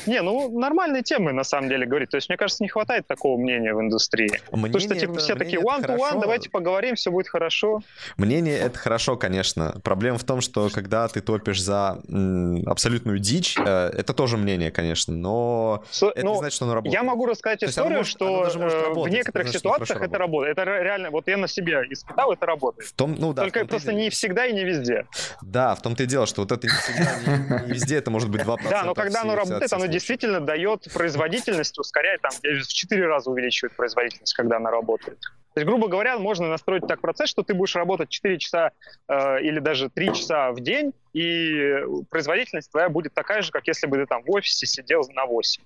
Не, 0.05 0.21
ну 0.21 0.57
нормальные 0.57 1.03
темы 1.03 1.33
на 1.33 1.43
самом 1.43 1.69
деле 1.69 1.85
говорить. 1.85 2.09
То 2.09 2.17
есть, 2.17 2.29
мне 2.29 2.37
кажется, 2.37 2.63
не 2.63 2.69
хватает 2.69 3.05
такого 3.07 3.37
мнения 3.37 3.73
в 3.73 3.81
индустрии. 3.81 4.31
Мнение 4.51 4.73
То, 4.73 4.79
что 4.79 4.95
типа 4.95 5.11
это, 5.11 5.19
все 5.19 5.35
такие 5.35 5.61
one 5.61 5.85
to 5.85 5.97
one, 5.97 6.19
давайте 6.19 6.49
поговорим, 6.49 6.95
все 6.95 7.11
будет 7.11 7.27
хорошо. 7.27 7.81
Мнение 8.17 8.57
это 8.57 8.77
хорошо, 8.77 9.17
конечно. 9.17 9.75
Проблема 9.83 10.17
в 10.17 10.23
том, 10.23 10.41
что 10.41 10.69
когда 10.69 11.07
ты 11.07 11.21
топишь 11.21 11.61
за 11.61 12.01
м, 12.07 12.63
абсолютную 12.67 13.19
дичь, 13.19 13.57
э, 13.57 13.89
это 13.89 14.13
тоже 14.13 14.37
мнение, 14.37 14.71
конечно, 14.71 15.13
но 15.13 15.83
so, 15.91 16.09
это 16.09 16.25
ну, 16.25 16.33
не 16.33 16.37
значит, 16.39 16.55
что 16.55 16.65
оно 16.65 16.75
работает. 16.75 16.93
Я 16.93 17.03
могу 17.03 17.25
рассказать 17.25 17.63
историю, 17.63 17.99
может, 17.99 18.11
что 18.11 18.45
э, 18.45 18.93
в 18.93 19.07
некоторых 19.07 19.49
ситуациях 19.49 20.01
это 20.01 20.17
работает. 20.17 20.57
Это 20.57 20.63
реально, 20.63 21.11
вот 21.11 21.27
я 21.27 21.37
на 21.37 21.47
себе 21.47 21.85
испытал, 21.89 22.33
это 22.33 22.45
работает. 22.45 22.89
В 22.89 22.93
том, 22.93 23.15
ну, 23.17 23.33
да, 23.33 23.43
Только 23.43 23.65
просто 23.65 23.93
не 23.93 24.09
всегда 24.09 24.45
и 24.45 24.53
не 24.53 24.63
везде. 24.63 25.05
Да, 25.41 25.75
в 25.75 25.81
том-то 25.81 26.03
и 26.03 26.05
дело, 26.05 26.25
что 26.25 26.41
вот 26.41 26.51
это 26.51 26.67
не 26.67 26.73
всегда, 26.73 27.61
не 27.65 27.73
везде, 27.73 27.97
это 27.97 28.11
может 28.11 28.29
быть 28.29 28.41
2%. 28.41 28.69
Да, 28.69 28.83
но 28.83 28.93
когда 28.93 29.21
оно 29.21 29.35
работает, 29.35 29.58
оно 29.71 29.85
действительно 29.87 30.39
дает 30.39 30.87
производительность, 30.93 31.77
ускоряет, 31.79 32.21
там, 32.21 32.31
в 32.31 32.67
4 32.67 33.07
раза 33.07 33.29
увеличивает 33.29 33.75
производительность, 33.75 34.33
когда 34.33 34.57
она 34.57 34.71
работает. 34.71 35.19
То 35.53 35.61
есть, 35.61 35.67
грубо 35.67 35.87
говоря, 35.87 36.17
можно 36.19 36.47
настроить 36.47 36.87
так 36.87 37.01
процесс, 37.01 37.29
что 37.29 37.43
ты 37.43 37.53
будешь 37.53 37.75
работать 37.75 38.09
4 38.09 38.37
часа 38.37 38.71
э, 39.07 39.41
или 39.41 39.59
даже 39.59 39.89
3 39.89 40.13
часа 40.13 40.51
в 40.51 40.59
день, 40.59 40.93
и 41.13 41.83
производительность 42.09 42.71
твоя 42.71 42.89
будет 42.89 43.13
такая 43.13 43.41
же, 43.41 43.51
как 43.51 43.67
если 43.67 43.87
бы 43.87 43.97
ты 43.97 44.05
там 44.05 44.23
в 44.23 44.31
офисе 44.31 44.65
сидел 44.67 45.01
на 45.13 45.25
8. 45.25 45.63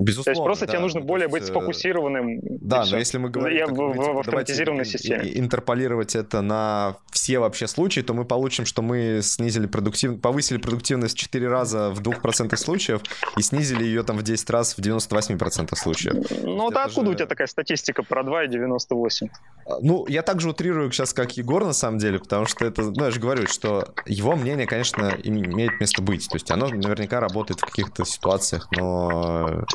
Безусловно. 0.00 0.24
То 0.24 0.30
есть 0.30 0.44
просто 0.44 0.66
да. 0.66 0.72
тебе 0.72 0.80
нужно 0.80 1.00
более 1.02 1.26
есть, 1.26 1.32
быть 1.32 1.42
э, 1.42 1.46
сфокусированным. 1.46 2.40
Да, 2.42 2.86
но 2.90 2.96
если 2.96 3.18
мы 3.18 3.28
говорим 3.28 3.66
в, 3.66 3.92
в, 3.92 4.14
в 4.14 4.18
автоматизированной 4.20 4.86
системе. 4.86 5.30
интерполировать 5.38 6.16
это 6.16 6.40
на 6.40 6.96
все 7.10 7.38
вообще 7.38 7.66
случаи, 7.66 8.00
то 8.00 8.14
мы 8.14 8.24
получим, 8.24 8.64
что 8.64 8.80
мы 8.80 9.20
снизили 9.22 9.66
продуктивность, 9.66 10.22
повысили 10.22 10.56
продуктивность 10.56 11.16
в 11.16 11.20
4 11.20 11.48
раза 11.48 11.90
в 11.90 12.00
2% 12.00 12.56
случаев 12.56 13.02
и 13.36 13.42
снизили 13.42 13.84
ее 13.84 14.02
там 14.02 14.16
в 14.16 14.22
10 14.22 14.48
раз 14.48 14.72
в 14.72 14.78
98% 14.78 15.76
случаев. 15.76 16.14
Ну, 16.42 16.70
да 16.70 16.84
откуда 16.84 17.08
же... 17.08 17.12
у 17.12 17.14
тебя 17.16 17.26
такая 17.26 17.46
статистика 17.46 18.02
про 18.02 18.22
2 18.22 18.44
и 18.44 18.48
98? 18.48 19.28
А, 19.66 19.80
ну, 19.82 20.06
я 20.08 20.22
также 20.22 20.48
утрирую 20.48 20.90
сейчас, 20.90 21.12
как 21.12 21.36
Егор, 21.36 21.62
на 21.64 21.74
самом 21.74 21.98
деле, 21.98 22.18
потому 22.18 22.46
что 22.46 22.64
это, 22.64 22.82
ну, 22.82 23.04
я 23.04 23.10
же 23.10 23.20
говорю, 23.20 23.46
что 23.48 23.92
его 24.06 24.34
мнение, 24.34 24.66
конечно, 24.66 25.14
имеет 25.22 25.78
место 25.78 26.00
быть. 26.00 26.26
То 26.28 26.36
есть 26.36 26.50
оно 26.50 26.68
наверняка 26.68 27.20
работает 27.20 27.60
в 27.60 27.66
каких-то 27.66 28.06
ситуациях, 28.06 28.68
но 28.72 29.66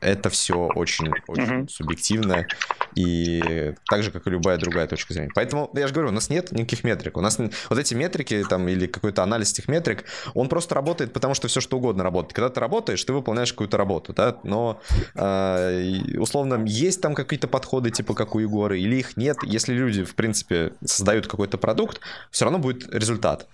это 0.00 0.30
все 0.30 0.68
очень, 0.74 1.10
очень 1.26 1.62
uh-huh. 1.62 1.68
субъективно, 1.68 2.46
и 2.94 3.74
так 3.86 4.02
же, 4.02 4.10
как 4.10 4.26
и 4.26 4.30
любая 4.30 4.58
другая 4.58 4.86
точка 4.86 5.12
зрения. 5.14 5.30
Поэтому, 5.34 5.70
я 5.74 5.86
же 5.86 5.94
говорю, 5.94 6.10
у 6.10 6.12
нас 6.12 6.30
нет 6.30 6.52
никаких 6.52 6.84
метрик. 6.84 7.16
У 7.16 7.20
нас 7.20 7.38
вот 7.38 7.78
эти 7.78 7.94
метрики 7.94 8.44
там 8.48 8.68
или 8.68 8.86
какой-то 8.86 9.22
анализ 9.22 9.52
этих 9.52 9.68
метрик, 9.68 10.04
он 10.34 10.48
просто 10.48 10.74
работает, 10.74 11.12
потому 11.12 11.34
что 11.34 11.48
все 11.48 11.60
что 11.60 11.76
угодно 11.76 12.04
работает. 12.04 12.34
Когда 12.34 12.50
ты 12.50 12.60
работаешь, 12.60 13.02
ты 13.02 13.12
выполняешь 13.12 13.52
какую-то 13.52 13.76
работу, 13.76 14.12
да, 14.12 14.38
но 14.42 14.80
э, 15.14 16.16
условно 16.18 16.64
есть 16.64 17.00
там 17.00 17.14
какие-то 17.14 17.48
подходы, 17.48 17.90
типа 17.90 18.14
как 18.14 18.34
у 18.34 18.38
Егора, 18.38 18.78
или 18.78 18.96
их 18.96 19.16
нет. 19.16 19.36
Если 19.42 19.74
люди, 19.74 20.04
в 20.04 20.14
принципе, 20.14 20.72
создают 20.84 21.26
какой-то 21.26 21.58
продукт, 21.58 22.00
все 22.30 22.44
равно 22.44 22.58
будет 22.58 22.92
результат. 22.94 23.46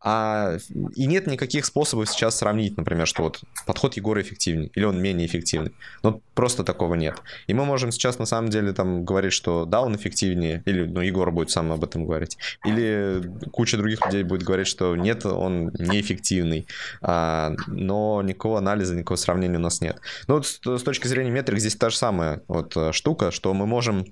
А, 0.00 0.58
и 0.94 1.06
нет 1.06 1.26
никаких 1.26 1.64
способов 1.64 2.08
сейчас 2.08 2.38
сравнить, 2.38 2.76
например, 2.76 3.06
что 3.06 3.24
вот 3.24 3.40
подход 3.66 3.94
Егора 3.96 4.22
эффективнее 4.22 4.70
или 4.74 4.84
он 4.84 5.02
менее 5.02 5.26
эффективный. 5.26 5.72
Ну, 6.02 6.22
просто 6.34 6.62
такого 6.62 6.94
нет. 6.94 7.20
И 7.48 7.54
мы 7.54 7.64
можем 7.64 7.90
сейчас 7.90 8.18
на 8.18 8.26
самом 8.26 8.48
деле 8.50 8.72
там 8.72 9.04
говорить, 9.04 9.32
что 9.32 9.64
да, 9.64 9.80
он 9.80 9.96
эффективнее, 9.96 10.62
или, 10.66 10.84
ну, 10.84 11.00
Егор 11.00 11.30
будет 11.32 11.50
сам 11.50 11.72
об 11.72 11.82
этом 11.82 12.04
говорить, 12.04 12.38
или 12.64 13.22
куча 13.50 13.76
других 13.76 14.04
людей 14.06 14.22
будет 14.22 14.44
говорить, 14.44 14.68
что 14.68 14.94
нет, 14.94 15.26
он 15.26 15.72
неэффективный, 15.78 16.66
а, 17.02 17.54
но 17.66 18.22
никакого 18.22 18.58
анализа, 18.58 18.94
никакого 18.94 19.16
сравнения 19.16 19.56
у 19.56 19.60
нас 19.60 19.80
нет. 19.80 20.00
Ну, 20.28 20.34
вот 20.34 20.46
с, 20.46 20.60
с 20.64 20.82
точки 20.82 21.08
зрения 21.08 21.30
метрик 21.30 21.58
здесь 21.58 21.74
та 21.74 21.90
же 21.90 21.96
самая 21.96 22.42
вот 22.46 22.76
э, 22.76 22.92
штука, 22.92 23.30
что 23.32 23.52
мы 23.52 23.66
можем 23.66 24.06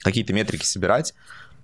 какие-то 0.00 0.32
метрики 0.32 0.64
собирать, 0.64 1.14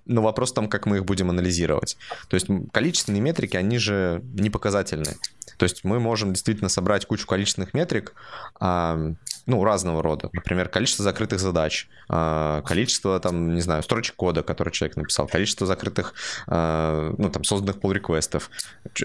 но 0.06 0.22
вопрос 0.22 0.52
там, 0.52 0.68
как 0.68 0.86
мы 0.86 0.98
их 0.98 1.04
будем 1.04 1.30
анализировать. 1.30 1.96
То 2.28 2.34
есть 2.34 2.48
количественные 2.72 3.22
метрики, 3.22 3.56
они 3.56 3.78
же 3.78 4.22
не 4.34 4.50
показательные. 4.50 5.16
То 5.56 5.64
есть 5.64 5.84
мы 5.84 6.00
можем 6.00 6.32
действительно 6.32 6.68
собрать 6.68 7.06
кучу 7.06 7.26
количественных 7.26 7.74
метрик, 7.74 8.14
а, 8.60 9.14
ну, 9.46 9.64
разного 9.64 10.02
рода. 10.02 10.30
Например, 10.32 10.68
количество 10.68 11.02
закрытых 11.02 11.40
задач, 11.40 11.88
а, 12.08 12.62
количество, 12.62 13.18
там, 13.18 13.54
не 13.54 13.60
знаю, 13.60 13.82
строчек 13.82 14.14
кода, 14.16 14.42
который 14.42 14.72
человек 14.72 14.96
написал, 14.96 15.26
количество 15.26 15.66
закрытых, 15.66 16.14
а, 16.46 17.14
ну, 17.18 17.28
там, 17.30 17.44
созданных 17.44 17.76
pull 17.76 17.92
реквестов 17.92 18.50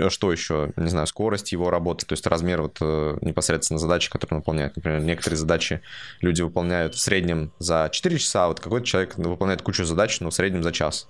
что 0.10 0.32
еще, 0.32 0.72
не 0.76 0.90
знаю, 0.90 1.08
скорость 1.08 1.52
его 1.52 1.70
работы, 1.70 2.06
то 2.06 2.14
есть 2.14 2.26
размер 2.28 2.62
вот 2.62 2.78
э, 2.82 3.18
непосредственно 3.22 3.80
задачи, 3.80 4.10
которые 4.10 4.38
он 4.38 4.42
выполняет. 4.42 4.76
Например, 4.76 5.02
некоторые 5.02 5.38
задачи 5.38 5.82
люди 6.22 6.42
выполняют 6.42 6.96
в 6.96 7.00
среднем 7.00 7.52
за 7.60 7.90
4 7.92 8.18
часа, 8.18 8.46
а 8.46 8.48
вот 8.48 8.60
какой-то 8.60 8.86
человек 8.86 9.18
выполняет 9.18 9.62
кучу 9.62 9.86
задач, 9.86 10.20
но 10.20 10.30
в 10.30 10.34
среднем 10.34 10.64
за 10.64 10.72
час. 10.72 11.08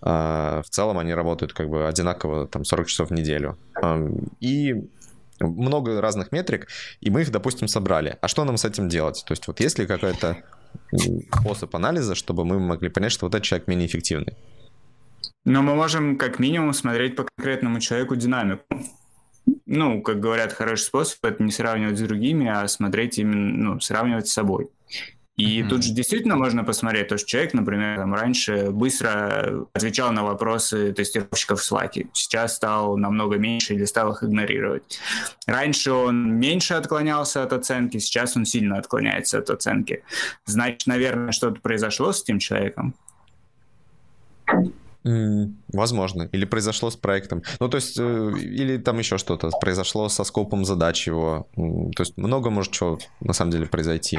В 0.00 0.64
целом 0.68 0.98
они 0.98 1.14
работают 1.14 1.52
как 1.52 1.68
бы 1.68 1.88
одинаково, 1.88 2.46
там, 2.46 2.64
40 2.64 2.86
часов 2.86 3.10
в 3.10 3.12
неделю. 3.12 3.56
И 4.40 4.74
много 5.40 6.00
разных 6.00 6.32
метрик, 6.32 6.68
и 7.00 7.10
мы 7.10 7.22
их, 7.22 7.30
допустим, 7.30 7.68
собрали. 7.68 8.18
А 8.20 8.28
что 8.28 8.44
нам 8.44 8.56
с 8.56 8.64
этим 8.64 8.88
делать? 8.88 9.24
То 9.26 9.32
есть 9.32 9.46
вот 9.46 9.60
есть 9.60 9.78
ли 9.78 9.86
какой-то 9.86 10.42
способ 11.40 11.74
анализа, 11.74 12.14
чтобы 12.14 12.44
мы 12.44 12.58
могли 12.58 12.88
понять, 12.88 13.12
что 13.12 13.26
вот 13.26 13.34
этот 13.34 13.44
человек 13.44 13.68
менее 13.68 13.86
эффективный? 13.86 14.36
Но 15.44 15.62
мы 15.62 15.74
можем 15.74 16.18
как 16.18 16.38
минимум 16.38 16.74
смотреть 16.74 17.16
по 17.16 17.24
конкретному 17.24 17.80
человеку 17.80 18.16
динамику. 18.16 18.64
Ну, 19.64 20.02
как 20.02 20.20
говорят, 20.20 20.52
хороший 20.52 20.82
способ 20.82 21.24
это 21.24 21.42
не 21.42 21.50
сравнивать 21.50 21.98
с 21.98 22.02
другими, 22.02 22.46
а 22.48 22.68
смотреть 22.68 23.18
именно, 23.18 23.72
ну, 23.74 23.80
сравнивать 23.80 24.28
с 24.28 24.32
собой. 24.32 24.68
И 25.38 25.60
mm-hmm. 25.62 25.68
тут 25.68 25.84
же 25.84 25.92
действительно 25.92 26.34
можно 26.36 26.64
посмотреть, 26.64 27.08
то, 27.08 27.16
что 27.16 27.28
человек, 27.28 27.54
например, 27.54 27.96
там, 27.96 28.12
раньше 28.12 28.70
быстро 28.72 29.66
отвечал 29.72 30.10
на 30.10 30.24
вопросы 30.24 30.92
тестировщиков 30.92 31.60
в 31.60 31.72
Slack, 31.72 32.08
сейчас 32.12 32.56
стал 32.56 32.96
намного 32.96 33.36
меньше 33.36 33.74
или 33.74 33.84
стал 33.84 34.12
их 34.12 34.24
игнорировать. 34.24 34.98
Раньше 35.46 35.92
он 35.92 36.34
меньше 36.40 36.74
отклонялся 36.74 37.44
от 37.44 37.52
оценки, 37.52 37.98
сейчас 37.98 38.36
он 38.36 38.46
сильно 38.46 38.78
отклоняется 38.78 39.38
от 39.38 39.48
оценки. 39.50 40.02
Значит, 40.44 40.88
наверное, 40.88 41.30
что-то 41.30 41.60
произошло 41.60 42.12
с 42.12 42.20
этим 42.22 42.40
человеком. 42.40 42.96
Возможно. 45.04 46.28
Или 46.32 46.44
произошло 46.44 46.90
с 46.90 46.96
проектом. 46.96 47.42
Ну, 47.60 47.68
то 47.68 47.76
есть, 47.76 47.96
э, 47.98 48.32
или 48.40 48.76
там 48.78 48.98
еще 48.98 49.16
что-то 49.16 49.50
произошло 49.60 50.08
со 50.08 50.24
скопом 50.24 50.64
задач 50.64 51.06
его. 51.06 51.46
То 51.54 52.02
есть, 52.02 52.16
много 52.16 52.50
может 52.50 52.72
чего 52.72 52.98
на 53.20 53.32
самом 53.32 53.52
деле 53.52 53.66
произойти. 53.66 54.18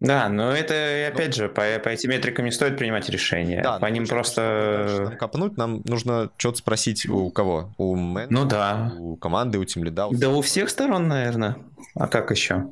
Да, 0.00 0.28
но 0.28 0.52
это, 0.52 1.08
опять 1.12 1.34
же, 1.34 1.48
по, 1.48 1.62
по 1.82 1.88
этим 1.88 2.10
метрикам 2.10 2.44
не 2.44 2.52
стоит 2.52 2.78
принимать 2.78 3.08
решения. 3.08 3.62
Да, 3.62 3.78
по 3.80 3.86
ним 3.86 4.06
просто... 4.06 4.86
Чтобы 4.88 5.16
копнуть, 5.16 5.56
нам 5.56 5.82
нужно 5.84 6.30
что-то 6.36 6.58
спросить 6.58 7.08
у 7.08 7.30
кого? 7.30 7.74
У 7.78 7.96
менеджера, 7.96 8.38
ну, 8.38 8.48
да. 8.48 8.92
у 8.96 9.16
команды, 9.16 9.58
у 9.58 9.64
тимлида? 9.64 10.06
У 10.06 10.14
да 10.14 10.28
у 10.28 10.40
всех 10.40 10.70
сторон, 10.70 11.08
наверное. 11.08 11.56
А 11.94 12.06
как 12.06 12.30
еще? 12.30 12.68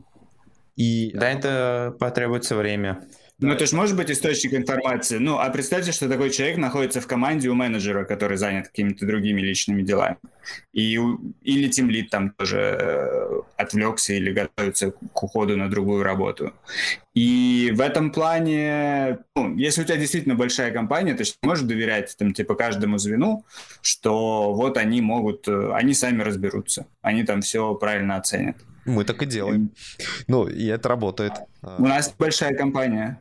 И... 0.76 1.10
Да, 1.14 1.28
это 1.28 1.96
потребуется 1.98 2.54
время. 2.54 3.00
Ну, 3.38 3.52
это 3.52 3.66
же 3.66 3.76
может 3.76 3.96
быть 3.96 4.10
источник 4.10 4.54
информации. 4.54 5.18
Ну, 5.18 5.36
а 5.38 5.50
представьте, 5.50 5.92
что 5.92 6.08
такой 6.08 6.30
человек 6.30 6.56
находится 6.56 7.02
в 7.02 7.06
команде 7.06 7.50
у 7.50 7.54
менеджера, 7.54 8.04
который 8.04 8.38
занят 8.38 8.68
какими-то 8.68 9.04
другими 9.04 9.42
личными 9.42 9.82
делами. 9.82 10.16
И, 10.72 10.98
или 11.42 11.68
тимлит 11.68 12.08
там 12.08 12.30
тоже 12.30 12.78
э, 12.80 13.40
отвлекся 13.58 14.14
или 14.14 14.32
готовится 14.32 14.90
к 14.90 15.22
уходу 15.22 15.58
на 15.58 15.68
другую 15.68 16.02
работу. 16.02 16.54
И 17.12 17.72
в 17.74 17.82
этом 17.82 18.10
плане, 18.10 19.18
ну, 19.34 19.54
если 19.54 19.82
у 19.82 19.84
тебя 19.84 19.98
действительно 19.98 20.34
большая 20.34 20.72
компания, 20.72 21.14
ты 21.14 21.24
можешь 21.42 21.64
доверять 21.64 22.16
там, 22.16 22.32
типа, 22.32 22.54
каждому 22.54 22.96
звену, 22.96 23.44
что 23.82 24.54
вот 24.54 24.78
они 24.78 25.02
могут, 25.02 25.46
э, 25.46 25.72
они 25.74 25.92
сами 25.92 26.22
разберутся, 26.22 26.86
они 27.02 27.22
там 27.22 27.42
все 27.42 27.74
правильно 27.74 28.16
оценят. 28.16 28.56
Мы 28.86 29.04
так 29.04 29.22
и 29.22 29.26
делаем. 29.26 29.72
Ну, 30.26 30.46
и 30.46 30.66
это 30.66 30.88
работает. 30.88 31.32
У 31.60 31.86
нас 31.86 32.14
большая 32.16 32.54
компания. 32.54 33.20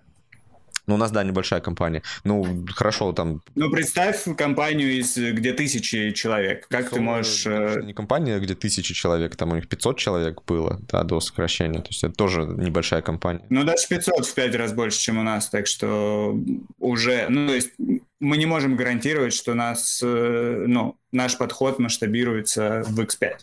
Ну, 0.88 0.95
у 0.95 0.98
нас, 0.98 1.12
да, 1.12 1.24
небольшая 1.24 1.62
компания. 1.62 2.03
Ну, 2.24 2.66
хорошо, 2.76 3.12
там... 3.14 3.41
Ну, 3.56 3.72
представь 3.72 4.24
компанию, 4.38 4.99
из, 4.99 5.18
где 5.18 5.53
тысячи 5.53 6.12
человек. 6.12 6.68
Как 6.68 6.88
Что, 6.88 6.95
ты 6.95 7.02
можешь... 7.02 7.45
Э, 7.48 7.82
не 7.84 7.94
компания, 7.94 8.40
где 8.40 8.56
тысячи 8.56 8.94
человек, 8.94 9.36
там 9.36 9.52
у 9.52 9.56
них 9.56 9.68
500 9.68 9.98
человек 9.98 10.44
было, 10.45 10.80
да, 10.91 11.03
до 11.03 11.20
сокращения. 11.20 11.80
То 11.80 11.90
есть 11.90 12.03
это 12.03 12.14
тоже 12.14 12.41
небольшая 12.41 13.02
компания. 13.02 13.45
Ну, 13.49 13.64
даже 13.64 13.88
500 13.88 14.26
в 14.26 14.34
5 14.34 14.56
раз 14.56 14.74
больше, 14.74 14.99
чем 14.99 15.18
у 15.18 15.24
нас, 15.24 15.49
так 15.49 15.68
что 15.68 16.38
уже... 16.80 17.28
Ну, 17.30 17.48
то 17.48 17.56
есть 17.56 17.72
мы 18.20 18.38
не 18.38 18.45
можем 18.45 18.76
гарантировать, 18.76 19.34
что 19.34 19.53
нас, 19.53 20.02
э, 20.03 20.66
ну, 20.68 20.98
наш 21.12 21.38
подход 21.38 21.80
масштабируется 21.80 22.84
в 22.86 22.99
X5. 22.99 23.40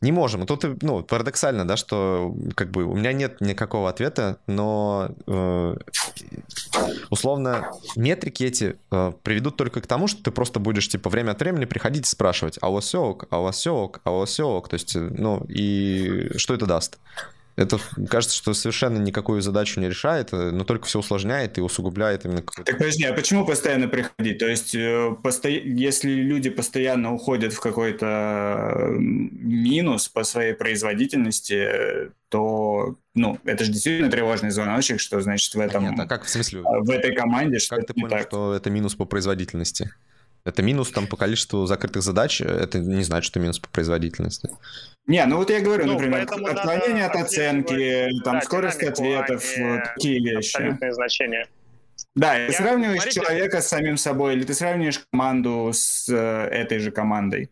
Не 0.00 0.12
можем. 0.12 0.46
Тут, 0.46 0.82
ну, 0.82 1.02
парадоксально, 1.02 1.66
да, 1.66 1.76
что 1.76 2.34
как 2.54 2.70
бы 2.70 2.84
у 2.84 2.94
меня 2.94 3.12
нет 3.12 3.40
никакого 3.40 3.88
ответа, 3.88 4.38
но 4.46 5.10
э, 5.26 5.76
условно 7.10 7.70
метрики 7.96 8.44
эти 8.44 8.76
э, 8.90 9.12
приведут 9.22 9.56
только 9.56 9.80
к 9.80 9.86
тому, 9.86 10.06
что 10.06 10.22
ты 10.22 10.30
просто 10.30 10.60
будешь, 10.60 10.88
типа, 10.88 11.10
время 11.10 11.32
от 11.32 11.40
времени 11.40 11.64
приходить 11.64 12.06
и 12.06 12.08
спрашивать, 12.08 12.58
а 12.60 12.70
у 12.70 12.74
вас 12.74 12.84
все 12.84 13.02
ок, 13.02 13.26
а 13.30 13.40
у 13.40 13.44
вас 13.44 13.56
все 13.56 13.74
ок, 13.74 14.00
а 14.04 14.12
у 14.12 14.18
вас 14.18 14.30
все 14.30 14.46
ок. 14.46 14.68
То 14.68 14.74
есть, 14.74 14.94
ну, 14.94 15.44
и 15.48 16.30
что 16.36 16.54
это 16.54 16.66
даст? 16.66 16.98
Это 17.62 17.78
кажется, 18.08 18.36
что 18.36 18.54
совершенно 18.54 18.98
никакую 18.98 19.42
задачу 19.42 19.80
не 19.80 19.88
решает, 19.88 20.32
э, 20.32 20.50
но 20.50 20.64
только 20.64 20.86
все 20.86 20.98
усложняет 20.98 21.58
и 21.58 21.60
усугубляет 21.60 22.24
именно 22.24 22.42
Так 22.42 22.78
подожди, 22.78 23.04
а 23.04 23.12
почему 23.12 23.46
постоянно 23.46 23.88
приходить? 23.88 24.38
То 24.38 24.46
есть, 24.46 24.74
э, 24.74 25.14
посто... 25.22 25.48
если 25.48 26.10
люди 26.10 26.50
постоянно 26.50 27.12
уходят 27.12 27.52
в 27.52 27.60
какой-то 27.60 28.88
минус 28.98 30.08
по 30.08 30.24
своей 30.24 30.54
производительности, 30.54 32.10
то, 32.28 32.96
ну, 33.14 33.38
это 33.44 33.64
же 33.64 33.72
действительно 33.72 34.10
тревожный 34.10 34.50
звоночек, 34.50 35.00
что 35.00 35.20
значит 35.20 35.54
в 35.54 35.60
этом... 35.60 35.84
Нет, 35.84 35.98
а 35.98 36.06
как 36.06 36.24
в 36.24 36.28
смысле? 36.28 36.62
В 36.62 36.90
этой 36.90 37.14
команде 37.14 37.58
что 37.58 37.76
Как 37.76 37.86
ты 37.86 37.94
понял, 37.94 38.08
так? 38.08 38.28
что 38.28 38.54
это 38.54 38.70
минус 38.70 38.94
по 38.94 39.04
производительности? 39.04 39.92
Это 40.44 40.62
минус 40.62 40.90
там 40.90 41.06
по 41.06 41.16
количеству 41.16 41.66
закрытых 41.66 42.02
задач, 42.02 42.40
это 42.40 42.80
не 42.80 43.04
значит, 43.04 43.26
что 43.26 43.38
минус 43.38 43.60
по 43.60 43.68
производительности. 43.68 44.50
Не, 45.06 45.24
ну 45.26 45.36
вот 45.36 45.50
я 45.50 45.60
говорю, 45.60 45.86
ну, 45.86 45.92
например, 45.94 46.22
отклонение 46.22 47.06
от 47.06 47.16
оценки, 47.16 48.08
там, 48.24 48.34
да, 48.34 48.40
скорость 48.42 48.82
ответов, 48.82 49.44
вот, 49.56 49.80
такие 49.94 50.20
вещи. 50.20 50.78
значения. 50.92 51.46
Да, 52.14 52.34
я 52.34 52.48
ты 52.48 52.52
сравниваешь 52.54 53.02
смотрите... 53.02 53.20
человека 53.20 53.60
с 53.62 53.68
самим 53.68 53.96
собой, 53.96 54.34
или 54.34 54.44
ты 54.44 54.54
сравниваешь 54.54 55.00
команду 55.10 55.70
с 55.72 56.08
э, 56.08 56.48
этой 56.48 56.78
же 56.78 56.90
командой? 56.90 57.48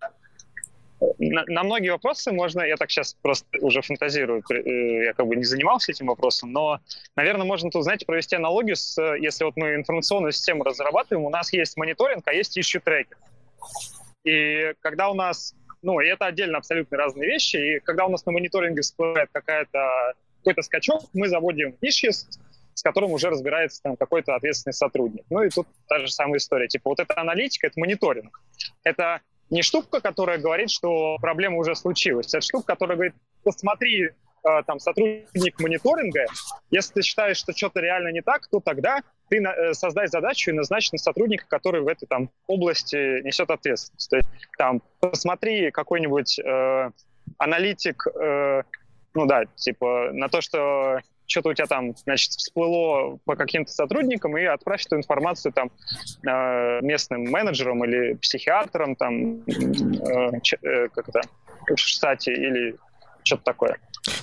На, 1.18 1.44
на 1.47 1.62
многие 1.62 1.90
вопросы 1.90 2.32
можно, 2.32 2.62
я 2.62 2.77
так 2.77 2.90
сейчас 2.90 3.14
просто 3.22 3.47
уже 3.60 3.81
фантазирую, 3.82 4.43
э, 4.51 5.05
я 5.06 5.12
как 5.14 5.27
бы 5.27 5.36
не 5.36 5.44
занимался 5.44 5.93
этим 5.93 6.06
вопросом, 6.06 6.52
но, 6.52 6.81
наверное, 7.16 7.47
можно 7.47 7.70
тут, 7.70 7.85
знаете, 7.85 8.06
провести 8.06 8.36
аналогию 8.36 8.77
с, 8.77 9.01
если 9.16 9.44
вот 9.44 9.56
мы 9.56 9.74
информационную 9.74 10.32
систему 10.32 10.64
разрабатываем, 10.64 11.24
у 11.24 11.31
нас 11.31 11.52
есть 11.52 11.77
мониторинг, 11.77 12.27
а 12.27 12.32
есть 12.32 12.59
issue 12.59 12.81
трекер. 12.85 13.16
И 14.24 14.74
когда 14.82 15.09
у 15.09 15.14
нас 15.14 15.55
ну, 15.82 16.01
и 16.01 16.06
это 16.06 16.27
отдельно 16.27 16.59
абсолютно 16.59 16.97
разные 16.97 17.27
вещи. 17.27 17.56
И 17.56 17.81
когда 17.81 18.06
у 18.06 18.10
нас 18.10 18.27
на 18.27 18.32
мониторинге 18.32 18.82
всплывает 18.82 19.31
какая-то, 19.32 20.12
какой-то 20.39 20.62
скачок, 20.62 21.05
мы 21.14 21.28
заводим 21.28 21.77
issues, 21.82 22.27
с 22.74 22.82
которым 22.82 23.12
уже 23.12 23.31
разбирается 23.31 23.82
там 23.82 23.97
какой-то 23.97 24.35
ответственный 24.35 24.74
сотрудник. 24.74 25.24
Ну 25.31 25.43
и 25.43 25.48
тут 25.48 25.66
та 25.89 25.98
же 25.98 26.09
самая 26.09 26.39
история. 26.39 26.68
Типа 26.68 26.90
вот 26.90 27.01
эта 27.01 27.18
аналитика, 27.18 27.66
это 27.66 27.81
мониторинг. 27.81 28.40
Это 28.85 29.20
не 29.51 29.62
штука, 29.62 30.01
которая 30.01 30.39
говорит, 30.39 30.70
что 30.70 31.16
проблема 31.20 31.56
уже 31.59 31.74
случилась. 31.74 32.28
Это 32.28 32.40
штука, 32.40 32.66
которая 32.66 32.97
говорит, 32.97 33.14
посмотри, 33.44 34.05
э, 34.05 34.62
там, 34.66 34.78
сотрудник 34.78 35.60
мониторинга, 35.60 36.27
если 36.70 36.94
ты 36.94 37.02
считаешь, 37.02 37.36
что 37.36 37.52
что-то 37.56 37.81
реально 37.81 38.12
не 38.12 38.22
так, 38.22 38.47
то 38.48 38.60
тогда 38.60 39.01
ты 39.28 39.43
э, 39.43 39.74
создай 39.74 40.09
задачу 40.09 40.51
и 40.51 40.55
назначь 40.55 40.93
на 40.93 40.98
сотрудника, 40.98 41.47
который 41.48 41.82
в 41.82 41.89
этой 41.89 42.06
там 42.06 42.31
области 42.47 43.22
несет 43.22 43.51
ответственность. 43.51 44.10
То 44.10 44.16
есть 44.16 44.28
там 44.56 44.82
посмотри 45.01 45.70
какой-нибудь 45.70 46.39
э, 46.39 46.90
аналитик, 47.39 48.06
э, 48.06 48.62
ну 49.15 49.27
да, 49.27 49.45
типа 49.57 50.11
на 50.12 50.28
то, 50.28 50.41
что 50.41 51.01
что-то 51.31 51.51
у 51.51 51.55
тебя 51.55 51.66
там, 51.66 51.97
значит, 51.97 52.32
всплыло 52.32 53.19
по 53.24 53.37
каким-то 53.37 53.70
сотрудникам, 53.70 54.37
и 54.37 54.45
отправь 54.45 54.85
эту 54.85 54.97
информацию 54.97 55.53
там 55.53 55.70
э, 56.27 56.81
местным 56.82 57.23
менеджерам 57.31 57.85
или 57.85 58.15
психиатрам, 58.15 58.97
там, 58.97 59.43
э, 59.47 60.31
э, 60.62 60.89
как 60.89 61.09
это, 61.09 61.20
в 61.69 61.78
штате 61.78 62.32
или 62.32 62.77
что-то 63.31 63.44
такое. 63.44 63.78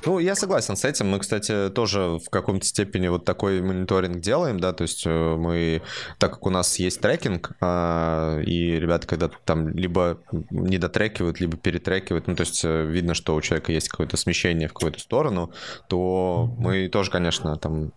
Ну, 0.06 0.20
я 0.20 0.36
согласен 0.36 0.76
с 0.76 0.84
этим. 0.84 1.08
Мы, 1.10 1.20
кстати, 1.20 1.70
тоже 1.70 2.20
в 2.20 2.30
каком-то 2.30 2.66
степени 2.66 3.08
вот 3.08 3.26
такой 3.26 3.62
мониторинг 3.62 4.20
делаем, 4.20 4.60
да, 4.60 4.74
то 4.74 4.82
есть 4.82 5.04
э, 5.06 5.36
мы, 5.36 5.82
так 6.18 6.34
как 6.34 6.46
у 6.46 6.50
нас 6.50 6.80
есть 6.80 7.00
трекинг, 7.00 7.52
а, 7.62 8.40
и 8.42 8.80
ребята, 8.80 9.08
когда 9.08 9.30
там 9.46 9.70
либо 9.70 10.20
не 10.50 10.78
дотрекивают, 10.78 11.40
либо 11.40 11.58
перетрекивают, 11.58 12.28
ну, 12.28 12.36
то 12.36 12.42
есть 12.42 12.66
э, 12.66 12.86
видно, 12.86 13.14
что 13.14 13.36
у 13.36 13.42
человека 13.42 13.72
есть 13.72 13.90
какое-то 13.90 14.18
смещение 14.18 14.68
в 14.68 14.74
какую-то 14.74 15.00
сторону, 15.00 15.52
то 15.88 16.54
мы 16.58 16.90
тоже, 16.90 17.12
конечно, 17.12 17.56
там 17.58 17.92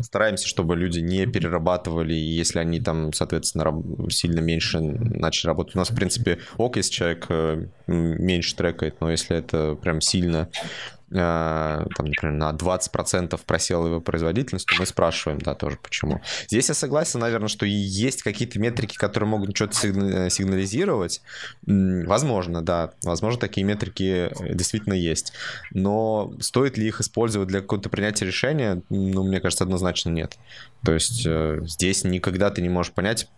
стараемся, 0.00 0.46
чтобы 0.46 0.76
люди 0.76 0.98
не 0.98 1.26
перерабатывали, 1.26 2.12
если 2.12 2.58
они 2.58 2.80
там, 2.80 3.12
соответственно, 3.12 3.82
сильно 4.10 4.40
меньше 4.40 4.80
начали 4.80 5.48
работать. 5.48 5.76
У 5.76 5.78
нас, 5.78 5.90
в 5.90 5.94
принципе, 5.94 6.38
ок, 6.56 6.76
если 6.76 6.92
человек 6.92 7.26
э, 7.28 7.66
меньше 7.86 8.56
трекает, 8.56 9.00
но 9.00 9.10
если 9.10 9.36
это 9.36 9.76
прям 9.80 10.00
сильно 10.00 10.17
Э, 10.22 10.46
там, 11.10 12.06
например, 12.06 12.32
на 12.32 12.50
20% 12.52 13.40
просела 13.46 13.86
его 13.86 14.00
производительность, 14.00 14.66
то 14.66 14.74
мы 14.78 14.86
спрашиваем, 14.86 15.38
да, 15.40 15.54
тоже 15.54 15.78
почему. 15.82 16.20
Здесь 16.48 16.68
я 16.68 16.74
согласен, 16.74 17.20
наверное, 17.20 17.48
что 17.48 17.64
есть 17.66 18.22
какие-то 18.22 18.58
метрики, 18.58 18.96
которые 18.96 19.28
могут 19.28 19.56
что-то 19.56 19.76
э, 19.86 20.30
сигнализировать. 20.30 21.22
Возможно, 21.66 22.62
да, 22.62 22.92
возможно, 23.02 23.40
такие 23.40 23.64
метрики 23.64 24.30
э, 24.30 24.54
действительно 24.54 24.94
есть. 24.94 25.32
Но 25.72 26.34
стоит 26.40 26.76
ли 26.76 26.86
их 26.86 27.00
использовать 27.00 27.48
для 27.48 27.60
какого-то 27.60 27.88
принятия 27.88 28.26
решения? 28.26 28.82
Ну, 28.90 29.24
мне 29.24 29.40
кажется, 29.40 29.64
однозначно 29.64 30.10
нет. 30.10 30.36
То 30.84 30.92
есть 30.92 31.26
здесь 31.62 32.04
никогда 32.04 32.50
ты 32.50 32.62
не 32.62 32.68
можешь 32.68 32.92
понять, 32.92 33.28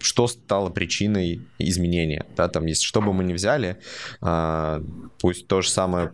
что 0.00 0.26
стало 0.26 0.70
причиной 0.70 1.42
изменения. 1.58 2.24
Да, 2.36 2.48
там, 2.48 2.66
есть, 2.66 2.82
что 2.82 3.00
бы 3.00 3.12
мы 3.12 3.24
ни 3.24 3.32
взяли, 3.32 3.76
а, 4.20 4.82
пусть 5.20 5.46
то 5.46 5.62
же 5.62 5.68
самое 5.68 6.08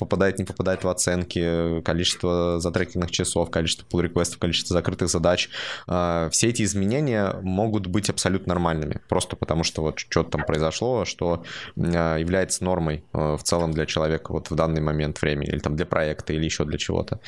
попадает, 0.00 0.38
не 0.38 0.44
попадает 0.44 0.82
в 0.82 0.88
оценки, 0.88 1.80
количество 1.82 2.58
затрекенных 2.58 3.10
часов, 3.10 3.50
количество 3.50 3.86
pull 3.86 4.02
реквестов 4.02 4.38
количество 4.38 4.74
закрытых 4.74 5.08
задач. 5.08 5.50
А, 5.86 6.28
все 6.30 6.48
эти 6.48 6.62
изменения 6.62 7.36
могут 7.42 7.86
быть 7.86 8.10
абсолютно 8.10 8.54
нормальными, 8.54 9.00
просто 9.08 9.36
потому 9.36 9.62
что 9.62 9.82
вот 9.82 9.98
что-то 9.98 10.30
там 10.30 10.44
произошло, 10.44 11.04
что 11.04 11.44
а, 11.76 12.16
является 12.16 12.64
нормой 12.64 13.04
а, 13.12 13.36
в 13.36 13.42
целом 13.42 13.72
для 13.72 13.86
человека 13.86 14.32
вот 14.32 14.50
в 14.50 14.54
данный 14.54 14.80
момент 14.80 15.20
времени, 15.22 15.50
или 15.50 15.58
там 15.58 15.76
для 15.76 15.86
проекта, 15.86 16.32
или 16.32 16.44
еще 16.44 16.64
для 16.64 16.78
чего-то. 16.78 17.20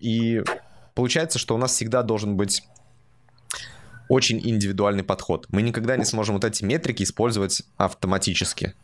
И 0.00 0.42
получается, 0.94 1.38
что 1.38 1.54
у 1.54 1.58
нас 1.58 1.72
всегда 1.72 2.02
должен 2.02 2.36
быть 2.36 2.62
очень 4.08 4.40
индивидуальный 4.42 5.04
подход. 5.04 5.46
Мы 5.50 5.62
никогда 5.62 5.96
не 5.96 6.04
сможем 6.04 6.34
вот 6.34 6.44
эти 6.44 6.64
метрики 6.64 7.02
использовать 7.02 7.62
автоматически. 7.76 8.74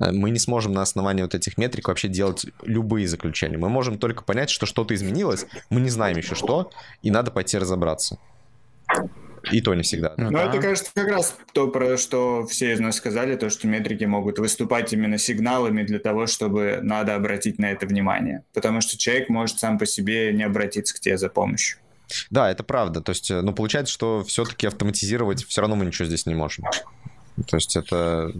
Э, 0.00 0.10
мы 0.12 0.30
не 0.30 0.38
сможем 0.38 0.72
на 0.72 0.82
основании 0.82 1.22
вот 1.22 1.34
этих 1.34 1.58
метрик 1.58 1.88
вообще 1.88 2.08
делать 2.08 2.46
любые 2.62 3.06
заключения. 3.08 3.58
Мы 3.58 3.68
можем 3.68 3.98
только 3.98 4.24
понять, 4.24 4.50
что 4.50 4.66
что-то 4.66 4.94
изменилось, 4.94 5.46
мы 5.70 5.80
не 5.80 5.90
знаем 5.90 6.16
еще 6.16 6.34
что, 6.34 6.70
и 7.02 7.10
надо 7.10 7.30
пойти 7.30 7.58
разобраться. 7.58 8.18
И 9.50 9.60
то 9.60 9.74
не 9.74 9.82
всегда. 9.82 10.14
Ну, 10.16 10.30
да. 10.30 10.44
это, 10.44 10.58
кажется, 10.58 10.90
как 10.94 11.08
раз 11.08 11.36
то, 11.52 11.68
про 11.68 11.98
что 11.98 12.46
все 12.46 12.72
из 12.72 12.80
нас 12.80 12.96
сказали, 12.96 13.36
то, 13.36 13.50
что 13.50 13.66
метрики 13.66 14.04
могут 14.04 14.38
выступать 14.38 14.92
именно 14.92 15.18
сигналами 15.18 15.82
для 15.82 15.98
того, 15.98 16.26
чтобы 16.26 16.80
надо 16.82 17.14
обратить 17.14 17.58
на 17.58 17.70
это 17.70 17.86
внимание. 17.86 18.42
Потому 18.54 18.80
что 18.80 18.96
человек 18.96 19.28
может 19.28 19.58
сам 19.58 19.78
по 19.78 19.84
себе 19.84 20.32
не 20.32 20.44
обратиться 20.44 20.94
к 20.94 21.00
тебе 21.00 21.18
за 21.18 21.28
помощью. 21.28 21.78
Да, 22.30 22.50
это 22.50 22.62
правда. 22.62 23.00
То 23.00 23.10
есть, 23.10 23.30
э, 23.30 23.40
ну, 23.42 23.52
получается, 23.52 23.92
что 23.92 24.24
все-таки 24.24 24.66
автоматизировать 24.66 25.44
все 25.44 25.60
равно 25.60 25.76
мы 25.76 25.84
ничего 25.84 26.06
здесь 26.06 26.26
не 26.26 26.34
можем. 26.34 26.64
То 27.48 27.56
есть 27.56 27.74
это, 27.76 28.30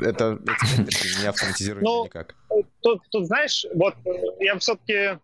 это, 0.00 0.38
это 0.42 1.20
не 1.20 1.26
автоматизируется 1.26 1.90
ну, 1.90 2.04
никак. 2.04 2.34
Тут, 2.80 3.02
тут, 3.10 3.26
знаешь, 3.26 3.64
вот 3.74 3.94
я 4.38 4.58
все-таки, 4.58 5.18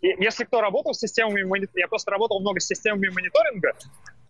если 0.00 0.44
кто 0.44 0.60
работал 0.60 0.94
с 0.94 1.00
системами 1.00 1.42
мониторинга, 1.42 1.80
я 1.80 1.88
просто 1.88 2.12
работал 2.12 2.40
много 2.40 2.60
с 2.60 2.66
системами 2.66 3.08
мониторинга, 3.08 3.72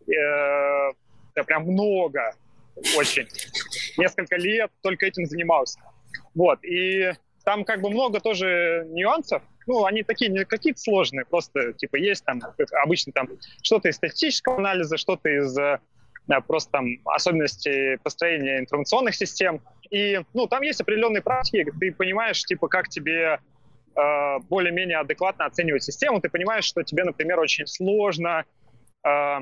э, 0.07 0.95
да, 1.35 1.45
прям 1.45 1.65
много, 1.65 2.35
очень, 2.97 3.29
несколько 3.99 4.37
лет 4.37 4.71
только 4.83 5.07
этим 5.07 5.27
занимался. 5.27 5.79
Вот, 6.35 6.65
и 6.65 7.13
там 7.45 7.65
как 7.65 7.83
бы 7.83 7.91
много 7.91 8.21
тоже 8.21 8.87
нюансов, 8.89 9.43
ну, 9.67 9.85
они 9.85 10.05
такие 10.05 10.31
не 10.31 10.47
какие-то 10.47 10.81
сложные, 10.81 11.27
просто, 11.27 11.75
типа, 11.75 11.97
есть 11.97 12.25
там 12.25 12.41
обычно 12.83 13.13
там 13.13 13.29
что-то 13.63 13.91
из 13.91 13.97
статистического 13.97 14.57
анализа, 14.57 14.97
что-то 14.97 15.29
из 15.29 15.55
просто 16.47 16.73
там 16.73 16.87
особенности 17.05 17.97
построения 18.03 18.59
информационных 18.61 19.15
систем. 19.15 19.61
И, 19.91 20.21
ну, 20.35 20.47
там 20.47 20.63
есть 20.63 20.81
определенные 20.81 21.23
практики, 21.23 21.73
ты 21.81 21.93
понимаешь, 21.93 22.43
типа, 22.45 22.69
как 22.69 22.89
тебе 22.89 23.39
э, 23.97 24.39
более-менее 24.49 24.99
адекватно 24.99 25.47
оценивать 25.47 25.83
систему, 25.83 26.21
ты 26.21 26.29
понимаешь, 26.29 26.65
что 26.65 26.83
тебе, 26.83 27.05
например, 27.05 27.41
очень 27.41 27.67
сложно 27.67 28.45
э, 29.05 29.39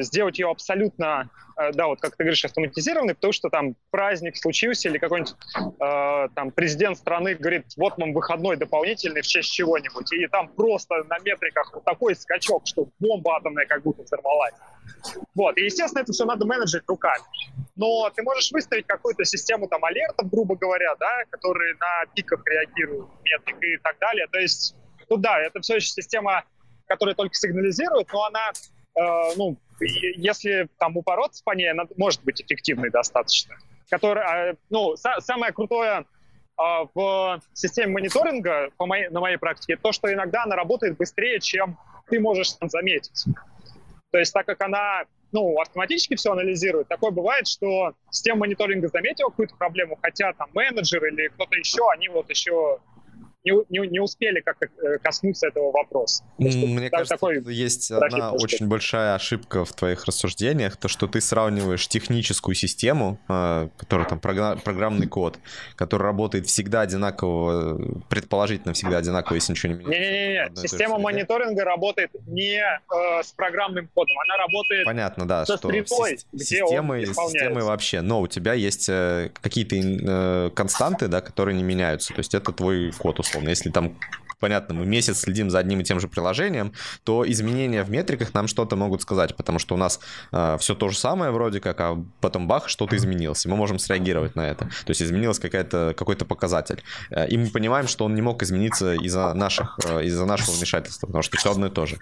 сделать 0.00 0.38
ее 0.38 0.50
абсолютно, 0.50 1.30
э, 1.56 1.72
да, 1.72 1.86
вот 1.86 2.00
как 2.00 2.16
ты 2.16 2.24
говоришь, 2.24 2.44
автоматизированной, 2.44 3.14
потому 3.14 3.32
что 3.32 3.50
там 3.50 3.74
праздник 3.90 4.36
случился 4.36 4.88
или 4.88 4.98
какой-нибудь 4.98 5.34
э, 5.80 6.28
там 6.34 6.50
президент 6.50 6.98
страны 6.98 7.34
говорит, 7.34 7.66
вот 7.76 7.98
вам 7.98 8.12
выходной 8.12 8.56
дополнительный 8.56 9.22
в 9.22 9.26
честь 9.26 9.52
чего-нибудь, 9.52 10.12
и 10.12 10.26
там 10.28 10.48
просто 10.48 11.04
на 11.04 11.18
метриках 11.18 11.72
вот 11.74 11.84
такой 11.84 12.14
скачок, 12.16 12.66
что 12.66 12.88
бомба 12.98 13.36
атомная 13.36 13.66
как 13.66 13.82
будто 13.82 14.02
взорвалась. 14.02 14.54
Вот, 15.34 15.56
и, 15.58 15.64
естественно, 15.64 16.02
это 16.02 16.12
все 16.12 16.24
надо 16.24 16.46
менеджить 16.46 16.82
руками. 16.86 17.24
Но 17.76 18.10
ты 18.10 18.22
можешь 18.22 18.50
выставить 18.52 18.86
какую-то 18.86 19.24
систему 19.24 19.66
там 19.66 19.84
алертов, 19.84 20.28
грубо 20.30 20.56
говоря, 20.56 20.94
да, 20.96 21.22
которые 21.30 21.74
на 21.74 22.06
пиках 22.14 22.42
реагируют, 22.46 23.08
метрик 23.24 23.62
и 23.62 23.76
так 23.78 23.98
далее. 23.98 24.26
То 24.30 24.38
есть, 24.38 24.76
ну 25.08 25.16
да, 25.16 25.40
это 25.40 25.60
все 25.60 25.76
еще 25.76 25.88
система, 25.88 26.44
которая 26.86 27.14
только 27.14 27.34
сигнализирует, 27.34 28.12
но 28.12 28.24
она 28.26 28.50
э, 28.50 28.81
ну, 28.94 29.56
если 29.80 30.68
там 30.78 30.96
упороться 30.96 31.42
по 31.44 31.52
ней, 31.52 31.70
она 31.70 31.84
может 31.96 32.22
быть 32.24 32.40
эффективной 32.42 32.90
достаточно. 32.90 33.56
Которая, 33.90 34.56
ну, 34.70 34.94
са- 34.94 35.20
самое 35.20 35.52
крутое 35.52 36.04
э, 36.58 36.62
в 36.94 37.40
системе 37.52 37.92
мониторинга 37.92 38.70
по 38.76 38.86
моей, 38.86 39.08
на 39.08 39.20
моей 39.20 39.36
практике 39.36 39.76
то, 39.76 39.92
что 39.92 40.12
иногда 40.12 40.44
она 40.44 40.56
работает 40.56 40.96
быстрее, 40.96 41.40
чем 41.40 41.78
ты 42.08 42.20
можешь 42.20 42.52
там 42.52 42.68
заметить. 42.68 43.24
То 44.10 44.18
есть 44.18 44.32
так 44.32 44.46
как 44.46 44.60
она 44.62 45.04
ну, 45.32 45.58
автоматически 45.58 46.14
все 46.14 46.32
анализирует, 46.32 46.88
такое 46.88 47.10
бывает, 47.10 47.48
что 47.48 47.94
система 48.10 48.40
мониторинга 48.40 48.88
заметила 48.88 49.30
какую-то 49.30 49.56
проблему, 49.56 49.98
хотя 50.00 50.34
там 50.34 50.50
менеджер 50.52 51.04
или 51.06 51.28
кто-то 51.28 51.56
еще, 51.56 51.90
они 51.90 52.08
вот 52.08 52.28
еще 52.28 52.78
не, 53.44 53.52
не, 53.70 53.88
не 53.88 54.00
успели 54.00 54.40
как-то 54.40 54.66
э, 54.66 54.98
коснуться 54.98 55.48
этого 55.48 55.72
вопроса. 55.72 56.24
Мне 56.38 56.90
кажется, 56.90 57.14
такой 57.14 57.42
есть 57.52 57.90
одна 57.90 58.32
очень 58.32 58.68
большая 58.68 59.14
ошибка 59.14 59.64
в 59.64 59.72
твоих 59.72 60.04
рассуждениях, 60.04 60.76
то, 60.76 60.88
что 60.88 61.08
ты 61.08 61.20
сравниваешь 61.20 61.88
техническую 61.88 62.54
систему, 62.54 63.18
а, 63.28 63.68
которая 63.76 64.08
там 64.08 64.20
программный 64.20 65.08
код, 65.08 65.38
который 65.74 66.02
работает 66.02 66.46
всегда 66.46 66.82
одинаково, 66.82 68.02
предположительно 68.08 68.74
всегда 68.74 68.98
одинаково, 68.98 69.36
если 69.36 69.52
ничего 69.52 69.72
не 69.72 69.78
меняется. 69.78 70.00
Не-не-не, 70.00 70.68
система 70.68 70.98
мониторинга 70.98 71.64
работает 71.64 72.10
не 72.26 72.60
э, 72.60 73.22
с 73.22 73.32
программным 73.32 73.88
кодом, 73.92 74.16
она 74.20 74.36
работает 74.36 74.84
Понятно, 74.84 75.26
да, 75.26 75.44
со 75.44 75.56
что 75.56 75.68
средой, 75.68 76.18
системы, 76.36 77.04
системы 77.06 77.64
вообще, 77.64 78.02
но 78.02 78.20
у 78.20 78.28
тебя 78.28 78.52
есть 78.52 78.88
э, 78.88 79.30
какие-то 79.40 79.76
э, 79.76 80.50
константы, 80.54 81.08
да, 81.08 81.20
которые 81.20 81.56
не 81.56 81.64
меняются, 81.64 82.14
то 82.14 82.20
есть 82.20 82.34
это 82.34 82.52
твой 82.52 82.92
код, 82.92 83.18
условно. 83.18 83.31
Если 83.40 83.70
там 83.70 83.96
понятно, 84.42 84.74
мы 84.74 84.86
месяц 84.86 85.20
следим 85.20 85.50
за 85.50 85.60
одним 85.60 85.80
и 85.80 85.84
тем 85.84 86.00
же 86.00 86.08
приложением, 86.08 86.72
то 87.04 87.24
изменения 87.30 87.84
в 87.84 87.90
метриках 87.90 88.34
нам 88.34 88.48
что-то 88.48 88.74
могут 88.74 89.00
сказать, 89.00 89.36
потому 89.36 89.60
что 89.60 89.76
у 89.76 89.78
нас 89.78 90.00
э, 90.32 90.56
все 90.58 90.74
то 90.74 90.88
же 90.88 90.98
самое 90.98 91.30
вроде 91.30 91.60
как, 91.60 91.80
а 91.80 92.04
потом 92.20 92.48
бах, 92.48 92.68
что-то 92.68 92.96
изменилось, 92.96 93.46
и 93.46 93.48
мы 93.48 93.54
можем 93.56 93.78
среагировать 93.78 94.34
на 94.34 94.48
это. 94.48 94.64
То 94.64 94.90
есть 94.90 95.00
изменилось 95.00 95.38
какая-то, 95.38 95.94
какой-то 95.96 96.24
показатель. 96.24 96.82
Э, 97.10 97.28
и 97.28 97.38
мы 97.38 97.50
понимаем, 97.50 97.86
что 97.86 98.04
он 98.04 98.16
не 98.16 98.22
мог 98.22 98.42
измениться 98.42 98.94
из-за 98.94 99.32
наших, 99.32 99.78
э, 99.84 100.06
из-за 100.06 100.26
нашего 100.26 100.56
вмешательства, 100.56 101.06
потому 101.06 101.22
что 101.22 101.36
все 101.36 101.52
одно 101.52 101.68
и 101.68 101.70
то 101.70 101.86
же. 101.86 101.98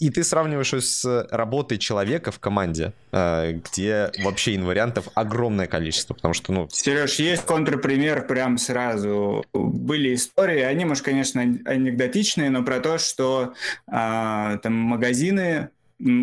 И 0.00 0.10
ты 0.10 0.22
сравниваешь 0.22 0.74
с 0.74 1.26
работой 1.30 1.78
человека 1.78 2.30
в 2.30 2.38
команде, 2.40 2.92
э, 3.12 3.52
где 3.52 4.12
вообще 4.22 4.54
инвариантов 4.54 5.08
огромное 5.14 5.66
количество, 5.66 6.12
потому 6.12 6.34
что, 6.34 6.52
ну... 6.52 6.68
Сереж, 6.70 7.14
есть 7.14 7.46
контрпример 7.46 8.26
прям 8.26 8.58
сразу. 8.58 9.46
Были 9.54 10.14
истории, 10.14 10.60
они, 10.60 10.84
может, 10.84 11.04
конечно, 11.04 11.40
анекдотичные, 11.70 12.50
но 12.50 12.62
про 12.62 12.80
то, 12.80 12.98
что 12.98 13.54
а, 13.86 14.58
там 14.58 14.74
магазины 14.74 15.70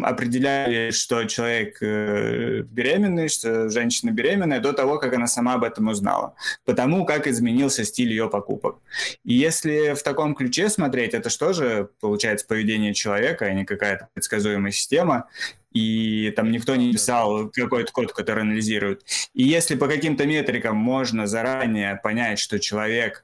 определяли, 0.03 0.89
что 0.91 1.23
человек 1.25 1.77
э, 1.81 2.63
беременный, 2.63 3.29
что 3.29 3.69
женщина 3.69 4.09
беременная 4.09 4.59
до 4.59 4.73
того, 4.73 4.97
как 4.97 5.13
она 5.13 5.27
сама 5.27 5.53
об 5.53 5.63
этом 5.63 5.87
узнала. 5.87 6.33
Потому 6.65 7.05
как 7.05 7.27
изменился 7.27 7.85
стиль 7.85 8.09
ее 8.09 8.27
покупок. 8.27 8.77
И 9.23 9.35
если 9.35 9.93
в 9.93 10.01
таком 10.01 10.33
ключе 10.33 10.69
смотреть, 10.69 11.13
это 11.13 11.29
что 11.29 11.53
же 11.53 11.89
получается 11.99 12.47
поведение 12.47 12.93
человека, 12.95 13.45
а 13.45 13.53
не 13.53 13.65
какая-то 13.65 14.09
предсказуемая 14.13 14.71
система 14.71 15.27
и 15.73 16.33
там 16.35 16.51
никто 16.51 16.75
не 16.75 16.91
писал 16.91 17.49
какой-то 17.49 17.91
код, 17.91 18.11
который 18.13 18.41
анализирует. 18.41 19.03
И 19.35 19.43
если 19.43 19.75
по 19.75 19.87
каким-то 19.87 20.25
метрикам 20.25 20.75
можно 20.75 21.27
заранее 21.27 21.99
понять, 22.01 22.39
что 22.39 22.59
человек 22.59 23.23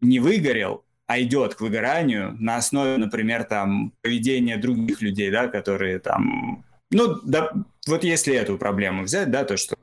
не 0.00 0.20
выгорел, 0.20 0.84
а 1.08 1.20
идет 1.20 1.54
к 1.54 1.60
выгоранию 1.62 2.36
на 2.38 2.56
основе, 2.56 2.98
например, 2.98 3.44
там, 3.44 3.92
поведения 4.02 4.58
других 4.58 5.00
людей, 5.02 5.30
да, 5.30 5.48
которые 5.48 5.98
там 5.98 6.64
ну, 6.90 7.16
да, 7.22 7.52
вот 7.86 8.02
если 8.02 8.34
эту 8.34 8.56
проблему 8.56 9.02
взять, 9.02 9.30
да, 9.30 9.44
то, 9.44 9.58
что 9.58 9.76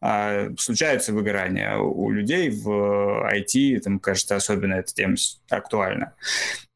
а, 0.00 0.50
случается 0.56 1.12
выгорание 1.12 1.78
у 1.78 2.10
людей 2.10 2.48
в 2.48 3.28
IT, 3.28 3.80
там, 3.80 3.98
кажется, 3.98 4.36
особенно 4.36 4.74
эта 4.74 4.94
тема 4.94 5.16
актуальна. 5.50 6.14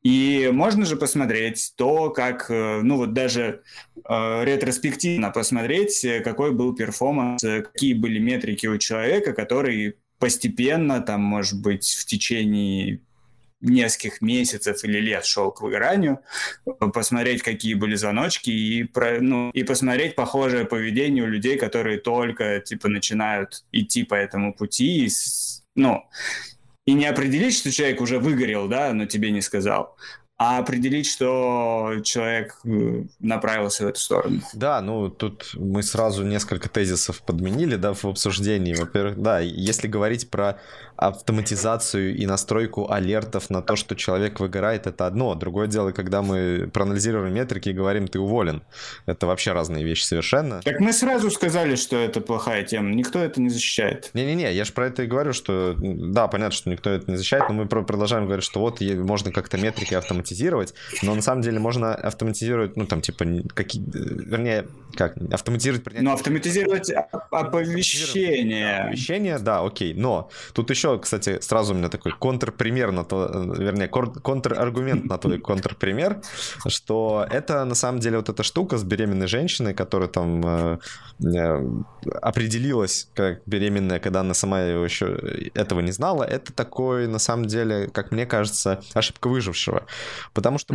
И 0.03 0.51
можно 0.53 0.85
же 0.85 0.97
посмотреть 0.97 1.75
то, 1.77 2.11
как, 2.11 2.51
э, 2.51 2.81
ну 2.83 2.97
вот 2.97 3.13
даже 3.13 3.63
э, 3.97 4.45
ретроспективно 4.45 5.31
посмотреть, 5.31 6.05
какой 6.25 6.53
был 6.53 6.75
перформанс, 6.75 7.43
какие 7.43 7.95
были 7.95 8.19
метрики 8.19 8.67
у 8.67 8.79
человека, 8.79 9.33
который 9.33 9.97
постепенно, 10.19 11.01
там, 11.01 11.21
может 11.21 11.61
быть, 11.61 11.89
в 11.89 12.07
течение 12.07 13.01
нескольких 13.61 14.21
месяцев 14.21 14.85
или 14.85 14.99
лет 15.01 15.25
шел 15.25 15.51
к 15.51 15.61
выгоранию, 15.61 16.21
посмотреть, 16.93 17.43
какие 17.43 17.75
были 17.75 17.95
звоночки, 17.95 18.51
и, 18.51 18.85
про, 18.85 19.21
ну, 19.21 19.51
и 19.51 19.65
посмотреть 19.65 20.15
похожее 20.15 20.65
поведение 20.65 21.25
у 21.25 21.29
людей, 21.29 21.59
которые 21.59 21.99
только 21.99 22.61
типа 22.61 22.89
начинают 22.89 23.65
идти 23.73 24.05
по 24.05 24.15
этому 24.15 24.55
пути, 24.55 25.07
и, 25.07 25.11
ну, 25.75 26.05
и 26.87 26.93
не 26.95 27.07
определить, 27.07 27.57
что 27.57 27.71
человек 27.71 28.01
уже 28.01 28.19
выгорел, 28.19 28.69
да, 28.69 28.93
но 28.93 29.07
тебе 29.07 29.31
не 29.31 29.43
сказал, 29.43 29.97
а 30.39 30.59
определить, 30.59 31.09
что 31.09 31.97
человек 32.05 32.61
э, 32.65 33.05
направился 33.19 33.85
в 33.85 33.89
эту 33.89 33.99
сторону. 33.99 34.41
Да, 34.55 34.81
ну 34.81 35.11
тут 35.11 35.51
мы 35.55 35.83
сразу 35.83 36.25
несколько 36.25 36.69
тезисов 36.69 37.23
подменили, 37.23 37.75
да, 37.75 37.93
в 37.93 38.05
обсуждении. 38.05 38.73
Во-первых, 38.73 39.21
да, 39.21 39.41
если 39.41 39.89
говорить 39.89 40.31
про 40.31 40.61
автоматизацию 40.99 42.17
и 42.17 42.27
настройку 42.27 42.91
алертов 42.91 43.51
на 43.51 43.63
то, 43.63 43.77
что 43.77 43.95
человек 43.95 44.41
выгорает, 44.41 44.87
это 44.87 45.07
одно. 45.07 45.35
Другое 45.35 45.69
дело, 45.69 45.93
когда 45.93 46.23
мы 46.23 46.69
проанализируем 46.73 47.33
метрики 47.33 47.69
и 47.69 47.73
говорим, 47.73 48.09
ты 48.09 48.19
уволен. 48.19 48.63
Это 49.07 49.27
вообще 49.27 49.53
разные 49.53 49.85
вещи 49.85 50.03
совершенно. 50.03 50.61
Так 50.63 50.81
мы 50.81 50.93
сразу 50.93 51.31
сказали, 51.31 51.77
что 51.77 51.97
это 51.97 52.21
плохая 52.21 52.65
тема. 52.65 52.91
Никто 52.95 53.21
это 53.21 53.41
не 53.41 53.49
защищает. 53.49 54.11
Не-не-не, 54.15 54.53
я 54.53 54.65
же 54.65 54.73
про 54.73 54.89
это 54.89 55.05
и 55.05 55.07
говорю, 55.07 55.33
что 55.33 55.77
да, 55.79 56.27
понятно, 56.27 56.53
что 56.53 56.71
никто 56.71 56.91
это 56.91 57.11
не 57.11 57.17
защищает, 57.17 57.45
но 57.49 57.55
мы 57.55 57.67
продолжаем 57.67 58.27
говорить, 58.27 58.45
что 58.45 58.61
вот 58.61 58.81
можно 58.81 59.31
как-то 59.31 59.57
метрики 59.57 59.95
автоматизировать, 59.95 60.75
но 61.03 61.15
на 61.15 61.23
самом 61.23 61.43
деле 61.43 61.61
можно 61.61 61.95
автоматизировать, 61.95 62.77
ну 62.77 62.87
там 62.87 63.03
типа 63.03 63.25
какие, 63.55 63.85
вернее, 63.85 64.67
как, 64.97 65.17
автоматизировать 65.33 65.85
принятие... 65.85 66.09
Ну, 66.09 66.13
автоматизировать 66.15 66.91
оповещение. 67.31 68.81
Оповещение, 68.81 69.39
да, 69.39 69.65
окей, 69.65 69.95
но 69.95 70.31
тут 70.55 70.71
еще 70.71 70.88
еще, 70.89 70.99
кстати, 70.99 71.41
сразу 71.41 71.75
у 71.75 71.77
меня 71.77 71.89
такой 71.89 72.13
контрпример 72.13 72.93
на 72.93 73.05
то, 73.05 73.31
э, 73.33 73.63
вернее, 73.63 73.89
контраргумент 73.89 75.05
на 75.05 75.19
твой 75.19 75.39
контрпример, 75.39 76.21
что 76.67 77.27
это 77.31 77.65
на 77.65 77.75
самом 77.75 78.01
деле 78.01 78.17
вот 78.17 78.29
эта 78.29 78.43
штука 78.43 78.79
с 78.79 78.85
беременной 78.85 79.27
женщиной, 79.27 79.75
которая 79.75 80.09
там 80.09 80.43
э, 80.45 80.79
э, 81.25 81.73
определилась 82.23 83.09
как 83.15 83.43
беременная, 83.47 83.99
когда 83.99 84.21
она 84.21 84.35
сама 84.35 84.61
еще 84.61 85.51
этого 85.55 85.81
не 85.81 85.93
знала, 85.93 86.25
это 86.25 86.53
такой, 86.53 87.07
на 87.09 87.19
самом 87.19 87.47
деле, 87.47 87.89
как 87.89 88.13
мне 88.13 88.27
кажется, 88.27 88.81
ошибка 88.95 89.29
выжившего. 89.29 89.83
Потому 90.33 90.59
что 90.59 90.75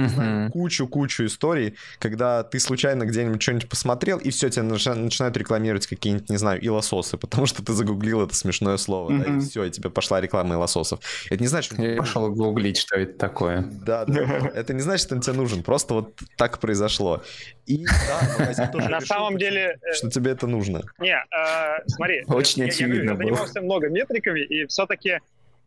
кучу-кучу 0.51 1.25
историй, 1.25 1.75
когда 1.99 2.43
ты 2.43 2.59
случайно 2.59 3.05
где-нибудь 3.05 3.41
что-нибудь 3.41 3.69
посмотрел, 3.69 4.17
и 4.17 4.29
все, 4.29 4.49
тебе 4.49 4.63
начинают 4.63 5.37
рекламировать 5.37 5.87
какие-нибудь, 5.87 6.29
не 6.29 6.37
знаю, 6.37 6.65
илососы, 6.65 7.17
потому 7.23 7.45
что 7.45 7.63
ты 7.63 7.73
загуглил 7.73 8.21
это 8.21 8.35
смешное 8.35 8.77
слово, 8.77 9.17
да, 9.17 9.35
и 9.35 9.39
все, 9.39 9.63
и 9.63 9.71
тебе 9.71 9.89
пошла 10.03 10.19
реклама 10.19 10.57
лососов. 10.57 10.99
Это 11.29 11.41
не 11.41 11.47
значит, 11.47 11.73
что... 11.73 11.81
Я 11.81 11.97
пошел 11.97 12.29
гуглить, 12.29 12.77
что 12.77 12.97
это 12.97 13.17
такое. 13.17 13.61
Да, 13.61 14.05
да. 14.05 14.21
Это 14.55 14.73
не 14.73 14.81
значит, 14.81 15.05
что 15.05 15.15
он 15.15 15.21
тебе 15.21 15.35
нужен. 15.35 15.63
Просто 15.63 15.93
вот 15.93 16.19
так 16.37 16.59
произошло. 16.59 17.23
И 17.65 17.85
да, 17.85 18.67
тоже 18.67 18.89
На 18.89 19.01
самом 19.01 19.37
деле... 19.37 19.77
Э, 19.81 19.93
что 19.93 20.09
тебе 20.09 20.31
это 20.31 20.47
нужно. 20.47 20.81
Не, 20.99 21.15
э, 21.15 21.83
смотри. 21.87 22.23
Очень 22.27 22.65
очевидно 22.65 23.11
Я 23.11 23.17
занимался 23.17 23.61
много 23.61 23.89
метриками, 23.89 24.41
и 24.41 24.65
все-таки 24.67 25.19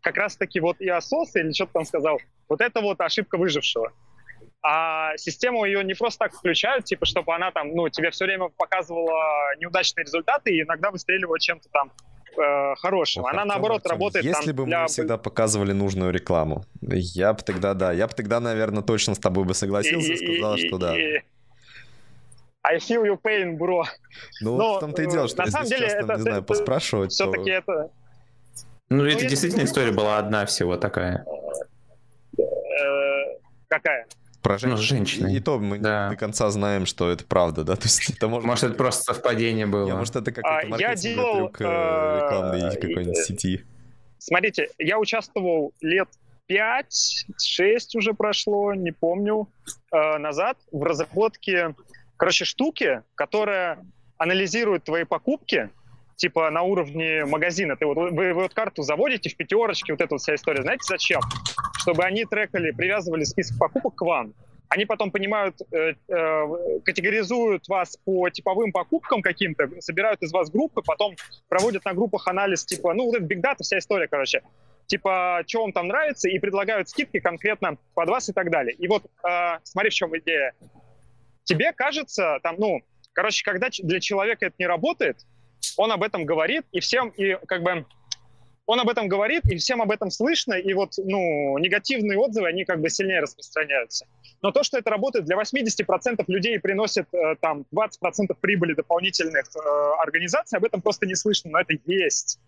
как 0.03 0.17
раз-таки 0.17 0.61
вот 0.61 0.81
и 0.81 0.89
ососы, 0.89 1.41
или 1.41 1.53
что-то 1.53 1.73
там 1.73 1.85
сказал, 1.87 2.19
вот 2.49 2.61
это 2.61 2.81
вот 2.81 3.01
ошибка 3.01 3.39
выжившего. 3.39 3.93
А 4.63 5.17
систему 5.17 5.65
ее 5.65 5.83
не 5.85 5.95
просто 5.95 6.27
так 6.27 6.35
включают, 6.35 6.85
типа, 6.85 7.07
чтобы 7.07 7.35
она 7.35 7.51
там, 7.53 7.75
ну, 7.75 7.89
тебе 7.89 8.11
все 8.11 8.27
время 8.27 8.49
показывала 8.49 9.55
неудачные 9.59 10.05
результаты 10.05 10.51
и 10.51 10.63
иногда 10.63 10.91
выстреливала 10.91 11.41
чем-то 11.41 11.69
там 11.71 11.93
э, 12.39 12.75
хорошего. 12.77 13.31
Она, 13.31 13.45
наоборот, 13.45 13.79
Артем, 13.79 13.91
работает 13.93 14.25
Если 14.25 14.47
там 14.47 14.57
бы 14.57 14.65
для... 14.65 14.83
мы 14.83 14.89
всегда 14.89 15.17
показывали 15.17 15.73
нужную 15.73 16.13
рекламу, 16.13 16.65
я 16.81 17.33
бы 17.33 17.43
тогда, 17.43 17.75
да, 17.75 17.93
я 17.93 18.07
бы 18.07 18.15
тогда, 18.15 18.41
наверное, 18.41 18.83
точно 18.83 19.15
с 19.15 19.19
тобой 19.19 19.45
бы 19.45 19.55
согласился 19.55 20.13
и, 20.13 20.15
и 20.15 20.39
сказал, 20.39 20.57
что 20.57 20.79
да. 20.79 20.97
И... 20.99 21.23
I 22.63 22.79
feel 22.79 23.05
your 23.05 23.19
pain, 23.23 23.57
bro. 23.57 23.85
Ну, 24.41 24.57
Но, 24.57 24.77
в 24.77 24.81
том-то 24.81 25.03
и 25.03 25.07
дело, 25.07 25.29
что 25.29 25.45
на 25.45 25.51
самом 25.51 25.69
деле, 25.69 25.87
честно, 25.87 25.99
это, 25.99 26.15
не 26.15 26.23
знаю, 26.23 26.39
это, 26.39 26.47
поспрашивать, 26.47 27.13
Все-таки 27.13 27.45
то... 27.45 27.51
это... 27.51 27.91
Ну, 28.89 29.03
ну 29.03 29.07
это 29.07 29.27
действительно 29.27 29.65
история 29.65 29.93
была 29.93 30.19
одна 30.19 30.47
всего 30.47 30.77
такая. 30.77 31.25
Э, 32.39 32.43
какая? 33.69 34.07
Про 34.47 34.59
женщин. 34.59 34.77
Ну, 34.77 34.83
женщины. 34.83 35.33
И, 35.33 35.37
и 35.39 35.41
то 35.41 35.59
мы 35.59 35.79
да. 35.79 36.09
до 36.09 36.17
конца 36.17 36.49
знаем, 36.51 36.87
что 36.87 37.11
это 37.11 37.25
правда, 37.25 37.65
да? 37.65 37.75
То 37.77 37.83
есть 37.83 38.11
это 38.11 38.29
может... 38.29 38.47
Может, 38.47 38.65
это 38.65 38.75
просто 38.75 39.03
совпадение 39.03 39.67
было. 39.67 39.89
Я, 39.89 39.97
может, 39.97 40.15
это 40.15 40.31
какой-то 40.31 40.77
а, 40.77 40.79
я 40.79 40.95
делал, 40.95 41.49
трюк 41.49 41.61
э, 41.61 41.65
э, 41.65 42.21
рекламной 42.23 42.77
какой-нибудь 42.77 43.17
сети. 43.17 43.65
Смотрите, 44.19 44.69
я 44.79 45.01
участвовал 45.01 45.73
лет 45.81 46.09
5-6 46.49 46.85
уже 47.97 48.15
прошло, 48.15 48.73
не 48.73 48.93
помню, 48.93 49.49
э, 49.93 50.19
назад 50.19 50.59
в 50.71 50.81
разработке, 50.85 51.75
короче, 52.17 52.45
штуки, 52.45 53.03
которая 53.17 53.85
анализирует 54.17 54.85
твои 54.85 55.03
покупки, 55.03 55.71
типа 56.17 56.51
на 56.51 56.63
уровне 56.63 57.25
магазина. 57.25 57.77
Ты 57.77 57.87
вот, 57.87 57.97
вы, 57.97 58.11
вы 58.11 58.33
вот 58.35 58.55
карту 58.55 58.83
заводите 58.83 59.31
в 59.31 59.37
пятерочке, 59.37 59.93
вот 59.93 60.01
эта 60.01 60.15
вот 60.15 60.21
вся 60.21 60.35
история. 60.35 60.63
Знаете 60.63 60.85
зачем? 60.89 61.21
чтобы 61.87 62.03
они 62.03 62.25
трекали, 62.25 62.73
привязывали 62.73 63.23
список 63.23 63.59
покупок 63.59 63.95
к 63.95 64.03
вам. 64.03 64.35
Они 64.69 64.87
потом 64.87 65.13
понимают, 65.13 65.57
э, 65.71 65.95
э, 66.09 66.81
категоризуют 66.85 67.69
вас 67.69 67.97
по 68.05 68.29
типовым 68.29 68.73
покупкам 68.73 69.23
каким-то, 69.23 69.71
собирают 69.79 70.21
из 70.21 70.33
вас 70.33 70.51
группы, 70.51 70.83
потом 70.85 71.15
проводят 71.49 71.85
на 71.85 71.95
группах 71.95 72.27
анализ, 72.27 72.65
типа, 72.65 72.93
ну, 72.93 73.05
вот 73.05 73.15
это 73.15 73.25
биг 73.25 73.41
дата, 73.41 73.63
вся 73.63 73.79
история, 73.79 74.09
короче. 74.09 74.43
Типа, 74.87 75.45
что 75.47 75.61
вам 75.61 75.71
там 75.71 75.87
нравится, 75.87 76.29
и 76.29 76.37
предлагают 76.41 76.89
скидки 76.89 77.21
конкретно 77.21 77.79
под 77.95 78.09
вас 78.09 78.29
и 78.29 78.33
так 78.33 78.51
далее. 78.51 78.75
И 78.75 78.89
вот 78.89 79.05
э, 79.05 79.59
смотри, 79.63 79.91
в 79.91 79.95
чем 79.95 80.19
идея. 80.19 80.55
Тебе 81.45 81.73
кажется, 81.73 82.41
там, 82.43 82.57
ну, 82.59 82.81
короче, 83.13 83.45
когда 83.45 83.69
для 83.79 84.01
человека 84.01 84.47
это 84.47 84.57
не 84.59 84.67
работает, 84.67 85.19
он 85.77 85.93
об 85.93 86.03
этом 86.03 86.25
говорит, 86.25 86.65
и 86.73 86.81
всем, 86.81 87.11
и 87.11 87.37
как 87.47 87.63
бы 87.63 87.87
он 88.67 88.81
об 88.81 88.89
этом 88.89 89.07
говорит, 89.07 89.45
и 89.51 89.57
всем 89.57 89.81
об 89.81 89.93
этом 89.93 90.11
слышно, 90.11 90.55
и 90.55 90.73
вот, 90.75 90.95
ну, 90.99 91.57
негативные 91.59 92.19
отзывы, 92.19 92.49
они 92.49 92.65
как 92.65 92.81
бы 92.81 92.91
сильнее 92.91 93.21
распространяются. 93.21 94.07
Но 94.43 94.51
то, 94.51 94.65
что 94.65 94.77
это 94.77 94.91
работает 94.91 95.25
для 95.25 95.37
80% 95.37 96.25
людей 96.27 96.57
и 96.57 96.59
приносит 96.59 97.07
э, 97.15 97.37
там 97.41 97.65
20% 97.73 98.37
прибыли 98.41 98.75
дополнительных 98.75 99.45
э, 99.55 100.03
организаций, 100.03 100.59
об 100.59 100.65
этом 100.65 100.83
просто 100.83 101.07
не 101.07 101.15
слышно, 101.15 101.53
но 101.53 101.61
это 101.61 101.75
есть. 101.87 102.41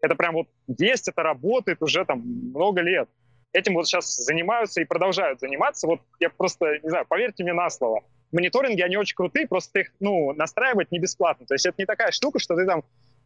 Это 0.00 0.16
прям 0.16 0.34
вот 0.34 0.48
есть, 0.66 1.08
это 1.08 1.22
работает 1.22 1.82
уже 1.82 2.04
там 2.04 2.20
много 2.20 2.80
лет. 2.80 3.08
этим 3.52 3.74
вот 3.74 3.86
сейчас 3.86 4.16
занимаются 4.16 4.80
и 4.80 4.84
продолжают 4.84 5.40
заниматься. 5.40 5.86
Вот 5.86 6.00
я 6.18 6.30
просто, 6.30 6.78
не 6.82 6.88
знаю, 6.88 7.06
поверьте 7.08 7.44
мне 7.44 7.52
на 7.52 7.70
слово, 7.70 8.02
мониторинги, 8.32 8.82
они 8.82 8.96
очень 8.96 9.16
крутые, 9.16 9.46
просто 9.46 9.80
их, 9.80 9.92
ну, 10.00 10.32
настраивать 10.32 10.92
не 10.92 10.98
бесплатно. 10.98 11.46
То 11.46 11.54
есть 11.54 11.66
это 11.66 11.74
не 11.78 11.86
такая 11.86 12.10
штука, 12.12 12.38
что 12.38 12.56
ты 12.56 12.66
там 12.66 12.84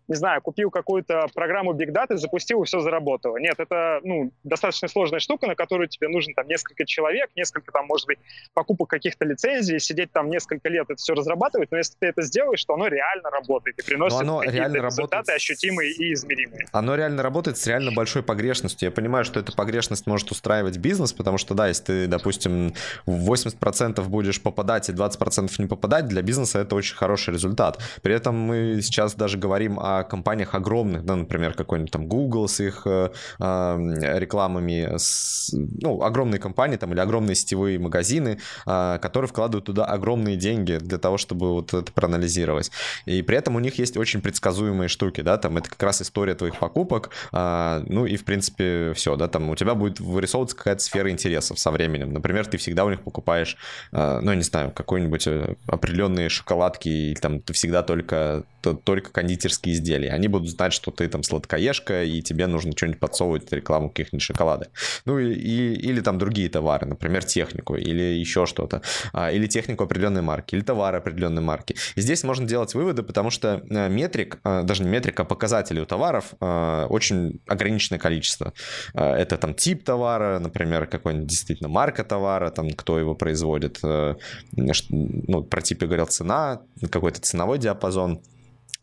не 0.09 0.15
знаю, 0.15 0.43
купил 0.43 0.71
какую-то 0.71 1.27
программу 1.35 1.73
Big 1.73 1.91
Data, 1.91 2.17
запустил 2.17 2.63
и 2.63 2.67
все 2.67 2.81
заработало. 2.81 3.39
Нет, 3.39 3.55
это 3.59 4.01
ну, 4.03 4.33
достаточно 4.43 4.89
сложная 4.89 5.21
штука, 5.21 5.47
на 5.47 5.55
которую 5.55 5.89
тебе 5.89 6.09
нужно 6.09 6.35
там 6.35 6.47
несколько 6.47 6.85
человек, 6.85 7.31
несколько 7.37 7.73
там, 7.73 7.87
может 7.87 8.07
быть, 8.07 8.19
покупок 8.53 8.91
каких-то 8.91 9.25
лицензий, 9.25 9.79
сидеть 9.81 10.13
там 10.13 10.29
несколько 10.29 10.69
лет 10.69 10.87
это 10.91 10.97
все 10.97 11.15
разрабатывать, 11.15 11.71
но 11.71 11.79
если 11.79 11.97
ты 11.99 12.07
это 12.07 12.23
сделаешь, 12.23 12.65
то 12.65 12.75
оно 12.75 12.89
реально 12.89 13.31
работает 13.31 13.79
и 13.79 13.83
приносит 13.83 14.19
какие-то 14.19 14.69
результаты 14.69 15.17
работает... 15.17 15.37
ощутимые 15.37 15.93
и 15.93 16.13
измеримые. 16.13 16.67
Оно 16.73 16.95
реально 16.95 17.23
работает 17.23 17.57
с 17.57 17.67
реально 17.67 17.93
большой 17.93 18.23
погрешностью. 18.23 18.89
Я 18.89 18.93
понимаю, 18.93 19.25
что 19.25 19.41
эта 19.41 19.53
погрешность 19.53 20.07
может 20.07 20.31
устраивать 20.31 20.79
бизнес, 20.79 21.13
потому 21.13 21.39
что, 21.39 21.55
да, 21.55 21.69
если 21.69 21.85
ты, 21.85 22.07
допустим, 22.07 22.75
80% 23.07 24.03
будешь 24.03 24.41
попадать 24.43 24.89
и 24.89 24.93
20% 24.93 25.51
не 25.59 25.67
попадать, 25.67 26.09
для 26.09 26.23
бизнеса 26.23 26.59
это 26.59 26.75
очень 26.75 26.97
хороший 26.97 27.33
результат. 27.33 27.81
При 28.03 28.15
этом 28.15 28.37
мы 28.37 28.81
сейчас 28.83 29.15
даже 29.15 29.39
говорим 29.39 29.79
о 29.81 29.94
компаниях 30.03 30.55
огромных, 30.55 31.05
да, 31.05 31.17
например, 31.17 31.55
какой-нибудь 31.55 31.93
там 31.93 32.07
Google 32.07 32.49
с 32.49 32.61
их 32.61 32.83
э, 32.87 33.11
э, 33.39 34.19
рекламами, 34.19 34.97
с, 34.97 35.51
ну, 35.53 36.03
огромные 36.03 36.41
компании 36.41 36.77
там 36.77 36.93
или 36.93 37.01
огромные 37.01 37.35
сетевые 37.35 37.79
магазины, 37.79 38.41
э, 38.67 38.99
которые 39.01 39.29
вкладывают 39.29 39.67
туда 39.67 39.85
огромные 39.85 40.37
деньги 40.37 40.79
для 40.79 40.99
того, 40.99 41.19
чтобы 41.19 41.53
вот 41.53 41.73
это 41.73 41.93
проанализировать. 41.93 42.71
И 43.07 43.23
при 43.23 43.37
этом 43.37 43.57
у 43.57 43.61
них 43.61 43.79
есть 43.79 43.97
очень 43.97 44.21
предсказуемые 44.21 44.89
штуки, 44.89 45.21
да, 45.21 45.39
там 45.39 45.57
это 45.57 45.71
как 45.71 45.83
раз 45.83 46.03
история 46.03 46.35
твоих 46.35 46.59
покупок, 46.59 47.11
э, 47.33 47.85
ну 47.87 48.07
и 48.07 48.17
в 48.17 48.25
принципе 48.25 48.93
все, 48.95 49.17
да, 49.17 49.29
там 49.29 49.51
у 49.51 49.57
тебя 49.57 49.75
будет 49.75 50.01
вырисовываться 50.01 50.57
какая-то 50.57 50.83
сфера 50.83 51.11
интересов 51.11 51.59
со 51.59 51.71
временем. 51.71 52.13
Например, 52.13 52.47
ты 52.47 52.57
всегда 52.57 52.85
у 52.85 52.91
них 52.91 53.03
покупаешь, 53.03 53.57
э, 53.93 54.21
ну, 54.23 54.33
не 54.33 54.43
знаю, 54.43 54.71
какой-нибудь 54.71 55.27
э, 55.27 55.55
определенные 55.67 56.29
шоколадки, 56.29 56.89
или 56.89 57.15
там 57.15 57.41
ты 57.41 57.53
всегда 57.53 57.83
только, 57.83 58.45
только 58.63 59.11
кондитерские 59.11 59.75
изделия 59.75 59.84
изделий. 59.85 60.09
Они 60.09 60.29
будут 60.29 60.49
знать, 60.49 60.73
что 60.73 60.91
ты 60.91 61.09
там 61.09 61.23
сладкоежка, 61.23 62.05
и 62.05 62.23
тебе 62.23 62.47
нужно 62.47 62.73
что-нибудь 62.73 63.01
подсовывать, 63.01 63.53
рекламу 63.53 63.89
каких-нибудь 63.89 64.23
шоколады. 64.23 64.67
Ну 65.05 65.19
и, 65.19 65.33
и, 65.33 65.75
или 65.75 66.01
там 66.01 66.19
другие 66.19 66.49
товары, 66.49 66.87
например, 66.87 67.25
технику, 67.25 67.77
или 67.77 68.03
еще 68.03 68.47
что-то. 68.47 68.83
А, 69.13 69.31
или 69.31 69.47
технику 69.47 69.85
определенной 69.85 70.23
марки, 70.23 70.55
или 70.55 70.63
товары 70.63 70.99
определенной 70.99 71.43
марки. 71.43 71.77
И 71.97 72.01
здесь 72.01 72.25
можно 72.25 72.47
делать 72.47 72.75
выводы, 72.75 73.03
потому 73.03 73.31
что 73.31 73.63
э, 73.69 73.89
метрик, 73.89 74.39
э, 74.45 74.63
даже 74.65 74.83
не 74.83 74.91
метрик, 74.91 75.21
а 75.21 75.25
показатели 75.25 75.81
у 75.81 75.87
товаров 75.87 76.35
э, 76.41 76.87
очень 76.89 77.41
ограниченное 77.47 77.99
количество. 77.99 78.53
Это 78.95 79.37
там 79.37 79.55
тип 79.55 79.85
товара, 79.85 80.39
например, 80.39 80.87
какой-нибудь 80.87 81.29
действительно 81.29 81.69
марка 81.69 82.05
товара, 82.05 82.51
там 82.51 82.71
кто 82.71 82.99
его 82.99 83.15
производит. 83.15 83.81
Ну, 83.83 85.43
про 85.43 85.63
тип 85.63 85.83
говорил, 85.83 86.07
цена, 86.07 86.63
какой-то 86.91 87.21
ценовой 87.21 87.59
диапазон 87.59 88.21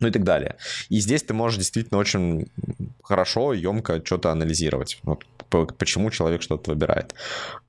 ну 0.02 0.07
и 0.07 0.11
так 0.11 0.23
далее. 0.23 0.56
И 0.90 0.99
здесь 0.99 1.23
ты 1.23 1.34
можешь 1.34 1.57
действительно 1.57 1.99
очень 1.99 2.48
хорошо, 3.03 3.53
емко 3.53 4.02
что-то 4.03 4.32
анализировать. 4.32 4.99
Вот 5.03 5.26
почему 5.78 6.11
человек 6.11 6.41
что-то 6.41 6.72
выбирает. 6.72 7.14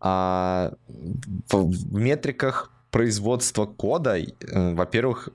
А 0.01 0.73
в 0.89 1.95
метриках 1.95 2.71
производства 2.91 3.67
кода, 3.67 4.19
э, 4.19 4.75
во-первых, 4.75 5.31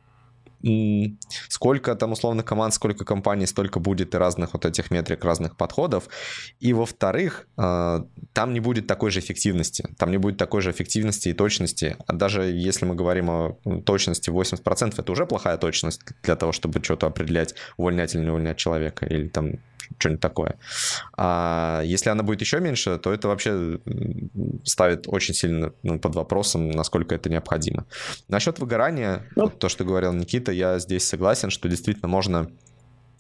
сколько 1.50 1.96
там 1.96 2.12
условно 2.12 2.44
команд, 2.44 2.74
сколько 2.74 3.06
компаний, 3.06 3.46
столько 3.48 3.80
будет 3.80 4.16
и 4.16 4.18
разных 4.18 4.54
вот 4.54 4.66
этих 4.66 4.92
метрик, 4.92 5.24
разных 5.24 5.58
подходов. 5.58 6.08
И 6.60 6.74
во-вторых, 6.74 7.48
э, 7.58 8.04
там 8.34 8.54
не 8.54 8.60
будет 8.60 8.88
такой 8.88 9.12
же 9.12 9.20
эффективности. 9.20 9.88
Там 9.98 10.12
не 10.12 10.18
будет 10.18 10.38
такой 10.38 10.62
же 10.62 10.72
эффективности 10.72 11.30
и 11.30 11.34
точности. 11.34 11.98
А 12.08 12.14
даже 12.14 12.44
если 12.44 12.86
мы 12.86 12.96
говорим 12.96 13.30
о 13.30 13.58
точности 13.86 14.30
80%, 14.30 14.94
это 14.98 15.12
уже 15.12 15.26
плохая 15.26 15.58
точность 15.58 16.02
для 16.24 16.36
того, 16.36 16.52
чтобы 16.52 16.84
что-то 16.84 17.08
определять, 17.08 17.56
увольнять 17.78 18.16
или 18.16 18.22
не 18.22 18.30
увольнять 18.30 18.58
человека, 18.58 19.06
или 19.06 19.28
там 19.28 19.54
что-нибудь 19.98 20.22
такое. 20.22 20.56
А 21.16 21.82
если 21.84 22.10
она 22.10 22.24
будет 22.24 22.42
еще 22.42 22.60
меньше, 22.60 22.98
то 22.98 23.14
это 23.14 23.28
вообще 23.28 23.80
ставит 24.64 25.08
очень 25.08 25.34
сильно 25.34 25.74
ну, 25.84 26.00
под 26.00 26.16
вопросом, 26.16 26.70
насколько 26.72 27.16
это 27.16 27.30
необходимо. 27.30 27.86
Насчет 28.28 28.60
выгорания, 28.60 29.26
ну, 29.36 29.50
то, 29.50 29.70
что 29.70 29.84
говорил 29.84 30.14
Никита, 30.14 30.52
я 30.58 30.80
здесь 30.80 31.08
согласен, 31.08 31.50
что 31.50 31.70
действительно 31.70 32.08
можно 32.08 32.50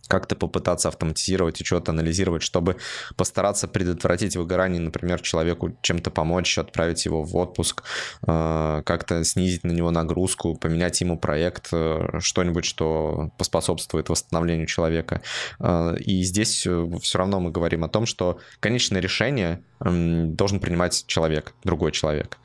как-то 0.07 0.35
попытаться 0.35 0.88
автоматизировать 0.88 1.61
и 1.61 1.65
что-то 1.65 1.91
анализировать, 1.91 2.41
чтобы 2.41 2.77
постараться 3.15 3.68
предотвратить 3.68 4.35
выгорание, 4.35 4.81
например, 4.81 5.22
человеку 5.22 5.77
чем-то 5.81 6.11
помочь, 6.11 6.57
отправить 6.57 7.05
его 7.05 7.23
в 7.23 7.35
отпуск, 7.35 7.84
э, 8.26 8.81
как-то 8.85 9.23
снизить 9.23 9.64
на 9.64 9.72
него 9.72 9.91
нагрузку, 9.91 10.55
поменять 10.55 10.99
ему 11.01 11.18
проект, 11.18 11.69
э, 11.72 12.19
что-нибудь, 12.19 12.65
что 12.65 13.31
поспособствует 13.38 14.09
восстановлению 14.09 14.68
человека. 14.68 15.22
Э, 15.59 15.95
и 15.99 16.23
здесь 16.23 16.68
все 17.01 17.18
равно 17.18 17.39
мы 17.39 17.51
говорим 17.51 17.84
о 17.84 17.89
том, 17.89 18.05
что 18.05 18.39
конечное 18.59 19.01
решение 19.01 19.61
должен 19.80 20.59
принимать 20.59 21.05
человек, 21.07 21.53
другой 21.64 21.91
человек. 21.91 22.38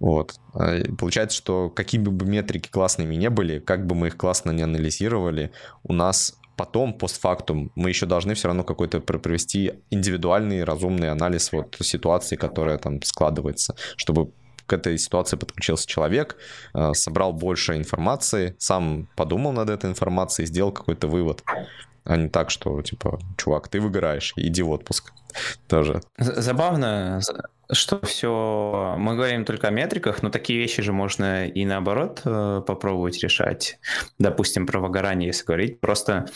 Вот. 0.00 0.34
Получается, 0.98 1.36
что 1.36 1.70
какими 1.70 2.04
бы 2.04 2.26
метрики 2.26 2.68
классными 2.68 3.14
не 3.14 3.30
были, 3.30 3.58
как 3.58 3.86
бы 3.86 3.94
мы 3.94 4.08
их 4.08 4.16
классно 4.16 4.50
не 4.50 4.62
анализировали, 4.62 5.52
у 5.84 5.92
нас 5.92 6.38
потом, 6.56 6.92
постфактум, 6.94 7.70
мы 7.74 7.90
еще 7.90 8.06
должны 8.06 8.34
все 8.34 8.48
равно 8.48 8.64
какой-то 8.64 9.00
провести 9.00 9.74
индивидуальный, 9.90 10.64
разумный 10.64 11.10
анализ 11.10 11.52
вот 11.52 11.76
ситуации, 11.80 12.36
которая 12.36 12.78
там 12.78 13.00
складывается, 13.02 13.76
чтобы 13.96 14.32
к 14.66 14.72
этой 14.72 14.98
ситуации 14.98 15.36
подключился 15.36 15.88
человек, 15.88 16.36
э, 16.74 16.92
собрал 16.94 17.32
больше 17.32 17.76
информации, 17.76 18.54
сам 18.58 19.08
подумал 19.16 19.52
над 19.52 19.68
этой 19.68 19.90
информацией, 19.90 20.46
сделал 20.46 20.70
какой-то 20.70 21.08
вывод. 21.08 21.42
А 22.04 22.16
не 22.16 22.28
так, 22.28 22.50
что, 22.50 22.80
типа, 22.82 23.18
чувак, 23.36 23.68
ты 23.68 23.80
выгораешь, 23.80 24.32
иди 24.36 24.62
в 24.62 24.70
отпуск. 24.70 25.12
Тоже. 25.66 26.00
Забавно, 26.18 27.20
что 27.72 28.00
все, 28.04 28.94
мы 28.98 29.14
говорим 29.14 29.44
только 29.44 29.68
о 29.68 29.70
метриках, 29.70 30.22
но 30.22 30.30
такие 30.30 30.58
вещи 30.58 30.82
же 30.82 30.92
можно 30.92 31.46
и 31.46 31.64
наоборот 31.64 32.22
э, 32.24 32.62
попробовать 32.66 33.22
решать. 33.22 33.78
Допустим, 34.18 34.66
про 34.66 34.80
выгорание, 34.80 35.28
если 35.28 35.44
говорить, 35.44 35.80
просто 35.80 36.26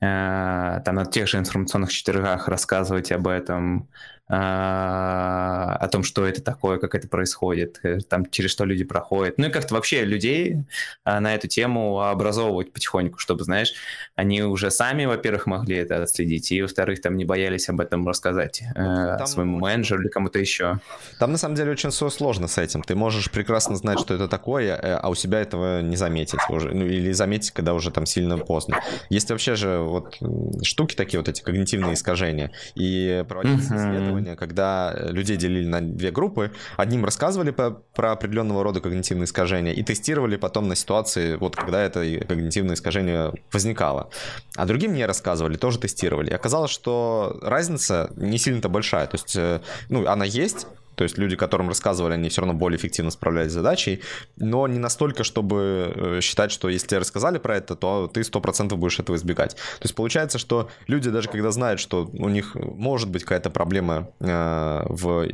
э, 0.00 0.80
там 0.84 0.94
на 0.94 1.06
тех 1.06 1.28
же 1.28 1.38
информационных 1.38 1.92
четвергах 1.92 2.48
рассказывать 2.48 3.12
об 3.12 3.28
этом, 3.28 3.88
о 4.32 5.88
том, 5.88 6.04
что 6.04 6.24
это 6.24 6.40
такое, 6.40 6.78
как 6.78 6.94
это 6.94 7.08
происходит, 7.08 7.80
э, 7.82 7.98
там, 8.08 8.30
через 8.30 8.52
что 8.52 8.64
люди 8.64 8.84
проходят. 8.84 9.38
Ну 9.38 9.48
и 9.48 9.50
как-то 9.50 9.74
вообще 9.74 10.04
людей 10.04 10.58
а, 11.04 11.18
на 11.18 11.34
эту 11.34 11.48
тему 11.48 12.00
образовывать 12.00 12.72
потихоньку, 12.72 13.18
чтобы, 13.18 13.42
знаешь, 13.42 13.74
они 14.14 14.42
уже 14.42 14.70
сами, 14.70 15.06
во-первых, 15.06 15.46
могли 15.46 15.76
это 15.76 16.02
отследить, 16.02 16.52
и, 16.52 16.62
во-вторых, 16.62 17.00
там 17.00 17.16
не 17.16 17.24
боялись 17.24 17.68
об 17.68 17.80
этом 17.80 18.06
рассказать 18.06 18.62
э, 18.62 19.16
там 19.18 19.26
своему 19.26 19.58
менеджеру 19.58 20.02
или 20.02 20.08
кому-то 20.08 20.38
еще. 20.38 20.78
Там, 21.18 21.32
на 21.32 21.38
самом 21.38 21.56
деле, 21.56 21.72
очень 21.72 21.90
все 21.90 22.08
сложно 22.08 22.46
с 22.46 22.56
этим. 22.58 22.82
Ты 22.82 22.94
можешь 22.94 23.30
прекрасно 23.32 23.74
знать, 23.74 23.98
что 23.98 24.14
это 24.14 24.28
такое, 24.28 24.76
э, 24.76 24.94
а 24.94 25.08
у 25.08 25.16
себя 25.16 25.40
этого 25.40 25.82
не 25.82 25.96
заметить 25.96 26.40
уже, 26.48 26.72
ну 26.72 26.86
или 26.86 27.10
заметить, 27.10 27.50
когда 27.50 27.74
уже 27.74 27.90
там 27.90 28.06
сильно 28.06 28.38
поздно. 28.38 28.80
Есть 29.08 29.30
вообще 29.30 29.56
же 29.56 29.78
вот 29.78 30.18
штуки 30.62 30.94
такие, 30.94 31.18
вот 31.18 31.28
эти 31.28 31.42
когнитивные 31.42 31.94
искажения, 31.94 32.52
и 32.76 33.24
проводятся 33.28 33.74
uh-huh. 33.74 33.76
исследования, 33.76 34.19
исследования, 34.20 34.36
когда 34.36 34.94
людей 35.10 35.36
делили 35.36 35.66
на 35.66 35.80
две 35.80 36.10
группы. 36.10 36.52
Одним 36.76 37.04
рассказывали 37.04 37.50
по, 37.50 37.70
про 37.94 38.12
определенного 38.12 38.62
рода 38.62 38.80
когнитивные 38.80 39.24
искажения 39.24 39.72
и 39.72 39.82
тестировали 39.82 40.36
потом 40.36 40.68
на 40.68 40.74
ситуации, 40.74 41.36
вот 41.36 41.56
когда 41.56 41.80
это 41.82 42.00
когнитивное 42.26 42.74
искажение 42.74 43.32
возникало. 43.52 44.10
А 44.56 44.66
другим 44.66 44.94
не 44.94 45.06
рассказывали, 45.06 45.56
тоже 45.56 45.78
тестировали. 45.78 46.30
И 46.30 46.34
оказалось, 46.34 46.70
что 46.70 47.38
разница 47.42 48.10
не 48.16 48.38
сильно-то 48.38 48.68
большая. 48.68 49.06
То 49.06 49.16
есть, 49.16 49.36
э, 49.36 49.60
ну, 49.88 50.06
она 50.06 50.24
есть, 50.24 50.66
то 51.00 51.04
есть 51.04 51.16
люди, 51.16 51.34
которым 51.34 51.68
рассказывали, 51.68 52.12
они 52.12 52.28
все 52.28 52.42
равно 52.42 52.52
более 52.52 52.76
эффективно 52.76 53.10
справлялись 53.10 53.52
с 53.52 53.54
задачей, 53.54 54.02
но 54.36 54.68
не 54.68 54.78
настолько, 54.78 55.24
чтобы 55.24 55.94
э, 55.96 56.20
считать, 56.20 56.52
что 56.52 56.68
если 56.68 56.88
тебе 56.88 56.98
рассказали 56.98 57.38
про 57.38 57.56
это, 57.56 57.74
то 57.74 58.06
ты 58.06 58.20
100% 58.20 58.76
будешь 58.76 58.98
этого 58.98 59.16
избегать. 59.16 59.54
То 59.54 59.84
есть 59.84 59.94
получается, 59.94 60.36
что 60.36 60.68
люди 60.88 61.08
даже 61.08 61.30
когда 61.30 61.52
знают, 61.52 61.80
что 61.80 62.10
у 62.12 62.28
них 62.28 62.54
может 62.54 63.08
быть 63.08 63.22
какая-то 63.22 63.48
проблема 63.48 64.10
э, 64.20 64.82
в, 64.90 65.26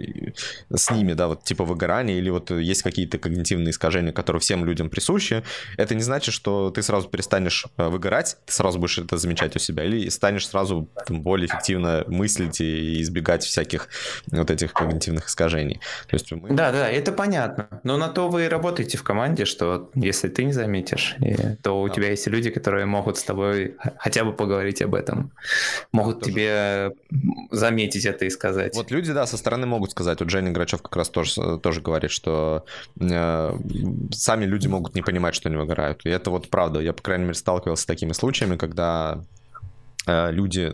с 0.72 0.90
ними, 0.93 1.14
да, 1.14 1.26
вот 1.26 1.43
типа 1.43 1.64
выгорания 1.64 2.16
или 2.16 2.30
вот 2.30 2.52
есть 2.52 2.82
какие-то 2.82 3.18
когнитивные 3.18 3.70
искажения, 3.70 4.12
которые 4.12 4.38
всем 4.38 4.64
людям 4.64 4.88
присущи, 4.88 5.43
это 5.76 5.97
не 5.97 6.02
значит, 6.02 6.32
что 6.32 6.70
ты 6.70 6.80
сразу 6.84 7.09
перестанешь 7.09 7.66
э, 7.76 7.88
выгорать, 7.88 8.36
ты 8.47 8.52
сразу 8.52 8.78
будешь 8.78 8.98
это 8.98 9.16
замечать 9.16 9.56
у 9.56 9.59
себя, 9.59 9.82
или 9.82 10.09
станешь 10.10 10.47
сразу 10.47 10.88
там, 11.09 11.22
более 11.22 11.48
эффективно 11.48 12.05
мыслить 12.06 12.60
и 12.60 13.02
избегать 13.02 13.43
всяких 13.43 13.88
вот 14.28 14.52
этих 14.52 14.72
когнитивных 14.72 15.26
искажений 15.26 15.56
приложений. 15.57 15.81
То 16.09 16.16
есть 16.16 16.33
мы... 16.33 16.51
Да, 16.51 16.73
да, 16.73 16.89
это 16.89 17.12
понятно. 17.12 17.69
Но 17.83 17.97
на 17.97 18.09
то 18.09 18.28
вы 18.28 18.45
и 18.45 18.49
работаете 18.49 18.99
в 18.99 19.03
команде, 19.03 19.45
что 19.45 19.91
если 19.95 20.28
ты 20.28 20.45
не 20.45 20.53
заметишь, 20.53 21.16
то 21.62 21.81
у 21.81 21.89
да. 21.89 21.95
тебя 21.95 22.11
есть 22.11 22.27
люди, 22.27 22.51
которые 22.51 22.87
могут 22.87 23.19
с 23.19 23.23
тобой 23.23 23.77
хотя 23.99 24.24
бы 24.24 24.33
поговорить 24.33 24.83
об 24.83 24.95
этом, 24.95 25.31
могут 25.93 26.20
тоже. 26.20 26.33
тебе 26.33 26.93
заметить 27.51 28.07
это 28.07 28.24
и 28.24 28.31
сказать. 28.31 28.74
Вот 28.74 28.91
люди, 28.91 29.12
да, 29.12 29.27
со 29.27 29.37
стороны 29.37 29.66
могут 29.66 29.91
сказать. 29.91 30.20
Вот 30.20 30.31
Женя 30.31 30.51
Грачев 30.51 30.83
как 30.83 30.97
раз 30.97 31.09
тоже, 31.09 31.59
тоже 31.59 31.81
говорит, 31.81 32.11
что 32.11 32.65
э, 33.01 33.59
сами 34.12 34.45
люди 34.45 34.69
могут 34.69 34.95
не 34.95 35.03
понимать, 35.03 35.35
что 35.35 35.49
они 35.49 35.57
выгорают. 35.57 36.05
И 36.05 36.09
это 36.11 36.31
вот 36.31 36.51
правда. 36.51 36.81
Я, 36.81 36.93
по 36.93 37.03
крайней 37.03 37.24
мере, 37.24 37.35
сталкивался 37.35 37.83
с 37.83 37.87
такими 37.87 38.12
случаями, 38.12 38.57
когда 38.57 39.20
люди, 40.07 40.73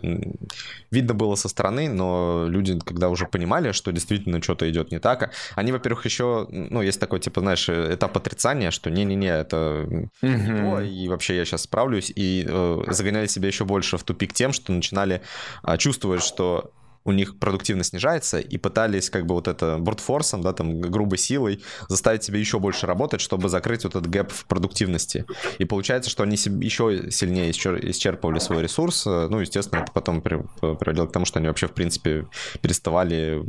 видно 0.91 1.13
было 1.13 1.35
со 1.35 1.49
стороны, 1.49 1.89
но 1.89 2.45
люди, 2.47 2.79
когда 2.79 3.09
уже 3.09 3.25
понимали, 3.25 3.71
что 3.71 3.91
действительно 3.91 4.41
что-то 4.41 4.69
идет 4.69 4.91
не 4.91 4.99
так, 4.99 5.31
они, 5.55 5.71
во-первых, 5.71 6.05
еще, 6.05 6.47
ну, 6.49 6.81
есть 6.81 6.99
такой, 6.99 7.19
типа, 7.19 7.41
знаешь, 7.41 7.69
этап 7.69 8.17
отрицания, 8.17 8.71
что 8.71 8.89
не-не-не, 8.89 9.27
это 9.27 9.87
mm-hmm. 10.21 10.61
то, 10.61 10.81
и 10.81 11.07
вообще 11.07 11.37
я 11.37 11.45
сейчас 11.45 11.63
справлюсь, 11.63 12.11
и 12.15 12.45
э, 12.47 12.83
загоняли 12.87 13.27
себя 13.27 13.47
еще 13.47 13.65
больше 13.65 13.97
в 13.97 14.03
тупик 14.03 14.33
тем, 14.33 14.53
что 14.53 14.71
начинали 14.71 15.21
э, 15.63 15.77
чувствовать, 15.77 16.23
что 16.23 16.71
у 17.05 17.11
них 17.11 17.37
продуктивность 17.37 17.89
снижается, 17.89 18.39
и 18.39 18.57
пытались 18.57 19.09
как 19.09 19.25
бы 19.25 19.35
вот 19.35 19.47
это 19.47 19.77
брутфорсом, 19.77 20.41
да, 20.41 20.53
там, 20.53 20.79
грубой 20.79 21.17
силой 21.17 21.61
заставить 21.89 22.23
себя 22.23 22.39
еще 22.39 22.59
больше 22.59 22.87
работать, 22.87 23.21
чтобы 23.21 23.49
закрыть 23.49 23.83
вот 23.83 23.95
этот 23.95 24.09
гэп 24.09 24.31
в 24.31 24.45
продуктивности. 24.45 25.25
И 25.57 25.65
получается, 25.65 26.09
что 26.09 26.23
они 26.23 26.35
еще 26.35 27.11
сильнее 27.11 27.51
исчерпывали 27.51 28.39
свой 28.39 28.63
ресурс, 28.63 29.05
ну, 29.05 29.39
естественно, 29.39 29.81
это 29.81 29.91
потом 29.91 30.21
приводило 30.21 31.07
к 31.07 31.11
тому, 31.11 31.25
что 31.25 31.39
они 31.39 31.47
вообще, 31.47 31.67
в 31.67 31.73
принципе, 31.73 32.27
переставали 32.61 33.41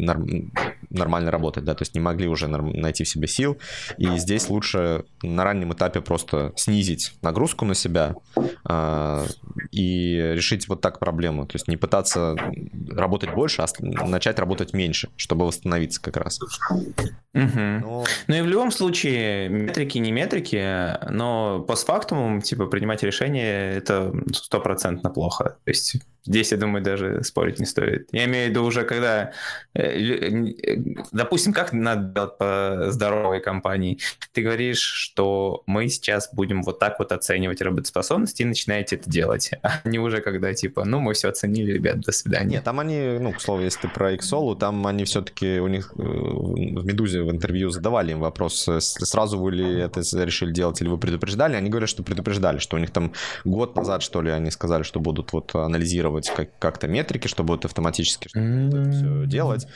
норм... 0.00 0.52
нормально 0.90 1.30
работать, 1.30 1.64
да, 1.64 1.74
то 1.74 1.82
есть 1.82 1.94
не 1.94 2.00
могли 2.00 2.28
уже 2.28 2.48
найти 2.48 3.04
в 3.04 3.08
себе 3.08 3.26
сил, 3.26 3.58
и 3.98 4.18
здесь 4.18 4.48
лучше 4.48 5.04
на 5.22 5.44
раннем 5.44 5.72
этапе 5.72 6.00
просто 6.00 6.52
снизить 6.56 7.14
нагрузку 7.22 7.64
на 7.64 7.74
себя 7.74 8.14
э, 8.68 9.26
и 9.70 10.16
решить 10.34 10.68
вот 10.68 10.80
так 10.80 10.98
проблему, 10.98 11.46
то 11.46 11.56
есть 11.56 11.68
не 11.68 11.76
пытаться 11.76 12.36
работать 12.90 13.34
больше, 13.34 13.62
а 13.62 14.06
начать 14.06 14.38
работать 14.38 14.72
меньше, 14.72 15.10
чтобы 15.16 15.46
восстановиться 15.46 16.00
как 16.00 16.16
раз. 16.16 16.40
Угу. 16.40 16.80
Но... 17.34 18.04
Ну 18.26 18.34
и 18.34 18.40
в 18.40 18.46
любом 18.46 18.70
случае, 18.70 19.48
метрики 19.48 19.98
не 19.98 20.12
метрики, 20.12 21.10
но 21.10 21.60
постфактум, 21.60 22.42
типа, 22.42 22.66
принимать 22.66 23.02
решение, 23.02 23.74
это 23.76 24.12
стопроцентно 24.32 25.10
плохо. 25.10 25.56
То 25.64 25.70
есть 25.70 25.96
Здесь, 26.24 26.52
я 26.52 26.58
думаю, 26.58 26.84
даже 26.84 27.22
спорить 27.24 27.58
не 27.58 27.66
стоит. 27.66 28.08
Я 28.12 28.24
имею 28.26 28.46
в 28.46 28.50
виду 28.50 28.64
уже, 28.64 28.84
когда, 28.84 29.32
э, 29.74 29.82
э, 29.82 30.76
допустим, 31.12 31.52
как 31.52 31.72
надо 31.72 32.02
делать 32.02 32.38
по 32.38 32.86
здоровой 32.90 33.40
компании? 33.40 33.98
Ты 34.32 34.42
говоришь, 34.42 34.80
что 34.80 35.62
мы 35.66 35.88
сейчас 35.88 36.32
будем 36.32 36.62
вот 36.62 36.78
так 36.78 36.98
вот 36.98 37.12
оценивать 37.12 37.60
работоспособность 37.60 38.40
и 38.40 38.44
начинаете 38.44 38.96
это 38.96 39.10
делать. 39.10 39.50
А 39.62 39.80
не 39.88 39.98
уже 39.98 40.20
когда, 40.20 40.54
типа, 40.54 40.84
ну, 40.84 41.00
мы 41.00 41.14
все 41.14 41.28
оценили, 41.28 41.72
ребят, 41.72 42.00
до 42.00 42.12
свидания. 42.12 42.56
Нет, 42.56 42.64
там 42.64 42.80
они, 42.80 43.18
ну, 43.20 43.32
к 43.32 43.40
слову, 43.40 43.62
если 43.62 43.82
ты 43.82 43.88
про 43.88 44.14
Xolu, 44.14 44.56
там 44.56 44.86
они 44.86 45.04
все-таки, 45.04 45.58
у 45.58 45.68
них 45.68 45.92
э, 45.96 46.02
в 46.02 46.84
Медузе 46.84 47.22
в 47.22 47.30
интервью 47.30 47.70
задавали 47.70 48.12
им 48.12 48.20
вопрос, 48.20 48.68
сразу 48.78 49.38
вы 49.38 49.52
ли 49.52 49.80
это 49.80 50.00
решили 50.24 50.52
делать 50.52 50.80
или 50.80 50.88
вы 50.88 50.98
предупреждали? 50.98 51.56
Они 51.56 51.68
говорят, 51.68 51.88
что 51.88 52.02
предупреждали, 52.02 52.58
что 52.58 52.76
у 52.76 52.80
них 52.80 52.90
там 52.90 53.12
год 53.44 53.76
назад, 53.76 54.02
что 54.02 54.22
ли, 54.22 54.30
они 54.30 54.50
сказали, 54.50 54.82
что 54.82 55.00
будут 55.00 55.32
вот 55.32 55.54
анализировать 55.54 56.11
регулировать 56.12 56.30
как- 56.30 56.58
как-то 56.58 56.88
метрики, 56.88 57.28
чтобы 57.28 57.54
вот 57.54 57.64
автоматически 57.64 58.28
mm-hmm. 58.36 58.90
все 58.90 59.26
делать. 59.26 59.66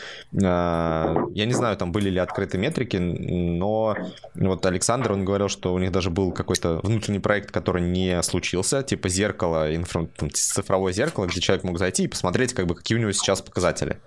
А, 0.42 1.14
я 1.34 1.46
не 1.46 1.52
знаю, 1.52 1.76
там 1.76 1.92
были 1.92 2.10
ли 2.10 2.18
открытые 2.18 2.60
метрики, 2.60 2.96
но 2.96 3.96
вот 4.34 4.66
Александр, 4.66 5.12
он 5.12 5.24
говорил, 5.24 5.48
что 5.48 5.74
у 5.74 5.78
них 5.78 5.92
даже 5.92 6.10
был 6.10 6.32
какой-то 6.32 6.80
внутренний 6.82 7.20
проект, 7.20 7.50
который 7.50 7.82
не 7.82 8.22
случился, 8.22 8.82
типа 8.82 9.08
зеркало, 9.08 9.74
инфра... 9.74 10.08
цифровое 10.32 10.92
зеркало, 10.92 11.26
где 11.26 11.40
человек 11.40 11.64
мог 11.64 11.78
зайти 11.78 12.04
и 12.04 12.08
посмотреть, 12.08 12.52
как 12.52 12.66
бы, 12.66 12.74
какие 12.74 12.98
у 12.98 13.00
него 13.00 13.12
сейчас 13.12 13.40
показатели. 13.40 13.98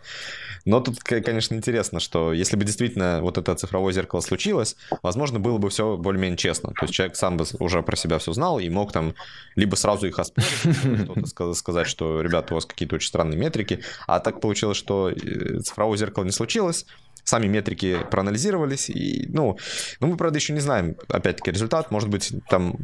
Но 0.70 0.82
тут, 0.82 1.00
конечно, 1.00 1.56
интересно, 1.56 2.00
что 2.00 2.32
если 2.32 2.56
бы 2.56 2.64
действительно 2.64 3.22
вот 3.24 3.40
это 3.40 3.56
цифровое 3.56 3.92
зеркало 3.92 4.22
случилось, 4.22 4.76
возможно, 5.02 5.40
было 5.40 5.58
бы 5.58 5.72
все 5.72 5.98
более-менее 5.98 6.38
честно. 6.38 6.70
То 6.74 6.84
есть 6.84 6.94
человек 6.94 7.16
сам 7.16 7.38
бы 7.38 7.46
уже 7.58 7.82
про 7.82 7.96
себя 7.96 8.20
все 8.20 8.34
знал 8.34 8.60
и 8.60 8.70
мог 8.70 8.92
там 8.92 9.16
либо 9.56 9.74
сразу 9.74 10.06
их 10.06 10.20
оспорить, 10.20 10.48
что-то 11.28 11.56
сказать, 11.56 11.88
что, 11.88 12.22
ребята, 12.22 12.54
у 12.54 12.56
вас 12.56 12.68
какие-то 12.68 12.98
очень 12.98 13.08
странные 13.08 13.40
метрики, 13.40 13.80
а 14.06 14.20
так 14.20 14.42
получилось, 14.42 14.78
что 14.78 15.10
э, 15.10 15.60
цифровое 15.62 15.98
зеркало 15.98 16.24
не 16.24 16.32
случилось, 16.32 16.86
сами 17.30 17.48
метрики 17.48 18.00
проанализировались, 18.10 18.90
и, 18.90 19.28
ну, 19.30 19.58
ну, 20.00 20.08
мы, 20.08 20.18
правда, 20.18 20.40
еще 20.40 20.54
не 20.54 20.60
знаем, 20.60 20.96
опять-таки, 21.08 21.52
результат. 21.52 21.92
Может 21.92 22.10
быть, 22.10 22.34
там 22.50 22.76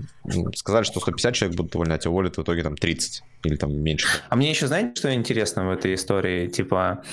сказали, 0.55 0.83
что 0.83 0.99
150 0.99 1.33
человек 1.33 1.57
будут 1.57 1.75
увольнять, 1.75 2.05
а 2.05 2.09
уволят 2.09 2.37
в 2.37 2.41
итоге 2.41 2.61
там 2.63 2.77
30 2.77 3.23
или 3.43 3.55
там 3.55 3.73
меньше. 3.73 4.07
А 4.29 4.35
мне 4.35 4.49
еще, 4.49 4.67
знаете, 4.67 4.93
что 4.95 5.13
интересно 5.13 5.67
в 5.67 5.71
этой 5.71 5.95
истории? 5.95 6.47
Типа, 6.47 7.03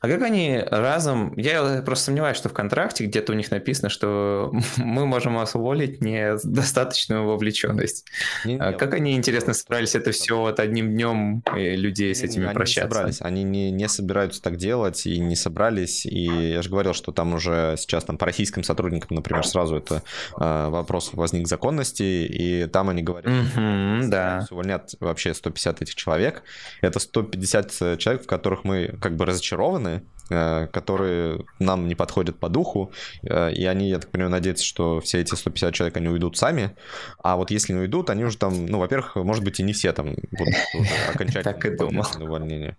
а 0.00 0.08
как 0.08 0.22
они 0.22 0.62
разом... 0.70 1.34
Я 1.36 1.82
просто 1.84 2.06
сомневаюсь, 2.06 2.36
что 2.36 2.48
в 2.48 2.52
контракте 2.52 3.04
где-то 3.04 3.32
у 3.32 3.34
них 3.34 3.50
написано, 3.50 3.88
что 3.88 4.52
мы 4.76 5.06
можем 5.06 5.34
вас 5.34 5.54
уволить 5.54 6.00
не 6.00 6.36
достаточную 6.42 7.24
вовлеченность. 7.24 8.06
Не, 8.44 8.58
а 8.58 8.72
как 8.72 8.94
они, 8.94 9.14
интересно, 9.14 9.54
собрались 9.54 9.94
это 9.94 10.12
все 10.12 10.38
вот 10.38 10.60
одним 10.60 10.92
днем 10.92 11.42
людей 11.54 12.14
с 12.14 12.22
этими 12.22 12.46
они 12.46 12.54
прощаться? 12.54 12.88
Не 12.88 12.92
собрались. 12.92 13.16
Они 13.20 13.42
не, 13.42 13.70
не 13.70 13.88
собираются 13.88 14.42
так 14.42 14.56
делать 14.56 15.06
и 15.06 15.18
не 15.18 15.36
собрались. 15.36 16.06
И 16.06 16.24
я 16.24 16.62
же 16.62 16.70
говорил, 16.74 16.92
что 16.92 17.12
там 17.12 17.34
уже 17.34 17.76
сейчас 17.78 18.04
там 18.04 18.18
по 18.18 18.26
российским 18.26 18.62
сотрудникам, 18.62 19.16
например, 19.16 19.46
сразу 19.46 19.76
это 19.76 20.02
э, 20.38 20.68
вопрос 20.68 21.10
возник 21.12 21.48
законности, 21.48 22.02
и 22.02 22.66
там 22.66 22.88
они 22.88 23.02
говорят, 23.02 23.32
mm-hmm, 23.32 24.02
что 24.02 24.10
да. 24.10 24.46
увольнят 24.50 24.94
вообще 25.00 25.32
150 25.32 25.82
этих 25.82 25.94
человек. 25.94 26.42
Это 26.80 26.98
150 26.98 27.98
человек, 27.98 28.24
в 28.24 28.26
которых 28.26 28.64
мы 28.64 28.94
как 29.00 29.16
бы 29.16 29.24
разочарованы, 29.24 30.02
э, 30.30 30.66
которые 30.72 31.44
нам 31.58 31.88
не 31.88 31.94
подходят 31.94 32.38
по 32.38 32.48
духу, 32.48 32.92
э, 33.22 33.52
и 33.52 33.64
они, 33.64 33.88
я 33.88 33.98
так 33.98 34.10
понимаю, 34.10 34.32
надеются, 34.32 34.64
что 34.64 35.00
все 35.00 35.20
эти 35.20 35.34
150 35.34 35.74
человек, 35.74 35.96
они 35.96 36.08
уйдут 36.08 36.36
сами, 36.36 36.76
а 37.22 37.36
вот 37.36 37.50
если 37.50 37.72
не 37.72 37.80
уйдут, 37.80 38.10
они 38.10 38.24
уже 38.24 38.36
там, 38.36 38.66
ну, 38.66 38.78
во-первых, 38.78 39.16
может 39.16 39.44
быть, 39.44 39.60
и 39.60 39.62
не 39.62 39.72
все 39.72 39.92
там 39.92 40.14
будут 40.32 40.54
окончательно 41.14 42.24
увольнения. 42.24 42.76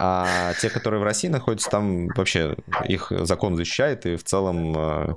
А 0.00 0.54
те, 0.60 0.70
которые 0.70 1.00
в 1.00 1.02
России 1.02 1.26
находятся, 1.26 1.70
там 1.70 2.06
вообще 2.08 2.54
их 2.86 3.10
закон 3.10 3.56
защищает, 3.56 4.06
и 4.06 4.14
в 4.14 4.22
целом 4.22 4.72
э, 4.78 5.14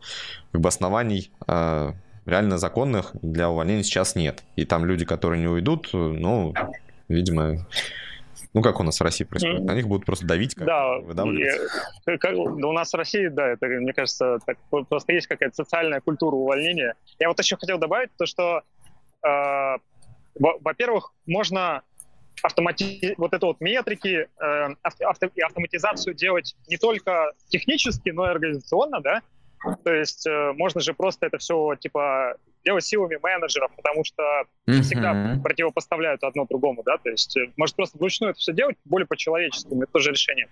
как 0.52 0.62
бы 0.62 0.68
оснований 0.68 1.32
э, 1.48 1.92
реально 2.26 2.58
законных 2.58 3.12
для 3.22 3.52
увольнения 3.52 3.84
сейчас 3.84 4.16
нет. 4.16 4.44
И 4.56 4.66
там 4.66 4.86
люди, 4.86 5.06
которые 5.06 5.40
не 5.40 5.48
уйдут, 5.48 5.90
ну, 5.94 6.56
видимо, 7.08 7.68
ну, 8.54 8.64
как 8.64 8.80
у 8.80 8.84
нас 8.84 9.00
в 9.00 9.04
России 9.04 9.24
происходит? 9.24 9.64
На 9.64 9.76
них 9.76 9.88
будут 9.88 10.06
просто 10.06 10.26
давить, 10.26 10.56
как 10.56 10.66
да, 10.66 10.98
выдавливать. 10.98 11.62
И, 12.08 12.18
как, 12.18 12.34
да, 12.36 12.68
у 12.68 12.72
нас 12.72 12.92
в 12.92 12.96
России, 12.96 13.28
да, 13.28 13.50
это, 13.50 13.68
мне 13.68 13.94
кажется, 13.94 14.40
так, 14.46 14.58
просто 14.90 15.14
есть 15.14 15.28
какая-то 15.28 15.56
социальная 15.56 16.02
культура 16.02 16.36
увольнения. 16.36 16.96
Я 17.20 17.30
вот 17.30 17.40
еще 17.40 17.56
хотел 17.56 17.78
добавить 17.78 18.10
то, 18.18 18.26
что, 18.26 18.64
э, 19.26 19.78
во-первых, 20.40 21.14
можно 21.28 21.84
автомати... 22.42 23.14
вот 23.18 23.34
это 23.34 23.46
вот 23.46 23.62
метрики 23.62 24.28
э, 24.40 24.76
авто... 24.82 25.28
и 25.36 25.42
автоматизацию 25.42 26.14
делать 26.14 26.56
не 26.68 26.78
только 26.78 27.34
технически, 27.50 28.10
но 28.10 28.28
и 28.28 28.30
организационно, 28.30 29.02
да, 29.02 29.22
то 29.84 29.94
есть 29.94 30.26
э, 30.26 30.54
можно 30.54 30.82
же 30.82 30.94
просто 30.94 31.28
это 31.28 31.38
все 31.38 31.76
типа 31.76 32.36
делать 32.64 32.84
силами 32.84 33.18
менеджеров, 33.22 33.72
потому 33.76 34.04
что 34.04 34.24
mm-hmm. 34.68 34.82
всегда 34.82 35.40
противопоставляют 35.44 36.24
одно 36.24 36.46
другому, 36.46 36.84
да, 36.84 36.98
то 36.98 37.10
есть 37.10 37.38
э, 37.38 37.52
может 37.58 37.76
просто 37.76 37.98
вручную 37.98 38.32
это 38.32 38.40
все 38.40 38.54
делать 38.54 38.78
более 38.86 39.08
по-человеческому, 39.08 39.84
это 39.84 39.92
тоже 39.92 40.12
решение. 40.12 40.48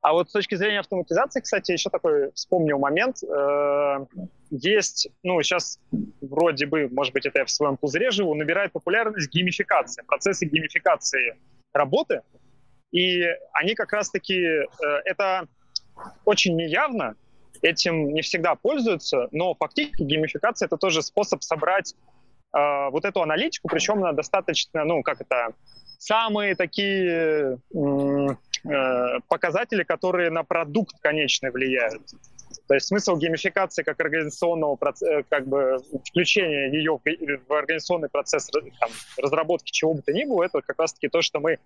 А 0.00 0.12
вот 0.12 0.28
с 0.28 0.32
точки 0.32 0.54
зрения 0.54 0.80
автоматизации, 0.80 1.40
кстати, 1.40 1.72
еще 1.72 1.90
такой 1.90 2.30
вспомнил 2.32 2.78
момент. 2.78 3.22
Э, 3.24 4.06
есть, 4.50 5.08
ну, 5.24 5.42
сейчас 5.42 5.80
вроде 6.20 6.66
бы, 6.66 6.88
может 6.88 7.12
быть, 7.12 7.26
это 7.26 7.40
я 7.40 7.44
в 7.44 7.50
своем 7.50 7.76
пузыре 7.76 8.10
живу, 8.10 8.34
набирает 8.34 8.72
популярность 8.72 9.28
геймификация, 9.32 10.04
процессы 10.04 10.46
геймификации 10.46 11.36
работы. 11.72 12.22
И 12.92 13.24
они 13.52 13.74
как 13.74 13.92
раз-таки, 13.92 14.40
э, 14.40 14.66
это 15.04 15.48
очень 16.24 16.54
неявно, 16.54 17.16
этим 17.60 18.14
не 18.14 18.22
всегда 18.22 18.54
пользуются, 18.54 19.28
но 19.32 19.54
фактически 19.54 20.02
геймификация— 20.04 20.66
это 20.68 20.76
тоже 20.76 21.02
способ 21.02 21.42
собрать 21.42 21.96
э, 22.56 22.90
вот 22.90 23.04
эту 23.04 23.20
аналитику, 23.20 23.68
причем 23.68 23.98
на 23.98 24.12
достаточно, 24.12 24.84
ну, 24.84 25.02
как 25.02 25.20
это, 25.20 25.54
самые 25.98 26.54
такие 26.54 27.58
показатели, 29.28 29.82
которые 29.82 30.30
на 30.30 30.42
продукт 30.42 30.96
конечный 31.00 31.50
влияют. 31.50 32.02
То 32.66 32.74
есть 32.74 32.86
смысл 32.86 33.16
геймификации 33.16 33.82
как 33.82 33.98
организационного 34.00 34.78
э, 35.02 35.22
как 35.28 35.46
бы 35.46 35.78
включения 36.04 36.70
ее 36.70 36.98
в, 36.98 37.52
организационный 37.52 38.10
процесс 38.10 38.46
там, 38.46 38.90
разработки 39.16 39.70
чего 39.70 39.94
бы 39.94 40.02
то 40.02 40.12
ни 40.12 40.24
было, 40.24 40.44
это 40.44 40.60
как 40.60 40.78
раз-таки 40.78 41.08
то, 41.08 41.22
что 41.22 41.40
мы 41.40 41.58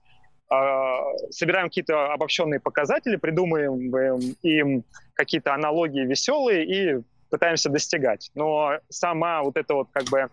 собираем 1.30 1.68
какие-то 1.68 2.12
обобщенные 2.12 2.60
показатели, 2.60 3.16
придумываем 3.16 4.36
им 4.42 4.84
какие-то 5.14 5.54
аналогии 5.54 6.04
веселые 6.04 6.66
и 6.66 7.02
пытаемся 7.30 7.70
достигать. 7.70 8.30
Но 8.34 8.78
сама 8.90 9.42
вот 9.42 9.56
эта 9.56 9.74
вот 9.74 9.88
как 9.92 10.04
бы 10.10 10.28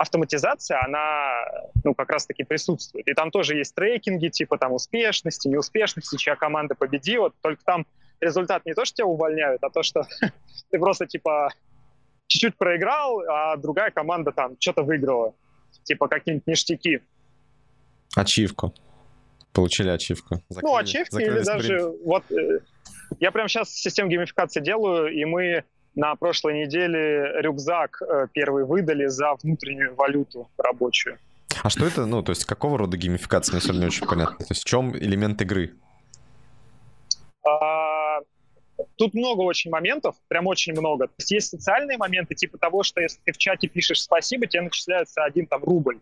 автоматизация, 0.00 0.82
она, 0.82 1.44
ну, 1.84 1.94
как 1.94 2.08
раз-таки 2.08 2.42
присутствует. 2.42 3.06
И 3.06 3.12
там 3.12 3.30
тоже 3.30 3.56
есть 3.56 3.74
трекинги, 3.74 4.28
типа 4.28 4.56
там 4.56 4.72
успешности, 4.72 5.46
неуспешности, 5.46 6.16
чья 6.16 6.36
команда 6.36 6.74
победила, 6.74 7.30
только 7.42 7.62
там 7.64 7.86
результат 8.18 8.64
не 8.64 8.72
то, 8.72 8.86
что 8.86 8.96
тебя 8.96 9.06
увольняют, 9.06 9.62
а 9.62 9.68
то, 9.68 9.82
что 9.82 10.06
ты 10.70 10.78
просто, 10.78 11.06
типа, 11.06 11.50
чуть-чуть 12.28 12.56
проиграл, 12.56 13.20
а 13.28 13.56
другая 13.56 13.90
команда 13.90 14.32
там 14.32 14.56
что-то 14.58 14.84
выиграла. 14.84 15.34
Типа 15.82 16.08
какие-нибудь 16.08 16.46
ништяки. 16.46 17.02
Ачивку. 18.16 18.72
Получили 19.52 19.90
ачивку. 19.90 20.36
Ну, 20.36 20.40
закрыли, 20.48 20.72
ну, 20.72 20.76
ачивки 20.78 21.22
или 21.22 21.44
даже... 21.44 21.92
Вот 22.04 22.24
э, 22.32 22.60
я 23.18 23.32
прямо 23.32 23.48
сейчас 23.48 23.70
систему 23.70 24.08
геймификации 24.08 24.60
делаю, 24.60 25.12
и 25.12 25.26
мы 25.26 25.64
на 25.94 26.14
прошлой 26.14 26.62
неделе 26.62 27.40
рюкзак 27.40 28.02
э, 28.02 28.26
первый 28.32 28.64
выдали 28.64 29.06
за 29.06 29.34
внутреннюю 29.42 29.94
валюту 29.94 30.48
рабочую. 30.56 31.18
А 31.62 31.68
что 31.68 31.84
это, 31.84 32.06
ну, 32.06 32.22
то 32.22 32.30
есть 32.30 32.44
какого 32.44 32.78
рода 32.78 32.96
геймификация, 32.96 33.60
мне 33.68 33.80
не 33.80 33.86
очень 33.86 34.06
понятно. 34.06 34.38
То 34.38 34.52
есть 34.52 34.62
в 34.62 34.64
чем 34.64 34.96
элемент 34.96 35.42
игры? 35.42 35.74
А, 37.46 38.20
тут 38.96 39.14
много 39.14 39.42
очень 39.42 39.70
моментов, 39.70 40.16
прям 40.28 40.46
очень 40.46 40.72
много. 40.72 41.08
То 41.08 41.14
есть 41.18 41.30
есть 41.32 41.48
социальные 41.48 41.98
моменты, 41.98 42.34
типа 42.34 42.58
того, 42.58 42.82
что 42.82 43.00
если 43.00 43.20
ты 43.24 43.32
в 43.32 43.38
чате 43.38 43.68
пишешь 43.68 44.02
спасибо, 44.02 44.46
тебе 44.46 44.62
начисляется 44.62 45.24
один 45.24 45.46
там 45.46 45.62
рубль. 45.64 45.98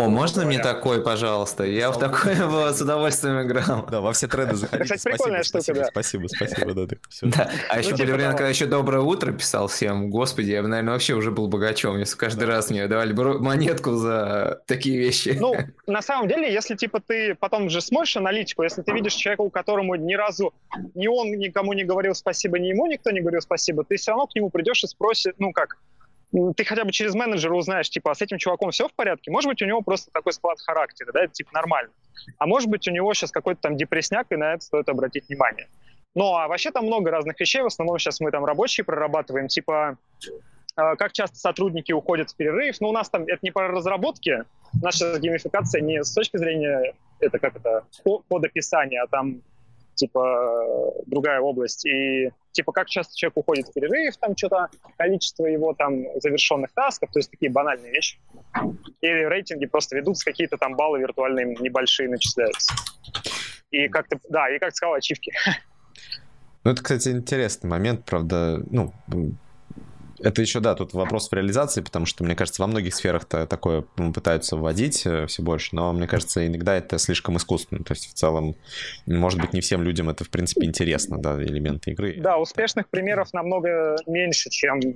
О, 0.00 0.08
можно 0.08 0.44
мне 0.44 0.58
такой, 0.58 1.02
пожалуйста? 1.02 1.64
Я 1.64 1.90
в 1.90 1.98
такой 1.98 2.34
с 2.72 2.80
удовольствием 2.80 3.42
играл. 3.42 3.86
Да, 3.90 4.00
во 4.00 4.12
все 4.12 4.28
треды 4.28 4.54
заходите. 4.56 4.94
Кстати, 4.94 5.14
прикольная 5.14 5.42
штука, 5.42 5.74
да. 5.74 5.84
Спасибо, 5.86 6.26
спасибо, 6.28 6.74
да. 6.74 6.96
Да, 7.22 7.50
а 7.68 7.78
еще 7.78 7.96
были 7.96 8.12
времена, 8.12 8.32
когда 8.32 8.48
еще 8.48 8.66
«Доброе 8.66 9.02
утро» 9.02 9.32
писал 9.32 9.68
всем. 9.68 10.10
Господи, 10.10 10.50
я 10.50 10.62
бы, 10.62 10.68
наверное, 10.68 10.94
вообще 10.94 11.14
уже 11.14 11.30
был 11.30 11.48
богачом, 11.48 11.98
если 11.98 12.16
каждый 12.16 12.44
раз 12.44 12.70
мне 12.70 12.86
давали 12.86 13.12
монетку 13.12 13.92
за 13.92 14.62
такие 14.66 14.98
вещи. 14.98 15.36
Ну, 15.38 15.54
на 15.86 16.02
самом 16.02 16.28
деле, 16.28 16.52
если, 16.52 16.76
типа, 16.76 17.00
ты 17.00 17.34
потом 17.34 17.68
же 17.68 17.80
смотришь 17.80 18.16
аналитику, 18.16 18.62
если 18.62 18.82
ты 18.82 18.92
видишь 18.92 19.14
человека, 19.14 19.42
у 19.42 19.50
которому 19.50 19.94
ни 19.96 20.14
разу 20.14 20.54
ни 20.94 21.06
он 21.06 21.30
никому 21.32 21.72
не 21.72 21.84
говорил 21.84 22.14
спасибо, 22.14 22.58
ни 22.58 22.68
ему 22.68 22.86
никто 22.86 23.10
не 23.10 23.20
говорил 23.20 23.40
спасибо, 23.40 23.84
ты 23.84 23.96
все 23.96 24.12
равно 24.12 24.26
к 24.26 24.34
нему 24.34 24.50
придешь 24.50 24.84
и 24.84 24.86
спросишь, 24.86 25.34
ну, 25.38 25.52
как, 25.52 25.78
ты 26.32 26.64
хотя 26.64 26.84
бы 26.84 26.92
через 26.92 27.14
менеджера 27.14 27.54
узнаешь, 27.54 27.90
типа, 27.90 28.12
а 28.12 28.14
с 28.14 28.22
этим 28.22 28.38
чуваком 28.38 28.70
все 28.70 28.88
в 28.88 28.94
порядке? 28.94 29.30
Может 29.30 29.48
быть, 29.48 29.62
у 29.62 29.66
него 29.66 29.82
просто 29.82 30.10
такой 30.12 30.32
склад 30.32 30.60
характера, 30.60 31.10
да, 31.12 31.26
типа 31.26 31.50
нормально. 31.52 31.90
А 32.38 32.46
может 32.46 32.68
быть, 32.68 32.86
у 32.86 32.90
него 32.92 33.12
сейчас 33.14 33.30
какой-то 33.32 33.60
там 33.62 33.76
депресняк, 33.76 34.26
и 34.30 34.36
на 34.36 34.54
это 34.54 34.64
стоит 34.64 34.88
обратить 34.88 35.28
внимание. 35.28 35.68
Ну, 36.14 36.34
а 36.34 36.48
вообще 36.48 36.70
там 36.70 36.86
много 36.86 37.10
разных 37.10 37.38
вещей, 37.38 37.62
в 37.62 37.66
основном 37.66 37.98
сейчас 37.98 38.20
мы 38.20 38.30
там 38.30 38.44
рабочие 38.44 38.84
прорабатываем, 38.84 39.48
типа, 39.48 39.96
э, 40.76 40.96
как 40.96 41.12
часто 41.12 41.36
сотрудники 41.36 41.92
уходят 41.92 42.30
в 42.30 42.36
перерыв. 42.36 42.80
Ну, 42.80 42.88
у 42.88 42.92
нас 42.92 43.08
там, 43.08 43.22
это 43.22 43.38
не 43.42 43.50
по 43.50 43.68
разработке, 43.68 44.44
наша 44.82 45.18
геймификация 45.18 45.80
не 45.80 46.02
с 46.02 46.12
точки 46.12 46.36
зрения, 46.36 46.94
это 47.20 47.38
как 47.38 47.56
это, 47.56 47.84
кодописания, 48.28 49.02
а 49.02 49.06
там 49.06 49.42
типа 50.00 50.92
другая 51.06 51.40
область. 51.40 51.86
И 51.86 52.30
типа 52.52 52.72
как 52.72 52.88
часто 52.88 53.14
человек 53.14 53.36
уходит 53.36 53.68
в 53.68 53.72
перерыв, 53.72 54.16
там 54.16 54.36
что-то, 54.36 54.68
количество 54.96 55.44
его 55.46 55.74
там 55.74 56.04
завершенных 56.20 56.72
тасков, 56.72 57.10
то 57.12 57.18
есть 57.18 57.30
такие 57.30 57.52
банальные 57.52 57.92
вещи. 57.92 58.18
Или 59.00 59.24
рейтинги 59.24 59.66
просто 59.66 59.96
ведутся, 59.96 60.24
какие-то 60.24 60.56
там 60.56 60.74
баллы 60.74 61.00
виртуальные 61.00 61.56
небольшие 61.60 62.08
начисляются. 62.08 62.74
И 63.70 63.88
как-то, 63.88 64.18
да, 64.28 64.48
и 64.48 64.58
как 64.58 64.70
ты 64.70 64.76
сказал, 64.76 64.94
ачивки. 64.94 65.32
Ну, 66.62 66.72
это, 66.72 66.82
кстати, 66.82 67.08
интересный 67.08 67.70
момент, 67.70 68.04
правда, 68.04 68.62
ну, 68.70 68.92
это 70.22 70.42
еще, 70.42 70.60
да, 70.60 70.74
тут 70.74 70.92
вопрос 70.92 71.28
в 71.28 71.32
реализации, 71.32 71.80
потому 71.80 72.06
что, 72.06 72.24
мне 72.24 72.34
кажется, 72.34 72.62
во 72.62 72.68
многих 72.68 72.94
сферах-то 72.94 73.46
такое 73.46 73.82
пытаются 74.14 74.56
вводить 74.56 75.04
э, 75.06 75.26
все 75.26 75.42
больше, 75.42 75.74
но 75.74 75.92
мне 75.92 76.06
кажется, 76.06 76.46
иногда 76.46 76.76
это 76.76 76.98
слишком 76.98 77.36
искусственно. 77.36 77.84
То 77.84 77.92
есть, 77.92 78.10
в 78.10 78.14
целом, 78.14 78.56
может 79.06 79.40
быть, 79.40 79.52
не 79.52 79.60
всем 79.60 79.82
людям 79.82 80.10
это, 80.10 80.24
в 80.24 80.30
принципе, 80.30 80.66
интересно, 80.66 81.18
да, 81.18 81.42
элементы 81.42 81.92
игры. 81.92 82.16
Да, 82.18 82.38
успешных 82.38 82.88
примеров 82.88 83.32
намного 83.32 83.96
меньше, 84.06 84.50
чем 84.50 84.80
э, 84.80 84.94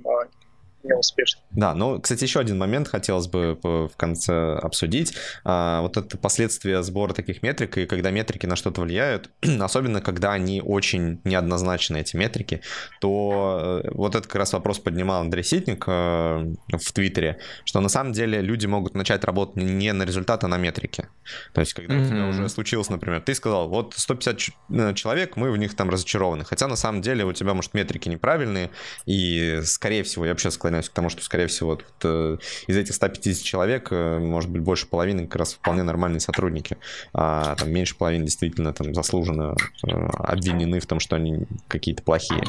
неуспешно. 0.85 1.41
Да, 1.51 1.73
ну, 1.73 1.99
кстати, 1.99 2.23
еще 2.23 2.39
один 2.39 2.57
момент 2.57 2.87
хотелось 2.87 3.27
бы 3.27 3.57
в 3.63 3.91
конце 3.97 4.55
обсудить. 4.55 5.13
А, 5.43 5.81
вот 5.81 5.97
это 5.97 6.17
последствия 6.17 6.81
сбора 6.83 7.13
таких 7.13 7.43
метрик, 7.43 7.77
и 7.77 7.85
когда 7.85 8.11
метрики 8.11 8.45
на 8.45 8.55
что-то 8.55 8.81
влияют, 8.81 9.29
особенно 9.59 10.01
когда 10.01 10.33
они 10.33 10.61
очень 10.61 11.21
неоднозначны, 11.23 11.97
эти 11.97 12.15
метрики, 12.15 12.61
то 12.99 13.81
э, 13.83 13.89
вот 13.93 14.15
это 14.15 14.27
как 14.27 14.35
раз 14.35 14.53
вопрос 14.53 14.79
поднимал 14.79 15.21
Андрей 15.21 15.43
Ситник 15.43 15.85
э, 15.87 15.91
в 15.91 16.93
Твиттере, 16.93 17.39
что 17.63 17.79
на 17.79 17.89
самом 17.89 18.13
деле 18.13 18.41
люди 18.41 18.65
могут 18.65 18.95
начать 18.95 19.23
работать 19.23 19.57
не 19.57 19.93
на 19.93 20.03
результат, 20.03 20.43
а 20.43 20.47
на 20.47 20.57
метрике. 20.57 21.07
То 21.53 21.61
есть, 21.61 21.73
когда 21.73 21.95
mm-hmm. 21.95 22.05
у 22.05 22.09
тебя 22.09 22.27
уже 22.27 22.49
случилось, 22.49 22.89
например, 22.89 23.21
ты 23.21 23.33
сказал, 23.33 23.69
вот 23.69 23.93
150 23.95 24.39
э, 24.69 24.93
человек, 24.93 25.37
мы 25.37 25.51
в 25.51 25.57
них 25.57 25.75
там 25.75 25.89
разочарованы. 25.89 26.43
Хотя 26.43 26.67
на 26.67 26.75
самом 26.75 27.01
деле 27.01 27.25
у 27.25 27.33
тебя, 27.33 27.53
может, 27.53 27.73
метрики 27.73 28.09
неправильные, 28.09 28.69
и, 29.05 29.61
скорее 29.63 30.03
всего, 30.03 30.25
я 30.25 30.31
вообще 30.31 30.51
склоняюсь 30.51 30.74
склоняюсь 30.75 30.89
к 30.89 30.93
тому, 30.93 31.09
что, 31.09 31.23
скорее 31.23 31.47
всего, 31.47 31.71
вот, 31.71 31.83
э, 32.03 32.37
из 32.67 32.77
этих 32.77 32.95
150 32.95 33.43
человек, 33.43 33.87
э, 33.91 34.19
может 34.19 34.49
быть, 34.49 34.61
больше 34.61 34.87
половины 34.87 35.25
как 35.27 35.37
раз 35.37 35.53
вполне 35.53 35.83
нормальные 35.83 36.19
сотрудники, 36.19 36.77
а 37.13 37.55
там 37.55 37.71
меньше 37.71 37.95
половины 37.95 38.25
действительно 38.25 38.73
там 38.73 38.93
заслуженно 38.93 39.55
э, 39.83 39.89
обвинены 39.89 40.79
в 40.79 40.85
том, 40.85 40.99
что 40.99 41.15
они 41.15 41.45
какие-то 41.67 42.03
плохие. 42.03 42.43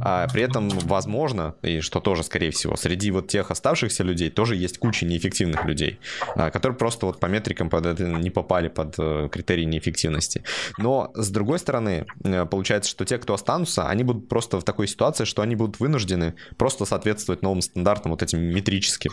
А 0.00 0.28
при 0.28 0.42
этом, 0.42 0.68
возможно, 0.68 1.54
и 1.62 1.80
что 1.80 2.00
тоже, 2.00 2.22
скорее 2.22 2.50
всего, 2.50 2.76
среди 2.76 3.10
вот 3.10 3.28
тех 3.28 3.50
оставшихся 3.50 4.02
людей 4.02 4.30
тоже 4.30 4.56
есть 4.56 4.78
куча 4.78 5.06
неэффективных 5.06 5.64
людей, 5.64 5.98
а, 6.36 6.50
которые 6.50 6.76
просто 6.76 7.06
вот 7.06 7.20
по 7.20 7.26
метрикам 7.26 7.70
под 7.70 7.86
это 7.86 8.04
не 8.04 8.30
попали 8.30 8.68
под 8.68 8.96
критерии 9.30 9.64
неэффективности. 9.64 10.42
Но, 10.78 11.10
с 11.14 11.30
другой 11.30 11.58
стороны, 11.58 12.06
получается, 12.50 12.90
что 12.90 13.04
те, 13.04 13.18
кто 13.18 13.34
останутся, 13.34 13.88
они 13.88 14.04
будут 14.04 14.28
просто 14.28 14.60
в 14.60 14.64
такой 14.64 14.86
ситуации, 14.86 15.24
что 15.24 15.42
они 15.42 15.56
будут 15.56 15.80
вынуждены 15.80 16.34
просто 16.56 16.84
соответствовать 16.84 17.42
новым 17.42 17.62
стандартам 17.64 18.12
вот 18.12 18.22
этим 18.22 18.40
метрическим. 18.40 19.12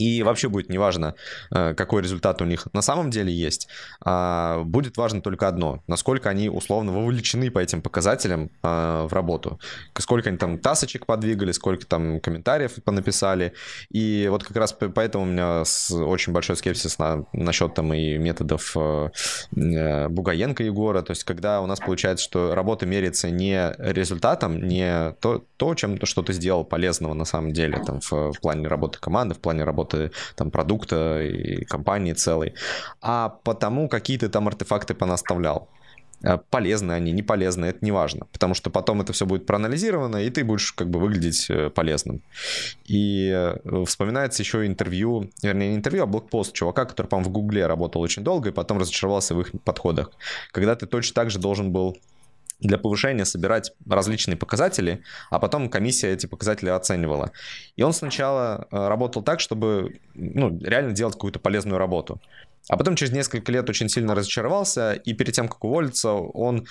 И 0.00 0.22
вообще 0.22 0.48
будет 0.48 0.70
неважно, 0.70 1.14
э, 1.54 1.74
какой 1.74 2.00
результат 2.02 2.40
у 2.40 2.46
них 2.46 2.66
на 2.72 2.80
самом 2.80 3.10
деле 3.10 3.30
есть. 3.30 3.68
А, 4.02 4.62
будет 4.64 4.96
важно 4.96 5.20
только 5.20 5.46
одно, 5.46 5.82
насколько 5.86 6.30
они 6.30 6.48
условно 6.48 6.92
вовлечены 6.92 7.50
по 7.50 7.58
этим 7.58 7.82
показателям 7.82 8.50
а, 8.62 9.06
в 9.06 9.12
работу. 9.12 9.60
Сколько 9.98 10.30
они 10.30 10.38
там 10.38 10.58
тасочек 10.58 11.04
подвигали, 11.04 11.52
сколько 11.52 11.84
там 11.84 12.18
комментариев 12.20 12.82
понаписали. 12.82 13.52
И 13.90 14.26
вот 14.30 14.42
как 14.42 14.56
раз 14.56 14.72
поэтому 14.72 15.24
у 15.24 15.26
меня 15.26 15.64
очень 15.90 16.32
большой 16.32 16.56
скепсис 16.56 16.98
на, 16.98 17.26
насчет 17.34 17.74
там 17.74 17.92
и 17.92 18.16
методов 18.16 18.72
э, 18.76 19.10
э, 19.54 20.08
Бугаенко 20.08 20.62
Егора. 20.62 21.02
То 21.02 21.10
есть 21.10 21.24
когда 21.24 21.60
у 21.60 21.66
нас 21.66 21.78
получается, 21.78 22.24
что 22.24 22.54
работа 22.54 22.86
меряется 22.86 23.28
не 23.28 23.74
результатом, 23.76 24.66
не 24.66 25.12
то, 25.20 25.44
то 25.58 25.74
чем 25.74 25.98
то, 25.98 26.06
что 26.06 26.22
ты 26.22 26.32
сделал 26.32 26.64
полезного 26.64 27.12
на 27.12 27.26
самом 27.26 27.52
деле 27.52 27.82
там 27.84 28.00
в, 28.00 28.32
в 28.32 28.40
плане 28.40 28.66
работы 28.66 28.98
команды, 28.98 29.34
в 29.34 29.40
плане 29.40 29.64
работы 29.64 29.89
работы 29.90 30.10
там, 30.36 30.50
продукта 30.50 31.22
и 31.22 31.64
компании 31.64 32.12
целой, 32.12 32.54
а 33.00 33.28
потому 33.28 33.88
какие 33.88 34.18
ты 34.18 34.28
там 34.28 34.48
артефакты 34.48 34.94
понаставлял. 34.94 35.68
Э, 36.22 36.38
полезны 36.50 36.92
они, 36.92 37.12
не 37.12 37.22
полезны, 37.22 37.66
это 37.66 37.78
не 37.84 37.92
важно, 37.92 38.26
потому 38.32 38.54
что 38.54 38.70
потом 38.70 39.00
это 39.00 39.12
все 39.12 39.24
будет 39.24 39.46
проанализировано, 39.46 40.18
и 40.18 40.30
ты 40.30 40.44
будешь 40.44 40.72
как 40.72 40.88
бы 40.88 41.00
выглядеть 41.00 41.50
э, 41.50 41.70
полезным. 41.70 42.20
И 42.88 43.30
э, 43.32 43.84
вспоминается 43.84 44.42
еще 44.42 44.66
интервью, 44.66 45.30
вернее, 45.42 45.70
не 45.70 45.76
интервью, 45.76 46.02
а 46.02 46.06
блокпост 46.06 46.52
чувака, 46.52 46.84
который, 46.84 47.06
по-моему, 47.06 47.30
в 47.30 47.32
Гугле 47.32 47.66
работал 47.66 48.02
очень 48.02 48.22
долго, 48.22 48.50
и 48.50 48.52
потом 48.52 48.78
разочаровался 48.78 49.34
в 49.34 49.40
их 49.40 49.52
подходах. 49.64 50.10
Когда 50.52 50.74
ты 50.74 50.86
точно 50.86 51.14
так 51.14 51.30
же 51.30 51.38
должен 51.38 51.72
был 51.72 51.96
для 52.60 52.78
повышения 52.78 53.24
собирать 53.24 53.72
различные 53.88 54.36
показатели, 54.36 55.02
а 55.30 55.38
потом 55.38 55.68
комиссия 55.68 56.12
эти 56.12 56.26
показатели 56.26 56.68
оценивала. 56.68 57.32
И 57.76 57.82
он 57.82 57.92
сначала 57.92 58.68
э, 58.70 58.88
работал 58.88 59.22
так, 59.22 59.40
чтобы 59.40 60.00
ну, 60.14 60.58
реально 60.60 60.92
делать 60.92 61.14
какую-то 61.14 61.38
полезную 61.38 61.78
работу. 61.78 62.20
А 62.68 62.76
потом 62.76 62.94
через 62.94 63.12
несколько 63.12 63.50
лет 63.50 63.68
очень 63.68 63.88
сильно 63.88 64.14
разочаровался, 64.14 64.92
и 64.92 65.14
перед 65.14 65.34
тем, 65.34 65.48
как 65.48 65.64
уволиться, 65.64 66.12
он 66.12 66.66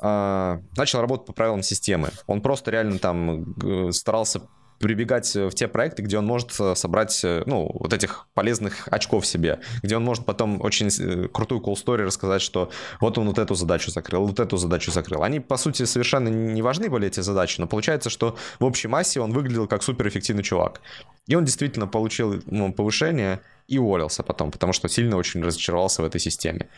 э, 0.00 0.58
начал 0.76 1.00
работать 1.00 1.26
по 1.26 1.32
правилам 1.32 1.62
системы. 1.62 2.08
Он 2.26 2.40
просто 2.40 2.70
реально 2.70 2.98
там 2.98 3.54
э, 3.62 3.92
старался 3.92 4.40
прибегать 4.78 5.34
э, 5.36 5.48
в 5.48 5.54
те 5.54 5.68
проекты, 5.68 6.02
где 6.02 6.18
он 6.18 6.26
может 6.26 6.50
э, 6.60 6.74
собрать, 6.74 7.24
э, 7.24 7.42
ну, 7.46 7.70
вот 7.74 7.92
этих 7.92 8.26
полезных 8.34 8.88
очков 8.90 9.26
себе, 9.26 9.60
где 9.82 9.96
он 9.96 10.04
может 10.04 10.24
потом 10.24 10.60
очень 10.60 10.90
крутую 11.28 11.60
cool 11.60 11.74
story 11.74 12.04
рассказать, 12.04 12.42
что 12.42 12.70
вот 13.00 13.18
он 13.18 13.28
вот 13.28 13.38
эту 13.38 13.54
задачу 13.54 13.90
закрыл, 13.90 14.26
вот 14.26 14.40
эту 14.40 14.56
задачу 14.56 14.90
закрыл. 14.90 15.22
Они, 15.22 15.40
по 15.40 15.56
сути, 15.56 15.84
совершенно 15.84 16.28
не 16.28 16.62
важны 16.62 16.88
были 16.88 17.06
эти 17.06 17.20
задачи, 17.20 17.60
но 17.60 17.66
получается, 17.66 18.10
что 18.10 18.36
в 18.58 18.64
общей 18.64 18.88
массе 18.88 19.20
он 19.20 19.32
выглядел 19.32 19.66
как 19.66 19.82
суперэффективный 19.82 20.42
чувак. 20.42 20.80
И 21.26 21.34
он 21.34 21.44
действительно 21.44 21.86
получил 21.86 22.42
ну, 22.46 22.72
повышение 22.72 23.40
и 23.68 23.78
уволился 23.78 24.22
потом, 24.22 24.50
потому 24.50 24.72
что 24.72 24.88
сильно 24.88 25.16
очень 25.16 25.42
разочаровался 25.42 26.02
в 26.02 26.04
этой 26.04 26.20
системе. 26.20 26.68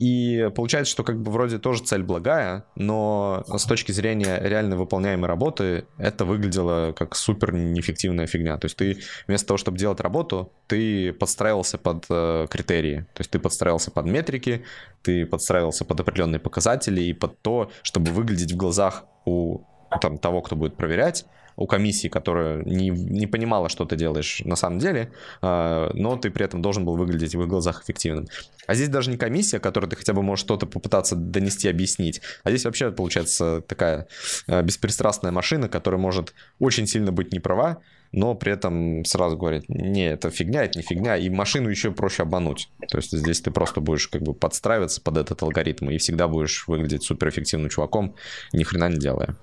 И 0.00 0.48
получается, 0.56 0.90
что 0.90 1.04
как 1.04 1.20
бы 1.20 1.30
вроде 1.30 1.58
тоже 1.58 1.84
цель 1.84 2.02
благая, 2.02 2.64
но 2.74 3.44
с 3.46 3.66
точки 3.66 3.92
зрения 3.92 4.40
реально 4.42 4.76
выполняемой 4.76 5.28
работы 5.28 5.84
это 5.98 6.24
выглядело 6.24 6.92
как 6.92 7.14
супер 7.14 7.52
неэффективная 7.52 8.26
фигня. 8.26 8.56
То 8.56 8.64
есть 8.64 8.76
ты 8.76 8.98
вместо 9.26 9.48
того, 9.48 9.58
чтобы 9.58 9.76
делать 9.76 10.00
работу, 10.00 10.50
ты 10.68 11.12
подстраивался 11.12 11.76
под 11.76 12.06
э, 12.08 12.46
критерии. 12.48 13.06
То 13.12 13.20
есть 13.20 13.30
ты 13.30 13.38
подстраивался 13.38 13.90
под 13.90 14.06
метрики, 14.06 14.64
ты 15.02 15.26
подстраивался 15.26 15.84
под 15.84 16.00
определенные 16.00 16.40
показатели 16.40 17.02
и 17.02 17.12
под 17.12 17.38
то, 17.42 17.70
чтобы 17.82 18.10
выглядеть 18.10 18.52
в 18.52 18.56
глазах 18.56 19.04
у 19.26 19.64
там, 20.00 20.16
того, 20.16 20.40
кто 20.40 20.56
будет 20.56 20.78
проверять, 20.78 21.26
у 21.60 21.66
комиссии, 21.66 22.08
которая 22.08 22.62
не, 22.64 22.88
не 22.88 23.26
понимала, 23.26 23.68
что 23.68 23.84
ты 23.84 23.94
делаешь 23.94 24.40
на 24.44 24.56
самом 24.56 24.78
деле, 24.78 25.12
э, 25.42 25.90
но 25.92 26.16
ты 26.16 26.30
при 26.30 26.44
этом 26.46 26.62
должен 26.62 26.86
был 26.86 26.96
выглядеть 26.96 27.34
в 27.34 27.42
их 27.42 27.48
глазах 27.48 27.84
эффективным. 27.84 28.28
А 28.66 28.74
здесь 28.74 28.88
даже 28.88 29.10
не 29.10 29.18
комиссия, 29.18 29.60
которой 29.60 29.86
ты 29.86 29.96
хотя 29.96 30.14
бы 30.14 30.22
можешь 30.22 30.42
что-то 30.42 30.66
попытаться 30.66 31.16
донести, 31.16 31.68
объяснить, 31.68 32.22
а 32.44 32.50
здесь 32.50 32.64
вообще 32.64 32.90
получается 32.90 33.60
такая 33.60 34.08
э, 34.48 34.62
беспристрастная 34.62 35.32
машина, 35.32 35.68
которая 35.68 36.00
может 36.00 36.32
очень 36.58 36.86
сильно 36.86 37.12
быть 37.12 37.30
неправа, 37.30 37.82
но 38.12 38.34
при 38.34 38.52
этом 38.52 39.04
сразу 39.04 39.36
говорит, 39.36 39.68
не, 39.68 40.08
это 40.08 40.30
фигня, 40.30 40.64
это 40.64 40.78
не 40.78 40.82
фигня, 40.82 41.16
и 41.16 41.28
машину 41.28 41.68
еще 41.68 41.92
проще 41.92 42.22
обмануть. 42.22 42.70
То 42.88 42.96
есть 42.96 43.12
здесь 43.12 43.42
ты 43.42 43.50
просто 43.50 43.82
будешь 43.82 44.08
как 44.08 44.22
бы 44.22 44.32
подстраиваться 44.32 45.02
под 45.02 45.18
этот 45.18 45.42
алгоритм 45.42 45.90
и 45.90 45.98
всегда 45.98 46.26
будешь 46.26 46.66
выглядеть 46.66 47.02
суперэффективным 47.02 47.68
чуваком, 47.68 48.16
ни 48.54 48.64
хрена 48.64 48.88
не 48.88 48.98
делая. 48.98 49.36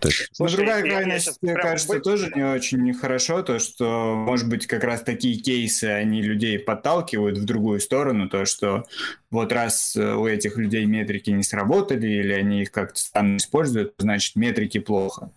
То 0.00 0.08
есть... 0.08 0.28
Слушай, 0.32 0.56
другая 0.56 0.82
крайность, 0.82 1.38
мне 1.42 1.54
кажется, 1.54 1.94
быть... 1.94 2.02
тоже 2.02 2.32
не 2.34 2.42
очень 2.42 2.82
нехорошо, 2.82 3.42
то, 3.42 3.58
что, 3.58 4.14
может 4.16 4.48
быть, 4.48 4.66
как 4.66 4.82
раз 4.82 5.02
такие 5.02 5.38
кейсы, 5.38 5.84
они 5.84 6.22
людей 6.22 6.58
подталкивают 6.58 7.38
в 7.38 7.44
другую 7.44 7.80
сторону, 7.80 8.28
то, 8.28 8.46
что 8.46 8.84
вот 9.30 9.52
раз 9.52 9.94
э, 9.96 10.14
у 10.14 10.26
этих 10.26 10.56
людей 10.56 10.86
метрики 10.86 11.30
не 11.30 11.42
сработали, 11.42 12.06
или 12.06 12.32
они 12.32 12.62
их 12.62 12.72
как-то 12.72 12.98
странно 12.98 13.36
используют, 13.36 13.94
значит, 13.98 14.36
метрики 14.36 14.78
плохо. 14.78 15.30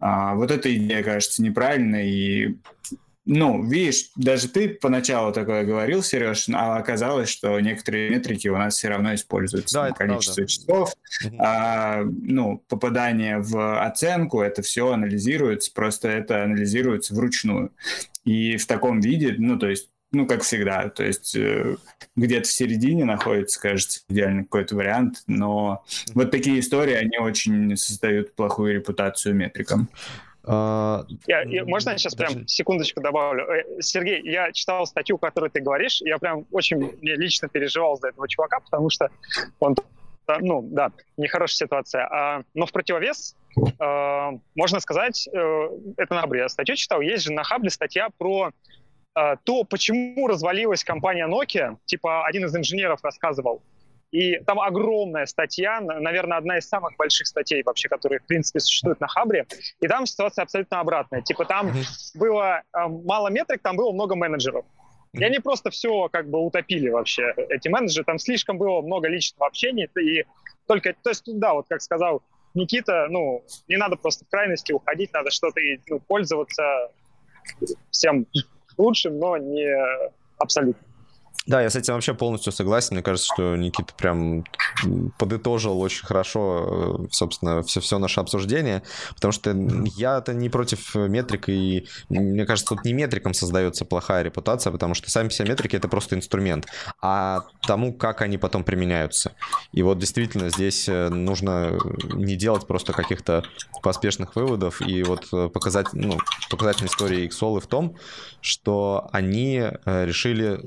А, 0.00 0.34
вот 0.34 0.50
эта 0.50 0.74
идея 0.74 1.04
кажется 1.04 1.42
неправильной, 1.42 2.10
и 2.10 2.56
ну, 3.24 3.64
видишь, 3.64 4.10
даже 4.16 4.48
ты 4.48 4.68
поначалу 4.68 5.32
такое 5.32 5.64
говорил, 5.64 6.02
Сереж, 6.02 6.48
а 6.52 6.76
оказалось, 6.76 7.28
что 7.28 7.58
некоторые 7.60 8.10
метрики 8.10 8.48
у 8.48 8.56
нас 8.56 8.76
все 8.76 8.88
равно 8.88 9.14
используются. 9.14 9.74
Да, 9.74 9.90
количество 9.92 10.34
правда. 10.34 10.52
часов, 10.52 10.94
а, 11.38 12.02
ну, 12.04 12.64
попадание 12.68 13.38
в 13.38 13.80
оценку, 13.80 14.40
это 14.40 14.62
все 14.62 14.92
анализируется, 14.92 15.72
просто 15.72 16.08
это 16.08 16.42
анализируется 16.42 17.14
вручную. 17.14 17.72
И 18.24 18.56
в 18.56 18.66
таком 18.66 19.00
виде, 19.00 19.34
ну, 19.38 19.58
то 19.58 19.68
есть 19.68 19.88
ну, 20.12 20.26
как 20.26 20.42
всегда, 20.42 20.90
то 20.90 21.02
есть 21.02 21.34
э, 21.34 21.76
где-то 22.16 22.46
в 22.46 22.52
середине 22.52 23.06
находится, 23.06 23.58
кажется, 23.58 24.00
идеальный 24.10 24.42
какой-то 24.42 24.76
вариант, 24.76 25.22
но 25.26 25.84
вот 26.12 26.30
такие 26.30 26.60
истории, 26.60 26.92
они 26.92 27.16
очень 27.18 27.76
создают 27.78 28.34
плохую 28.34 28.74
репутацию 28.74 29.34
метрикам. 29.34 29.88
Uh, 30.44 31.06
я, 31.28 31.42
я, 31.42 31.64
можно 31.64 31.90
я 31.90 31.98
сейчас 31.98 32.14
даже... 32.14 32.34
прям 32.34 32.48
секундочку 32.48 33.00
добавлю? 33.00 33.44
Э, 33.44 33.80
Сергей, 33.80 34.22
я 34.24 34.50
читал 34.50 34.86
статью, 34.86 35.16
которую 35.16 35.50
ты 35.50 35.60
говоришь, 35.60 36.00
я 36.00 36.18
прям 36.18 36.46
очень 36.50 36.78
мне 36.78 37.14
лично 37.14 37.48
переживал 37.48 37.96
за 37.96 38.08
этого 38.08 38.28
чувака, 38.28 38.58
потому 38.58 38.90
что 38.90 39.08
он, 39.60 39.76
ну, 40.40 40.62
да, 40.62 40.90
нехорошая 41.16 41.66
ситуация. 41.66 42.08
А, 42.10 42.42
но 42.54 42.66
в 42.66 42.72
противовес, 42.72 43.36
э, 43.56 44.30
можно 44.56 44.80
сказать, 44.80 45.28
э, 45.32 45.68
это 45.96 46.14
на 46.14 46.36
я 46.36 46.48
статью 46.48 46.74
читал, 46.74 47.00
есть 47.00 47.24
же 47.24 47.32
на 47.32 47.44
Хабле 47.44 47.70
статья 47.70 48.08
про 48.18 48.50
э, 49.14 49.36
то, 49.44 49.62
почему 49.62 50.26
развалилась 50.26 50.82
компания 50.82 51.28
Nokia. 51.28 51.76
Типа 51.84 52.26
один 52.26 52.46
из 52.46 52.56
инженеров 52.56 52.98
рассказывал, 53.04 53.62
и 54.12 54.38
там 54.40 54.60
огромная 54.60 55.24
статья, 55.24 55.80
наверное, 55.80 56.36
одна 56.36 56.58
из 56.58 56.68
самых 56.68 56.96
больших 56.96 57.26
статей 57.26 57.62
вообще, 57.62 57.88
которые, 57.88 58.20
в 58.20 58.26
принципе, 58.26 58.60
существуют 58.60 59.00
на 59.00 59.08
Хабре. 59.08 59.46
И 59.80 59.88
там 59.88 60.04
ситуация 60.04 60.42
абсолютно 60.42 60.80
обратная. 60.80 61.22
Типа 61.22 61.46
там 61.46 61.68
mm-hmm. 61.68 62.18
было 62.18 62.62
э, 62.74 62.88
мало 62.88 63.28
метрик, 63.28 63.62
там 63.62 63.74
было 63.74 63.90
много 63.90 64.14
менеджеров. 64.14 64.66
И 65.14 65.24
они 65.24 65.38
просто 65.38 65.70
все 65.70 66.08
как 66.10 66.28
бы 66.28 66.38
утопили 66.38 66.90
вообще, 66.90 67.34
эти 67.48 67.68
менеджеры. 67.68 68.04
Там 68.04 68.18
слишком 68.18 68.58
было 68.58 68.82
много 68.82 69.08
личного 69.08 69.46
общения. 69.46 69.88
И 69.98 70.24
только, 70.66 70.94
то 71.02 71.10
есть, 71.10 71.24
да, 71.26 71.54
вот 71.54 71.66
как 71.68 71.80
сказал 71.80 72.22
Никита, 72.52 73.06
ну, 73.08 73.42
не 73.66 73.78
надо 73.78 73.96
просто 73.96 74.26
в 74.26 74.28
крайности 74.28 74.72
уходить, 74.72 75.12
надо 75.14 75.30
что-то 75.30 75.60
ну, 75.88 76.00
пользоваться 76.00 76.90
всем 77.90 78.26
лучшим, 78.76 79.18
но 79.18 79.38
не 79.38 79.74
абсолютно. 80.38 80.91
Да, 81.46 81.60
я 81.60 81.70
с 81.70 81.76
этим 81.76 81.94
вообще 81.94 82.14
полностью 82.14 82.52
согласен. 82.52 82.94
Мне 82.94 83.02
кажется, 83.02 83.32
что 83.34 83.56
Никита 83.56 83.92
прям 83.94 84.44
подытожил 85.18 85.80
очень 85.80 86.06
хорошо, 86.06 87.04
э, 87.04 87.08
собственно, 87.10 87.62
все, 87.62 87.80
все 87.80 87.98
наше 87.98 88.20
обсуждение, 88.20 88.82
потому 89.14 89.32
что 89.32 89.52
я-то 89.96 90.34
не 90.34 90.48
против 90.48 90.94
метрик, 90.94 91.48
и 91.48 91.88
мне 92.08 92.46
кажется, 92.46 92.74
тут 92.74 92.84
не 92.84 92.92
метрикам 92.92 93.34
создается 93.34 93.84
плохая 93.84 94.22
репутация, 94.22 94.70
потому 94.70 94.94
что 94.94 95.10
сами 95.10 95.28
все 95.28 95.44
метрики— 95.44 95.74
это 95.76 95.88
просто 95.88 96.14
инструмент, 96.14 96.68
а 97.00 97.42
тому, 97.66 97.92
как 97.92 98.22
они 98.22 98.38
потом 98.38 98.62
применяются. 98.62 99.32
И 99.72 99.82
вот 99.82 99.98
действительно 99.98 100.48
здесь 100.48 100.88
э, 100.88 101.08
нужно 101.08 101.76
не 102.14 102.36
делать 102.36 102.68
просто 102.68 102.92
каких-то 102.92 103.42
поспешных 103.82 104.36
выводов, 104.36 104.80
и 104.80 105.02
вот 105.02 105.26
э, 105.32 105.48
показать, 105.48 105.92
ну, 105.92 106.18
показательная 106.50 106.88
история 106.88 107.26
XOL 107.26 107.60
в 107.60 107.66
том, 107.66 107.96
что 108.40 109.08
они 109.12 109.60
решили 109.84 110.60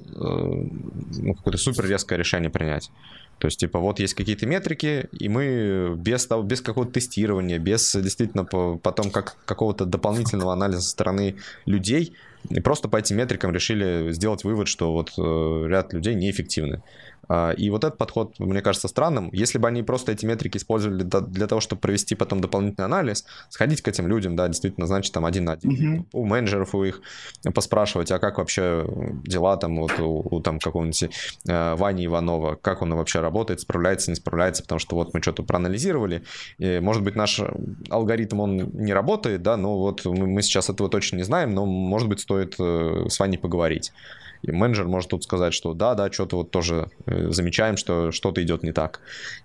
ну, 1.18 1.34
какое-то 1.34 1.58
супер 1.58 1.86
резкое 1.88 2.18
решение 2.18 2.50
принять. 2.50 2.92
То 3.40 3.48
есть, 3.48 3.60
типа, 3.60 3.80
вот 3.80 4.00
есть 4.00 4.14
какие-то 4.14 4.46
метрики, 4.46 5.08
и 5.12 5.28
мы 5.28 5.94
без, 5.98 6.26
того, 6.26 6.44
без 6.44 6.62
какого-то 6.62 6.94
тестирования, 6.94 7.60
без 7.60 7.94
действительно 7.96 8.46
потом 8.46 9.12
как, 9.12 9.36
какого-то 9.46 9.86
дополнительного 9.86 10.54
анализа 10.54 10.82
со 10.82 10.90
стороны 10.90 11.36
людей, 11.66 12.14
и 12.50 12.60
просто 12.62 12.88
по 12.88 12.98
этим 12.98 13.18
метрикам 13.18 13.52
решили 13.52 14.12
сделать 14.12 14.44
вывод, 14.44 14.68
что 14.68 14.94
вот 14.94 15.14
э, 15.18 15.68
ряд 15.68 15.94
людей 15.94 16.16
неэффективны. 16.16 16.82
А, 17.28 17.52
и 17.52 17.70
вот 17.70 17.84
этот 17.84 17.98
подход, 17.98 18.40
мне 18.40 18.62
кажется, 18.62 18.88
странным. 18.88 19.30
Если 19.34 19.58
бы 19.58 19.68
они 19.68 19.84
просто 19.84 20.12
эти 20.12 20.26
метрики 20.26 20.58
использовали 20.58 21.04
для 21.04 21.48
того, 21.48 21.62
чтобы 21.62 21.82
провести 21.82 22.16
потом 22.16 22.42
дополнительный 22.42 22.86
анализ, 22.86 23.26
сходить 23.50 23.82
к 23.82 23.88
этим 23.88 24.08
людям, 24.08 24.36
да, 24.36 24.48
действительно, 24.48 24.88
значит, 24.88 25.14
там 25.14 25.26
один 25.26 25.46
на 25.46 25.54
один. 25.54 25.72
Mm-hmm. 25.72 26.06
У 26.14 26.26
менеджеров, 26.26 26.76
у 26.76 26.84
их 26.84 27.02
поспрашивать, 27.54 28.12
а 28.12 28.20
как 28.20 28.38
вообще 28.38 28.86
дела 29.24 29.58
там 29.58 29.78
вот 29.78 30.00
у, 30.00 30.28
у 30.36 30.42
там 30.42 30.60
какого-нибудь 30.60 31.10
э, 31.48 31.76
Вани 31.76 32.06
Иванова, 32.06 32.56
как 32.56 32.82
он 32.82 32.94
вообще 32.96 33.20
работает, 33.20 33.62
справляется, 33.62 34.12
не 34.12 34.16
справляется, 34.16 34.64
потому 34.64 34.80
что 34.80 34.96
вот 34.96 35.14
мы 35.14 35.22
что-то 35.22 35.44
проанализировали, 35.44 36.24
и, 36.58 36.80
может 36.80 37.04
быть, 37.04 37.16
наш 37.16 37.42
алгоритм, 37.90 38.40
он 38.40 38.70
не 38.74 38.94
работает, 38.94 39.42
да, 39.42 39.58
но 39.58 39.78
вот 39.78 40.06
мы 40.06 40.42
сейчас 40.42 40.70
этого 40.70 40.90
точно 40.90 41.18
не 41.18 41.24
знаем, 41.24 41.54
но, 41.54 41.66
может 41.66 42.08
быть, 42.08 42.20
стоит 42.20 42.56
э, 42.60 43.06
с 43.10 43.20
Ваней 43.20 43.38
поговорить. 43.38 43.92
И 44.46 44.52
менеджер 44.52 44.88
может 44.88 45.10
тут 45.10 45.24
сказать, 45.24 45.54
что 45.54 45.74
да, 45.74 45.96
да, 45.96 46.12
что-то 46.12 46.38
вот 46.38 46.52
тоже 46.52 46.90
э, 47.08 47.32
замечаем, 47.32 47.78
что 47.78 48.12
что-то 48.12 48.44
идет 48.44 48.62
не 48.64 48.72
так. 48.72 49.02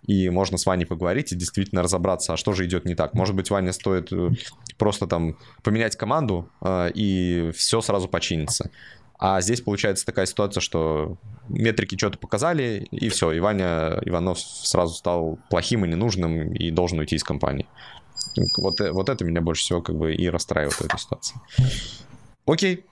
И 0.06 0.28
можно 0.28 0.59
с 0.59 0.66
Ваней 0.66 0.85
поговорить 0.85 1.32
и 1.32 1.36
действительно 1.36 1.82
разобраться, 1.82 2.35
а 2.35 2.36
что 2.36 2.52
же 2.52 2.66
идет 2.66 2.85
не 2.85 2.94
так. 2.94 3.14
Может 3.14 3.35
быть, 3.35 3.51
Ване 3.51 3.72
стоит 3.72 4.12
э, 4.12 4.31
просто 4.77 5.06
там 5.06 5.39
поменять 5.62 5.97
команду, 5.97 6.51
э, 6.60 6.90
и 6.94 7.51
все 7.55 7.81
сразу 7.81 8.09
починится. 8.09 8.70
А 9.18 9.40
здесь 9.40 9.62
получается 9.62 10.05
такая 10.05 10.27
ситуация, 10.27 10.60
что 10.60 11.16
метрики 11.48 11.97
что-то 11.97 12.18
показали, 12.18 12.86
и 12.90 13.09
все, 13.09 13.32
и 13.32 13.40
Ваня 13.40 13.98
Иванов 14.05 14.39
сразу 14.39 14.94
стал 14.94 15.39
плохим 15.51 15.85
и 15.85 15.89
ненужным, 15.89 16.52
и 16.52 16.70
должен 16.70 16.98
уйти 16.98 17.16
из 17.16 17.24
компании. 17.24 17.66
Вот, 18.59 18.81
вот 18.81 19.09
это 19.09 19.24
меня 19.24 19.40
больше 19.40 19.62
всего 19.62 19.82
как 19.82 19.97
бы 19.97 20.14
и 20.14 20.28
расстраивает 20.28 20.74
в 20.74 20.85
этой 20.85 20.98
ситуации. 20.98 21.36
Окей, 22.47 22.85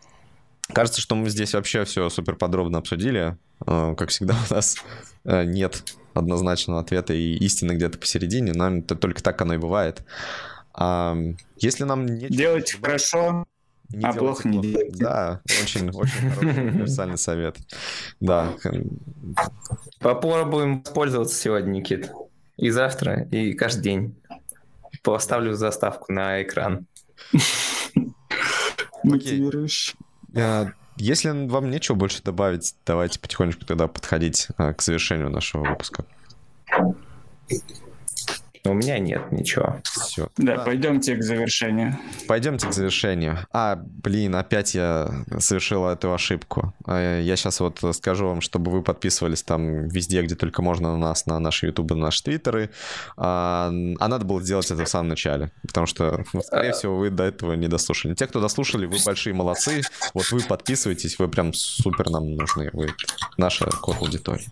Кажется, 0.73 1.01
что 1.01 1.15
мы 1.15 1.31
здесь 1.31 1.55
вообще 1.55 1.85
все 1.85 2.09
супер 2.09 2.37
подробно 2.37 2.79
обсудили. 2.79 3.37
Э, 3.67 3.95
как 3.97 4.11
всегда, 4.11 4.37
у 4.51 4.55
нас 4.55 4.77
э, 5.25 5.45
нет 5.45 5.83
однозначного 6.15 6.81
ответа 6.81 7.15
и 7.15 7.35
истины 7.37 7.73
где-то 7.73 7.99
посередине. 7.99 8.53
Нам 8.53 8.81
это 8.81 8.95
только 8.95 9.23
так 9.23 9.41
оно 9.41 9.55
и 9.55 9.59
бывает. 9.59 10.03
А 10.75 11.17
если 11.57 11.85
нам 11.85 12.07
не 12.07 12.29
делать 12.29 12.77
хорошо, 12.81 13.45
не 13.91 14.05
а 14.05 14.13
плохо 14.13 14.47
не 14.49 14.61
делать. 14.61 14.97
Да, 14.99 15.41
очень, 15.63 15.91
очень 15.91 16.31
хороший 16.31 16.69
универсальный 16.69 17.19
совет. 17.19 17.57
Да. 18.21 18.53
Попробуем 19.99 20.83
пользоваться 20.83 21.35
сегодня, 21.35 21.71
Никит. 21.71 22.11
И 22.57 22.71
завтра, 22.71 23.23
и 23.31 23.55
каждый 23.55 23.83
день. 23.83 24.15
Поставлю 25.03 25.55
заставку 25.55 26.13
на 26.13 26.43
экран. 26.43 26.87
Мотивирующий. 29.05 29.97
Если 30.97 31.47
вам 31.47 31.71
нечего 31.71 31.95
больше 31.95 32.23
добавить, 32.23 32.75
давайте 32.85 33.21
потихонечку 33.21 33.65
тогда 33.65 33.87
подходить 33.87 34.49
а, 34.57 34.75
к 34.75 34.83
завершению 34.83 35.31
нашего 35.31 35.65
выпуска. 35.65 36.05
У 38.69 38.75
меня 38.75 38.99
нет 38.99 39.33
ничего. 39.33 39.81
Все. 39.85 40.29
Да, 40.37 40.57
да, 40.57 40.65
пойдемте 40.65 41.17
к 41.17 41.23
завершению. 41.23 41.99
Пойдемте 42.27 42.69
к 42.69 42.73
завершению. 42.73 43.39
А, 43.53 43.77
блин, 43.77 44.35
опять 44.35 44.75
я 44.75 45.11
совершил 45.39 45.87
эту 45.87 46.13
ошибку. 46.13 46.75
А, 46.87 47.21
я 47.21 47.37
сейчас 47.37 47.61
вот 47.61 47.83
скажу 47.93 48.29
вам, 48.29 48.41
чтобы 48.41 48.71
вы 48.71 48.83
подписывались 48.83 49.43
там 49.43 49.89
везде, 49.89 50.23
где 50.23 50.35
только 50.35 50.63
можно 50.63 50.93
на 50.93 50.99
нас, 50.99 51.27
на 51.27 51.39
наши 51.39 51.67
ютубы, 51.67 51.95
на 51.95 52.07
наши 52.07 52.23
твиттеры. 52.23 52.71
А, 53.17 53.73
а 53.99 54.09
надо 54.09 54.25
было 54.25 54.43
сделать 54.43 54.71
это 54.71 54.85
в 54.85 54.89
самом 54.89 55.09
начале, 55.09 55.51
потому 55.67 55.87
что, 55.87 56.25
ну, 56.33 56.43
скорее 56.43 56.73
всего, 56.73 56.97
вы 56.97 57.11
до 57.11 57.25
этого 57.25 57.55
не 57.55 57.69
дослушали. 57.69 58.15
Те, 58.15 58.27
кто 58.27 58.41
дослушали, 58.41 58.87
вы 58.87 58.97
большие 59.05 59.35
молодцы. 59.35 59.83
Вот 60.15 60.31
вы 60.31 60.41
подписывайтесь, 60.41 61.19
вы 61.19 61.29
прям 61.29 61.53
супер 61.53 62.11
нам 62.11 62.35
нужны. 62.35 62.71
Вы 62.73 62.91
наша 63.37 63.67
код 63.67 63.97
аудитория. 64.01 64.47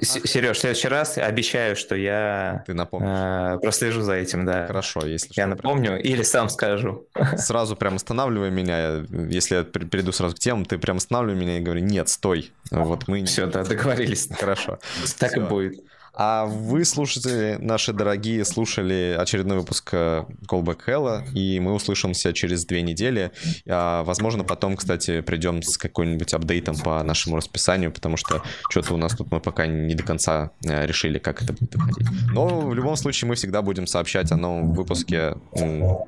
Сереж, 0.00 0.56
в 0.56 0.60
следующий 0.60 0.88
раз 0.88 1.18
обещаю, 1.18 1.76
что 1.76 1.96
я 1.96 2.62
Ты 2.66 2.72
э, 2.72 3.47
прослежу 3.56 4.02
за 4.02 4.14
этим, 4.14 4.44
да. 4.44 4.66
Хорошо, 4.66 5.06
если 5.06 5.32
Я 5.34 5.46
напомню 5.46 5.92
прям... 5.92 6.00
или 6.00 6.22
сам 6.22 6.48
скажу. 6.48 7.06
Сразу 7.36 7.76
прям 7.76 7.96
останавливай 7.96 8.50
меня. 8.50 9.04
Если 9.30 9.56
я 9.56 9.64
перейду 9.64 10.12
сразу 10.12 10.36
к 10.36 10.38
темам, 10.38 10.64
ты 10.64 10.78
прям 10.78 10.98
останавливай 10.98 11.40
меня 11.40 11.58
и 11.58 11.60
говори, 11.60 11.80
нет, 11.80 12.08
стой. 12.08 12.52
Вот 12.70 13.08
мы... 13.08 13.24
Все, 13.24 13.46
да, 13.46 13.64
договорились. 13.64 14.28
Хорошо. 14.38 14.78
Так 15.18 15.36
и 15.36 15.40
будет. 15.40 15.80
А 16.20 16.46
вы, 16.46 16.84
слушатели 16.84 17.58
наши 17.60 17.92
дорогие, 17.92 18.44
слушали 18.44 19.16
очередной 19.16 19.58
выпуск 19.58 19.90
э, 19.92 20.24
Callback 20.50 20.80
Hell, 20.84 21.32
и 21.32 21.60
мы 21.60 21.72
услышимся 21.72 22.32
через 22.32 22.66
две 22.66 22.82
недели. 22.82 23.30
А, 23.68 24.02
возможно, 24.02 24.42
потом, 24.42 24.76
кстати, 24.76 25.20
придем 25.20 25.62
с 25.62 25.78
какой-нибудь 25.78 26.34
апдейтом 26.34 26.76
по 26.76 27.00
нашему 27.04 27.36
расписанию, 27.36 27.92
потому 27.92 28.16
что 28.16 28.42
что-то 28.68 28.94
у 28.94 28.96
нас 28.96 29.14
тут 29.14 29.30
мы 29.30 29.38
пока 29.38 29.68
не 29.68 29.94
до 29.94 30.02
конца 30.02 30.50
э, 30.64 30.86
решили, 30.86 31.18
как 31.20 31.40
это 31.40 31.52
будет 31.52 31.76
выходить. 31.76 32.08
Но 32.32 32.62
в 32.62 32.74
любом 32.74 32.96
случае 32.96 33.28
мы 33.28 33.36
всегда 33.36 33.62
будем 33.62 33.86
сообщать 33.86 34.32
о 34.32 34.36
новом 34.36 34.72
выпуске 34.72 35.36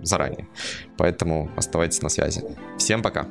заранее. 0.02 0.48
Поэтому 0.98 1.52
оставайтесь 1.56 2.02
на 2.02 2.08
связи. 2.08 2.42
Всем 2.78 3.00
пока! 3.00 3.28